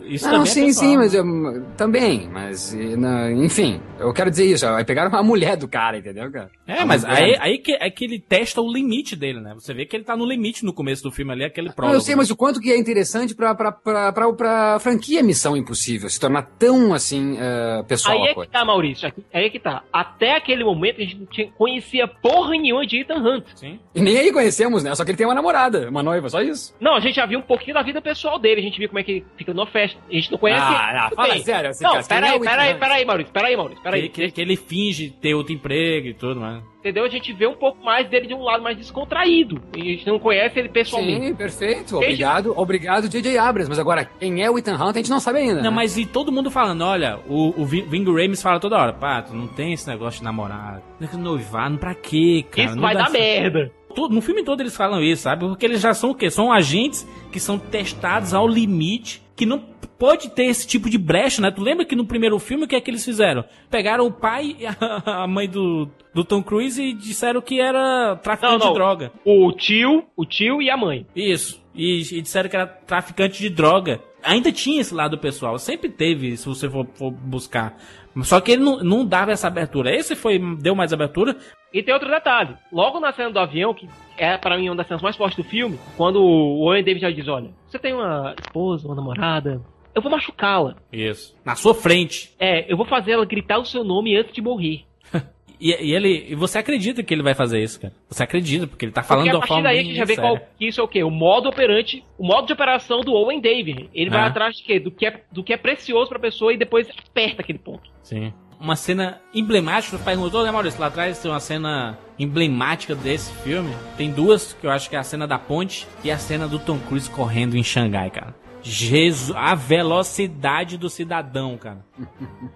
Isso 0.06 0.26
não, 0.26 0.32
também 0.40 0.46
sim, 0.48 0.62
é 0.62 0.66
pessoal. 0.68 0.86
sim, 0.92 0.98
mas 0.98 1.14
eu, 1.14 1.66
também, 1.78 2.28
mas 2.32 2.74
na- 2.98 3.32
enfim, 3.32 3.82
eu 4.00 4.12
quero 4.14 4.30
dizer 4.30 4.46
isso, 4.46 4.66
aí 4.68 4.84
pegaram 4.84 5.10
uma 5.10 5.24
mulher 5.24 5.56
do 5.58 5.68
cara, 5.68 5.98
entendeu, 5.98 6.32
cara? 6.32 6.50
É, 6.68 6.84
mas 6.86 7.04
aí, 7.06 7.36
aí 7.40 7.58
que, 7.58 7.74
é 7.74 7.90
que 7.90 8.04
ele 8.06 8.20
testa 8.20 8.62
o 8.62 8.72
limite 8.72 9.16
dele, 9.16 9.40
né? 9.40 9.54
Você 9.54 9.74
vê 9.74 9.86
que 9.86 9.96
ele 9.96 10.04
tá 10.04 10.16
no 10.16 10.26
limite 10.26 10.66
no 10.66 10.74
começo 10.74 11.04
do 11.04 11.12
filme 11.12 11.32
ali, 11.32 11.44
aquele 11.46 11.68
Não, 11.68 11.74
prólogo. 11.76 11.98
eu 11.98 12.02
sei, 12.02 12.16
mas 12.16 12.30
o 12.30 12.36
quanto 12.36 12.60
que 12.60 12.72
é 12.72 12.78
interessante 12.78 13.34
pra, 13.36 13.54
pra, 13.56 13.72
pra, 13.72 14.12
pra, 14.12 14.34
pra 14.34 14.80
franquia 14.80 15.24
Missão 15.24 15.56
Impossível 15.56 16.10
se 16.10 16.20
tornar 16.20 16.44
tão, 16.60 16.94
assim, 16.94 17.38
eh, 17.40 17.84
pessoal 17.88 18.18
Aí 18.18 18.28
a 18.28 18.32
é 18.32 18.34
coisa. 18.34 18.52
que 18.52 18.58
tá, 18.58 18.66
Maurício. 18.66 19.08
aqui- 19.08 19.24
Aí 19.34 19.46
é 19.46 19.50
que 19.50 19.60
tá. 19.60 19.84
Até 19.92 20.36
aquele 20.36 20.64
momento 20.64 21.00
a 21.02 21.04
gente 21.04 21.18
não 21.18 21.26
tinha, 21.28 21.50
conhecia 21.58 22.08
porra 22.08 22.52
nenhuma 22.52 22.86
de 22.86 23.02
Ethan 23.02 23.20
Hunt. 23.20 23.46
Sim. 23.56 23.80
E 23.96 24.02
nem 24.02 24.18
aí 24.18 24.32
conhecemos, 24.32 24.84
né? 24.84 24.94
Só 24.96 25.04
que 25.06 25.12
ele 25.12 25.18
tem 25.18 25.28
uma 25.28 25.36
namorada, 25.36 25.90
uma 25.90 26.04
noiva, 26.04 26.30
só 26.30 26.42
isso. 26.42 26.76
Não, 26.80 26.96
a 26.96 27.00
gente 27.00 27.16
já 27.16 27.26
viu 27.26 27.40
um 27.40 27.44
pouquinho 27.44 27.74
da 27.74 27.82
vida 27.82 28.02
pessoal 28.02 28.38
dele. 28.40 28.60
A 28.62 28.64
gente 28.64 28.78
viu 28.78 28.90
como 28.90 29.00
é 29.00 29.04
que 29.04 29.12
ele 29.12 29.26
fica 29.38 29.54
numa 29.54 29.68
festa. 29.68 29.93
A 30.10 30.14
gente 30.14 30.32
não 30.32 30.38
conhece. 30.38 30.62
Ah, 30.64 30.88
ele. 30.90 30.98
ah, 31.00 31.04
Tudo 31.10 31.16
fala 31.16 31.38
sério, 31.40 31.70
esse 31.72 31.84
Não, 31.84 31.96
é 31.98 32.04
peraí, 32.04 32.40
peraí, 32.40 32.76
peraí, 32.76 33.06
Maurício. 33.06 33.34
Peraí, 33.34 33.56
Maurício. 33.58 33.78
Que, 33.78 33.84
Peraí. 33.84 34.10
que, 34.10 34.32
que 34.32 34.42
ele 34.42 34.56
finge 34.56 35.10
ter 35.10 35.34
outro 35.34 35.54
emprego 35.54 36.08
e 36.08 36.14
tudo, 36.14 36.40
mas... 36.40 36.64
Entendeu? 36.80 37.06
A 37.06 37.10
gente 37.10 37.32
vê 37.32 37.48
um 37.48 37.56
pouco 37.56 37.82
mais 37.84 38.10
dele 38.10 38.28
de 38.28 38.34
um 38.34 38.42
lado 38.42 38.62
mais 38.62 38.76
descontraído. 38.76 39.62
E 39.74 39.82
a 39.82 39.86
gente 39.86 40.06
não 40.06 40.20
conhece 40.20 40.60
ele 40.60 40.68
pessoalmente. 40.68 41.28
Sim, 41.28 41.34
perfeito. 41.34 41.96
Obrigado, 41.96 42.54
obrigado, 42.58 43.08
J.J. 43.08 43.38
Abrams. 43.38 43.70
Mas 43.70 43.80
agora, 43.80 44.04
quem 44.04 44.44
é 44.44 44.52
o 44.52 44.58
Ethan 44.58 44.76
Hunt, 44.76 44.96
a 44.96 44.98
gente 45.00 45.10
não 45.10 45.22
sabe 45.22 45.40
ainda. 45.40 45.56
Não, 45.62 45.64
né? 45.64 45.70
mas 45.70 45.98
e 45.98 46.06
todo 46.06 46.30
mundo 46.30 46.52
falando, 46.52 46.82
olha, 46.84 47.20
o, 47.26 47.54
o 47.62 47.66
Vi- 47.66 47.84
Ving 47.84 48.04
Rames 48.04 48.42
fala 48.42 48.60
toda 48.60 48.78
hora, 48.78 48.92
pá, 48.92 49.22
tu 49.22 49.34
não 49.34 49.48
tem 49.48 49.72
esse 49.72 49.88
negócio 49.88 50.20
de 50.20 50.26
namorar, 50.26 50.82
noivado, 51.18 51.78
pra 51.78 51.96
quê, 51.96 52.44
cara? 52.52 52.66
Isso 52.68 52.76
Não 52.76 52.82
vai 52.84 52.94
dar 52.96 53.10
certo." 53.10 53.22
merda. 53.54 53.72
Todo- 53.96 54.14
no 54.14 54.22
filme 54.22 54.44
todo 54.44 54.60
eles 54.62 54.76
falam 54.76 55.02
isso, 55.02 55.22
sabe? 55.24 55.46
Porque 55.48 55.66
eles 55.66 55.80
já 55.80 55.94
são 55.94 56.10
o 56.12 56.16
quê? 56.16 56.30
São 56.30 56.52
agentes 56.52 57.08
que 57.32 57.40
são 57.40 57.58
testados 57.60 58.34
ao 58.34 58.48
limite, 58.48 59.22
que 59.36 59.46
não 59.46 59.60
pode 60.04 60.32
ter 60.32 60.48
esse 60.48 60.68
tipo 60.68 60.90
de 60.90 60.98
brecha, 60.98 61.42
né? 61.42 61.50
Tu 61.50 61.62
lembra 61.62 61.86
que 61.86 61.96
no 61.96 62.06
primeiro 62.06 62.38
filme 62.38 62.66
o 62.66 62.68
que 62.68 62.76
é 62.76 62.82
que 62.82 62.92
eles 62.92 63.06
fizeram? 63.06 63.46
Pegaram 63.70 64.06
o 64.06 64.12
pai 64.12 64.54
e 64.60 64.66
a, 64.66 64.76
a 65.24 65.28
mãe 65.28 65.48
do, 65.48 65.90
do 66.14 66.26
Tom 66.26 66.44
Cruise 66.44 66.84
e 66.84 66.92
disseram 66.92 67.42
que 67.42 67.62
era 67.62 68.18
traficante 68.18 68.52
Não, 68.52 68.60
não. 68.60 68.68
de 68.68 68.74
droga. 68.74 69.14
O 69.24 69.50
tio, 69.54 70.04
o 70.18 70.26
tio 70.26 70.62
e 70.62 70.70
a 70.70 70.76
mãe. 70.76 71.08
Isso. 71.16 71.64
E, 71.74 72.02
e 72.02 72.22
disseram 72.22 72.50
que 72.50 72.56
era 72.58 72.68
traficante 72.68 73.40
de 73.40 73.50
droga. 73.50 74.02
Ainda 74.22 74.52
tinha 74.52 74.82
esse 74.82 74.94
lado 74.94 75.18
pessoal. 75.18 75.58
Sempre 75.58 75.88
teve, 75.88 76.36
se 76.36 76.50
você 76.50 76.70
for, 76.70 76.86
for 76.96 77.10
buscar. 77.10 77.78
Só 78.24 78.42
que 78.42 78.52
ele 78.52 78.62
não, 78.62 78.84
não 78.84 79.06
dava 79.06 79.32
essa 79.32 79.48
abertura. 79.48 79.96
Esse 79.96 80.18
foi 80.18 80.38
deu 80.58 80.76
mais 80.76 80.92
abertura. 80.92 81.38
E 81.74 81.82
tem 81.82 81.94
outro 81.94 82.10
detalhe. 82.10 82.58
Logo 82.74 83.00
na 83.00 83.14
cena 83.14 83.32
do 83.32 83.40
avião, 83.40 83.74
que 83.74 83.88
é 84.18 84.38
pra 84.38 84.58
mim 84.58 84.68
uma 84.68 84.76
das 84.76 84.88
cenas 84.88 85.02
mais 85.02 85.16
fortes 85.16 85.38
do 85.38 85.50
filme, 85.50 85.80
quando 85.96 86.22
o 86.22 86.60
Owen 86.66 86.84
David 86.84 87.02
já 87.02 87.10
diz, 87.10 87.28
olha, 87.30 87.52
você 87.68 87.80
tem 87.80 87.94
uma 87.94 88.36
esposa, 88.38 88.86
uma 88.88 88.96
namorada, 88.96 89.62
eu 89.96 90.02
vou 90.02 90.12
machucá-la. 90.12 90.76
Isso. 90.92 91.36
Na 91.46 91.56
sua 91.56 91.74
frente. 91.74 92.32
É, 92.40 92.72
eu 92.72 92.76
vou 92.78 92.86
fazer 92.86 93.12
ela 93.12 93.26
gritar 93.26 93.60
o 93.60 93.66
seu 93.66 93.84
nome 93.84 94.16
antes 94.18 94.34
de 94.34 94.42
morrer. 94.42 94.84
E, 95.62 95.70
e 95.70 95.94
ele, 95.96 96.26
e 96.30 96.36
você 96.36 96.58
acredita 96.58 97.02
que 97.04 97.14
ele 97.14 97.24
vai 97.24 97.34
fazer 97.34 97.64
isso, 97.64 97.80
cara? 97.80 97.94
Você 98.10 98.22
acredita, 98.22 98.68
porque 98.68 98.84
ele 98.84 98.92
tá 98.92 99.02
falando 99.02 99.26
Porque 99.26 99.32
de 99.32 99.38
a 99.38 99.40
partir 99.40 99.54
forma 99.54 99.64
daí 99.64 99.80
a 99.80 99.84
gente 99.84 99.96
já 99.96 100.04
vê 100.04 100.18
qual, 100.18 100.38
que 100.60 100.68
isso 100.68 100.82
é 100.82 100.84
o 100.84 100.88
quê? 100.90 101.04
O 101.06 101.10
modo 101.10 101.48
operante, 101.48 102.04
o 102.18 102.26
modo 102.28 102.48
de 102.48 102.52
operação 102.52 103.00
do 103.00 103.14
Owen 103.14 103.40
David. 103.40 103.90
Ele 103.94 104.10
vai 104.10 104.22
Ah. 104.22 104.26
atrás 104.26 104.58
de 104.58 104.64
quê? 104.64 104.78
Do 104.78 104.92
que 104.92 105.06
é, 105.06 105.22
do 105.32 105.42
que 105.42 105.54
é 105.54 105.58
precioso 105.58 106.10
pra 106.10 106.20
pessoa 106.20 106.52
e 106.52 106.58
depois 106.58 106.90
aperta 106.90 107.42
aquele 107.44 107.60
ponto. 107.60 107.90
Sim. 108.02 108.34
Uma 108.60 108.76
cena 108.76 109.22
emblemática, 109.34 109.98
tu 109.98 110.04
perguntou, 110.04 110.44
né, 110.44 110.52
Maurício? 110.52 110.82
Lá 110.82 110.88
atrás 110.88 111.20
tem 111.22 111.32
uma 111.32 111.40
cena 111.40 111.98
emblemática 112.20 112.94
desse 112.94 113.32
filme. 113.44 113.74
Tem 113.96 114.12
duas, 114.12 114.52
que 114.54 114.68
eu 114.68 114.72
acho 114.72 114.90
que 114.90 114.98
é 114.98 115.00
a 115.00 115.04
cena 115.04 115.26
da 115.26 115.40
ponte 115.40 115.88
e 116.04 116.12
a 116.12 116.18
cena 116.18 116.46
do 116.46 116.60
Tom 116.60 116.78
Cruise 116.80 117.10
correndo 117.10 117.56
em 117.56 117.64
Xangai, 117.64 118.10
cara. 118.10 118.36
Jesus, 118.64 119.36
a 119.36 119.54
velocidade 119.56 120.78
do 120.78 120.90
cidadão, 120.90 121.58
cara. 121.58 121.80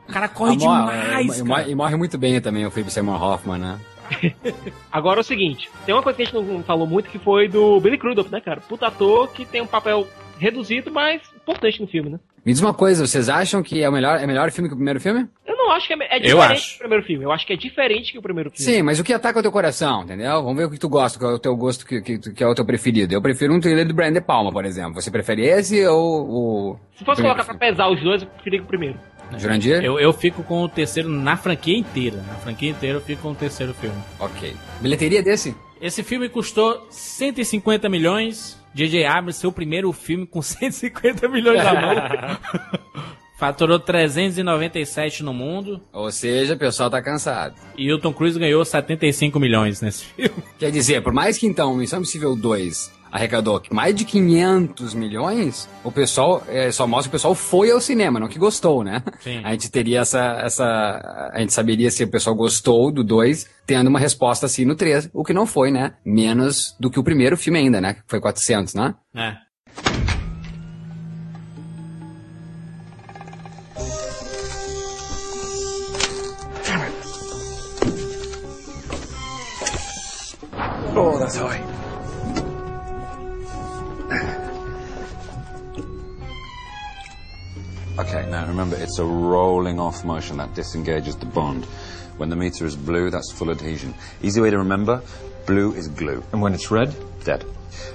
O 0.07 0.11
cara 0.11 0.27
corre 0.27 0.55
Ah, 0.55 0.57
morre- 0.83 1.01
demais, 1.01 1.39
e, 1.39 1.43
cara. 1.43 1.69
e 1.69 1.75
morre 1.75 1.95
muito 1.95 2.17
bem 2.17 2.39
também 2.41 2.65
o 2.65 2.71
Philip 2.71 2.91
Seymour 2.91 3.21
Hoffman, 3.21 3.57
né? 3.59 3.79
Agora 4.91 5.19
é 5.19 5.21
o 5.21 5.23
seguinte, 5.23 5.69
tem 5.85 5.93
uma 5.93 6.01
coisa 6.01 6.15
que 6.15 6.21
a 6.23 6.25
gente 6.25 6.33
não 6.35 6.63
falou 6.63 6.87
muito 6.87 7.09
que 7.09 7.19
foi 7.19 7.47
do 7.49 7.79
Billy 7.81 7.97
Crudup, 7.97 8.31
né, 8.31 8.39
cara? 8.39 8.61
Puta 8.61 8.87
ator 8.87 9.27
que 9.29 9.45
tem 9.45 9.61
um 9.61 9.67
papel 9.67 10.07
reduzido, 10.39 10.89
mas 10.91 11.21
importante 11.49 11.81
no 11.81 11.87
filme, 11.87 12.09
né? 12.09 12.19
Me 12.45 12.51
diz 12.53 12.61
uma 12.61 12.73
coisa, 12.73 13.05
vocês 13.05 13.29
acham 13.29 13.61
que 13.63 13.81
é 13.81 13.89
o 13.89 13.91
melhor, 13.91 14.19
é 14.19 14.27
melhor 14.27 14.51
filme 14.51 14.67
que 14.69 14.73
o 14.73 14.77
primeiro 14.77 14.99
filme? 14.99 15.27
Eu 15.45 15.55
não 15.55 15.71
acho 15.71 15.87
que 15.87 15.93
é, 15.93 15.97
é 15.97 16.17
Eu 16.17 16.21
diferente 16.37 16.51
acho. 16.53 16.69
que 16.69 16.75
o 16.75 16.79
primeiro 16.79 17.03
filme. 17.05 17.23
Eu 17.25 17.31
acho 17.31 17.45
que 17.47 17.53
é 17.53 17.55
diferente 17.55 18.11
que 18.11 18.17
o 18.19 18.21
primeiro 18.21 18.49
filme. 18.51 18.73
Sim, 18.73 18.81
mas 18.83 18.99
o 18.99 19.03
que 19.03 19.13
ataca 19.13 19.39
o 19.39 19.41
teu 19.41 19.51
coração, 19.51 20.03
entendeu? 20.03 20.43
Vamos 20.43 20.57
ver 20.57 20.65
o 20.65 20.69
que 20.71 20.77
tu 20.79 20.87
gosta, 20.89 21.17
qual 21.19 21.31
é 21.31 21.35
o 21.35 21.39
teu 21.39 21.55
gosto 21.55 21.85
que, 21.85 22.01
que, 22.01 22.17
que 22.19 22.43
é 22.43 22.47
o 22.47 22.55
teu 22.55 22.65
preferido. 22.65 23.13
Eu 23.13 23.21
prefiro 23.21 23.53
um 23.53 23.59
trailer 23.59 23.87
do 23.87 23.93
Brian 23.93 24.13
De 24.13 24.21
Palma, 24.21 24.51
por 24.51 24.65
exemplo. 24.65 25.01
Você 25.01 25.09
prefere 25.11 25.45
esse 25.45 25.85
ou 25.87 26.29
o... 26.73 26.79
Se 26.97 27.03
fosse 27.05 27.21
colocar 27.21 27.43
pra 27.43 27.55
pesar 27.55 27.89
os 27.89 28.01
dois, 28.01 28.21
eu 28.21 28.27
preferia 28.29 28.59
que 28.59 28.65
o 28.65 28.67
primeiro. 28.67 28.99
Jurandir? 29.37 29.83
Eu, 29.83 29.99
eu 29.99 30.13
fico 30.13 30.41
com 30.43 30.61
o 30.63 30.69
terceiro 30.69 31.09
na 31.09 31.35
franquia 31.35 31.77
inteira. 31.77 32.17
Na 32.17 32.35
franquia 32.35 32.69
inteira 32.69 32.97
eu 32.97 33.01
fico 33.01 33.21
com 33.23 33.31
o 33.31 33.35
terceiro 33.35 33.73
filme. 33.73 33.97
Ok. 34.19 34.55
Bilheteria 34.79 35.21
desse? 35.21 35.53
Esse 35.81 36.01
filme 36.01 36.29
custou 36.29 36.87
150 36.89 37.89
milhões. 37.89 38.56
J.J. 38.77 39.05
Abrams, 39.05 39.39
seu 39.39 39.51
primeiro 39.51 39.91
filme 39.91 40.27
com 40.27 40.39
150 40.43 41.27
milhões 41.27 41.63
na 41.63 41.73
mão. 41.73 41.95
Faturou 43.39 43.79
397 43.79 45.23
no 45.23 45.33
mundo. 45.33 45.81
Ou 45.93 46.11
seja, 46.11 46.55
o 46.55 46.57
pessoal 46.57 46.89
tá 46.89 47.01
cansado. 47.01 47.55
E 47.77 47.91
o 47.91 47.99
Tom 47.99 48.11
Cruise 48.11 48.37
ganhou 48.37 48.63
75 48.65 49.39
milhões 49.39 49.79
nesse 49.81 50.05
filme. 50.05 50.43
Quer 50.57 50.71
dizer, 50.71 51.01
por 51.03 51.13
mais 51.13 51.37
que 51.37 51.45
então 51.45 51.75
Missão 51.75 51.99
Impossível 51.99 52.35
2 52.35 52.96
arrecadou 53.11 53.61
mais 53.71 53.95
de 53.95 54.05
500 54.05 54.93
milhões, 54.93 55.69
o 55.83 55.91
pessoal 55.91 56.43
é, 56.47 56.71
só 56.71 56.85
mostra 56.87 57.09
que 57.09 57.15
o 57.15 57.17
pessoal 57.17 57.35
foi 57.35 57.71
ao 57.71 57.81
cinema, 57.81 58.19
não 58.19 58.27
que 58.27 58.39
gostou, 58.39 58.83
né? 58.83 59.03
Sim. 59.19 59.41
A 59.43 59.51
gente 59.51 59.69
teria 59.69 60.01
essa, 60.01 60.39
essa. 60.43 61.31
A 61.33 61.39
gente 61.39 61.53
saberia 61.53 61.89
se 61.91 62.03
o 62.03 62.07
pessoal 62.09 62.35
gostou 62.35 62.91
do 62.91 63.03
2, 63.03 63.47
tendo 63.65 63.87
uma 63.87 63.99
resposta 63.99 64.45
assim 64.45 64.65
no 64.65 64.75
3, 64.75 65.09
o 65.13 65.23
que 65.23 65.33
não 65.33 65.45
foi, 65.45 65.71
né? 65.71 65.93
Menos 66.05 66.75
do 66.79 66.89
que 66.89 66.99
o 66.99 67.03
primeiro 67.03 67.37
filme 67.37 67.59
ainda, 67.59 67.81
né? 67.81 67.93
Que 67.93 68.01
foi 68.07 68.19
400, 68.19 68.73
né? 68.73 68.95
É. 69.15 69.47
Oh, 80.99 81.19
that's 81.19 81.35
high. 81.35 81.66
Okay, 88.07 88.29
now 88.29 88.47
remember, 88.47 88.77
it's 88.77 88.99
a 88.99 89.03
rolling 89.03 89.81
off 89.81 90.05
motion 90.05 90.37
that 90.37 90.53
disengages 90.53 91.17
the 91.17 91.25
bond. 91.25 91.65
When 92.15 92.29
the 92.29 92.37
meter 92.37 92.65
is 92.65 92.77
blue, 92.77 93.09
that's 93.09 93.33
full 93.33 93.51
adhesion. 93.51 93.93
Easy 94.23 94.39
way 94.39 94.49
to 94.49 94.57
remember, 94.57 95.01
blue 95.45 95.73
is 95.73 95.89
glue. 95.89 96.23
And 96.31 96.41
when 96.41 96.53
it's 96.53 96.71
red? 96.71 96.95
Dead. 97.25 97.43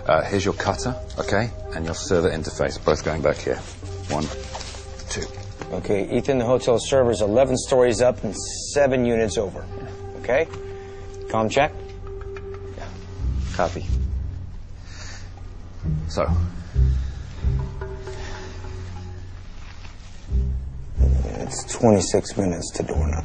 Uh, 0.04 0.22
here's 0.22 0.44
your 0.44 0.52
cutter, 0.52 0.94
okay, 1.18 1.50
and 1.74 1.86
your 1.86 1.94
server 1.94 2.28
interface, 2.28 2.82
both 2.84 3.02
going 3.02 3.22
back 3.22 3.38
here. 3.38 3.56
One, 4.10 4.26
two. 5.08 5.26
Okay, 5.78 6.14
Ethan, 6.14 6.36
the 6.38 6.44
hotel 6.44 6.78
server's 6.78 7.22
11 7.22 7.56
stories 7.56 8.02
up 8.02 8.22
and 8.22 8.36
7 8.36 9.06
units 9.06 9.38
over. 9.38 9.64
Okay? 10.18 10.46
Com 11.30 11.48
check? 11.48 11.72
Copy. 13.54 13.86
So, 16.08 16.30
It's 21.40 21.64
26 21.74 22.36
minutes 22.36 22.70
to 22.72 22.82
door 22.82 23.08
knock. 23.08 23.24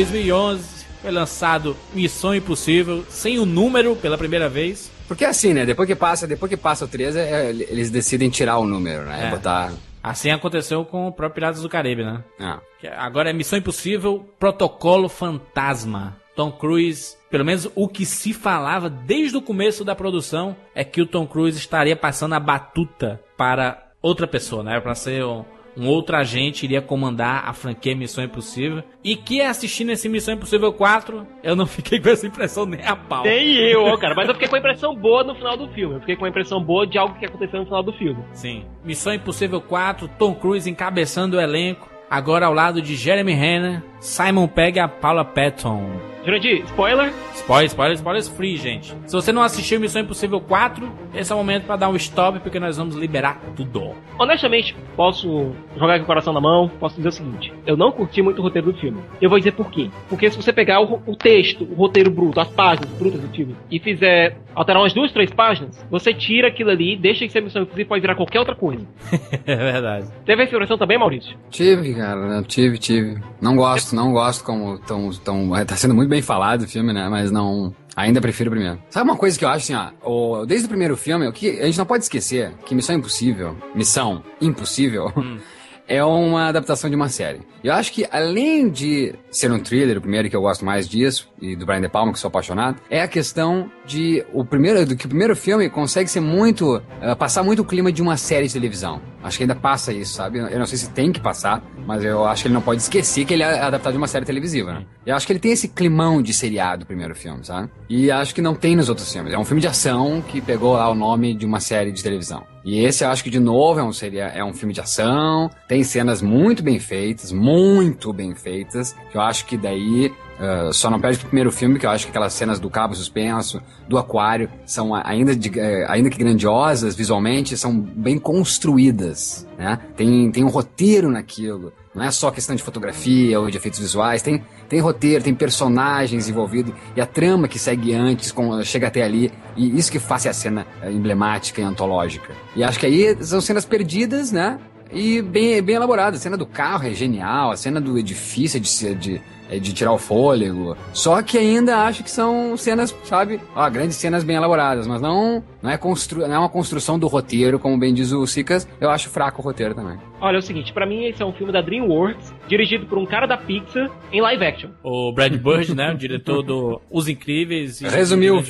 2011 0.00 0.86
foi 1.02 1.10
lançado 1.10 1.76
Missão 1.92 2.34
Impossível, 2.34 3.04
sem 3.10 3.38
o 3.38 3.44
número 3.44 3.94
pela 3.96 4.16
primeira 4.16 4.48
vez. 4.48 4.90
Porque 5.06 5.26
é 5.26 5.28
assim, 5.28 5.52
né? 5.52 5.66
Depois 5.66 5.86
que 5.86 5.94
passa, 5.94 6.26
depois 6.26 6.48
que 6.48 6.56
passa 6.56 6.86
o 6.86 6.88
13, 6.88 7.18
é, 7.18 7.50
eles 7.50 7.90
decidem 7.90 8.30
tirar 8.30 8.56
o 8.56 8.66
número, 8.66 9.04
né? 9.04 9.26
É. 9.26 9.30
Botar. 9.30 9.72
Assim 10.02 10.30
aconteceu 10.30 10.86
com 10.86 11.08
o 11.08 11.12
próprio 11.12 11.34
Piratas 11.34 11.60
do 11.60 11.68
Caribe, 11.68 12.02
né? 12.02 12.24
Ah. 12.38 12.60
Agora 12.96 13.28
é 13.28 13.32
Missão 13.34 13.58
Impossível, 13.58 14.26
Protocolo 14.38 15.06
Fantasma. 15.06 16.16
Tom 16.34 16.50
Cruise, 16.50 17.16
pelo 17.28 17.44
menos 17.44 17.68
o 17.74 17.86
que 17.86 18.06
se 18.06 18.32
falava 18.32 18.88
desde 18.88 19.36
o 19.36 19.42
começo 19.42 19.84
da 19.84 19.94
produção 19.94 20.56
é 20.74 20.82
que 20.82 21.02
o 21.02 21.06
Tom 21.06 21.26
Cruise 21.26 21.58
estaria 21.58 21.94
passando 21.94 22.34
a 22.34 22.40
batuta 22.40 23.20
para 23.36 23.90
outra 24.00 24.26
pessoa, 24.26 24.62
né? 24.62 24.80
Para 24.80 24.94
ser 24.94 25.22
um, 25.24 25.44
um 25.76 25.86
outro 25.86 26.16
agente 26.16 26.64
iria 26.64 26.82
comandar 26.82 27.48
a 27.48 27.52
franquia 27.52 27.94
Missão 27.94 28.24
Impossível. 28.24 28.82
E 29.02 29.16
que 29.16 29.40
assistindo 29.40 29.90
esse 29.90 30.08
Missão 30.08 30.34
Impossível 30.34 30.72
4, 30.72 31.26
eu 31.42 31.56
não 31.56 31.66
fiquei 31.66 32.00
com 32.00 32.08
essa 32.08 32.26
impressão 32.26 32.66
nem 32.66 32.84
a 32.84 32.96
pau. 32.96 33.22
Nem 33.22 33.56
eu, 33.56 33.96
cara. 33.98 34.14
Mas 34.14 34.28
eu 34.28 34.34
fiquei 34.34 34.48
com 34.48 34.56
a 34.56 34.58
impressão 34.58 34.94
boa 34.94 35.24
no 35.24 35.34
final 35.34 35.56
do 35.56 35.68
filme. 35.68 35.94
Eu 35.94 36.00
fiquei 36.00 36.16
com 36.16 36.24
a 36.24 36.28
impressão 36.28 36.62
boa 36.62 36.86
de 36.86 36.98
algo 36.98 37.18
que 37.18 37.26
aconteceu 37.26 37.60
no 37.60 37.66
final 37.66 37.82
do 37.82 37.92
filme. 37.92 38.22
Sim. 38.32 38.64
Missão 38.84 39.14
Impossível 39.14 39.60
4, 39.60 40.08
Tom 40.18 40.34
Cruise 40.34 40.68
encabeçando 40.68 41.36
o 41.36 41.40
elenco. 41.40 41.88
Agora 42.10 42.46
ao 42.46 42.52
lado 42.52 42.82
de 42.82 42.96
Jeremy 42.96 43.34
Renner, 43.34 43.82
Simon 44.00 44.48
Pegg 44.48 44.78
e 44.78 44.80
a 44.80 44.88
Paula 44.88 45.24
Patton. 45.24 46.09
Jurandir, 46.24 46.62
spoiler? 46.66 47.12
Spoiler, 47.34 47.66
spoiler, 47.68 47.94
spoilers 47.96 48.28
free, 48.28 48.56
gente. 48.56 48.94
Se 49.06 49.12
você 49.14 49.32
não 49.32 49.42
assistiu 49.42 49.80
Missão 49.80 50.02
Impossível 50.02 50.38
4, 50.40 50.86
esse 51.14 51.32
é 51.32 51.34
o 51.34 51.38
momento 51.38 51.64
pra 51.64 51.76
dar 51.76 51.88
um 51.88 51.96
stop, 51.96 52.40
porque 52.40 52.60
nós 52.60 52.76
vamos 52.76 52.94
liberar 52.94 53.40
tudo. 53.56 53.94
Honestamente, 54.18 54.76
posso 54.94 55.52
jogar 55.76 55.94
aqui 55.94 56.04
o 56.04 56.06
coração 56.06 56.34
na 56.34 56.40
mão, 56.40 56.68
posso 56.78 56.96
dizer 56.96 57.08
o 57.08 57.12
seguinte: 57.12 57.52
eu 57.66 57.74
não 57.76 57.90
curti 57.90 58.20
muito 58.20 58.38
o 58.40 58.42
roteiro 58.42 58.70
do 58.70 58.78
filme. 58.78 59.00
Eu 59.20 59.30
vou 59.30 59.38
dizer 59.38 59.52
por 59.52 59.70
quê. 59.70 59.88
Porque 60.10 60.30
se 60.30 60.36
você 60.36 60.52
pegar 60.52 60.80
o, 60.82 61.02
o 61.06 61.16
texto, 61.16 61.64
o 61.64 61.74
roteiro 61.74 62.10
bruto, 62.10 62.38
as 62.38 62.48
páginas 62.48 62.90
brutas 62.90 63.20
do 63.20 63.28
filme, 63.28 63.56
e 63.70 63.80
fizer 63.80 64.36
alterar 64.54 64.82
umas 64.82 64.92
duas, 64.92 65.10
três 65.12 65.30
páginas, 65.30 65.82
você 65.90 66.12
tira 66.12 66.48
aquilo 66.48 66.70
ali, 66.70 66.96
deixa 66.96 67.26
de 67.26 67.32
ser 67.32 67.40
missão 67.40 67.62
impossível 67.62 67.84
e 67.86 67.88
pode 67.88 68.00
virar 68.02 68.14
qualquer 68.14 68.40
outra 68.40 68.54
coisa. 68.54 68.86
é 69.46 69.56
verdade. 69.56 70.06
Teve 70.26 70.42
essa 70.42 70.54
impressão 70.54 70.76
também, 70.76 70.98
Maurício? 70.98 71.34
Tive, 71.48 71.94
cara, 71.94 72.42
tive, 72.42 72.76
tive. 72.76 73.18
Não 73.40 73.56
gosto, 73.56 73.94
não 73.96 74.12
gosto 74.12 74.44
como 74.44 74.78
tão, 74.80 75.10
tão. 75.24 75.56
é, 75.56 75.64
Tá 75.64 75.76
sendo 75.76 75.94
muito 75.94 76.09
bem 76.10 76.20
falado 76.22 76.62
o 76.62 76.68
filme, 76.68 76.92
né? 76.92 77.08
Mas 77.08 77.30
não. 77.30 77.74
Ainda 77.96 78.20
prefiro 78.20 78.50
o 78.50 78.52
primeiro. 78.52 78.78
Sabe 78.90 79.08
uma 79.10 79.16
coisa 79.16 79.38
que 79.38 79.44
eu 79.44 79.48
acho 79.48 79.72
assim, 79.72 79.74
ó? 80.04 80.08
o- 80.40 80.46
desde 80.46 80.66
o 80.66 80.68
primeiro 80.68 80.96
filme, 80.96 81.26
o 81.26 81.32
que 81.32 81.60
a 81.60 81.66
gente 81.66 81.78
não 81.78 81.86
pode 81.86 82.04
esquecer 82.04 82.52
que 82.64 82.74
Missão 82.74 82.94
Impossível, 82.96 83.56
Missão 83.74 84.22
Impossível, 84.40 85.12
é 85.88 86.02
uma 86.04 86.48
adaptação 86.48 86.88
de 86.88 86.94
uma 86.96 87.08
série. 87.08 87.40
Eu 87.64 87.72
acho 87.74 87.92
que 87.92 88.06
além 88.10 88.68
de 88.68 89.12
ser 89.30 89.50
um 89.50 89.58
thriller, 89.58 89.98
o 89.98 90.00
primeiro 90.00 90.30
que 90.30 90.36
eu 90.36 90.40
gosto 90.40 90.64
mais 90.64 90.88
disso, 90.88 91.28
e 91.42 91.56
do 91.56 91.66
Brian 91.66 91.80
De 91.80 91.88
Palma, 91.88 92.12
que 92.12 92.18
sou 92.18 92.28
apaixonado, 92.28 92.80
é 92.88 93.02
a 93.02 93.08
questão 93.08 93.70
de 93.90 94.24
o 94.32 94.44
primeiro, 94.44 94.86
do 94.86 94.94
que 94.94 95.04
o 95.04 95.08
primeiro 95.08 95.34
filme 95.34 95.68
consegue 95.68 96.08
ser 96.08 96.20
muito, 96.20 96.80
eh, 97.02 97.14
passar 97.16 97.42
muito 97.42 97.62
o 97.62 97.64
clima 97.64 97.90
de 97.90 98.00
uma 98.00 98.16
série 98.16 98.46
de 98.46 98.52
televisão. 98.52 99.02
Acho 99.22 99.36
que 99.36 99.42
ainda 99.42 99.56
passa 99.56 99.92
isso, 99.92 100.14
sabe? 100.14 100.38
Eu 100.38 100.58
não 100.58 100.66
sei 100.66 100.78
se 100.78 100.88
tem 100.90 101.10
que 101.10 101.20
passar, 101.20 101.62
mas 101.86 102.04
eu 102.04 102.24
acho 102.24 102.42
que 102.42 102.48
ele 102.48 102.54
não 102.54 102.62
pode 102.62 102.80
esquecer 102.80 103.24
que 103.24 103.34
ele 103.34 103.42
é 103.42 103.60
adaptado 103.60 103.92
de 103.92 103.98
uma 103.98 104.06
série 104.06 104.24
televisiva, 104.24 104.72
né? 104.72 104.86
Eu 105.04 105.16
acho 105.16 105.26
que 105.26 105.32
ele 105.32 105.40
tem 105.40 105.50
esse 105.50 105.66
climão 105.66 106.22
de 106.22 106.32
seriado, 106.32 106.84
o 106.84 106.86
primeiro 106.86 107.14
filme, 107.16 107.44
sabe? 107.44 107.68
E 107.88 108.10
acho 108.10 108.32
que 108.32 108.40
não 108.40 108.54
tem 108.54 108.76
nos 108.76 108.88
outros 108.88 109.12
filmes. 109.12 109.32
É 109.32 109.38
um 109.38 109.44
filme 109.44 109.60
de 109.60 109.66
ação 109.66 110.22
que 110.22 110.40
pegou 110.40 110.74
lá 110.74 110.88
o 110.88 110.94
nome 110.94 111.34
de 111.34 111.44
uma 111.44 111.58
série 111.58 111.90
de 111.90 112.00
televisão. 112.00 112.44
E 112.64 112.84
esse 112.84 113.02
eu 113.04 113.08
acho 113.08 113.24
que, 113.24 113.30
de 113.30 113.40
novo, 113.40 113.80
é 113.80 113.82
um, 113.82 113.92
seria, 113.92 114.26
é 114.26 114.44
um 114.44 114.52
filme 114.52 114.72
de 114.72 114.80
ação, 114.80 115.50
tem 115.66 115.82
cenas 115.82 116.22
muito 116.22 116.62
bem 116.62 116.78
feitas, 116.78 117.32
muito 117.32 118.12
bem 118.12 118.34
feitas, 118.34 118.94
que 119.10 119.16
eu 119.16 119.20
acho 119.20 119.46
que 119.46 119.56
daí 119.56 120.12
Uh, 120.40 120.72
só 120.72 120.88
não 120.88 120.98
perde 120.98 121.18
pro 121.18 121.28
primeiro 121.28 121.52
filme, 121.52 121.78
que 121.78 121.84
eu 121.84 121.90
acho 121.90 122.06
que 122.06 122.10
aquelas 122.10 122.32
cenas 122.32 122.58
do 122.58 122.70
cabo 122.70 122.94
suspenso, 122.94 123.60
do 123.86 123.98
aquário, 123.98 124.48
são 124.64 124.94
ainda, 124.94 125.36
de- 125.36 125.60
eh, 125.60 125.84
ainda 125.86 126.08
que 126.08 126.16
grandiosas 126.16 126.94
visualmente, 126.94 127.58
são 127.58 127.78
bem 127.78 128.18
construídas, 128.18 129.46
né? 129.58 129.78
Tem, 129.96 130.30
tem 130.30 130.42
um 130.44 130.48
roteiro 130.48 131.10
naquilo. 131.10 131.72
Não 131.94 132.04
é 132.04 132.10
só 132.10 132.30
questão 132.30 132.54
de 132.56 132.62
fotografia 132.62 133.38
ou 133.38 133.50
de 133.50 133.56
efeitos 133.58 133.80
visuais, 133.80 134.22
tem, 134.22 134.42
tem 134.68 134.80
roteiro, 134.80 135.24
tem 135.24 135.34
personagens 135.34 136.28
envolvidos 136.28 136.72
e 136.96 137.00
a 137.00 137.06
trama 137.06 137.48
que 137.48 137.58
segue 137.58 137.92
antes, 137.92 138.30
com, 138.32 138.62
chega 138.62 138.86
até 138.86 139.02
ali, 139.02 139.30
e 139.56 139.76
isso 139.76 139.90
que 139.92 139.98
faz 139.98 140.26
a 140.26 140.32
cena 140.32 140.66
eh, 140.82 140.90
emblemática 140.90 141.60
e 141.60 141.64
antológica. 141.64 142.32
E 142.56 142.64
acho 142.64 142.78
que 142.78 142.86
aí 142.86 143.16
são 143.22 143.40
cenas 143.40 143.64
perdidas, 143.64 144.32
né? 144.32 144.58
E 144.92 145.20
bem, 145.22 145.60
bem 145.62 145.76
elaborada. 145.76 146.16
A 146.16 146.20
cena 146.20 146.36
do 146.36 146.46
carro 146.46 146.86
é 146.86 146.94
genial, 146.94 147.50
a 147.52 147.56
cena 147.56 147.80
do 147.80 147.96
edifício 147.98 148.58
de, 148.58 148.94
de, 148.94 149.22
de 149.58 149.72
tirar 149.72 149.92
o 149.92 149.98
fôlego. 149.98 150.76
Só 150.92 151.20
que 151.22 151.36
ainda 151.38 151.78
acho 151.78 152.04
que 152.04 152.10
são 152.10 152.56
cenas, 152.56 152.94
sabe? 153.04 153.40
Ó, 153.56 153.68
grandes 153.70 153.96
cenas 153.96 154.22
bem 154.22 154.36
elaboradas, 154.36 154.86
mas 154.86 155.00
não, 155.00 155.42
não, 155.62 155.70
é 155.70 155.76
constru, 155.76 156.20
não 156.26 156.34
é 156.34 156.38
uma 156.38 156.48
construção 156.48 156.98
do 156.98 157.06
roteiro, 157.06 157.58
como 157.58 157.78
bem 157.78 157.92
diz 157.94 158.12
o 158.12 158.26
Sicas. 158.26 158.68
Eu 158.80 158.90
acho 158.90 159.08
fraco 159.08 159.40
o 159.40 159.44
roteiro 159.44 159.74
também. 159.74 159.98
Olha, 160.20 160.36
é 160.36 160.38
o 160.38 160.42
seguinte, 160.42 160.72
pra 160.72 160.84
mim 160.86 161.04
esse 161.06 161.22
é 161.22 161.26
um 161.26 161.32
filme 161.32 161.52
da 161.52 161.60
DreamWorks, 161.62 162.32
dirigido 162.46 162.86
por 162.86 162.98
um 162.98 163.06
cara 163.06 163.26
da 163.26 163.36
Pixar, 163.36 163.90
em 164.12 164.20
live 164.20 164.44
action. 164.44 164.70
O 164.82 165.12
Brad 165.12 165.32
Bird, 165.34 165.74
né? 165.74 165.92
O 165.92 165.96
diretor 165.96 166.42
do 166.42 166.80
Os 166.90 167.08
Incríveis. 167.08 167.80
e- 167.80 167.88
Resumiu 167.88 168.36
o 168.36 168.40
e- 168.40 168.44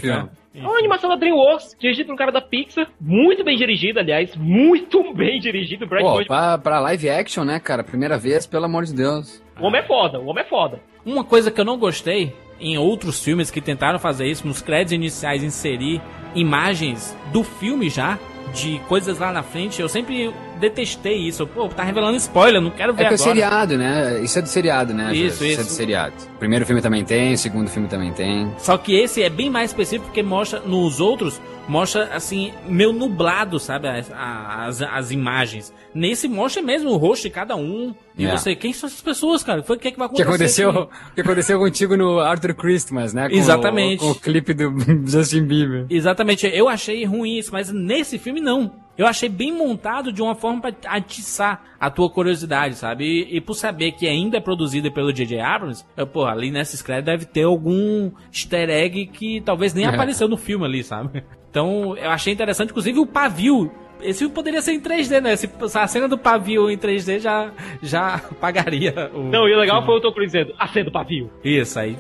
É 0.55 0.61
uma 0.61 0.79
animação 0.79 1.09
da 1.09 1.17
DreamWorks, 1.17 1.77
dirigido 1.79 2.07
por 2.09 2.15
um 2.15 2.17
cara 2.17 2.33
da 2.33 2.41
Pixar, 2.41 2.89
muito 3.01 3.45
bem 3.45 3.57
dirigido, 3.57 4.01
aliás, 4.01 4.35
muito 4.37 5.03
bem 5.15 5.39
dirigido. 5.39 5.87
Brad 5.87 6.03
Pô, 6.03 6.15
Bird, 6.15 6.27
pra, 6.27 6.59
pra 6.59 6.81
live 6.81 7.09
action, 7.09 7.45
né, 7.45 7.61
cara? 7.61 7.85
Primeira 7.85 8.19
vez, 8.19 8.47
pelo 8.47 8.65
amor 8.65 8.85
de 8.85 8.95
Deus. 8.95 9.43
o 9.61 9.67
homem 9.67 9.81
é 9.81 9.87
foda, 9.87 10.19
o 10.19 10.27
homem 10.27 10.43
é 10.43 10.47
foda. 10.49 10.81
Uma 11.07 11.23
coisa 11.25 11.51
que 11.51 11.61
eu 11.61 11.65
não 11.65 11.79
gostei 11.79 12.33
em 12.59 12.77
outros 12.77 13.23
filmes 13.25 13.51
que 13.51 13.61
tentaram 13.61 13.99
fazer 13.99 14.27
isso, 14.27 14.47
nos 14.47 14.61
créditos 14.61 14.93
iniciais 14.93 15.43
inserir 15.43 16.01
imagens 16.35 17.17
do 17.33 17.43
filme 17.43 17.89
já, 17.89 18.19
de 18.53 18.79
coisas 18.81 19.19
lá 19.19 19.33
na 19.33 19.43
frente, 19.43 19.81
eu 19.81 19.89
sempre 19.89 20.33
detestei 20.61 21.17
isso. 21.17 21.47
Pô, 21.47 21.69
tá 21.69 21.83
revelando 21.83 22.17
spoiler, 22.19 22.61
não 22.61 22.71
quero 22.71 22.93
ver 22.93 23.01
É 23.01 23.05
é 23.05 23.07
agora. 23.09 23.19
seriado, 23.19 23.77
né? 23.79 24.21
Isso 24.23 24.39
é 24.39 24.43
do 24.43 24.49
seriado, 24.49 24.95
né? 24.95 25.13
Isso, 25.15 25.39
Júlio? 25.39 25.53
isso. 25.53 25.61
é 25.61 25.65
do 25.65 25.71
seriado. 25.71 26.15
O 26.37 26.39
primeiro 26.39 26.65
filme 26.67 26.81
também 26.83 27.05
tem, 27.05 27.33
o 27.35 27.39
segundo 27.39 27.69
filme 27.69 27.89
também 27.89 28.13
tem. 28.13 28.53
Só 28.59 28.77
que 28.77 28.95
esse 28.95 29.23
é 29.23 29.31
bem 29.31 29.51
mais 29.51 29.71
específico 29.71 30.07
porque 30.07 30.23
mostra 30.23 30.61
nos 30.61 31.01
outros 31.01 31.41
mostra, 31.71 32.11
assim, 32.15 32.53
meio 32.67 32.93
nublado, 32.93 33.59
sabe? 33.61 33.89
As, 33.89 34.11
as, 34.13 34.83
as 34.83 35.11
imagens. 35.11 35.73
Nesse 35.95 36.29
mostra 36.29 36.61
mesmo 36.63 36.91
o 36.91 36.97
rosto 36.97 37.23
de 37.23 37.31
cada 37.31 37.55
um. 37.57 37.95
E 38.19 38.25
É. 38.27 38.37
você, 38.37 38.55
quem 38.55 38.73
são 38.73 38.87
essas 38.89 39.01
pessoas, 39.01 39.43
cara? 39.43 39.63
Foi 39.63 39.77
o 39.77 39.79
que, 39.79 39.89
é 39.89 39.91
que 39.93 39.99
vai 39.99 40.09
O 40.09 40.11
que 40.11 40.23
acontecer? 40.23 40.65
aconteceu, 40.65 40.83
aqui? 40.93 41.15
que 41.15 41.21
aconteceu 41.21 41.59
contigo 41.59 41.97
no 41.97 42.19
Arthur 42.21 42.55
Christmas, 42.55 43.15
né? 43.15 43.29
Com 43.29 43.35
Exatamente. 43.37 44.03
O, 44.03 44.07
com 44.07 44.11
o 44.13 44.15
clipe 44.17 44.53
do 44.53 44.71
Justin 45.09 45.45
Bieber. 45.45 45.87
Exatamente, 45.89 46.47
eu 46.53 46.69
achei 46.69 47.05
ruim 47.05 47.39
isso, 47.39 47.51
mas 47.53 47.73
nesse 47.73 48.19
filme 48.19 48.41
não. 48.41 48.73
Eu 48.99 49.07
achei 49.07 49.31
bem 49.31 49.51
montado 49.51 50.13
de 50.13 50.21
uma 50.21 50.35
forma 50.35 50.61
pra 50.61 50.73
atiçar 50.89 51.63
a 51.81 51.89
tua 51.91 52.11
curiosidade, 52.11 52.75
sabe? 52.75 53.05
E, 53.05 53.37
e 53.37 53.41
por 53.41 53.55
saber 53.55 53.93
que 53.93 54.07
ainda 54.07 54.37
é 54.37 54.41
produzida 54.41 54.91
pelo 54.91 55.11
J.J. 55.13 55.41
Abrams, 55.41 55.85
eu, 55.97 56.07
pô, 56.07 56.27
ali 56.27 56.51
nessa 56.51 56.77
screen 56.77 57.03
deve 57.03 57.25
ter 57.25 57.45
algum 57.45 58.11
easter 58.31 58.69
egg 58.69 59.07
que 59.07 59.41
talvez 59.41 59.73
nem 59.73 59.87
É. 59.87 59.89
apareceu 59.89 60.29
no 60.29 60.37
filme 60.37 60.67
ali, 60.67 60.85
sabe? 60.85 61.25
Então, 61.51 61.97
eu 61.97 62.11
achei 62.11 62.33
interessante, 62.33 62.71
inclusive 62.71 62.99
o 63.01 63.07
pavio. 63.07 63.71
Esse 64.03 64.27
poderia 64.31 64.63
ser 64.63 64.73
em 64.73 64.81
3D, 64.81 65.21
né? 65.21 65.37
Se 65.37 65.51
a 65.79 65.87
cena 65.87 66.09
do 66.09 66.17
pavio 66.17 66.71
em 66.71 66.79
3D 66.79 67.19
já, 67.21 67.51
já 67.83 68.19
pagaria 68.41 69.11
o. 69.13 69.25
Não, 69.25 69.47
e 69.47 69.53
o 69.55 69.59
legal 69.59 69.85
foi 69.85 69.97
o 69.97 70.01
Tom 70.01 70.13
Cruise 70.13 70.33
dizendo, 70.33 70.55
acenda 70.59 70.89
o 70.89 70.93
pavio. 70.93 71.31
Isso 71.45 71.79
aí. 71.79 71.97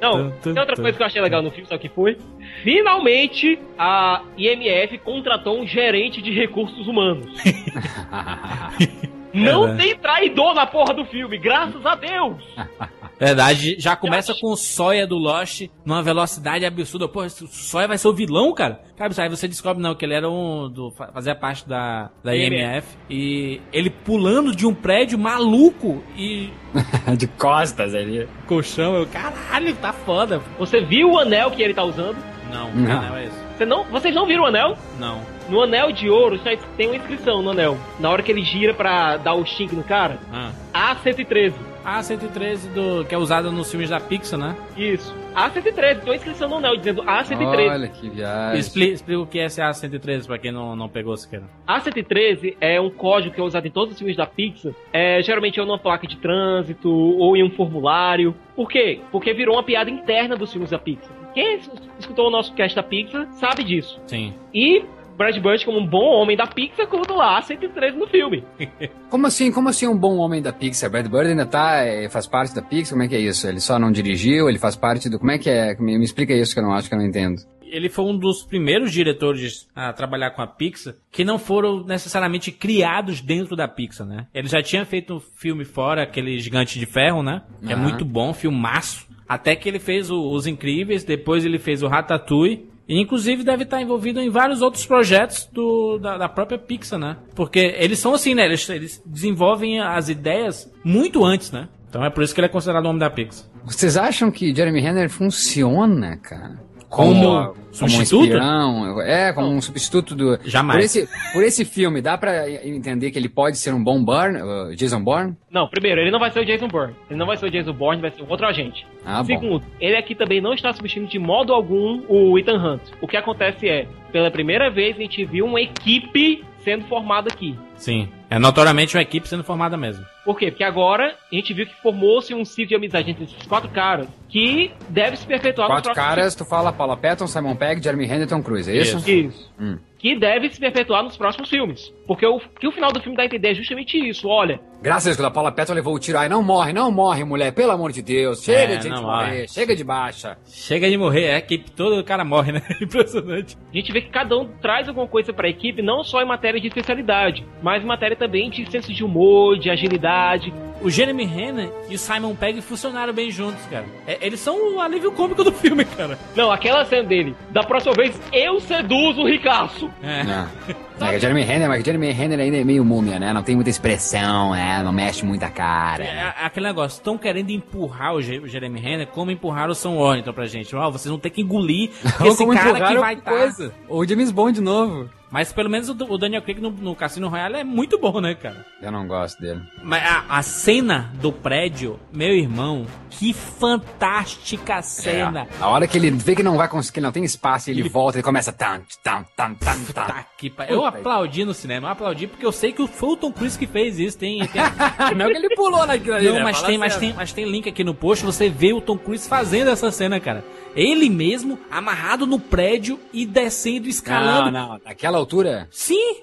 Não, 0.00 0.30
tem 0.42 0.58
outra 0.58 0.74
coisa 0.76 0.92
que 0.96 1.02
eu 1.02 1.06
achei 1.06 1.20
legal 1.20 1.42
no 1.42 1.50
filme, 1.50 1.66
sabe 1.68 1.78
o 1.78 1.88
que 1.88 1.94
foi? 1.94 2.16
Finalmente, 2.64 3.58
a 3.78 4.22
IMF 4.36 4.98
contratou 4.98 5.60
um 5.60 5.66
gerente 5.66 6.20
de 6.22 6.32
recursos 6.32 6.86
humanos. 6.88 7.26
Não 9.32 9.68
É, 9.68 9.72
né? 9.72 9.76
tem 9.84 9.96
traidor 9.96 10.54
na 10.54 10.66
porra 10.66 10.94
do 10.94 11.04
filme, 11.04 11.36
graças 11.38 11.84
a 11.84 11.94
Deus! 11.94 12.36
Verdade, 13.18 13.76
já 13.78 13.96
começa 13.96 14.32
com 14.40 14.52
o 14.52 14.56
Sawyer 14.56 15.06
do 15.06 15.16
Lost 15.16 15.62
numa 15.84 16.02
velocidade 16.02 16.64
absurda. 16.64 17.08
Pô, 17.08 17.24
esse 17.24 17.46
Sawyer 17.48 17.88
vai 17.88 17.98
ser 17.98 18.08
o 18.08 18.12
vilão, 18.12 18.52
cara? 18.54 18.80
Cara, 18.96 19.12
aí 19.18 19.28
você 19.28 19.48
descobre 19.48 19.82
não 19.82 19.94
que 19.94 20.04
ele 20.04 20.14
era 20.14 20.28
um 20.30 20.68
do 20.70 20.90
fa- 20.92 21.10
fazia 21.12 21.34
parte 21.34 21.68
da 21.68 22.10
da 22.22 22.34
IMF 22.36 22.86
e 23.10 23.60
ele 23.72 23.90
pulando 23.90 24.54
de 24.54 24.66
um 24.66 24.74
prédio 24.74 25.18
maluco 25.18 26.02
e 26.16 26.50
de 27.16 27.26
costas 27.26 27.94
ali. 27.94 28.28
colchão, 28.46 28.94
eu, 28.94 29.06
caralho, 29.06 29.74
tá 29.76 29.92
foda. 29.92 30.40
Você 30.58 30.80
viu 30.80 31.12
o 31.12 31.18
anel 31.18 31.50
que 31.50 31.62
ele 31.62 31.74
tá 31.74 31.84
usando? 31.84 32.16
Não, 32.52 32.70
Não. 32.72 33.02
não, 33.02 33.16
é 33.16 33.24
isso. 33.24 33.48
Você 33.56 33.66
não, 33.66 33.84
vocês 33.86 34.14
não 34.14 34.24
viram 34.26 34.44
o 34.44 34.46
anel? 34.46 34.76
Não. 34.98 35.20
No 35.50 35.62
anel 35.62 35.90
de 35.92 36.08
ouro 36.08 36.38
só 36.38 36.50
tem 36.76 36.86
uma 36.88 36.96
inscrição 36.96 37.42
no 37.42 37.50
anel. 37.50 37.76
Na 37.98 38.08
hora 38.10 38.22
que 38.22 38.30
ele 38.30 38.42
gira 38.44 38.72
pra 38.72 39.16
dar 39.16 39.34
o 39.34 39.44
xing 39.44 39.68
no 39.72 39.82
cara, 39.82 40.18
Ah. 40.32 40.52
A113. 40.72 41.52
A113 41.84 42.72
do 42.72 43.04
que 43.04 43.14
é 43.14 43.18
usado 43.18 43.50
nos 43.52 43.70
filmes 43.70 43.90
da 43.90 43.98
Pixar, 44.00 44.38
né? 44.38 44.56
Isso. 44.76 45.14
A113, 45.34 46.00
tem 46.00 46.04
uma 46.04 46.16
inscrição 46.16 46.48
no 46.48 46.56
anel 46.56 46.76
dizendo 46.76 47.02
A113. 47.02 47.70
Olha 47.70 47.88
que 47.88 48.08
viagem. 48.10 48.58
Explica, 48.60 48.92
explica 48.94 49.20
o 49.20 49.26
que 49.26 49.38
é 49.38 49.44
esse 49.46 49.60
A113 49.60 50.26
pra 50.26 50.38
quem 50.38 50.50
não, 50.52 50.74
não 50.74 50.88
pegou 50.88 51.16
sequer. 51.16 51.42
A113 51.66 52.56
é 52.60 52.80
um 52.80 52.90
código 52.90 53.34
que 53.34 53.40
é 53.40 53.44
usado 53.44 53.66
em 53.66 53.70
todos 53.70 53.92
os 53.92 53.98
filmes 53.98 54.16
da 54.16 54.26
Pixar. 54.26 54.72
É, 54.92 55.22
geralmente 55.22 55.60
é 55.60 55.64
numa 55.64 55.78
placa 55.78 56.06
de 56.06 56.16
trânsito 56.16 56.90
ou 56.90 57.36
em 57.36 57.42
um 57.44 57.50
formulário. 57.50 58.34
Por 58.56 58.68
quê? 58.68 59.00
Porque 59.12 59.32
virou 59.32 59.54
uma 59.56 59.62
piada 59.62 59.90
interna 59.90 60.36
dos 60.36 60.50
filmes 60.52 60.70
da 60.70 60.78
Pixar. 60.78 61.10
Quem 61.34 61.56
es- 61.56 61.70
escutou 61.98 62.26
o 62.26 62.30
nosso 62.30 62.52
cast 62.54 62.74
da 62.74 62.82
Pixar 62.82 63.26
sabe 63.34 63.62
disso. 63.62 64.00
Sim. 64.06 64.34
E 64.52 64.82
Brad 65.18 65.36
Bird, 65.38 65.64
como 65.64 65.78
um 65.78 65.86
bom 65.86 66.06
homem 66.22 66.36
da 66.36 66.46
Pixar, 66.46 66.86
colocou 66.86 67.16
lá 67.16 67.40
A113 67.42 67.94
no 67.94 68.06
filme. 68.06 68.44
Como 69.10 69.26
assim? 69.26 69.50
Como 69.50 69.68
assim 69.68 69.86
um 69.88 69.96
bom 69.98 70.16
homem 70.18 70.40
da 70.40 70.52
Pixar? 70.52 70.88
Brad 70.90 71.06
Bird 71.08 71.28
ainda 71.30 71.44
tá, 71.46 71.84
eh, 71.84 72.08
faz 72.08 72.26
parte 72.26 72.54
da 72.54 72.62
Pixar? 72.62 72.90
Como 72.92 73.02
é 73.02 73.08
que 73.08 73.14
é 73.16 73.20
isso? 73.20 73.46
Ele 73.48 73.58
só 73.60 73.78
não 73.78 73.90
dirigiu, 73.90 74.48
ele 74.48 74.58
faz 74.58 74.76
parte 74.76 75.08
do... 75.10 75.18
Como 75.18 75.30
é 75.32 75.38
que 75.38 75.50
é? 75.50 75.74
Me, 75.80 75.98
me 75.98 76.04
explica 76.04 76.32
isso 76.34 76.54
que 76.54 76.60
eu 76.60 76.64
não 76.64 76.72
acho 76.72 76.88
que 76.88 76.94
eu 76.94 76.98
não 76.98 77.06
entendo. 77.06 77.42
ele 77.62 77.88
foi 77.88 78.04
um 78.04 78.16
dos 78.18 78.42
primeiros 78.44 78.92
diretores 78.92 79.66
a 79.74 79.92
trabalhar 79.92 80.30
com 80.30 80.40
a 80.42 80.46
Pixar 80.46 80.94
que 81.10 81.24
não 81.24 81.38
foram 81.38 81.82
necessariamente 81.84 82.52
criados 82.52 83.20
dentro 83.20 83.56
da 83.56 83.66
Pixar, 83.66 84.06
né? 84.06 84.26
Ele 84.32 84.46
já 84.48 84.62
tinha 84.62 84.84
feito 84.84 85.16
um 85.16 85.20
filme 85.20 85.64
fora, 85.64 86.02
aquele 86.02 86.38
Gigante 86.38 86.78
de 86.78 86.86
Ferro, 86.86 87.22
né? 87.22 87.42
Que 87.66 87.72
é 87.72 87.76
muito 87.76 88.04
bom, 88.04 88.32
filmaço. 88.32 89.06
Até 89.28 89.54
que 89.56 89.68
ele 89.68 89.78
fez 89.78 90.10
o- 90.10 90.30
Os 90.30 90.46
Incríveis, 90.46 91.02
depois 91.04 91.44
ele 91.44 91.58
fez 91.58 91.82
o 91.82 91.88
Ratatouille. 91.88 92.66
E 92.88 92.98
inclusive 92.98 93.44
deve 93.44 93.64
estar 93.64 93.82
envolvido 93.82 94.18
em 94.20 94.30
vários 94.30 94.62
outros 94.62 94.86
projetos 94.86 95.48
do, 95.52 95.98
da, 95.98 96.16
da 96.16 96.28
própria 96.28 96.58
Pixar, 96.58 96.98
né? 96.98 97.18
Porque 97.34 97.74
eles 97.78 97.98
são 97.98 98.14
assim, 98.14 98.34
né? 98.34 98.46
Eles, 98.46 98.66
eles 98.70 99.02
desenvolvem 99.04 99.78
as 99.78 100.08
ideias 100.08 100.72
muito 100.82 101.24
antes, 101.24 101.52
né? 101.52 101.68
Então 101.88 102.04
é 102.04 102.10
por 102.10 102.22
isso 102.22 102.34
que 102.34 102.40
ele 102.40 102.46
é 102.46 102.50
considerado 102.50 102.86
o 102.86 102.88
homem 102.88 103.00
da 103.00 103.10
Pixar. 103.10 103.46
Vocês 103.64 103.98
acham 103.98 104.30
que 104.30 104.54
Jeremy 104.54 104.80
Renner 104.80 105.10
funciona, 105.10 106.16
cara? 106.16 106.58
Como 106.88 107.12
um 107.12 107.54
substituto? 107.70 108.24
espião? 108.24 109.00
É, 109.02 109.32
como 109.32 109.48
um 109.48 109.60
substituto 109.60 110.14
do... 110.14 110.38
Jamais. 110.44 110.78
Por 110.78 110.84
esse, 110.84 111.32
por 111.32 111.44
esse 111.44 111.64
filme, 111.64 112.00
dá 112.00 112.16
pra 112.16 112.50
entender 112.66 113.10
que 113.10 113.18
ele 113.18 113.28
pode 113.28 113.58
ser 113.58 113.74
um 113.74 113.82
bom 113.82 114.02
Bourne, 114.02 114.40
uh, 114.40 114.74
Jason 114.74 115.02
Bourne? 115.02 115.36
Não, 115.50 115.68
primeiro, 115.68 116.00
ele 116.00 116.10
não 116.10 116.18
vai 116.18 116.30
ser 116.30 116.40
o 116.40 116.44
Jason 116.44 116.68
Bourne. 116.68 116.94
Ele 117.10 117.18
não 117.18 117.26
vai 117.26 117.36
ser 117.36 117.46
o 117.46 117.50
Jason 117.50 117.72
Bourne, 117.72 118.00
vai 118.00 118.10
ser 118.10 118.22
um 118.22 118.28
outro 118.28 118.46
agente. 118.46 118.86
Ah, 119.04 119.18
bom. 119.18 119.26
Segundo, 119.26 119.64
ele 119.80 119.96
aqui 119.96 120.14
também 120.14 120.40
não 120.40 120.54
está 120.54 120.72
substituindo 120.72 121.10
de 121.10 121.18
modo 121.18 121.52
algum 121.52 122.02
o 122.08 122.38
Ethan 122.38 122.56
Hunt. 122.56 122.82
O 123.00 123.06
que 123.06 123.16
acontece 123.16 123.68
é, 123.68 123.86
pela 124.10 124.30
primeira 124.30 124.70
vez 124.70 124.96
a 124.96 125.00
gente 125.00 125.24
viu 125.24 125.44
uma 125.44 125.60
equipe 125.60 126.42
sendo 126.68 126.84
formada 126.84 127.30
aqui. 127.32 127.58
Sim. 127.76 128.10
É 128.28 128.38
notoriamente 128.38 128.94
uma 128.94 129.02
equipe 129.02 129.26
sendo 129.26 129.42
formada 129.42 129.74
mesmo. 129.74 130.04
Por 130.22 130.38
quê? 130.38 130.50
Porque 130.50 130.62
agora 130.62 131.16
a 131.32 131.34
gente 131.34 131.54
viu 131.54 131.66
que 131.66 131.74
formou-se 131.80 132.34
um 132.34 132.44
ciclo 132.44 132.68
de 132.68 132.74
amizade 132.74 133.10
entre 133.10 133.24
esses 133.24 133.46
quatro 133.46 133.70
caras 133.70 134.06
que 134.28 134.70
deve 134.90 135.16
se 135.16 135.26
perpetuar 135.26 135.68
Quatro 135.68 135.88
nos 135.88 135.94
próximos 135.94 136.16
caras, 136.16 136.34
tu 136.34 136.44
fala 136.44 136.70
Paula 136.70 136.94
Patton, 136.94 137.26
Simon 137.26 137.56
Pegg, 137.56 137.82
Jeremy 137.82 138.04
Renner 138.04 138.26
e 138.26 138.28
Tom 138.28 138.42
Cruise, 138.42 138.70
é 138.70 138.76
isso? 138.76 138.98
Isso. 139.10 139.50
Hum. 139.58 139.78
Que 139.98 140.18
deve 140.18 140.50
se 140.50 140.60
perpetuar 140.60 141.02
nos 141.02 141.16
próximos 141.16 141.48
filmes. 141.48 141.90
Porque 142.06 142.26
o 142.26 142.38
que 142.38 142.68
o 142.68 142.72
final 142.72 142.92
do 142.92 143.00
filme 143.00 143.16
dá 143.16 143.22
a 143.22 143.26
entender 143.26 143.52
é 143.52 143.54
justamente 143.54 143.96
isso. 143.96 144.28
Olha, 144.28 144.60
Graças 144.80 145.06
a 145.06 145.08
Deus 145.10 145.16
que 145.16 145.24
a 145.26 145.30
Paula 145.30 145.50
Patton 145.50 145.72
levou 145.74 145.94
o 145.94 145.98
tiro. 145.98 146.18
Ai, 146.18 146.28
não 146.28 146.42
morre, 146.42 146.72
não 146.72 146.90
morre, 146.90 147.24
mulher, 147.24 147.52
pelo 147.52 147.72
amor 147.72 147.90
de 147.90 148.00
Deus. 148.00 148.42
Chega 148.44 148.74
É, 148.74 148.76
de 148.76 148.88
morrer, 148.90 149.02
morre. 149.02 149.48
chega 149.48 149.74
de 149.74 149.82
baixa. 149.82 150.38
Chega 150.46 150.88
de 150.88 150.96
morrer, 150.96 151.24
é 151.24 151.34
a 151.34 151.38
equipe 151.38 151.70
toda, 151.72 152.00
o 152.00 152.04
cara 152.04 152.24
morre, 152.24 152.52
né? 152.52 152.62
Impressionante. 152.80 153.56
a 153.72 153.76
gente 153.76 153.92
vê 153.92 154.00
que 154.02 154.08
cada 154.10 154.38
um 154.38 154.46
traz 154.60 154.88
alguma 154.88 155.08
coisa 155.08 155.32
pra 155.32 155.48
equipe, 155.48 155.82
não 155.82 156.04
só 156.04 156.22
em 156.22 156.26
matéria 156.26 156.60
de 156.60 156.68
especialidade, 156.68 157.44
mas 157.60 157.82
em 157.82 157.86
matéria 157.86 158.16
também 158.16 158.48
de 158.50 158.70
senso 158.70 158.92
de 158.94 159.02
humor, 159.02 159.58
de 159.58 159.68
agilidade. 159.68 160.54
O 160.80 160.88
Jeremy 160.88 161.24
Renner 161.24 161.72
e 161.90 161.96
o 161.96 161.98
Simon 161.98 162.36
Pegg 162.36 162.60
funcionaram 162.62 163.12
bem 163.12 163.32
juntos, 163.32 163.60
cara. 163.68 163.84
É, 164.06 164.24
eles 164.24 164.38
são 164.38 164.76
o 164.76 164.80
alívio 164.80 165.10
cômico 165.10 165.42
do 165.42 165.50
filme, 165.50 165.84
cara. 165.84 166.16
Não, 166.36 166.52
aquela 166.52 166.84
cena 166.84 167.02
dele, 167.02 167.34
da 167.50 167.64
próxima 167.64 167.94
vez 167.94 168.20
eu 168.32 168.60
seduzo 168.60 169.22
o 169.22 169.26
ricaço. 169.28 169.90
É. 170.02 170.22
Não. 170.22 170.48
É, 171.06 171.12
que 171.14 171.20
Jeremy 171.20 171.42
Renner, 171.42 171.68
mas 171.68 171.84
Jeremy 171.84 172.10
Renner 172.12 172.40
ainda 172.40 172.56
é 172.56 172.64
meio 172.64 172.84
múmia, 172.84 173.18
né? 173.18 173.32
Não 173.32 173.42
tem 173.42 173.54
muita 173.54 173.70
expressão, 173.70 174.52
né? 174.52 174.82
Não 174.82 174.92
mexe 174.92 175.24
muita 175.24 175.48
cara. 175.48 176.04
É, 176.04 176.34
é 176.42 176.46
aquele 176.46 176.66
negócio, 176.66 176.96
estão 176.96 177.16
querendo 177.18 177.50
empurrar 177.50 178.14
o, 178.14 178.22
Je- 178.22 178.38
o 178.40 178.46
Jeremy 178.48 178.80
Renner 178.80 179.06
como 179.06 179.30
empurraram 179.30 179.72
o 179.72 179.74
Sam 179.74 179.90
Warrington 179.96 180.32
pra 180.32 180.46
gente. 180.46 180.74
Ó, 180.74 180.90
vocês 180.90 181.10
vão 181.10 181.18
ter 181.18 181.30
que 181.30 181.40
engolir 181.42 181.90
esse 182.24 182.46
cara 182.46 182.88
que 182.88 182.96
vai 182.98 183.14
estar. 183.14 183.30
coisa. 183.30 183.72
Ou 183.88 184.06
James 184.06 184.30
Bond 184.30 184.54
de 184.54 184.60
novo. 184.60 185.08
Mas 185.30 185.52
pelo 185.52 185.68
menos 185.68 185.88
o, 185.88 186.18
Daniel 186.18 186.42
Craig 186.42 186.60
no, 186.60 186.70
no 186.70 186.94
Cassino 186.94 187.28
Royale 187.28 187.56
é 187.56 187.64
muito 187.64 187.98
bom, 187.98 188.20
né, 188.20 188.34
cara? 188.34 188.64
Eu 188.80 188.90
não 188.90 189.06
gosto 189.06 189.40
dele. 189.40 189.60
Mas 189.82 190.02
a, 190.02 190.24
a 190.28 190.42
cena 190.42 191.10
do 191.20 191.30
prédio, 191.30 191.98
meu 192.12 192.30
irmão, 192.30 192.86
que 193.10 193.32
fantástica 193.34 194.80
cena. 194.82 195.46
É, 195.60 195.62
a 195.62 195.68
hora 195.68 195.86
que 195.86 195.98
ele 195.98 196.10
vê 196.10 196.34
que 196.34 196.42
não 196.42 196.56
vai 196.56 196.68
conseguir, 196.68 197.00
não 197.00 197.12
tem 197.12 197.24
espaço, 197.24 197.70
ele 197.70 197.88
volta, 197.88 198.18
ele 198.18 198.22
começa 198.22 198.52
tan, 198.52 198.80
tan, 199.02 199.24
tan, 199.36 199.54
tan. 199.54 199.78
Tá 199.92 200.24
pa- 200.56 200.66
Eu 200.66 200.84
aplaudi 200.84 201.44
no 201.44 201.52
cinema, 201.52 201.88
eu 201.88 201.92
aplaudi 201.92 202.26
porque 202.26 202.46
eu 202.46 202.52
sei 202.52 202.72
que 202.72 202.86
foi 202.86 203.10
o 203.10 203.16
Tom 203.16 203.32
Cruise 203.32 203.58
que 203.58 203.66
fez 203.66 203.98
isso. 203.98 204.16
Tem, 204.18 204.46
tem... 204.46 204.62
não 205.16 205.26
que 205.26 205.36
ele 205.36 205.54
pulou 205.54 205.86
naquilo 205.86 206.14
ali, 206.14 206.28
Não, 206.28 206.36
né? 206.36 206.42
mas 206.44 206.62
tem, 206.62 206.78
mas, 206.78 206.96
tem, 206.96 207.12
mas 207.12 207.32
tem 207.32 207.44
link 207.44 207.68
aqui 207.68 207.84
no 207.84 207.94
post, 207.94 208.24
você 208.24 208.48
vê 208.48 208.72
o 208.72 208.80
Tom 208.80 208.96
Cruise 208.96 209.28
fazendo 209.28 209.70
essa 209.70 209.90
cena, 209.90 210.18
cara. 210.20 210.44
Ele 210.74 211.10
mesmo, 211.10 211.58
amarrado 211.70 212.26
no 212.26 212.38
prédio 212.38 212.98
e 213.12 213.26
descendo, 213.26 213.88
escalando. 213.88 214.50
Não, 214.50 214.68
não, 214.70 214.80
naquela 214.84 215.18
altura... 215.18 215.68
Sim! 215.70 216.22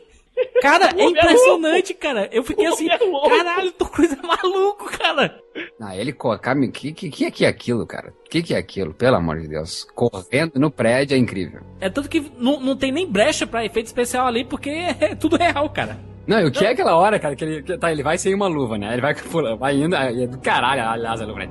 Cara, 0.62 0.90
é 0.98 1.02
é 1.02 1.06
impressionante, 1.06 1.94
cara. 1.94 2.30
Eu 2.32 2.44
fiquei 2.44 2.66
assim, 2.66 2.90
é 2.90 2.98
caralho, 2.98 3.74
Cruise 3.96 4.18
é 4.22 4.28
maluco, 4.28 4.86
cara. 4.98 5.40
Ah, 5.80 5.96
ele 5.96 6.12
colocar... 6.12 6.56
O 6.56 6.72
que, 6.72 6.92
que, 6.92 7.10
que 7.10 7.26
é 7.26 7.32
que 7.32 7.46
é 7.46 7.48
aquilo, 7.48 7.86
cara? 7.88 8.14
O 8.26 8.30
que, 8.30 8.44
que 8.44 8.54
é 8.54 8.58
aquilo? 8.58 8.94
Pelo 8.94 9.16
amor 9.16 9.40
de 9.40 9.48
Deus. 9.48 9.86
Correndo 9.96 10.60
no 10.60 10.70
prédio 10.70 11.16
é 11.16 11.18
incrível. 11.18 11.62
É 11.80 11.90
tanto 11.90 12.10
que 12.10 12.32
não, 12.38 12.60
não 12.60 12.76
tem 12.76 12.92
nem 12.92 13.10
brecha 13.10 13.48
pra 13.48 13.66
efeito 13.66 13.86
especial 13.86 14.28
ali, 14.28 14.44
porque 14.44 14.70
é 15.00 15.16
tudo 15.16 15.38
real, 15.38 15.70
cara. 15.70 15.98
Não, 16.28 16.40
e 16.42 16.46
o 16.46 16.52
que 16.52 16.66
é 16.66 16.70
aquela 16.70 16.96
hora, 16.96 17.20
cara, 17.20 17.36
que 17.36 17.44
ele, 17.44 17.62
que- 17.64 17.78
tá, 17.78 17.92
ele 17.92 18.02
vai 18.04 18.18
sem 18.18 18.34
uma 18.34 18.48
luva, 18.48 18.78
né? 18.78 18.94
Ele 18.94 19.02
vai, 19.02 19.14
pula- 19.16 19.56
vai 19.56 19.76
indo, 19.76 19.96
aí 19.96 20.24
é 20.24 20.28
do 20.28 20.38
caralho, 20.40 20.84
aliás, 20.88 21.22
a 21.22 21.26
luva, 21.26 21.40
né? 21.40 21.50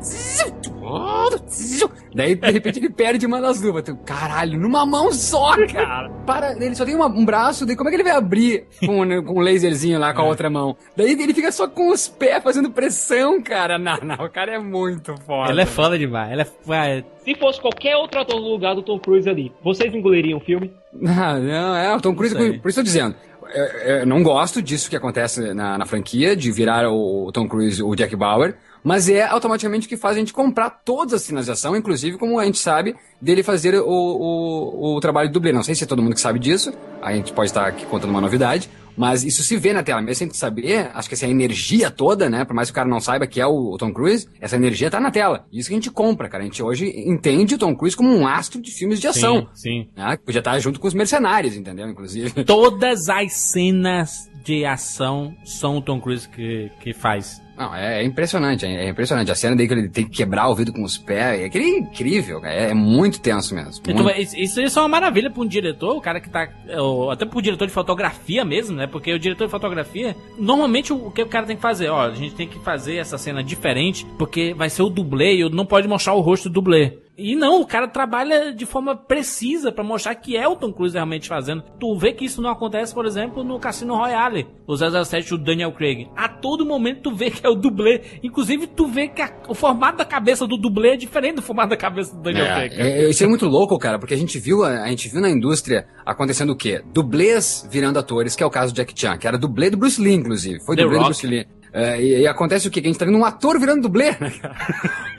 Daí, 2.15 2.35
de 2.35 2.51
repente, 2.51 2.79
ele 2.79 2.91
perde 2.91 3.27
uma 3.27 3.41
das 3.41 3.61
duas. 3.61 3.83
Tu, 3.83 3.97
Caralho, 4.05 4.59
numa 4.59 4.85
mão 4.87 5.11
só, 5.13 5.55
cara. 5.67 6.09
Para, 6.27 6.53
ele 6.63 6.75
só 6.75 6.85
tem 6.85 6.95
uma- 6.95 7.07
um 7.07 7.25
braço, 7.25 7.67
daí 7.67 7.75
como 7.77 7.89
é 7.89 7.93
que 7.93 7.97
ele 7.97 8.05
vai 8.05 8.13
abrir 8.13 8.67
com, 8.81 9.23
com 9.25 9.41
um 9.41 9.43
laserzinho 9.43 9.99
lá 9.99 10.13
com 10.15 10.21
a 10.23 10.25
outra 10.25 10.49
mão? 10.51 10.77
Daí 10.97 11.13
ele 11.13 11.35
fica 11.35 11.51
só 11.51 11.67
com 11.67 11.91
os 11.91 12.07
pés 12.09 12.43
fazendo 12.43 12.71
pressão, 12.71 13.43
cara. 13.43 13.79
Não, 13.79 13.97
não, 14.03 14.25
o 14.27 14.31
cara 14.31 14.55
é 14.55 14.59
muito 14.59 15.15
foda. 15.27 15.51
Ela 15.51 15.63
é 15.63 15.67
foda 15.67 15.99
demais. 15.99 16.33
Ela 16.33 16.47
é, 16.77 17.05
Se 17.25 17.35
fosse 17.37 17.61
qualquer 17.61 17.97
outro 17.97 18.21
ator 18.21 18.41
no 18.41 18.49
lugar 18.49 18.75
do 18.75 18.83
Tom 18.83 18.99
Cruise 18.99 19.29
ali, 19.29 19.53
vocês 19.63 19.93
engoliriam 19.95 20.39
o 20.39 20.41
filme? 20.41 20.71
Não, 20.93 21.41
não, 21.41 21.75
é, 21.77 21.95
o 21.97 22.01
Tom 22.01 22.15
Cruise, 22.15 22.35
por 22.35 22.69
isso 22.69 22.79
eu 22.81 22.85
tô 22.85 22.87
dizendo. 22.87 23.17
Eu, 23.55 23.65
eu 23.65 24.07
não 24.07 24.23
gosto 24.23 24.61
disso 24.61 24.91
que 24.91 24.97
acontece 24.97 25.55
na, 25.55 25.79
na 25.79 25.87
franquia, 25.87 26.35
de 26.35 26.51
virar 26.51 26.89
o, 26.91 27.27
o 27.27 27.33
Tom 27.33 27.49
Cruise 27.49 27.83
o 27.83 27.95
Jack 27.95 28.17
Bauer, 28.17 28.57
mas 28.83 29.09
é 29.09 29.23
automaticamente 29.23 29.87
o 29.87 29.89
que 29.89 29.97
faz 29.97 30.17
a 30.17 30.19
gente 30.19 30.33
comprar 30.33 30.69
todas 30.69 31.15
as 31.15 31.23
cenas 31.23 31.47
de 31.47 31.53
ação, 31.53 31.75
inclusive, 31.75 32.19
como 32.19 32.39
a 32.39 32.45
gente 32.45 32.59
sabe, 32.59 32.95
dele 33.21 33.43
fazer 33.43 33.75
o, 33.77 33.89
o, 33.89 34.97
o 34.97 35.01
trabalho 35.01 35.29
de 35.29 35.33
dublê. 35.33 35.53
Não 35.53 35.63
sei 35.63 35.75
se 35.75 35.85
é 35.85 35.87
todo 35.87 36.03
mundo 36.03 36.15
que 36.15 36.21
sabe 36.21 36.39
disso, 36.39 36.73
a 37.01 37.13
gente 37.15 37.33
pode 37.33 37.49
estar 37.49 37.67
aqui 37.67 37.87
contando 37.87 38.11
uma 38.11 38.21
novidade, 38.21 38.69
mas 38.97 39.25
isso 39.25 39.43
se 39.43 39.57
vê 39.57 39.73
na 39.73 39.83
tela, 39.83 40.01
mesmo 40.01 40.15
sem 40.17 40.29
tu 40.29 40.37
saber, 40.37 40.91
acho 40.95 41.09
que 41.09 41.15
essa 41.15 41.27
energia 41.27 41.91
toda, 41.91 42.29
né, 42.29 42.45
por 42.45 42.55
mais 42.55 42.69
que 42.69 42.73
o 42.73 42.75
cara 42.75 42.89
não 42.89 43.01
saiba 43.01 43.27
que 43.27 43.41
é 43.41 43.47
o, 43.47 43.73
o 43.73 43.79
Tom 43.79 43.93
Cruise, 43.93 44.29
essa 44.41 44.57
energia 44.57 44.91
tá 44.91 45.01
na 45.01 45.11
tela. 45.11 45.47
Isso 45.53 45.69
que 45.69 45.75
a 45.75 45.79
gente 45.79 45.91
compra, 45.91 46.29
cara. 46.29 46.43
A 46.43 46.47
gente 46.47 46.63
hoje 46.63 46.93
entende 47.07 47.55
o 47.55 47.59
Tom 47.59 47.75
Cruise 47.75 47.97
como 47.97 48.15
um 48.15 48.27
astro 48.27 48.61
de 48.61 48.71
filmes 48.71 49.01
de 49.01 49.09
ação. 49.09 49.49
Sim, 49.55 49.85
sim. 49.85 49.89
né, 49.97 50.17
podia 50.17 50.39
estar 50.39 50.59
junto 50.59 50.81
com 50.81 50.89
os 50.89 50.95
mercenários, 50.95 51.57
entendeu? 51.57 51.89
Inclusive. 51.89 52.45
Todas 52.45 53.09
as 53.09 53.33
cenas 53.33 54.31
de 54.45 54.65
ação 54.65 55.35
são 55.45 55.79
o 55.79 55.83
Tom 55.83 56.01
Cruise 56.01 56.29
que, 56.29 56.71
que 56.81 56.93
faz. 56.93 57.44
Não, 57.57 57.75
é, 57.75 58.01
é 58.01 58.05
impressionante, 58.05 58.67
é, 58.67 58.87
é 58.87 58.89
impressionante. 58.89 59.31
A 59.31 59.35
cena 59.35 59.55
dele 59.55 59.69
que 59.69 59.75
ele 59.75 59.89
tem 59.89 60.05
que 60.05 60.11
quebrar 60.11 60.49
o 60.49 60.55
vidro 60.55 60.75
com 60.75 60.83
os 60.83 60.99
pés, 60.99 61.41
é, 61.41 61.45
aquele 61.45 61.65
é 61.65 61.79
incrível, 61.79 62.41
cara. 62.41 62.55
É, 62.55 62.71
é 62.71 62.75
muito 62.75 63.21
tenso 63.21 63.55
mesmo. 63.55 63.73
Então, 63.87 64.05
Muito. 64.05 64.21
isso, 64.21 64.37
isso 64.37 64.61
isso 64.61 64.79
é 64.79 64.83
uma 64.83 64.89
maravilha 64.89 65.31
pra 65.31 65.43
um 65.43 65.47
diretor, 65.47 65.97
o 65.97 66.01
cara 66.01 66.21
que 66.21 66.29
tá. 66.29 66.49
ou 66.79 67.11
Até 67.11 67.25
pro 67.25 67.41
diretor 67.41 67.67
de 67.67 67.73
fotografia 67.73 68.45
mesmo, 68.45 68.77
né? 68.77 68.87
Porque 68.87 69.13
o 69.13 69.19
diretor 69.19 69.45
de 69.45 69.51
fotografia, 69.51 70.17
normalmente 70.39 70.93
o, 70.93 71.07
o 71.07 71.11
que 71.11 71.23
o 71.23 71.29
cara 71.29 71.47
tem 71.47 71.57
que 71.57 71.63
fazer? 71.63 71.89
Ó, 71.89 72.01
a 72.03 72.15
gente 72.15 72.35
tem 72.35 72.49
que 72.49 72.59
fazer 72.59 72.97
essa 72.97 73.17
cena 73.17 73.43
diferente, 73.43 74.07
porque 74.19 74.53
vai 74.55 74.69
ser 74.69 74.83
o 74.83 74.91
dublê 74.91 75.37
e 75.37 75.49
não 75.51 75.67
pode 75.67 75.87
mostrar 75.87 76.15
o 76.15 76.21
rosto 76.21 76.49
do 76.49 76.55
dublê. 76.55 77.04
E 77.17 77.37
não, 77.37 77.61
o 77.61 77.67
cara 77.67 77.87
trabalha 77.87 78.53
de 78.53 78.67
forma 78.67 78.97
precisa 78.97 79.71
pra 79.71 79.85
mostrar 79.85 80.17
que 80.17 80.37
é 80.37 80.49
o 80.49 80.57
Tom 80.57 80.73
Cruise 80.73 80.95
realmente 80.95 81.29
fazendo. 81.29 81.63
Tu 81.79 81.97
vê 81.97 82.13
que 82.13 82.25
isso 82.25 82.43
não 82.43 82.51
acontece, 82.51 82.93
por 82.93 83.07
exemplo, 83.07 83.45
no 83.45 83.59
Cassino 83.61 83.95
Royale, 83.95 84.47
o 84.67 84.77
007 84.77 85.31
do 85.31 85.39
Daniel 85.39 85.71
Craig. 85.73 86.09
A 86.17 86.29
todo 86.29 86.67
momento 86.67 87.03
tu 87.03 87.15
vê 87.15 87.31
que 87.31 87.47
é 87.47 87.49
o 87.49 87.55
dublê. 87.55 88.01
Inclusive, 88.23 88.67
tu 88.67 88.89
vê 88.89 89.07
que 89.07 89.23
a- 89.23 89.33
o 89.49 89.55
formato 89.55 89.99
da 89.99 90.05
cabeça 90.05 90.45
do 90.45 90.57
dublê 90.57 90.95
é 90.95 90.97
diferente 90.97 91.37
do 91.37 91.43
formato 91.43 91.69
da 91.71 91.77
cabeça 91.77 92.15
do 92.17 92.21
Daniel 92.23 92.47
É, 92.47 92.69
Craig. 92.69 92.73
é, 92.81 93.09
isso 93.11 93.23
é 93.23 93.27
muito 93.29 93.47
louco, 93.47 93.79
cara, 93.79 93.97
porque 93.99 94.15
a 94.15 94.19
gente 94.19 94.37
viu, 94.41 94.65
a, 94.65 94.83
a 94.83 94.89
gente 94.89 95.09
viu 95.09 95.21
na 95.21 95.31
indústria 95.31 95.87
acontecendo 96.05 96.51
o 96.51 96.57
quê? 96.57 96.83
Dublês 96.93 97.69
virando 97.71 97.99
atores, 97.99 98.35
que 98.35 98.43
é 98.43 98.47
o 98.47 98.51
caso 98.51 98.73
do 98.73 98.77
Jack 98.77 98.93
Chan, 98.99 99.17
que 99.19 99.29
era 99.29 99.39
dublê 99.39 99.71
do 99.71 99.77
Bruce 99.77 100.01
Lee, 100.03 100.15
inclusive. 100.15 100.59
Foi 100.67 100.75
The 100.75 100.83
dublê 100.83 100.97
do 100.99 101.03
Rock. 101.05 101.13
Bruce 101.13 101.27
Lee. 101.29 101.47
É, 101.75 102.01
e, 102.01 102.21
e 102.21 102.27
acontece 102.29 102.69
o 102.69 102.71
quê? 102.71 102.81
Que 102.81 102.87
a 102.87 102.91
gente 102.93 103.01
tá 103.01 103.05
vendo 103.05 103.19
um 103.19 103.25
ator 103.25 103.59
virando 103.59 103.83
dublê, 103.83 104.13
né, 104.13 104.31
cara? 104.41 104.55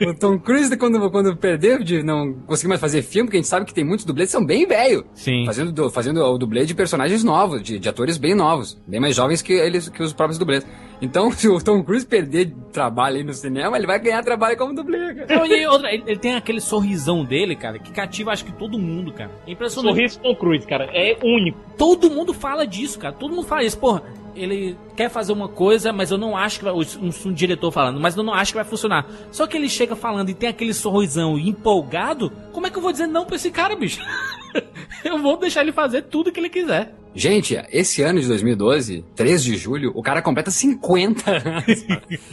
o 0.08 0.14
Tom 0.14 0.38
Cruise, 0.38 0.74
quando, 0.78 1.10
quando 1.10 1.36
perdeu 1.36 1.84
de 1.84 2.02
não 2.02 2.32
conseguir 2.46 2.68
mais 2.68 2.80
fazer 2.80 3.02
filme, 3.02 3.26
porque 3.26 3.36
a 3.36 3.40
gente 3.40 3.48
sabe 3.48 3.66
que 3.66 3.74
tem 3.74 3.84
muitos 3.84 4.06
dublês 4.06 4.30
que 4.30 4.32
são 4.32 4.44
bem 4.44 4.66
velho. 4.66 5.04
Sim. 5.12 5.44
Fazendo, 5.44 5.90
fazendo 5.90 6.24
o 6.24 6.38
dublê 6.38 6.64
de 6.64 6.74
personagens 6.74 7.22
novos, 7.22 7.62
de, 7.62 7.78
de 7.78 7.86
atores 7.86 8.16
bem 8.16 8.34
novos, 8.34 8.80
bem 8.86 8.98
mais 8.98 9.14
jovens 9.14 9.42
que 9.42 9.52
eles, 9.52 9.90
que 9.90 10.02
os 10.02 10.14
próprios 10.14 10.38
dublês. 10.38 10.66
Então, 11.02 11.28
se 11.32 11.46
o 11.46 11.62
Tom 11.62 11.84
Cruise 11.84 12.06
perder 12.06 12.50
trabalho 12.72 13.18
aí 13.18 13.24
no 13.24 13.34
cinema, 13.34 13.76
ele 13.76 13.86
vai 13.86 13.98
ganhar 13.98 14.24
trabalho 14.24 14.56
como 14.56 14.74
dublê, 14.74 15.14
cara. 15.14 15.36
Não, 15.36 15.44
e 15.44 15.66
outra, 15.66 15.92
ele, 15.92 16.04
ele 16.06 16.18
tem 16.18 16.36
aquele 16.36 16.62
sorrisão 16.62 17.22
dele, 17.22 17.54
cara, 17.54 17.78
que 17.78 17.92
cativa 17.92 18.30
acho 18.30 18.46
que 18.46 18.52
todo 18.52 18.78
mundo, 18.78 19.12
cara. 19.12 19.30
É 19.46 19.50
impressionante. 19.50 19.94
Sorriso 19.94 20.20
Tom 20.20 20.34
Cruise, 20.34 20.66
cara, 20.66 20.88
é 20.94 21.18
único. 21.22 21.58
Todo 21.76 22.10
mundo 22.10 22.32
fala 22.32 22.66
disso, 22.66 22.98
cara. 22.98 23.12
Todo 23.12 23.34
mundo 23.34 23.46
fala 23.46 23.62
isso. 23.62 23.78
Porra, 23.78 24.02
ele 24.36 24.78
quer 24.94 25.08
fazer 25.08 25.32
uma 25.32 25.48
coisa, 25.48 25.92
mas 25.92 26.10
eu 26.10 26.18
não 26.18 26.36
acho 26.36 26.58
que 26.58 26.64
vai. 26.64 26.74
Um, 26.74 27.10
um 27.26 27.32
diretor 27.32 27.70
falando, 27.70 28.00
mas 28.00 28.16
eu 28.16 28.22
não 28.22 28.34
acho 28.34 28.52
que 28.52 28.56
vai 28.56 28.64
funcionar. 28.64 29.06
Só 29.30 29.46
que 29.46 29.56
ele 29.56 29.68
chega 29.68 29.96
falando 29.96 30.28
e 30.30 30.34
tem 30.34 30.48
aquele 30.48 30.74
sorrisão 30.74 31.38
empolgado. 31.38 32.30
Como 32.52 32.66
é 32.66 32.70
que 32.70 32.78
eu 32.78 32.82
vou 32.82 32.92
dizer 32.92 33.06
não 33.06 33.24
pra 33.24 33.36
esse 33.36 33.50
cara, 33.50 33.74
bicho? 33.74 34.00
eu 35.04 35.18
vou 35.18 35.36
deixar 35.36 35.62
ele 35.62 35.72
fazer 35.72 36.02
tudo 36.02 36.32
que 36.32 36.40
ele 36.40 36.48
quiser. 36.48 36.94
Gente, 37.16 37.58
esse 37.72 38.02
ano 38.02 38.20
de 38.20 38.28
2012, 38.28 39.02
3 39.14 39.42
de 39.42 39.56
julho, 39.56 39.90
o 39.94 40.02
cara 40.02 40.20
completa 40.20 40.50
50 40.50 41.30
anos. 41.30 41.86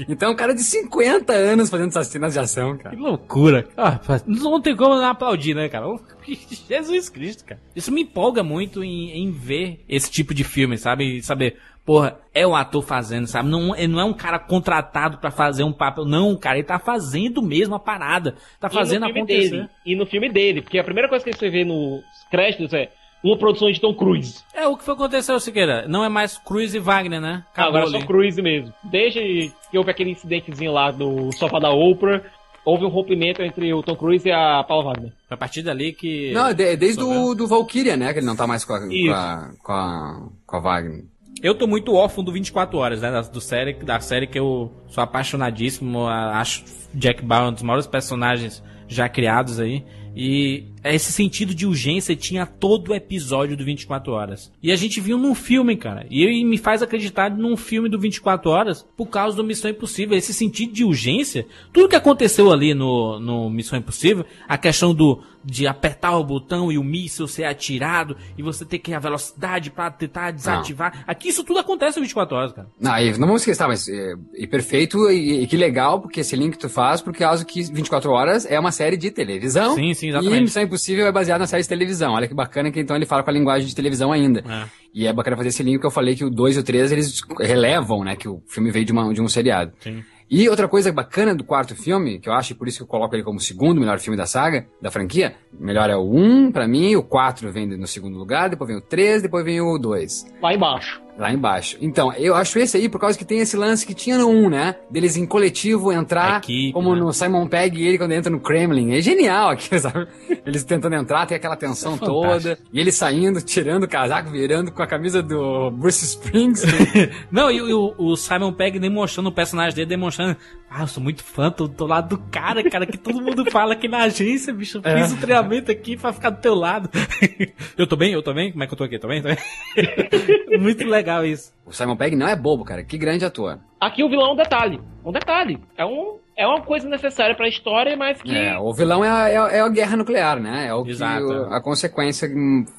então, 0.09 0.33
um 0.33 0.35
cara 0.35 0.53
de 0.53 0.61
50 0.61 1.31
anos 1.31 1.69
fazendo 1.69 1.87
essas 1.87 2.07
cenas 2.07 2.33
de 2.33 2.39
ação, 2.39 2.77
cara. 2.77 2.93
Que 2.93 3.01
loucura. 3.01 3.65
Ah, 3.77 3.97
não 4.27 4.61
tem 4.61 4.75
como 4.75 4.95
não 4.95 5.05
aplaudir, 5.05 5.55
né, 5.55 5.69
cara? 5.69 5.85
Jesus 6.67 7.07
Cristo, 7.07 7.45
cara. 7.45 7.61
Isso 7.73 7.93
me 7.93 8.01
empolga 8.01 8.43
muito 8.43 8.83
em, 8.83 9.11
em 9.11 9.31
ver 9.31 9.85
esse 9.87 10.11
tipo 10.11 10.33
de 10.33 10.43
filme, 10.43 10.77
sabe? 10.77 11.19
E 11.19 11.23
saber, 11.23 11.55
porra, 11.85 12.17
é 12.33 12.45
o 12.47 12.55
ator 12.55 12.81
fazendo, 12.83 13.27
sabe? 13.27 13.49
Não, 13.49 13.75
ele 13.75 13.87
não 13.87 13.99
é 13.99 14.03
um 14.05 14.13
cara 14.13 14.39
contratado 14.39 15.17
pra 15.17 15.31
fazer 15.31 15.63
um 15.63 15.73
papel. 15.73 16.05
Não, 16.05 16.35
cara, 16.35 16.57
ele 16.57 16.67
tá 16.67 16.79
fazendo 16.79 17.41
mesmo 17.41 17.75
a 17.75 17.79
parada. 17.79 18.35
Tá 18.59 18.69
fazendo 18.69 19.05
acontecer. 19.05 19.49
Dele, 19.51 19.69
e 19.85 19.95
no 19.95 20.05
filme 20.05 20.29
dele, 20.31 20.61
porque 20.61 20.79
a 20.79 20.83
primeira 20.83 21.09
coisa 21.09 21.23
que 21.23 21.33
você 21.33 21.49
vê 21.49 21.63
nos 21.65 22.01
créditos 22.31 22.73
é 22.73 22.89
uma 23.23 23.37
produção 23.37 23.71
de 23.71 23.79
Tom 23.79 23.93
Cruise. 23.93 24.43
É, 24.53 24.67
o 24.67 24.75
que 24.75 24.83
foi 24.83 24.93
aconteceu, 24.95 25.39
Siqueira? 25.39 25.87
Não 25.87 26.03
é 26.03 26.09
mais 26.09 26.37
Cruz 26.37 26.73
e 26.75 26.79
Wagner, 26.79 27.21
né? 27.21 27.45
Ah, 27.55 27.65
agora 27.65 27.85
é 27.85 27.87
só 27.89 27.95
ali. 27.97 28.05
Cruise 28.05 28.41
mesmo. 28.41 28.73
Desde 28.83 29.51
que 29.71 29.77
houve 29.77 29.91
aquele 29.91 30.11
incidentezinho 30.11 30.71
lá 30.73 30.91
do 30.91 31.31
sofá 31.31 31.57
da 31.59 31.71
Oprah, 31.71 32.21
houve 32.65 32.83
um 32.83 32.89
rompimento 32.89 33.41
entre 33.41 33.73
o 33.73 33.81
Tom 33.81 33.95
Cruise 33.95 34.27
e 34.27 34.31
a 34.31 34.61
Paula 34.63 34.85
Wagner. 34.91 35.13
A 35.29 35.37
partir 35.37 35.61
dali 35.61 35.93
que. 35.93 36.31
Não, 36.33 36.53
de- 36.53 36.75
desde 36.75 37.01
o 37.01 37.33
do 37.33 37.47
Valkyria, 37.47 37.95
né? 37.95 38.11
Que 38.11 38.19
ele 38.19 38.25
não 38.25 38.35
tá 38.35 38.45
mais 38.45 38.65
com 38.65 38.73
a, 38.73 38.79
com 38.79 39.11
a, 39.13 39.51
com 39.63 39.71
a, 39.71 40.27
com 40.45 40.55
a 40.57 40.59
Wagner. 40.59 41.05
Eu 41.43 41.53
tô 41.53 41.67
muito 41.67 41.93
órfão 41.93 42.23
do 42.23 42.31
24 42.31 42.77
Horas, 42.77 43.01
né? 43.01 43.11
Da, 43.11 43.21
do 43.21 43.41
série, 43.41 43.73
da 43.73 43.99
série 43.99 44.25
que 44.25 44.39
eu 44.39 44.71
sou 44.87 45.03
apaixonadíssimo. 45.03 46.07
Acho 46.07 46.63
Jack 46.93 47.21
Bauer 47.21 47.49
um 47.49 47.53
dos 47.53 47.63
maiores 47.63 47.85
personagens 47.85 48.63
já 48.87 49.09
criados 49.09 49.59
aí. 49.59 49.83
E 50.15 50.72
esse 50.83 51.11
sentido 51.11 51.53
de 51.53 51.65
urgência 51.65 52.15
tinha 52.15 52.45
todo 52.45 52.89
o 52.89 52.95
episódio 52.95 53.55
do 53.55 53.63
24 53.63 54.11
Horas. 54.11 54.51
E 54.61 54.71
a 54.71 54.75
gente 54.75 54.99
viu 54.99 55.17
num 55.17 55.35
filme, 55.35 55.75
cara. 55.77 56.05
E 56.09 56.43
me 56.43 56.57
faz 56.57 56.81
acreditar 56.81 57.29
num 57.29 57.55
filme 57.55 57.89
do 57.89 57.99
24 57.99 58.49
Horas 58.49 58.85
por 58.95 59.07
causa 59.07 59.37
do 59.37 59.43
Missão 59.43 59.71
Impossível. 59.71 60.17
Esse 60.17 60.33
sentido 60.33 60.73
de 60.73 60.83
urgência, 60.83 61.45
tudo 61.71 61.89
que 61.89 61.95
aconteceu 61.95 62.51
ali 62.51 62.73
no, 62.73 63.19
no 63.19 63.49
Missão 63.49 63.77
Impossível, 63.77 64.25
a 64.47 64.57
questão 64.57 64.93
do 64.93 65.21
de 65.43 65.67
apertar 65.67 66.17
o 66.17 66.23
botão 66.23 66.71
e 66.71 66.77
o 66.77 66.83
míssil 66.83 67.27
ser 67.27 67.43
atirado 67.43 68.15
e 68.37 68.41
você 68.41 68.63
ter 68.63 68.79
que 68.79 68.91
ir 68.91 68.95
a 68.95 68.99
velocidade 68.99 69.69
pra 69.69 69.91
tentar 69.91 70.31
desativar. 70.31 71.03
Aqui 71.05 71.29
isso 71.29 71.43
tudo 71.43 71.59
acontece 71.59 71.97
no 71.97 72.03
24 72.03 72.35
Horas, 72.35 72.53
cara. 72.53 72.67
Não, 72.79 72.97
e 72.97 73.11
não 73.17 73.27
vamos 73.27 73.41
esquecer, 73.41 73.67
mas 73.67 73.87
é, 73.87 74.13
e 74.35 74.47
perfeito 74.47 75.09
e, 75.11 75.43
e 75.43 75.47
que 75.47 75.57
legal, 75.57 75.99
porque 75.99 76.21
esse 76.21 76.35
link 76.35 76.57
tu 76.57 76.69
faz, 76.69 77.01
por 77.01 77.13
causa 77.13 77.43
que 77.43 77.61
24 77.63 78.09
Horas 78.09 78.45
é 78.45 78.59
uma 78.59 78.71
série 78.71 78.95
de 78.95 79.11
televisão. 79.11 79.75
Sim, 79.75 79.93
sim, 79.93 80.09
exatamente. 80.09 80.37
E 80.37 80.41
Missão 80.41 80.63
Impossível 80.73 81.05
é 81.05 81.11
baseado 81.11 81.39
na 81.39 81.45
série 81.45 81.61
de 81.61 81.69
televisão. 81.69 82.13
Olha 82.13 82.27
que 82.27 82.33
bacana 82.33 82.71
que 82.71 82.79
então 82.79 82.95
ele 82.95 83.05
fala 83.05 83.21
com 83.21 83.29
a 83.29 83.33
linguagem 83.33 83.67
de 83.67 83.75
televisão 83.75 84.11
ainda. 84.11 84.39
É. 84.39 84.65
E 84.91 85.05
é 85.05 85.13
bacana 85.13 85.37
fazer 85.37 85.49
esse 85.49 85.61
link 85.61 85.79
que 85.79 85.85
eu 85.85 85.91
falei 85.91 86.15
que 86.15 86.25
o 86.25 86.31
2 86.31 86.55
e 86.55 86.59
o 86.59 86.63
3 86.63 86.91
eles 86.91 87.21
relevam, 87.39 88.03
né, 88.03 88.15
que 88.15 88.27
o 88.27 88.41
filme 88.47 88.71
veio 88.71 88.83
de, 88.83 88.91
uma, 88.91 89.13
de 89.13 89.21
um 89.21 89.27
seriado. 89.27 89.71
Sim. 89.79 90.03
E 90.27 90.49
outra 90.49 90.67
coisa 90.67 90.91
bacana 90.91 91.35
do 91.35 91.43
quarto 91.43 91.75
filme, 91.75 92.17
que 92.17 92.27
eu 92.27 92.33
acho, 92.33 92.53
e 92.53 92.55
por 92.55 92.67
isso 92.67 92.77
que 92.77 92.83
eu 92.83 92.87
coloco 92.87 93.15
ele 93.15 93.21
como 93.21 93.37
o 93.37 93.41
segundo 93.41 93.79
melhor 93.79 93.99
filme 93.99 94.17
da 94.17 94.25
saga, 94.25 94.65
da 94.81 94.89
franquia, 94.89 95.35
melhor 95.59 95.91
é 95.91 95.95
o 95.95 96.11
1 96.11 96.51
pra 96.51 96.67
mim, 96.67 96.95
o 96.95 97.03
4 97.03 97.51
vem 97.51 97.67
no 97.67 97.85
segundo 97.85 98.17
lugar, 98.17 98.49
depois 98.49 98.67
vem 98.67 98.77
o 98.77 98.81
3, 98.81 99.21
depois 99.21 99.45
vem 99.45 99.61
o 99.61 99.77
2. 99.77 100.25
Lá 100.41 100.55
embaixo. 100.55 100.99
Lá 101.17 101.31
embaixo. 101.31 101.77
Então, 101.79 102.11
eu 102.13 102.33
acho 102.33 102.57
esse 102.57 102.75
aí 102.75 102.89
por 102.89 102.99
causa 102.99 103.17
que 103.17 103.23
tem 103.25 103.39
esse 103.39 103.55
lance 103.55 103.85
que 103.85 103.93
tinha 103.93 104.17
no 104.17 104.27
1, 104.29 104.49
né? 104.49 104.75
Deles 104.89 105.15
em 105.15 105.25
coletivo 105.25 105.91
entrar, 105.91 106.41
como 106.73 106.95
no 106.95 107.13
Simon 107.13 107.47
Pegg 107.47 107.79
e 107.79 107.85
ele 107.85 107.97
quando 107.99 108.13
entra 108.13 108.31
no 108.31 108.39
Kremlin. 108.39 108.93
É 108.93 109.01
genial 109.01 109.49
aqui, 109.49 109.77
sabe? 109.79 110.07
Eles 110.45 110.63
tentando 110.63 110.95
entrar, 110.95 111.27
tem 111.27 111.37
aquela 111.37 111.55
tensão 111.55 111.97
toda. 111.97 112.57
E 112.71 112.79
ele 112.79 112.91
saindo, 112.91 113.41
tirando 113.41 113.83
o 113.83 113.87
casaco, 113.87 114.31
virando 114.31 114.71
com 114.71 114.81
a 114.81 114.87
camisa 114.87 115.21
do 115.21 115.69
Bruce 115.71 116.03
Springsteen. 116.03 117.11
Não, 117.31 117.51
e, 117.51 117.61
o, 117.61 117.93
o 117.97 118.15
Simon 118.15 118.51
Pegg 118.51 118.79
demonstrando 118.79 119.29
o 119.29 119.33
personagem 119.33 119.75
dele, 119.75 119.89
demonstrando. 119.89 120.35
Ah, 120.75 120.81
eu 120.81 120.87
sou 120.87 121.03
muito 121.03 121.23
fã, 121.23 121.51
tô 121.51 121.67
do 121.67 121.85
lado 121.85 122.09
do 122.15 122.17
cara, 122.31 122.67
cara, 122.67 122.85
que 122.87 122.97
todo 122.97 123.21
mundo 123.21 123.45
fala 123.51 123.73
aqui 123.73 123.87
na 123.87 123.99
agência, 123.99 124.51
bicho. 124.51 124.79
Eu 124.83 124.97
fiz 124.97 125.11
É. 125.11 125.15
o 125.15 125.19
treinamento 125.19 125.71
aqui 125.71 125.95
pra 125.95 126.11
ficar 126.11 126.31
do 126.31 126.41
teu 126.41 126.55
lado. 126.55 126.89
eu 127.77 127.85
tô 127.85 127.95
bem? 127.95 128.11
Eu 128.13 128.23
tô 128.23 128.33
bem? 128.33 128.51
Como 128.51 128.63
é 128.63 128.67
que 128.67 128.73
eu 128.73 128.77
tô 128.77 128.83
aqui? 128.83 128.97
Tô 128.97 129.07
bem? 129.07 129.21
Tô 129.21 129.27
bem? 129.27 129.37
muito 130.59 130.83
legal 130.87 131.23
isso. 131.25 131.53
o 131.65 131.71
Simon 131.71 131.95
Pegg 131.95 132.15
não 132.15 132.27
é 132.27 132.35
bobo, 132.35 132.63
cara. 132.65 132.83
Que 132.83 132.97
grande 132.97 133.23
ator. 133.23 133.59
Aqui 133.79 134.03
o 134.03 134.09
vilão 134.09 134.29
é 134.29 134.33
um 134.33 134.35
detalhe. 134.35 134.81
Um 135.05 135.11
detalhe. 135.11 135.59
É, 135.77 135.85
um, 135.85 136.17
é 136.37 136.47
uma 136.47 136.61
coisa 136.61 136.87
necessária 136.89 137.35
pra 137.35 137.47
história, 137.47 137.95
mas 137.97 138.21
que. 138.21 138.35
É, 138.35 138.57
o 138.57 138.73
vilão 138.73 139.03
é 139.05 139.09
a, 139.09 139.29
é 139.29 139.37
a- 139.37 139.51
é 139.51 139.59
a 139.59 139.69
guerra 139.69 139.97
nuclear, 139.97 140.39
né? 140.39 140.67
É 140.67 140.73
o 140.73 140.83
que, 140.83 140.91
Exato. 140.91 141.25
o- 141.25 141.53
a 141.53 141.61
consequência 141.61 142.29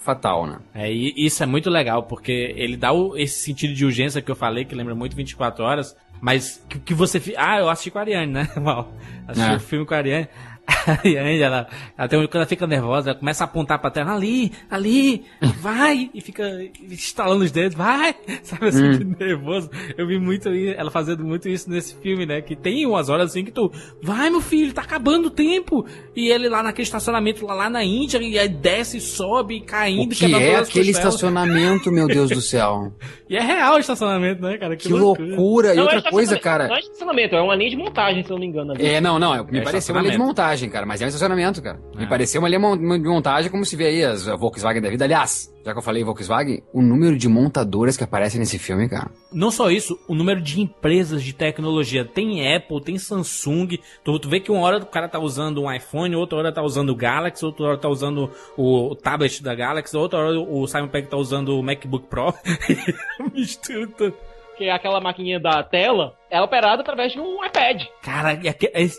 fatal, 0.03 0.47
né? 0.47 0.59
É, 0.75 0.91
e 0.93 1.13
isso 1.27 1.43
é 1.43 1.47
muito 1.47 1.69
legal, 1.71 2.05
porque 2.05 2.55
ele 2.57 2.77
dá 2.77 2.93
o- 2.93 3.17
esse 3.17 3.39
sentido 3.41 3.75
de 3.75 3.85
urgência 3.85 4.23
que 4.23 4.31
eu 4.31 4.37
falei, 4.37 4.65
que 4.65 4.75
lembra 4.75 4.95
muito 4.95 5.15
24 5.15 5.63
horas, 5.63 5.95
Mas 6.25 6.65
que, 6.71 6.79
que 6.79 6.95
você. 6.95 7.21
Ah, 7.37 7.59
eu 7.59 7.69
assisti 7.69 7.91
com 7.91 7.99
a 7.99 8.01
Ariane, 8.01 8.33
né? 8.33 8.49
Mal. 8.57 8.91
Assisti 9.29 9.51
É. 9.51 9.57
o 9.57 9.61
filme 9.61 9.85
com 9.85 9.93
a 9.93 9.99
Ariane. 9.99 10.27
A 10.87 10.93
Ariane, 10.93 11.41
ela, 11.41 11.67
ela 11.97 12.09
tem, 12.09 12.19
um- 12.19 12.27
quando 12.27 12.37
ela 12.37 12.47
fica 12.47 12.67
nervosa, 12.67 13.11
ela 13.11 13.19
começa 13.19 13.45
a 13.45 13.47
apontar 13.47 13.79
pra 13.79 13.91
tela, 13.91 14.13
ali, 14.15 14.53
ali, 14.71 15.25
vai, 15.61 16.11
e 16.15 16.21
fica 16.21 16.43
estalando 16.91 17.45
os 17.45 17.51
dedos, 17.51 17.75
vai, 17.77 18.15
sabe 18.43 18.69
assim, 18.69 18.85
Hum. 18.91 18.99
que 19.17 19.25
nervoso. 19.25 19.71
Eu 19.97 20.07
vi 20.07 20.19
muito 20.19 20.49
i- 20.55 20.75
ela 20.75 20.91
fazendo 20.91 21.25
muito 21.25 21.49
isso 21.49 21.71
nesse 21.71 21.95
filme, 21.97 22.27
né? 22.27 22.41
Que 22.43 22.55
tem 22.57 22.87
umas 22.87 23.09
horas 23.09 23.31
assim 23.31 23.45
que 23.45 23.51
tu, 23.51 23.71
vai 24.03 24.29
meu 24.31 24.41
filho, 24.41 24.73
tá 24.73 24.83
acabando 24.83 25.27
o 25.27 25.31
tempo. 25.31 25.87
E 26.15 26.29
ele 26.29 26.49
lá 26.49 26.63
naquele 26.63 26.85
estacionamento 26.85 27.45
lá, 27.47 27.55
lá 27.55 27.71
na 27.71 27.83
Índia, 27.85 28.19
e 28.23 28.39
aí 28.39 28.49
desce, 28.49 29.01
sobe, 29.01 29.61
caindo, 29.61 30.13
O 30.13 30.15
que 30.15 30.35
é 30.35 30.57
aquele 30.57 30.91
estacionamento, 30.91 31.91
meu 31.91 32.07
Deus 32.07 32.31
do 32.31 32.41
céu? 32.41 32.93
E 33.27 33.37
é 33.37 33.41
real 33.41 33.77
o 33.77 33.79
estacionamento, 33.79 34.43
né, 34.43 34.59
cara? 34.59 34.77
Que 34.77 34.87
loucura. 34.93 35.73
E 35.73 35.77
Não, 35.77 35.85
outra 35.85 35.99
é 35.99 36.11
coisa, 36.11 36.39
cara. 36.39 36.69
Não 36.69 36.77
é 36.77 36.81
estacionamento, 36.81 37.35
é 37.35 37.41
uma 37.41 37.57
linha 37.57 37.71
de 37.71 37.77
montagem, 37.77 38.23
se 38.23 38.31
eu 38.31 38.35
não 38.35 38.41
me 38.41 38.47
engano. 38.47 38.73
ali. 38.73 38.85
É, 38.87 39.01
não, 39.01 39.19
não, 39.19 39.33
me 39.47 39.59
É 39.59 39.63
pareceu 39.63 39.95
uma 39.95 40.03
linha 40.03 40.11
de 40.13 40.17
estacionamento. 40.17 40.35
Montagem, 40.55 40.71
cara, 40.71 40.87
mas 40.87 41.03
é 41.03 41.05
um 41.05 41.09
estacionamento, 41.09 41.61
cara. 41.63 41.79
Me 41.97 42.05
É. 42.05 42.07
pareceu 42.09 42.41
uma 42.41 42.49
linha 42.49 42.77
de 42.99 43.09
montagem 43.09 43.51
como 43.51 43.65
se 43.65 43.77
vê 43.77 43.87
aí 43.87 44.05
as 44.05 44.29
a 44.29 44.37
Volkswagen 44.37 44.81
da 44.81 44.89
vida. 44.89 45.05
Aliás, 45.05 45.53
já 45.65 45.73
que 45.73 45.79
eu 45.79 45.83
falei 45.83 46.05
Volkswagen, 46.05 46.63
o 46.73 46.81
número 46.81 47.17
de 47.17 47.29
montadoras 47.29 47.97
que 47.97 48.05
aparecem 48.05 48.39
nesse 48.39 48.59
filme, 48.59 48.89
cara. 48.89 49.11
Não 49.33 49.51
só 49.51 49.71
isso, 49.71 49.99
o 50.09 50.15
número 50.15 50.41
de 50.41 50.61
empresas 50.61 51.23
de 51.23 51.33
tecnologia. 51.33 52.05
Tem 52.05 52.55
Apple, 52.55 52.81
tem 52.83 52.99
Samsung. 52.99 53.79
Tu, 54.05 54.19
tu 54.19 54.29
vê 54.29 54.41
que 54.41 54.51
uma 54.53 54.61
hora 54.61 54.79
o 54.79 54.87
cara 54.87 55.09
tá 55.09 55.19
usando 55.19 55.63
um 55.63 55.73
iPhone, 55.73 56.15
outra 56.17 56.39
hora 56.39 56.53
tá 56.53 56.63
usando 56.63 56.91
o 56.91 56.97
Galaxy, 56.97 57.45
outra 57.45 57.67
hora 57.67 57.79
tá 57.79 57.89
usando 57.89 58.31
o, 58.57 58.91
o 58.91 58.95
tablet 58.95 59.43
da 59.43 59.55
Galaxy, 59.55 59.97
outra 59.97 60.19
hora 60.21 60.39
o 60.41 60.67
Simon 60.67 60.89
Pegg 60.89 61.09
tá 61.09 61.17
usando 61.17 61.59
o 61.59 61.63
MacBook 61.63 62.07
Pro. 62.09 62.33
Mistura 63.35 63.87
tudo. 63.89 64.15
Que 64.57 64.65
é 64.65 64.73
aquela 64.73 65.01
maquininha 65.01 65.41
da 65.41 65.63
tela 65.63 66.15
é 66.31 66.41
operada 66.41 66.83
através 66.83 67.13
de 67.13 67.21
um 67.21 67.45
iPad. 67.45 67.83
Cara, 68.03 68.35
e 68.35 68.49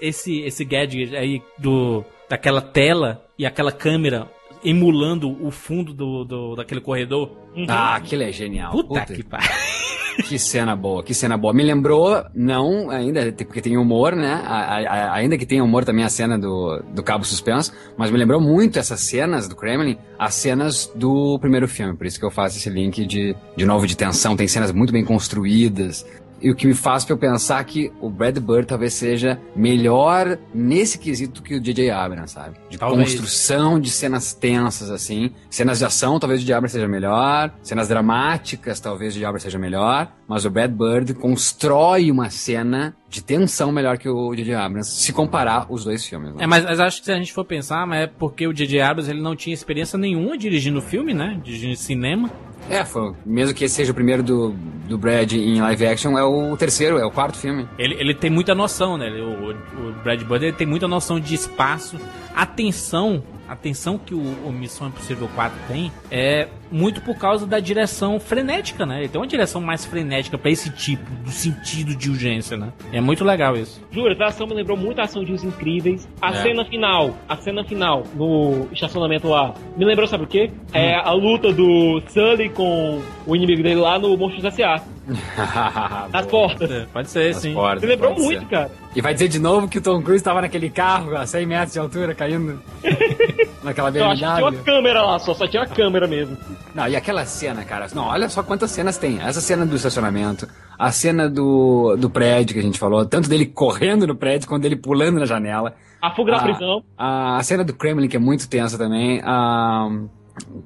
esse, 0.02 0.41
esse 0.41 0.65
gadget 0.65 1.15
aí 1.15 1.41
do, 1.57 2.03
daquela 2.30 2.61
tela 2.61 3.23
e 3.38 3.45
aquela 3.45 3.72
câmera 3.72 4.30
emulando 4.64 5.30
o 5.45 5.52
fundo 5.52 5.94
do, 5.94 6.23
do- 6.26 6.56
daquele 6.56 6.82
corredor. 6.82 7.32
Ah, 7.69 7.95
aquilo 7.95 8.23
é 8.23 8.32
genial. 8.32 8.72
Puta, 8.72 9.06
que 9.06 9.23
pariu. 9.23 9.48
Que 10.23 10.39
cena 10.39 10.75
boa, 10.75 11.03
que 11.03 11.13
cena 11.13 11.37
boa. 11.37 11.53
Me 11.53 11.63
lembrou, 11.63 12.23
não 12.33 12.89
ainda, 12.89 13.31
porque 13.33 13.61
tem 13.61 13.77
humor, 13.77 14.15
né? 14.15 14.41
A- 14.45 14.79
a- 14.79 15.13
ainda 15.13 15.37
que 15.37 15.45
tenha 15.45 15.63
humor 15.63 15.83
também 15.83 16.05
a 16.05 16.09
cena 16.09 16.37
do, 16.39 16.81
do 16.93 17.03
Cabo 17.03 17.25
Suspenso, 17.25 17.73
mas 17.97 18.09
me 18.11 18.17
lembrou 18.17 18.39
muito 18.39 18.79
essas 18.79 19.01
cenas 19.01 19.47
do 19.47 19.55
Kremlin, 19.55 19.97
as 20.17 20.33
cenas 20.35 20.91
do 20.95 21.37
primeiro 21.39 21.67
filme. 21.67 21.95
Por 21.97 22.07
isso 22.07 22.17
que 22.19 22.25
eu 22.25 22.31
faço 22.31 22.57
esse 22.57 22.69
link 22.69 23.05
de, 23.05 23.35
de 23.57 23.65
novo 23.65 23.85
de 23.85 23.97
tensão. 23.97 24.35
Tem 24.35 24.47
cenas 24.47 24.71
muito 24.71 24.93
bem 24.93 25.03
construídas. 25.03 26.05
E 26.41 26.51
o 26.51 26.55
que 26.55 26.67
me 26.67 26.73
faz 26.73 27.03
eu 27.09 27.17
pensar 27.17 27.63
que 27.63 27.91
o 28.01 28.09
Brad 28.09 28.37
Bird 28.37 28.67
talvez 28.67 28.93
seja 28.93 29.39
melhor 29.55 30.37
nesse 30.53 30.97
quesito 30.97 31.41
que 31.41 31.55
o 31.55 31.61
J.J. 31.61 31.89
Abrams, 31.89 32.31
sabe? 32.31 32.57
De 32.69 32.77
Talvez. 32.77 33.09
construção 33.13 33.79
de 33.79 33.89
cenas 33.89 34.33
tensas, 34.33 34.89
assim. 34.89 35.31
Cenas 35.49 35.79
de 35.79 35.85
ação, 35.85 36.19
talvez 36.19 36.41
o 36.41 36.45
de 36.45 36.53
Abrams 36.53 36.73
seja 36.73 36.87
melhor. 36.87 37.53
Cenas 37.63 37.87
dramáticas, 37.87 38.79
talvez 38.79 39.15
o 39.15 39.19
de 39.19 39.25
Abrams 39.25 39.43
seja 39.43 39.57
melhor. 39.57 40.11
Mas 40.27 40.45
o 40.45 40.49
Brad 40.49 40.71
Bird 40.71 41.13
constrói 41.13 42.11
uma 42.11 42.29
cena 42.29 42.95
de 43.09 43.23
tensão 43.23 43.71
melhor 43.71 43.97
que 43.97 44.09
o 44.09 44.35
J.J. 44.35 44.55
Abrams, 44.55 44.89
se 44.89 45.13
comparar 45.13 45.67
os 45.69 45.85
dois 45.85 46.05
filmes. 46.05 46.33
né? 46.35 46.43
É, 46.43 46.47
mas, 46.47 46.65
mas 46.65 46.79
acho 46.79 46.99
que 46.99 47.05
se 47.05 47.11
a 47.11 47.17
gente 47.17 47.31
for 47.31 47.45
pensar, 47.45 47.87
mas 47.87 48.03
é 48.03 48.07
porque 48.07 48.45
o 48.45 48.53
J.J. 48.53 48.81
Abrams 48.81 49.09
ele 49.09 49.21
não 49.21 49.35
tinha 49.35 49.53
experiência 49.53 49.97
nenhuma 49.97 50.37
dirigindo 50.37 50.81
filme, 50.81 51.13
né? 51.13 51.39
Dirigindo 51.43 51.75
cinema. 51.75 52.29
É, 52.69 52.83
foi, 52.83 53.13
mesmo 53.25 53.53
que 53.53 53.65
esse 53.65 53.75
seja 53.75 53.91
o 53.91 53.95
primeiro 53.95 54.23
do, 54.23 54.51
do 54.87 54.97
Brad 54.97 55.31
em 55.33 55.61
live 55.61 55.85
action, 55.85 56.17
é 56.17 56.23
o 56.23 56.57
terceiro, 56.57 56.97
é 56.97 57.05
o 57.05 57.11
quarto 57.11 57.37
filme. 57.37 57.67
Ele, 57.77 57.95
ele 57.95 58.13
tem 58.13 58.29
muita 58.29 58.55
noção, 58.55 58.97
né? 58.97 59.09
O, 59.11 59.51
o 59.51 59.93
Brad 60.03 60.21
Bird 60.23 60.51
tem 60.53 60.65
muita 60.65 60.87
noção 60.87 61.19
de 61.19 61.35
espaço. 61.35 61.99
Atenção, 62.35 63.23
atenção 63.47 63.97
que 63.97 64.15
o, 64.15 64.19
o 64.19 64.51
Missão 64.51 64.87
Impossível 64.87 65.29
4 65.35 65.57
tem 65.67 65.91
é 66.09 66.47
muito 66.71 67.01
por 67.01 67.15
causa 67.17 67.45
da 67.45 67.59
direção 67.59 68.19
frenética, 68.19 68.85
né? 68.85 68.99
Ele 68.99 69.07
tem 69.09 69.19
uma 69.21 69.27
direção 69.27 69.61
mais 69.61 69.85
frenética 69.85 70.37
pra 70.37 70.49
esse 70.51 70.69
tipo, 70.71 71.03
do 71.23 71.29
sentido 71.29 71.95
de 71.95 72.09
urgência, 72.09 72.57
né? 72.57 72.69
É 72.91 72.99
muito 72.99 73.23
legal 73.23 73.55
isso. 73.55 73.81
Juro, 73.91 74.15
a 74.21 74.27
ação 74.27 74.47
me 74.47 74.53
lembrou 74.53 74.77
muito 74.77 74.99
a 74.99 75.03
ação 75.03 75.23
de 75.23 75.31
Os 75.33 75.43
Incríveis. 75.43 76.07
A 76.21 76.31
É. 76.31 76.41
cena 76.43 76.65
final, 76.65 77.15
a 77.29 77.35
cena 77.37 77.63
final 77.63 78.03
no 78.15 78.67
estacionamento 78.71 79.27
lá, 79.27 79.53
me 79.77 79.85
lembrou, 79.85 80.07
sabe 80.07 80.23
o 80.23 80.27
quê? 80.27 80.51
É 80.73 80.95
a 80.95 81.11
luta 81.11 81.51
do 81.53 82.01
Sully 82.07 82.49
com 82.49 83.01
o 83.25 83.35
inimigo 83.35 83.61
dele 83.63 83.75
lá 83.79 83.97
no 83.99 84.17
Monstros 84.17 84.43
S.A. 84.45 84.81
Nas 86.11 86.25
portas. 86.25 86.69
É, 86.71 86.85
pode 86.91 87.09
ser, 87.09 87.33
Nas 87.33 87.41
sim. 87.41 87.53
portas, 87.53 87.81
Me 87.83 87.87
lembrou 87.89 88.13
muito, 88.15 88.39
ser. 88.41 88.45
cara. 88.47 88.71
E 88.95 89.01
vai 89.01 89.13
dizer 89.13 89.27
de 89.27 89.39
novo 89.39 89.67
que 89.67 89.77
o 89.77 89.81
Tom 89.81 90.01
Cruise 90.01 90.17
estava 90.21 90.41
naquele 90.41 90.69
carro 90.69 91.15
a 91.15 91.25
100 91.25 91.45
metros 91.45 91.73
de 91.73 91.79
altura, 91.79 92.15
caindo 92.15 92.59
naquela 93.63 93.91
Só 93.91 94.05
acho 94.05 94.09
que 94.11 94.17
tinha 94.17 94.29
uma 94.31 94.51
BMW. 94.51 94.63
câmera 94.63 95.01
lá, 95.03 95.19
só, 95.19 95.33
só 95.33 95.47
tinha 95.47 95.61
uma 95.63 95.67
câmera 95.69 96.07
mesmo. 96.07 96.37
Não, 96.73 96.88
e 96.88 96.95
aquela 96.95 97.26
cena, 97.26 97.64
cara, 97.64 97.88
não, 97.94 98.06
olha 98.06 98.27
só 98.30 98.41
quantas 98.44 98.72
cenas 98.72 98.98
tem. 98.98 99.19
Essa 99.22 99.41
cena 99.41 99.65
do 99.65 99.76
estacionamento, 99.76 100.48
a 100.77 100.91
cena 100.91 101.30
do, 101.30 101.95
do 101.98 102.10
prédio 102.10 102.53
que 102.53 102.60
a 102.60 102.64
gente 102.64 102.77
falou, 102.80 103.06
tanto 103.06 103.30
dele 103.30 103.45
correndo 103.45 104.06
no 104.07 104.15
prédio 104.15 104.48
quanto 104.48 104.64
dele 104.64 104.76
pulando 104.76 105.19
na 105.19 105.26
janela. 105.26 105.76
A 106.02 106.11
fuga 106.11 106.34
da 106.34 106.38
Ah, 106.38 106.44
prisão. 106.44 106.84
A, 106.98 107.38
a 107.38 107.44
cena 107.44 107.64
do 107.64 107.73
Kremlin, 107.73 108.07
que 108.07 108.15
é 108.18 108.19
muito 108.19 108.48
tensa 108.49 108.77
também. 108.77 109.22
A, 109.23 109.88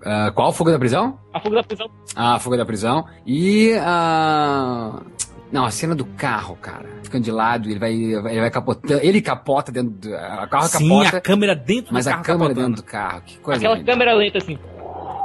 a- 0.06 0.32
qual 0.32 0.52
fuga 0.52 0.72
da 0.72 0.80
prisão? 0.80 1.18
A 1.34 1.40
fuga 1.40 1.56
da 1.57 1.64
prisão. 1.64 1.88
A 2.16 2.40
fuga 2.40 2.57
da 2.57 2.66
prisão. 2.66 3.06
E 3.26 3.74
a. 3.80 5.02
Não, 5.52 5.66
a 5.66 5.72
cena 5.72 5.95
do 5.95 6.06
carro, 6.06 6.56
cara. 6.61 6.86
Ficando 7.03 7.24
de 7.24 7.32
lado, 7.32 7.68
ele 7.70 7.80
vai, 7.80 7.91
ele 7.94 8.40
vai 8.40 8.52
capotando. 8.52 8.99
Ele 9.03 9.20
capota 9.22 9.72
dentro 9.72 9.90
do. 9.91 10.10
O 10.10 10.48
carro 10.48 10.68
Sim, 10.68 10.90
capota. 10.90 11.18
a 11.18 11.22
câmera 11.22 11.56
dentro 11.56 11.91
Mas 11.94 12.06
do 12.06 12.10
a 12.10 12.11
carro 12.11 12.24
câmera 12.26 12.49
capotando. 12.53 12.68
dentro 12.76 12.84
do 12.84 12.86
carro. 12.86 13.22
Que 13.26 13.38
coisa 13.40 13.60
Aquela 13.60 13.78
genial. 13.78 13.94
câmera 13.95 14.14
lenta 14.16 14.38
assim. 14.38 14.60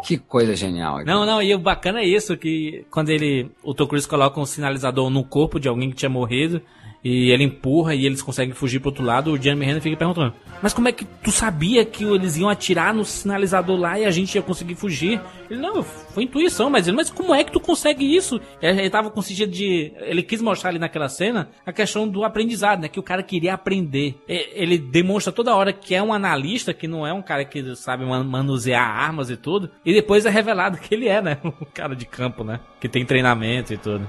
Que 0.05 0.19
coisa 0.19 0.55
genial. 0.55 0.99
aqui. 0.99 1.07
Não, 1.07 1.25
não, 1.25 1.43
e 1.43 1.55
o 1.55 1.59
bacana 1.59 2.01
é 2.01 2.05
isso, 2.05 2.37
que 2.37 2.85
quando 2.91 3.09
ele. 3.09 3.51
O 3.63 3.73
Tom 3.73 3.87
Cruise 3.87 4.07
coloca 4.07 4.39
um 4.39 4.45
sinalizador 4.45 5.09
no 5.09 5.25
corpo 5.25 5.59
de 5.59 5.67
alguém 5.67 5.91
que 5.91 5.97
tinha 5.97 6.11
morrido. 6.11 6.61
E 7.05 7.31
ele 7.31 7.45
empurra 7.45 7.95
e 7.95 8.07
eles 8.07 8.23
conseguem 8.23 8.55
fugir 8.55 8.81
pro 8.81 8.89
outro 8.89 9.05
lado. 9.05 9.31
O 9.31 9.37
Jeremy 9.37 9.67
Renner 9.67 9.83
fica 9.83 9.95
perguntando: 9.97 10.33
Mas 10.63 10.73
como 10.73 10.89
é 10.89 10.93
que 10.93 11.05
tu 11.05 11.31
sabia 11.31 11.85
que 11.85 12.03
eles 12.03 12.39
iam 12.39 12.49
atirar 12.49 12.95
no 12.95 13.05
sinalizador 13.05 13.77
lá 13.79 13.99
e 14.01 14.07
a 14.07 14.11
gente 14.11 14.35
ia 14.35 14.41
conseguir 14.43 14.75
fugir? 14.75 15.21
Ele: 15.51 15.61
Não, 15.61 15.83
foi 15.83 16.23
intuição, 16.25 16.71
mas 16.71 16.89
ele: 16.89 16.97
Mas 16.97 17.11
como 17.11 17.35
é 17.35 17.45
que 17.45 17.53
tu 17.53 17.61
consegue 17.61 18.17
isso? 18.17 18.41
Ele, 18.63 18.89
tava 18.89 19.11
com 19.11 19.21
sentido 19.21 19.53
de. 19.53 19.93
Ele 20.01 20.23
quis 20.23 20.41
mostrar 20.41 20.71
ali 20.71 20.79
naquela 20.79 21.09
cena 21.11 21.51
a 21.67 21.73
questão 21.75 22.09
do 22.09 22.25
aprendizado, 22.25 22.81
né? 22.81 22.89
Que 22.89 22.99
o 22.99 23.03
cara 23.03 23.23
queria 23.23 23.53
aprender. 23.53 24.15
Ele 24.27 24.79
demonstra 24.79 25.31
toda 25.31 25.55
hora 25.55 25.75
que 25.75 25.95
é 25.95 26.03
um 26.03 26.13
analista, 26.13 26.73
que 26.73 26.89
não 26.89 27.07
é 27.07 27.13
um 27.13 27.21
cara 27.21 27.45
que 27.45 27.77
sabe 27.77 28.07
man- 28.07 28.25
manusear 28.25 28.83
armas 28.89 29.29
e 29.29 29.37
tudo. 29.37 29.71
E 29.85 29.93
depois 29.93 30.25
é 30.25 30.31
revelado 30.31 30.79
que 30.79 30.95
ele 30.95 31.09
é, 31.09 31.21
né? 31.21 31.37
Um 31.45 31.67
cara 31.75 31.95
de 31.95 32.07
campo, 32.07 32.43
né? 32.45 32.61
Que 32.81 32.89
tem 32.89 33.05
treinamento 33.05 33.75
e 33.75 33.77
tudo. 33.77 34.09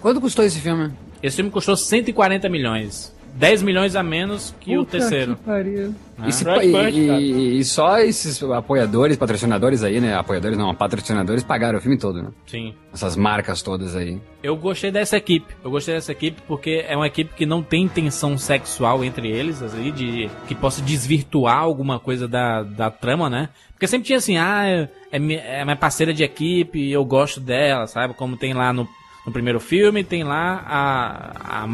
Quanto 0.00 0.20
custou 0.20 0.44
esse 0.44 0.60
filme? 0.60 0.92
Esse 1.22 1.36
filme 1.36 1.50
custou 1.50 1.76
140 1.76 2.48
milhões. 2.48 3.14
10 3.36 3.62
milhões 3.64 3.96
a 3.96 4.02
menos 4.02 4.54
que 4.60 4.78
o 4.78 4.84
terceiro. 4.84 5.36
E, 6.24 6.30
se- 6.32 6.44
Brad 6.44 6.62
e- 6.62 6.70
Pitt, 6.70 7.06
cara. 7.08 7.20
e- 7.20 7.58
e 7.58 7.64
só 7.64 7.98
esses 7.98 8.40
apoiadores, 8.44 9.16
patrocinadores 9.16 9.82
aí, 9.82 10.00
né? 10.00 10.14
Apoiadores 10.14 10.56
não, 10.56 10.72
patrocinadores 10.72 11.42
pagaram 11.42 11.78
o 11.80 11.82
filme 11.82 11.98
todo, 11.98 12.22
né? 12.22 12.28
Sim. 12.46 12.74
Essas 12.92 13.16
marcas 13.16 13.60
todas 13.60 13.96
aí. 13.96 14.20
Eu 14.40 14.56
gostei 14.56 14.92
dessa 14.92 15.16
equipe. 15.16 15.52
Eu 15.64 15.70
gostei 15.72 15.96
dessa 15.96 16.12
equipe 16.12 16.40
porque 16.46 16.84
é 16.86 16.96
uma 16.96 17.08
equipe 17.08 17.34
que 17.34 17.44
não 17.44 17.60
tem 17.60 17.88
tensão 17.88 18.38
sexual 18.38 19.02
entre 19.04 19.28
eles, 19.28 19.60
assim, 19.62 19.90
de 19.90 20.30
que 20.46 20.54
possa 20.54 20.80
desvirtuar 20.80 21.58
alguma 21.58 21.98
coisa 21.98 22.28
da, 22.28 22.62
da 22.62 22.88
trama, 22.88 23.28
né? 23.28 23.48
Porque 23.72 23.88
sempre 23.88 24.06
tinha 24.06 24.18
assim, 24.18 24.36
ah, 24.36 24.64
é, 24.64 24.88
é 25.10 25.16
é 25.60 25.64
minha 25.64 25.76
parceira 25.76 26.14
de 26.14 26.22
equipe, 26.22 26.88
eu 26.88 27.04
gosto 27.04 27.40
dela, 27.40 27.88
sabe? 27.88 28.14
Como 28.14 28.36
tem 28.36 28.54
lá 28.54 28.72
no, 28.72 28.88
no 29.24 29.32
primeiro 29.32 29.60
filme, 29.60 30.04
tem 30.04 30.22
lá 30.22 30.62
a, 30.66 31.64
a 31.64 31.68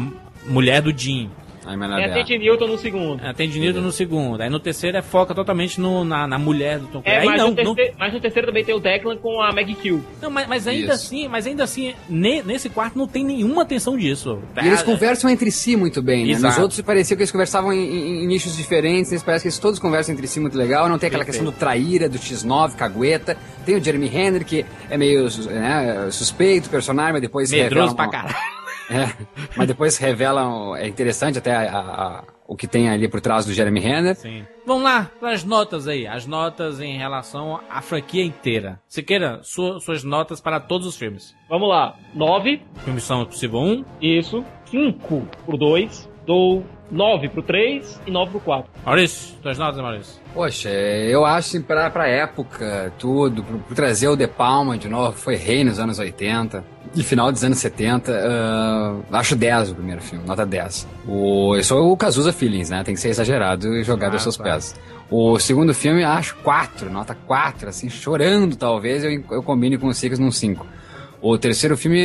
mulher 0.45 0.81
do 0.81 0.97
Jim. 0.97 1.29
Aí, 1.65 2.01
É 2.01 2.05
a 2.05 2.13
Tate 2.15 2.37
Newton 2.39 2.67
no 2.67 2.77
segundo. 2.77 3.23
É, 3.23 3.33
tem 3.33 3.47
Newton 3.47 3.81
no 3.81 3.91
segundo. 3.91 4.41
Aí 4.41 4.49
no 4.49 4.59
terceiro 4.59 4.97
é 4.97 5.01
foca 5.01 5.33
totalmente 5.35 5.79
no, 5.79 6.03
na, 6.03 6.25
na 6.27 6.39
mulher 6.39 6.79
do 6.79 6.87
Tom 6.87 7.01
Cruise. 7.01 7.17
É, 7.17 7.19
Aí 7.19 7.25
mas, 7.27 7.37
não, 7.37 7.51
no 7.51 7.55
não, 7.55 7.75
terceiro, 7.75 7.95
mas 7.99 8.13
no 8.13 8.19
terceiro 8.19 8.47
também 8.47 8.65
tem 8.65 8.73
o 8.73 8.79
Declan 8.79 9.17
com 9.17 9.41
a 9.41 9.51
Maggie 9.51 9.75
Kill. 9.75 10.03
Não, 10.21 10.31
mas, 10.31 10.47
mas 10.47 10.67
ainda 10.67 10.93
Isso. 10.93 11.05
assim, 11.05 11.27
mas 11.27 11.45
ainda 11.45 11.63
assim, 11.63 11.93
ne- 12.09 12.41
nesse 12.41 12.67
quarto 12.69 12.97
não 12.97 13.07
tem 13.07 13.23
nenhuma 13.23 13.63
tensão 13.65 13.95
disso. 13.95 14.39
E 14.61 14.67
eles 14.67 14.81
conversam 14.81 15.29
entre 15.29 15.51
si 15.51 15.75
muito 15.75 16.01
bem, 16.01 16.25
né? 16.25 16.31
Nos 16.33 16.39
Exato. 16.43 16.61
outros 16.61 16.81
parecia 16.81 17.15
que 17.15 17.21
eles 17.21 17.31
conversavam 17.31 17.71
em, 17.71 17.77
em- 17.79 18.23
em 18.23 18.27
nichos 18.27 18.57
diferentes, 18.57 19.11
nesse 19.11 19.23
parece 19.23 19.43
que 19.43 19.47
eles 19.49 19.59
todos 19.59 19.77
conversam 19.79 20.13
entre 20.15 20.25
si 20.27 20.39
muito 20.39 20.57
legal, 20.57 20.89
não 20.89 20.97
tem 20.97 21.07
aquela 21.07 21.23
Perfeito. 21.23 21.43
questão 21.45 21.53
do 21.53 21.59
traíra, 21.59 22.09
do 22.09 22.17
X9, 22.17 22.75
cagueta. 22.75 23.37
Tem 23.65 23.75
o 23.75 23.83
Jeremy 23.83 24.07
Renner, 24.07 24.43
que 24.43 24.65
é 24.89 24.97
meio 24.97 25.25
né, 25.45 26.07
suspeito, 26.11 26.69
personagem, 26.69 27.13
mas 27.13 27.21
depois 27.21 27.51
Medroso 27.51 27.93
revela 27.93 27.95
pra 27.95 28.05
uma- 28.05 28.11
caralho. 28.11 28.60
É, 28.91 29.25
mas 29.55 29.67
depois 29.67 29.97
revelam, 29.97 30.75
é 30.75 30.87
interessante 30.87 31.37
até 31.37 31.55
a- 31.55 31.71
a- 31.71 32.07
a- 32.19 32.23
o 32.47 32.55
que 32.57 32.67
tem 32.67 32.89
ali 32.89 33.07
por 33.07 33.21
trás 33.21 33.45
do 33.45 33.53
Jeremy 33.53 33.79
Renner. 33.79 34.15
Sim. 34.15 34.45
Vamos 34.67 34.83
lá, 34.83 35.09
as 35.21 35.43
notas 35.45 35.87
aí. 35.87 36.05
As 36.05 36.25
notas 36.25 36.81
em 36.81 36.97
relação 36.97 37.59
à 37.69 37.81
franquia 37.81 38.23
inteira. 38.25 38.79
Siqueira, 38.87 39.39
sua- 39.43 39.79
suas 39.79 40.03
notas 40.03 40.41
para 40.41 40.59
todos 40.59 40.85
os 40.85 40.97
filmes. 40.97 41.33
Vamos 41.49 41.69
lá. 41.69 41.95
9. 42.13 42.61
Filme 42.79 42.95
Missão 42.95 43.21
Impossível 43.21 43.59
1. 43.59 43.85
Isso. 44.01 44.43
5 44.65 45.25
pro 45.45 45.57
2. 45.57 46.09
Dou 46.25 46.63
9 46.91 47.29
pro 47.29 47.41
3 47.41 47.99
e 48.05 48.11
9 48.11 48.31
pro 48.31 48.39
4. 48.41 48.69
Maurício, 48.85 49.35
suas 49.41 49.57
notas, 49.57 49.81
Maurício. 49.81 50.21
Poxa, 50.33 50.69
eu 50.69 51.25
acho 51.25 51.47
assim, 51.49 51.61
pra, 51.61 51.89
pra 51.89 52.07
época, 52.07 52.93
tudo, 52.99 53.43
pro, 53.43 53.57
pro 53.59 53.75
trazer 53.75 54.07
o 54.09 54.15
De 54.15 54.27
Palma 54.27 54.77
de 54.77 54.87
novo, 54.87 55.13
foi 55.17 55.35
rei 55.35 55.63
nos 55.63 55.79
anos 55.79 55.97
80 55.99 56.63
e 56.95 57.03
final 57.03 57.31
dos 57.31 57.43
anos 57.43 57.57
70, 57.59 58.11
ah, 58.11 58.95
acho 59.13 59.35
10 59.35 59.71
o 59.71 59.75
primeiro 59.75 60.01
filme, 60.01 60.25
nota 60.25 60.45
10. 60.45 60.87
O, 61.07 61.55
eu 61.55 61.63
sou 61.63 61.91
o 61.91 61.97
Cazuza 61.97 62.33
Feelings, 62.33 62.69
né? 62.69 62.83
Tem 62.83 62.93
que 62.95 62.99
ser 63.01 63.09
exagerado 63.09 63.75
e 63.75 63.83
jogado 63.83 64.11
Ah, 64.11 64.15
aos 64.15 64.23
seus 64.23 64.37
tá. 64.37 64.43
pés. 64.43 64.75
O 65.09 65.37
segundo 65.39 65.73
filme, 65.73 66.03
acho 66.03 66.35
4, 66.37 66.89
nota 66.89 67.15
4, 67.27 67.69
assim, 67.69 67.89
chorando 67.89 68.55
talvez, 68.55 69.03
eu, 69.03 69.23
eu 69.31 69.43
combine 69.43 69.77
com 69.77 69.87
o 69.87 69.93
Six 69.93 70.17
num 70.19 70.31
5. 70.31 70.65
O 71.21 71.37
terceiro 71.37 71.77
filme, 71.77 72.01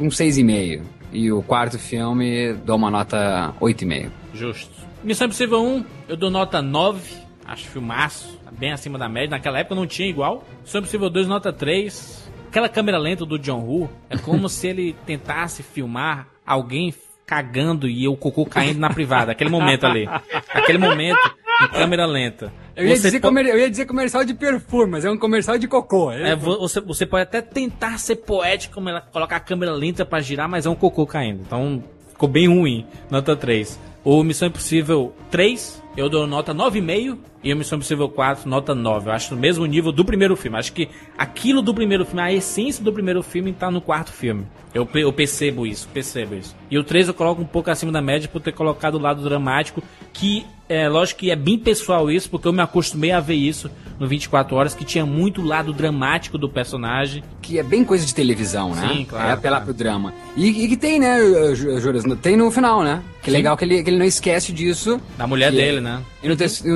um 0.00 0.08
6,5. 0.08 0.82
E 1.12 1.32
o 1.32 1.42
quarto 1.42 1.78
filme, 1.78 2.52
dou 2.64 2.76
uma 2.76 2.90
nota 2.90 3.52
8,5. 3.60 4.10
Justo. 4.32 4.70
Missão 5.02 5.26
Impossível 5.26 5.60
1, 5.62 5.84
eu 6.08 6.16
dou 6.16 6.30
nota 6.30 6.62
9. 6.62 7.00
Acho 7.46 7.66
filmaço, 7.66 8.38
tá 8.44 8.50
bem 8.56 8.70
acima 8.72 8.96
da 8.96 9.08
média. 9.08 9.30
Naquela 9.30 9.58
época 9.58 9.74
não 9.74 9.86
tinha 9.86 10.08
igual. 10.08 10.46
Missão 10.62 10.80
Impossível 10.80 11.10
2, 11.10 11.26
nota 11.26 11.52
3. 11.52 12.19
Aquela 12.50 12.68
câmera 12.68 12.98
lenta 12.98 13.24
do 13.24 13.38
John 13.38 13.60
Woo 13.60 13.88
é 14.10 14.18
como 14.18 14.48
se 14.48 14.66
ele 14.66 14.96
tentasse 15.06 15.62
filmar 15.62 16.26
alguém 16.44 16.92
cagando 17.24 17.86
e 17.88 18.08
o 18.08 18.16
cocô 18.16 18.44
caindo 18.44 18.80
na 18.80 18.90
privada. 18.90 19.30
Aquele 19.30 19.48
momento 19.50 19.86
ali. 19.86 20.08
Aquele 20.52 20.78
momento 20.78 21.20
em 21.62 21.68
câmera 21.68 22.04
lenta. 22.06 22.52
Eu 22.74 22.88
ia, 22.88 22.94
dizer 22.94 23.20
eu 23.24 23.58
ia 23.58 23.70
dizer 23.70 23.86
comercial 23.86 24.24
de 24.24 24.34
perfume, 24.34 24.90
mas 24.90 25.04
é 25.04 25.10
um 25.10 25.16
comercial 25.16 25.56
de 25.58 25.68
cocô. 25.68 26.10
É, 26.10 26.34
vo- 26.34 26.58
você, 26.58 26.80
você 26.80 27.06
pode 27.06 27.22
até 27.22 27.40
tentar 27.40 27.98
ser 27.98 28.16
poético, 28.16 28.80
colocar 29.12 29.36
a 29.36 29.40
câmera 29.40 29.70
lenta 29.72 30.04
pra 30.04 30.18
girar, 30.20 30.48
mas 30.48 30.66
é 30.66 30.70
um 30.70 30.74
cocô 30.74 31.06
caindo. 31.06 31.42
Então 31.46 31.84
ficou 32.10 32.28
bem 32.28 32.48
ruim. 32.48 32.84
Nota 33.08 33.36
3. 33.36 33.78
O 34.02 34.24
Missão 34.24 34.48
Impossível 34.48 35.14
3, 35.30 35.80
eu 36.00 36.08
dou 36.08 36.26
nota 36.26 36.54
9,5. 36.54 37.18
E 37.42 37.54
Missão 37.54 37.76
Impossível 37.76 38.08
4, 38.08 38.48
nota 38.48 38.74
9. 38.74 39.08
Eu 39.08 39.12
acho 39.12 39.34
no 39.34 39.40
mesmo 39.40 39.64
nível 39.64 39.92
do 39.92 40.04
primeiro 40.04 40.36
filme. 40.36 40.58
Acho 40.58 40.72
que 40.72 40.88
aquilo 41.16 41.62
do 41.62 41.72
primeiro 41.72 42.04
filme, 42.04 42.20
a 42.20 42.32
essência 42.32 42.82
do 42.84 42.92
primeiro 42.92 43.22
filme 43.22 43.52
tá 43.52 43.70
no 43.70 43.80
quarto 43.80 44.12
filme. 44.12 44.46
Eu, 44.74 44.88
eu 44.94 45.12
percebo 45.12 45.66
isso, 45.66 45.88
percebo 45.88 46.34
isso. 46.34 46.54
E 46.70 46.78
o 46.78 46.84
3 46.84 47.08
eu 47.08 47.14
coloco 47.14 47.40
um 47.40 47.46
pouco 47.46 47.70
acima 47.70 47.90
da 47.90 48.02
média 48.02 48.28
por 48.28 48.40
ter 48.40 48.52
colocado 48.52 48.96
o 48.96 49.00
lado 49.00 49.22
dramático, 49.22 49.82
que 50.12 50.46
é 50.68 50.88
lógico 50.88 51.20
que 51.20 51.30
é 51.30 51.36
bem 51.36 51.58
pessoal 51.58 52.10
isso, 52.10 52.30
porque 52.30 52.46
eu 52.46 52.52
me 52.52 52.60
acostumei 52.60 53.10
a 53.10 53.20
ver 53.20 53.34
isso 53.34 53.70
no 54.00 54.08
24 54.08 54.56
Horas, 54.56 54.74
que 54.74 54.84
tinha 54.84 55.04
muito 55.04 55.42
lado 55.42 55.72
dramático 55.74 56.38
do 56.38 56.48
personagem. 56.48 57.22
Que 57.42 57.58
é 57.58 57.62
bem 57.62 57.84
coisa 57.84 58.04
de 58.06 58.14
televisão, 58.14 58.74
né? 58.74 58.88
Sim, 58.88 59.04
claro, 59.04 59.28
É 59.28 59.32
apelar 59.32 59.60
pro 59.60 59.74
drama. 59.74 60.14
E, 60.34 60.64
e 60.64 60.68
que 60.68 60.76
tem, 60.76 60.98
né, 60.98 61.18
Ju- 61.54 61.78
Juras? 61.78 62.02
Tem 62.22 62.36
no 62.36 62.50
final, 62.50 62.82
né? 62.82 63.02
Que 63.22 63.30
Sim. 63.30 63.36
legal 63.36 63.56
que 63.56 63.64
ele, 63.64 63.82
que 63.82 63.90
ele 63.90 63.98
não 63.98 64.06
esquece 64.06 64.50
disso. 64.52 64.98
Da 65.18 65.26
mulher 65.26 65.52
dele, 65.52 65.80
né? 65.80 66.00
E 66.22 66.28
no, 66.28 66.34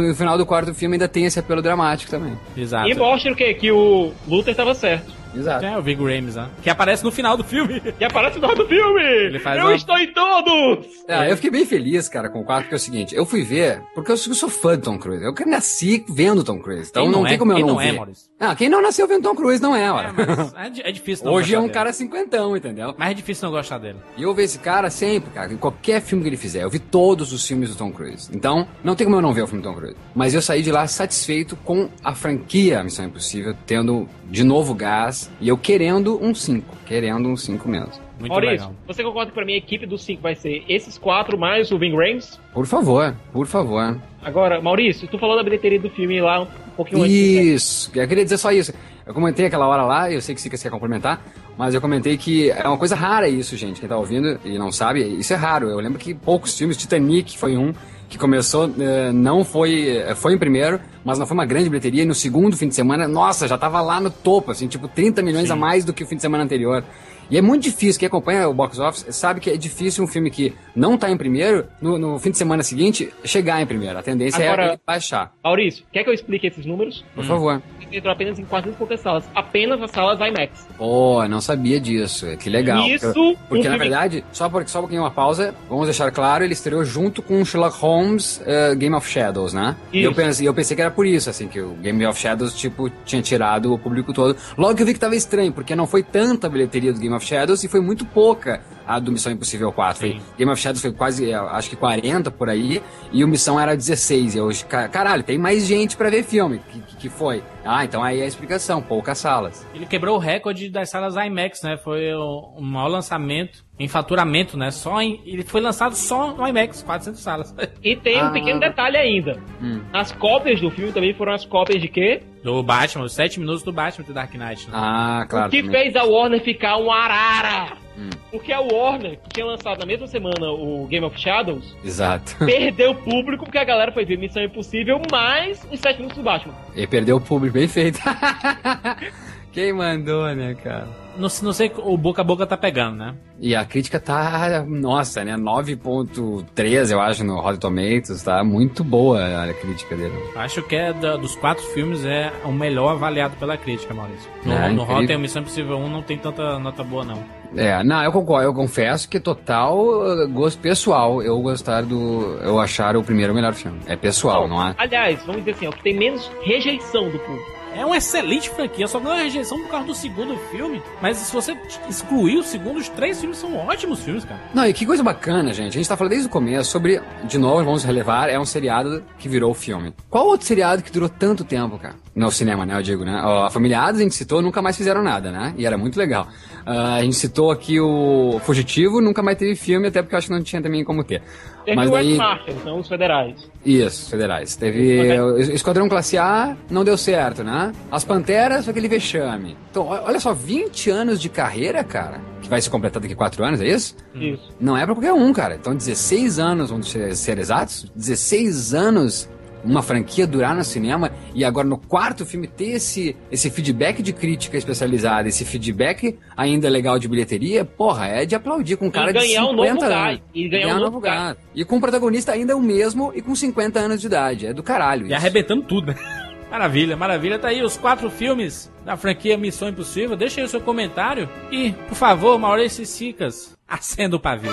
no 0.09 0.15
final 0.15 0.37
do 0.37 0.45
quarto 0.45 0.75
filme 0.75 0.97
ainda 0.97 1.09
tem 1.09 1.25
esse 1.25 1.39
apelo 1.39 1.63
dramático 1.63 2.11
também. 2.11 2.35
Exato. 2.55 2.87
E 2.89 2.95
mostra 2.95 3.33
o 3.33 3.37
quê? 3.37 3.55
Que 3.55 3.73
o 3.73 4.13
Luther 4.29 4.55
tava 4.55 4.75
certo. 4.75 5.11
Exato. 5.35 5.65
É, 5.65 5.77
o 5.79 5.83
Vig 5.83 6.01
Rames, 6.03 6.37
né? 6.37 6.49
Que 6.63 6.71
aparece 6.71 7.03
no 7.05 7.11
final 7.11 7.37
do 7.37 7.45
filme. 7.45 7.81
Que 7.99 8.05
aparece 8.05 8.39
no 8.39 8.41
final 8.49 8.57
do 8.57 8.69
filme! 8.69 9.03
Ele 9.03 9.39
faz 9.39 9.59
eu 9.59 9.67
uma- 9.67 9.75
estou 9.75 9.97
em 9.99 10.13
todos! 10.13 10.87
Ah, 11.09 11.29
eu 11.29 11.37
fiquei 11.37 11.51
bem 11.51 11.65
feliz, 11.67 12.09
cara, 12.09 12.29
com 12.29 12.41
o 12.41 12.45
4, 12.45 12.65
porque 12.65 12.75
é 12.75 12.77
o 12.77 12.81
seguinte, 12.81 13.15
eu 13.15 13.25
fui 13.27 13.43
ver, 13.43 13.83
porque 13.95 14.11
eu 14.13 14.17
sou 14.17 14.33
eu 14.33 14.37
sou 14.37 14.49
fã 14.49 14.77
do 14.77 14.83
Tom 14.83 14.99
Cruise. 14.99 15.23
Eu 15.25 15.35
nasci 15.47 16.05
vendo 16.09 16.43
Tom 16.43 16.59
Cruise. 16.59 16.89
Então 16.91 17.05
Quem 17.05 17.13
não, 17.13 17.21
não 17.21 17.27
tem 17.27 17.35
é? 17.35 17.39
como 17.39 17.53
eu 17.53 17.57
Quem 17.57 17.65
não, 17.67 17.75
não 17.75 17.81
é, 17.81 17.91
ver. 17.91 17.97
Maurício? 17.97 18.25
Ah, 18.41 18.55
quem 18.57 18.69
não 18.69 18.83
nasceu 18.83 19.07
vendo 19.07 19.23
Tom 19.23 19.35
Cruise 19.35 19.63
não 19.63 19.77
é, 19.77 19.91
ora. 19.93 20.13
É, 20.57 20.71
di- 20.71 20.83
é 20.83 20.91
difícil 20.93 21.25
não 21.27 21.33
Hoje 21.35 21.55
é 21.55 21.59
um 21.59 21.63
dele. 21.63 21.73
cara 21.75 21.93
cinquentão, 21.93 22.57
entendeu? 22.57 22.95
Mas 22.99 23.11
é 23.11 23.15
difícil 23.15 23.45
não 23.49 23.57
gostar 23.57 23.79
dele. 23.79 23.99
E 24.17 24.23
eu 24.23 24.35
vejo 24.35 24.47
esse 24.47 24.59
cara 24.59 24.91
sempre, 24.91 25.31
cara, 25.31 25.53
em 25.53 25.57
qualquer 25.57 26.01
filme 26.01 26.23
que 26.23 26.29
ele 26.31 26.37
fizer. 26.37 26.63
Eu 26.65 26.71
vi 26.71 26.79
todos 26.79 27.33
os 27.33 27.47
filmes 27.47 27.71
do 27.71 27.77
Tom 27.77 27.93
Cruise. 27.93 28.29
Então, 28.35 28.67
não 28.83 28.95
tem 28.97 29.05
como 29.07 29.17
eu 29.17 29.23
não 29.23 29.33
ver 29.33 29.43
o 29.43 29.47
filme 29.47 29.63
do 29.63 29.69
Tom 29.69 29.75
Cruise. 29.77 29.97
Mas 30.15 30.35
eu 30.35 30.43
saí 30.43 30.63
de 30.63 30.73
lá 30.73 30.87
satisfeito 30.87 31.55
com 31.57 31.89
a 32.03 32.15
franquia 32.15 32.83
Missão 32.83 33.05
Impossível, 33.05 33.55
tendo 33.67 34.09
de 34.31 34.45
novo 34.45 34.75
gás 34.75 35.31
e 35.41 35.49
eu 35.49 35.57
querendo 35.57 36.23
um 36.23 36.35
5. 36.35 36.77
Querendo 36.87 37.29
um 37.29 37.37
5 37.37 37.69
mesmo. 37.69 38.05
Muito 38.19 38.31
Maurício, 38.31 38.53
legal. 38.53 38.75
você 38.87 39.03
concorda 39.03 39.31
que 39.31 39.35
pra 39.35 39.45
mim 39.45 39.55
a 39.55 39.57
equipe 39.57 39.87
dos 39.87 40.05
cinco 40.05 40.23
vai 40.23 40.35
ser 40.37 40.65
esses 40.69 40.97
quatro 40.97 41.37
mais 41.37 41.73
o 41.73 41.79
Ving 41.79 41.97
Rhames? 41.97 42.39
Por 42.53 42.65
favor, 42.65 43.15
por 43.33 43.47
favor. 43.47 44.01
Agora, 44.23 44.61
Maurício, 44.63 45.09
tu 45.09 45.19
falou 45.19 45.37
da 45.37 45.43
bilheteria 45.43 45.81
do 45.81 45.91
filme 45.91 46.21
lá 46.21 46.43
um 46.43 46.47
pouquinho 46.77 47.03
antes. 47.03 47.15
Isso, 47.15 47.91
eu 47.95 48.07
queria 48.07 48.23
dizer 48.23 48.39
só 48.39 48.53
isso. 48.53 48.73
Eu 49.05 49.13
comentei 49.13 49.47
aquela 49.47 49.67
hora 49.67 49.83
lá, 49.83 50.11
eu 50.11 50.21
sei 50.21 50.35
que 50.35 50.41
você 50.41 50.49
quer 50.49 50.71
complementar, 50.71 51.23
mas 51.59 51.75
eu 51.75 51.81
comentei 51.81 52.17
que 52.17 52.51
é 52.51 52.67
uma 52.67 52.79
coisa 52.79 52.95
rara 52.95 53.29
isso, 53.29 53.57
gente. 53.57 53.81
Quem 53.81 53.89
tá 53.89 53.99
ouvindo 53.99 54.39
e 54.45 54.57
não 54.57 54.73
sabe, 54.73 55.03
isso 55.03 55.33
é 55.33 55.37
raro. 55.37 55.69
Eu 55.69 55.79
lembro 55.79 55.99
que 55.99 56.15
poucos 56.15 56.57
filmes, 56.57 56.77
Titanic 56.77 57.37
foi 57.37 57.57
um 57.57 57.75
que 58.09 58.19
começou, 58.19 58.73
eh, 58.79 59.13
não 59.13 59.45
foi, 59.45 59.97
eh, 59.97 60.15
foi 60.15 60.35
em 60.35 60.39
primeiro, 60.39 60.81
mas 61.05 61.19
não 61.19 61.27
foi 61.27 61.35
uma 61.35 61.47
grande 61.47 61.69
bilheteria. 61.69 62.03
E 62.03 62.07
no 62.07 62.15
segundo 62.15 62.57
fim 62.57 62.69
de 62.69 62.75
semana, 62.75 63.09
nossa, 63.09 63.49
já 63.49 63.59
tava 63.59 63.81
lá 63.81 64.01
no 64.01 64.11
topo, 64.11 64.51
assim, 64.51 64.69
tipo 64.69 64.87
30 64.89 65.23
milhões 65.23 65.51
a 65.51 65.57
mais 65.57 65.85
do 65.85 65.93
que 65.93 66.05
o 66.05 66.07
fim 66.07 66.17
de 66.17 66.23
semana 66.23 66.45
anterior. 66.45 66.85
E 67.31 67.37
é 67.39 67.43
muito 67.43 67.63
difícil, 67.65 67.99
quem 67.99 68.07
acompanha 68.07 68.49
o 68.49 68.55
box 68.55 68.79
office 68.79 69.07
sabe 69.11 69.41
que 69.41 69.51
é 69.51 69.57
difícil 69.57 70.05
um 70.05 70.07
filme 70.07 70.31
que 70.31 70.53
não 70.75 70.97
tá 70.97 71.11
em 71.11 71.17
primeiro, 71.17 71.67
no, 71.81 71.99
no 71.99 72.19
fim 72.19 72.31
de 72.31 72.39
semana 72.39 72.63
seguinte, 72.63 73.13
chegar 73.25 73.61
em 73.63 73.67
primeiro. 73.67 73.99
A 73.99 74.03
tendência 74.03 74.43
é 74.43 74.49
Agora- 74.49 74.67
ele 74.73 74.81
baixar. 74.87 75.33
Maurício, 75.43 75.85
quer 75.93 76.05
que 76.05 76.11
eu 76.11 76.15
explique 76.15 76.47
esses 76.47 76.67
números? 76.67 77.05
Por 77.15 77.25
favor. 77.25 77.63
Entrou 77.93 78.13
apenas 78.13 78.39
em 78.41 78.45
400 78.45 78.75
e 78.75 78.79
poucas 78.79 79.01
salas. 79.01 79.25
Apenas 79.35 79.81
as 79.81 79.91
salas 79.93 80.19
IMAX. 80.19 80.67
Pô, 80.77 81.27
não 81.29 81.41
sabia 81.41 81.79
disso. 81.81 82.27
Que 82.39 82.51
legal. 82.51 82.85
Isso, 82.89 83.07
Porque, 83.13 83.21
um 83.21 83.37
porque, 83.49 83.65
na 83.69 83.71
filme- 83.77 83.79
verdade, 83.79 84.25
só, 84.33 84.49
por, 84.49 84.67
só 84.69 84.79
um 84.79 84.83
pouquinho 84.83 85.03
uma 85.03 85.13
pausa, 85.13 85.55
vamos 85.69 85.85
deixar 85.87 86.11
claro, 86.11 86.43
ele 86.43 86.55
estreou 86.55 86.85
junto 86.85 87.23
com 87.23 87.45
Sherlock 87.45 87.79
Holmes 87.79 88.43
eh, 88.45 88.75
Game 88.75 88.95
of 88.97 89.09
Shadows, 89.09 89.53
né? 89.53 89.77
E 89.93 90.03
eu 90.03 90.11
Isso. 90.11 90.21
pensei, 90.21 90.49
eu 90.49 90.53
pensei 90.55 90.75
que 90.75 90.83
era 90.83 90.91
por 90.91 91.07
isso, 91.07 91.31
assim, 91.31 91.47
que 91.47 91.61
o 91.61 91.71
Game 91.75 92.05
of 92.05 92.19
Shadows, 92.19 92.53
tipo, 92.55 92.91
tinha 93.05 93.23
tirado 93.23 93.73
o 93.73 93.79
público 93.79 94.13
todo. 94.13 94.37
Logo 94.59 94.75
que 94.75 94.83
eu 94.83 94.87
vi 94.87 94.95
que 94.95 94.99
tava 95.01 95.15
estranho, 95.15 95.53
porque 95.53 95.77
não 95.77 95.87
foi 95.87 96.03
tanta 96.03 96.49
bilheteria 96.49 96.93
do 96.93 96.99
Game 96.99 97.14
of 97.15 97.25
Shadows 97.25 97.63
e 97.65 97.69
foi 97.69 97.81
muito 97.81 98.05
pouca 98.05 98.61
a 98.87 98.99
do 98.99 99.11
Missão 99.11 99.33
Impossível 99.33 99.73
4. 99.73 99.99
Foi, 100.01 100.21
Game 100.37 100.51
of 100.53 100.61
Shadows 100.61 100.83
foi 100.83 100.93
quase, 100.93 101.31
eh, 101.31 101.35
acho 101.35 101.71
que 101.71 101.77
40 101.77 102.31
por 102.31 102.51
aí, 102.51 102.83
e 103.13 103.25
o 103.25 103.29
Missão 103.29 103.59
era 103.59 103.75
16. 103.77 104.35
E 104.35 104.39
eu, 104.39 104.49
ca- 104.69 104.89
caralho, 104.89 105.23
tem 105.23 105.39
mais 105.39 105.67
gente 105.67 105.97
pra 105.97 106.11
ver 106.11 106.23
filme. 106.23 106.61
Que, 106.71 106.81
que, 106.81 106.97
que 106.97 107.09
foi? 107.09 107.43
Ah, 107.65 107.85
então 107.85 108.03
aí 108.03 108.21
é 108.21 108.25
a 108.25 108.27
explicação, 108.27 108.83
poucas 108.83 109.17
salas. 109.19 109.67
Ele 109.75 109.87
quebrou 109.87 110.17
o 110.17 110.19
recorde 110.19 110.69
das 110.69 110.91
salas 110.91 111.15
IMAX, 111.17 111.63
né? 111.63 111.79
Foi 111.79 112.13
o, 112.13 112.53
o 112.59 112.63
maior 112.63 112.89
lançamento 112.89 113.65
em 113.79 113.89
faturamento, 113.89 114.57
né? 114.57 114.71
Só 114.71 115.01
em, 115.03 115.21
ele 115.27 115.43
foi 115.43 115.61
lançado 115.61 115.95
só 115.97 116.33
no 116.33 116.47
IMAX, 116.47 116.83
400 116.83 117.21
salas. 117.21 117.55
E 117.83 117.97
tem 117.97 118.23
um 118.23 118.27
Ah. 118.27 118.31
pequeno 118.31 118.61
detalhe 118.61 118.97
ainda. 118.97 119.37
Hum. 119.61 119.81
As 119.93 120.13
cópias 120.13 120.61
do 120.61 120.71
filme 120.71 120.93
também 120.93 121.13
foram 121.15 121.33
as 121.33 121.45
cópias 121.45 121.83
de 121.83 121.89
quê? 121.89 122.23
Do 122.45 122.63
Batman, 122.63 123.05
os 123.05 123.13
7 123.13 123.41
minutos 123.41 123.63
do 123.63 123.73
Batman 123.73 124.05
do 124.07 124.13
Dark 124.15 124.33
Knight. 124.35 124.67
Né? 124.69 124.73
Ah, 124.77 125.27
claro. 125.29 125.49
o 125.49 125.51
que 125.51 125.63
também. 125.63 125.83
fez 125.83 125.97
a 125.97 126.05
Warner 126.05 126.41
ficar 126.43 126.77
um 126.77 126.91
arara. 126.93 127.77
Hum. 127.99 128.11
Porque 128.31 128.53
a 128.53 128.61
Warner, 128.61 129.19
que 129.21 129.29
tinha 129.35 129.47
lançado 129.47 129.79
na 129.79 129.87
mesma 129.87 130.07
semana 130.09 130.51
o 130.51 130.87
Game 130.89 131.05
of 131.07 131.19
Shadows, 131.19 131.77
Exato. 131.85 132.37
perdeu 132.45 132.95
público 132.95 133.45
porque 133.45 133.59
a 133.59 133.65
galera 133.65 133.91
foi 133.93 134.05
ver 134.05 134.19
Missão 134.19 134.43
Impossível 134.43 135.01
mais 135.11 135.67
os 135.73 135.81
7 135.81 135.97
minutos 135.99 136.17
do 136.19 136.23
Batman. 136.25 136.55
E 136.77 136.87
perdeu 136.87 137.17
o 137.17 137.21
público, 137.21 137.55
bem 137.55 137.67
feito. 137.69 137.99
Quem 139.53 139.73
mandou, 139.73 140.27
né, 140.35 140.55
cara? 140.63 140.89
Não, 141.17 141.29
não 141.43 141.53
sei, 141.53 141.71
o 141.77 141.97
boca 141.97 142.23
a 142.23 142.25
boca 142.25 142.47
tá 142.47 142.57
pegando, 142.57 142.97
né? 142.97 143.15
E 143.41 143.55
a 143.55 143.65
crítica 143.65 144.01
tá, 144.01 144.65
nossa, 144.67 145.25
né, 145.25 145.37
9.3, 145.37 146.91
eu 146.91 147.01
acho, 147.01 147.25
no 147.25 147.37
Rotten 147.41 147.59
Tomatoes, 147.61 148.23
tá 148.23 148.43
muito 148.43 148.83
boa 148.83 149.45
a 149.45 149.55
crítica 149.55 149.97
dele. 149.97 150.15
Acho 150.37 150.63
que 150.63 150.75
é 150.77 150.93
da- 150.93 151.17
dos 151.17 151.35
quatro 151.37 151.65
filmes 151.67 152.05
é 152.05 152.33
o 152.45 152.53
melhor 152.53 152.93
avaliado 152.93 153.37
pela 153.37 153.57
crítica, 153.57 153.93
Maurício. 153.95 154.29
No, 154.45 154.53
É, 154.53 154.69
no. 154.71 154.85
Rotten, 154.85 155.19
Missão 155.19 155.43
Impossível 155.43 155.77
1 155.77 155.89
não 155.89 156.03
tem 156.03 156.19
tanta 156.19 156.59
nota 156.59 156.83
boa, 156.83 157.05
não. 157.05 157.23
É, 157.57 157.85
não, 157.85 158.03
eu 158.03 158.11
concordo, 158.11 158.49
eu 158.49 158.55
confesso 158.55 159.09
que 159.09 159.21
total 159.21 159.79
uh, 159.79 160.29
gosto 160.29 160.59
pessoal, 160.61 161.23
eu 161.23 161.39
gostar 161.41 161.83
do, 161.83 162.39
eu 162.43 162.59
achar 162.59 162.97
o 162.97 163.03
primeiro 163.05 163.33
o 163.33 163.37
melhor 163.37 163.53
filme. 163.55 163.79
É 163.87 163.95
pessoal, 163.95 164.49
não 164.49 164.61
é? 164.67 164.75
Aliás, 164.77 165.21
vamos 165.25 165.43
dizer 165.45 165.53
assim, 165.53 165.67
é 165.67 165.69
o 165.69 165.73
que 165.73 165.83
tem 165.83 165.97
menos 165.97 166.29
rejeição 166.43 167.09
do 167.11 167.19
público. 167.21 167.53
É 167.75 167.85
uma 167.85 167.97
excelente 167.97 168.51
franquia, 168.51 168.87
só 168.87 168.99
ganhou 168.99 169.15
a 169.19 169.23
rejeição 169.23 169.61
por 169.61 169.69
causa 169.69 169.87
do 169.87 169.95
segundo 169.95 170.37
filme. 170.51 170.83
Mas 171.03 171.19
se 171.19 171.33
você 171.33 171.57
excluir 171.89 172.39
o 172.39 172.43
segundo, 172.43 172.79
os 172.79 172.89
três 172.89 173.21
filmes 173.21 173.39
são 173.39 173.57
ótimos 173.57 174.01
filmes, 174.01 174.25
cara. 174.25 174.41
Não, 174.55 174.67
e 174.67 174.73
que 174.73 174.87
coisa 174.87 175.03
bacana, 175.03 175.53
gente. 175.53 175.69
A 175.69 175.79
gente 175.79 175.89
tá 175.89 175.97
falando 175.97 176.11
desde 176.11 176.29
o 176.29 176.31
começo 176.31 176.71
sobre, 176.71 177.01
de 177.25 177.39
novo, 177.39 177.65
vamos 177.65 177.85
relevar, 177.85 178.29
é 178.29 178.39
um 178.39 178.45
seriado 178.45 179.03
que 179.19 179.29
virou 179.29 179.53
filme. 179.55 179.93
Qual 180.09 180.27
outro 180.27 180.47
seriado 180.47 180.83
que 180.83 180.91
durou 180.91 181.09
tanto 181.09 181.45
tempo, 181.45 181.79
cara? 181.79 181.95
No 182.15 182.31
cinema, 182.31 182.65
né? 182.65 182.77
Eu 182.77 182.83
digo, 182.83 183.05
né? 183.05 183.21
Ó, 183.25 183.45
a 183.45 183.51
Família 183.51 183.81
Adams, 183.81 183.99
a 183.99 184.03
gente 184.05 184.15
citou, 184.15 184.41
nunca 184.41 184.63
mais 184.63 184.77
fizeram 184.77 185.03
nada, 185.03 185.33
né? 185.33 185.53
E 185.59 185.67
era 185.67 185.77
muito 185.77 185.99
legal. 185.99 186.29
Ah, 186.65 186.95
a 186.95 187.03
gente 187.03 187.17
citou 187.17 187.51
aqui 187.51 187.81
o 187.81 188.41
Fugitivo, 188.45 189.01
nunca 189.01 189.23
mais 189.23 189.37
teve 189.37 189.57
filme, 189.57 189.89
até 189.89 190.01
porque 190.01 190.15
eu 190.15 190.19
acho 190.19 190.29
que 190.29 190.33
não 190.33 190.43
tinha 190.43 190.63
também 190.63 190.85
como 190.85 191.03
ter. 191.03 191.23
Teve 191.65 191.77
Mas 191.77 191.89
o 191.89 191.93
daí... 191.93 192.11
X-Marshall, 192.11 192.57
não 192.65 192.79
os 192.81 192.89
federais. 192.89 193.51
Isso, 193.65 194.11
federais. 194.11 194.55
Teve 194.57 195.21
o 195.21 195.39
Esquadrão 195.39 195.89
Classe 195.89 196.19
A, 196.19 196.57
não 196.71 196.85
deu 196.85 196.97
certo, 196.99 197.43
né? 197.43 197.73
As 197.91 198.05
Panteras 198.05 198.65
foi 198.65 198.73
aquele 198.73 198.89
vexame. 198.89 199.57
Então, 199.71 199.87
olha 199.87 200.21
só, 200.21 200.35
20 200.35 200.91
anos 200.91 201.21
de 201.21 201.29
carreira, 201.29 201.83
cara, 201.83 202.21
que 202.43 202.49
vai 202.49 202.61
se 202.61 202.69
completar 202.69 203.01
daqui 203.01 203.15
a 203.15 203.17
4 203.17 203.45
anos, 203.45 203.61
é 203.61 203.67
isso? 203.67 203.97
Isso. 204.15 204.53
Não 204.61 204.77
é 204.77 204.85
pra 204.85 204.95
qualquer 204.95 205.13
um, 205.13 205.33
cara. 205.33 205.55
Então, 205.55 205.75
16 205.75 206.39
anos, 206.39 206.71
vamos 206.71 206.91
ser, 206.91 207.17
ser 207.17 207.39
exatos, 207.39 207.91
16 207.95 208.75
anos 208.75 209.29
uma 209.65 209.83
franquia 209.83 210.27
durar 210.27 210.55
no 210.55 210.63
cinema 210.65 211.11
e 211.35 211.45
agora 211.45 211.67
no 211.67 211.79
quarto 211.79 212.25
filme 212.27 212.47
ter 212.47 212.73
esse, 212.73 213.17
esse 213.31 213.51
feedback 213.51 214.03
de 214.03 214.13
crítica 214.13 214.57
especializada, 214.57 215.29
esse 215.29 215.45
feedback 215.45 216.19
ainda 216.37 216.69
legal 216.69 216.99
de 216.99 217.09
bilheteria, 217.09 217.65
porra, 217.65 218.07
é 218.07 218.27
de 218.27 218.35
aplaudir 218.35 218.77
com 218.77 218.87
um 218.87 218.91
cara 218.91 219.11
E 219.11 219.15
ganhar 219.15 219.43
de 219.43 219.47
um 219.47 219.51
50 219.51 219.57
novo 219.57 219.85
anos. 219.85 219.89
gás. 219.89 220.21
E 220.35 220.49
ganhar 220.49 220.77
um 220.77 220.81
novo 220.81 221.01
gás. 221.01 221.37
E 221.55 221.65
com 221.65 221.77
o 221.77 221.81
protagonista 221.81 222.33
ainda 222.33 222.57
o 222.57 222.61
mesmo 222.61 223.13
e 223.15 223.23
com 223.23 223.35
50 223.35 223.79
anos 223.79 224.01
de 224.01 224.07
idade. 224.07 224.47
É 224.47 224.53
do 224.53 224.63
caralho. 224.63 225.05
E 225.05 225.07
isso. 225.07 225.17
arrebentando 225.17 225.63
tudo, 225.63 225.89
né? 225.89 225.97
Maravilha, 226.51 226.97
maravilha. 226.97 227.37
Tá 227.37 227.49
aí 227.49 227.65
os 227.65 227.77
quatro 227.77 228.09
filmes 228.09 228.71
da 228.85 228.97
franquia 228.97 229.37
Missão 229.37 229.69
Impossível. 229.69 230.17
Deixa 230.17 230.41
aí 230.41 230.47
o 230.47 230.49
seu 230.49 230.61
comentário. 230.61 231.29
E, 231.51 231.73
por 231.89 231.97
favor, 231.97 232.39
Maurício 232.39 232.87
Sicas, 232.87 233.57
acenda 233.67 234.15
o 234.15 234.21
pavio. 234.21 234.53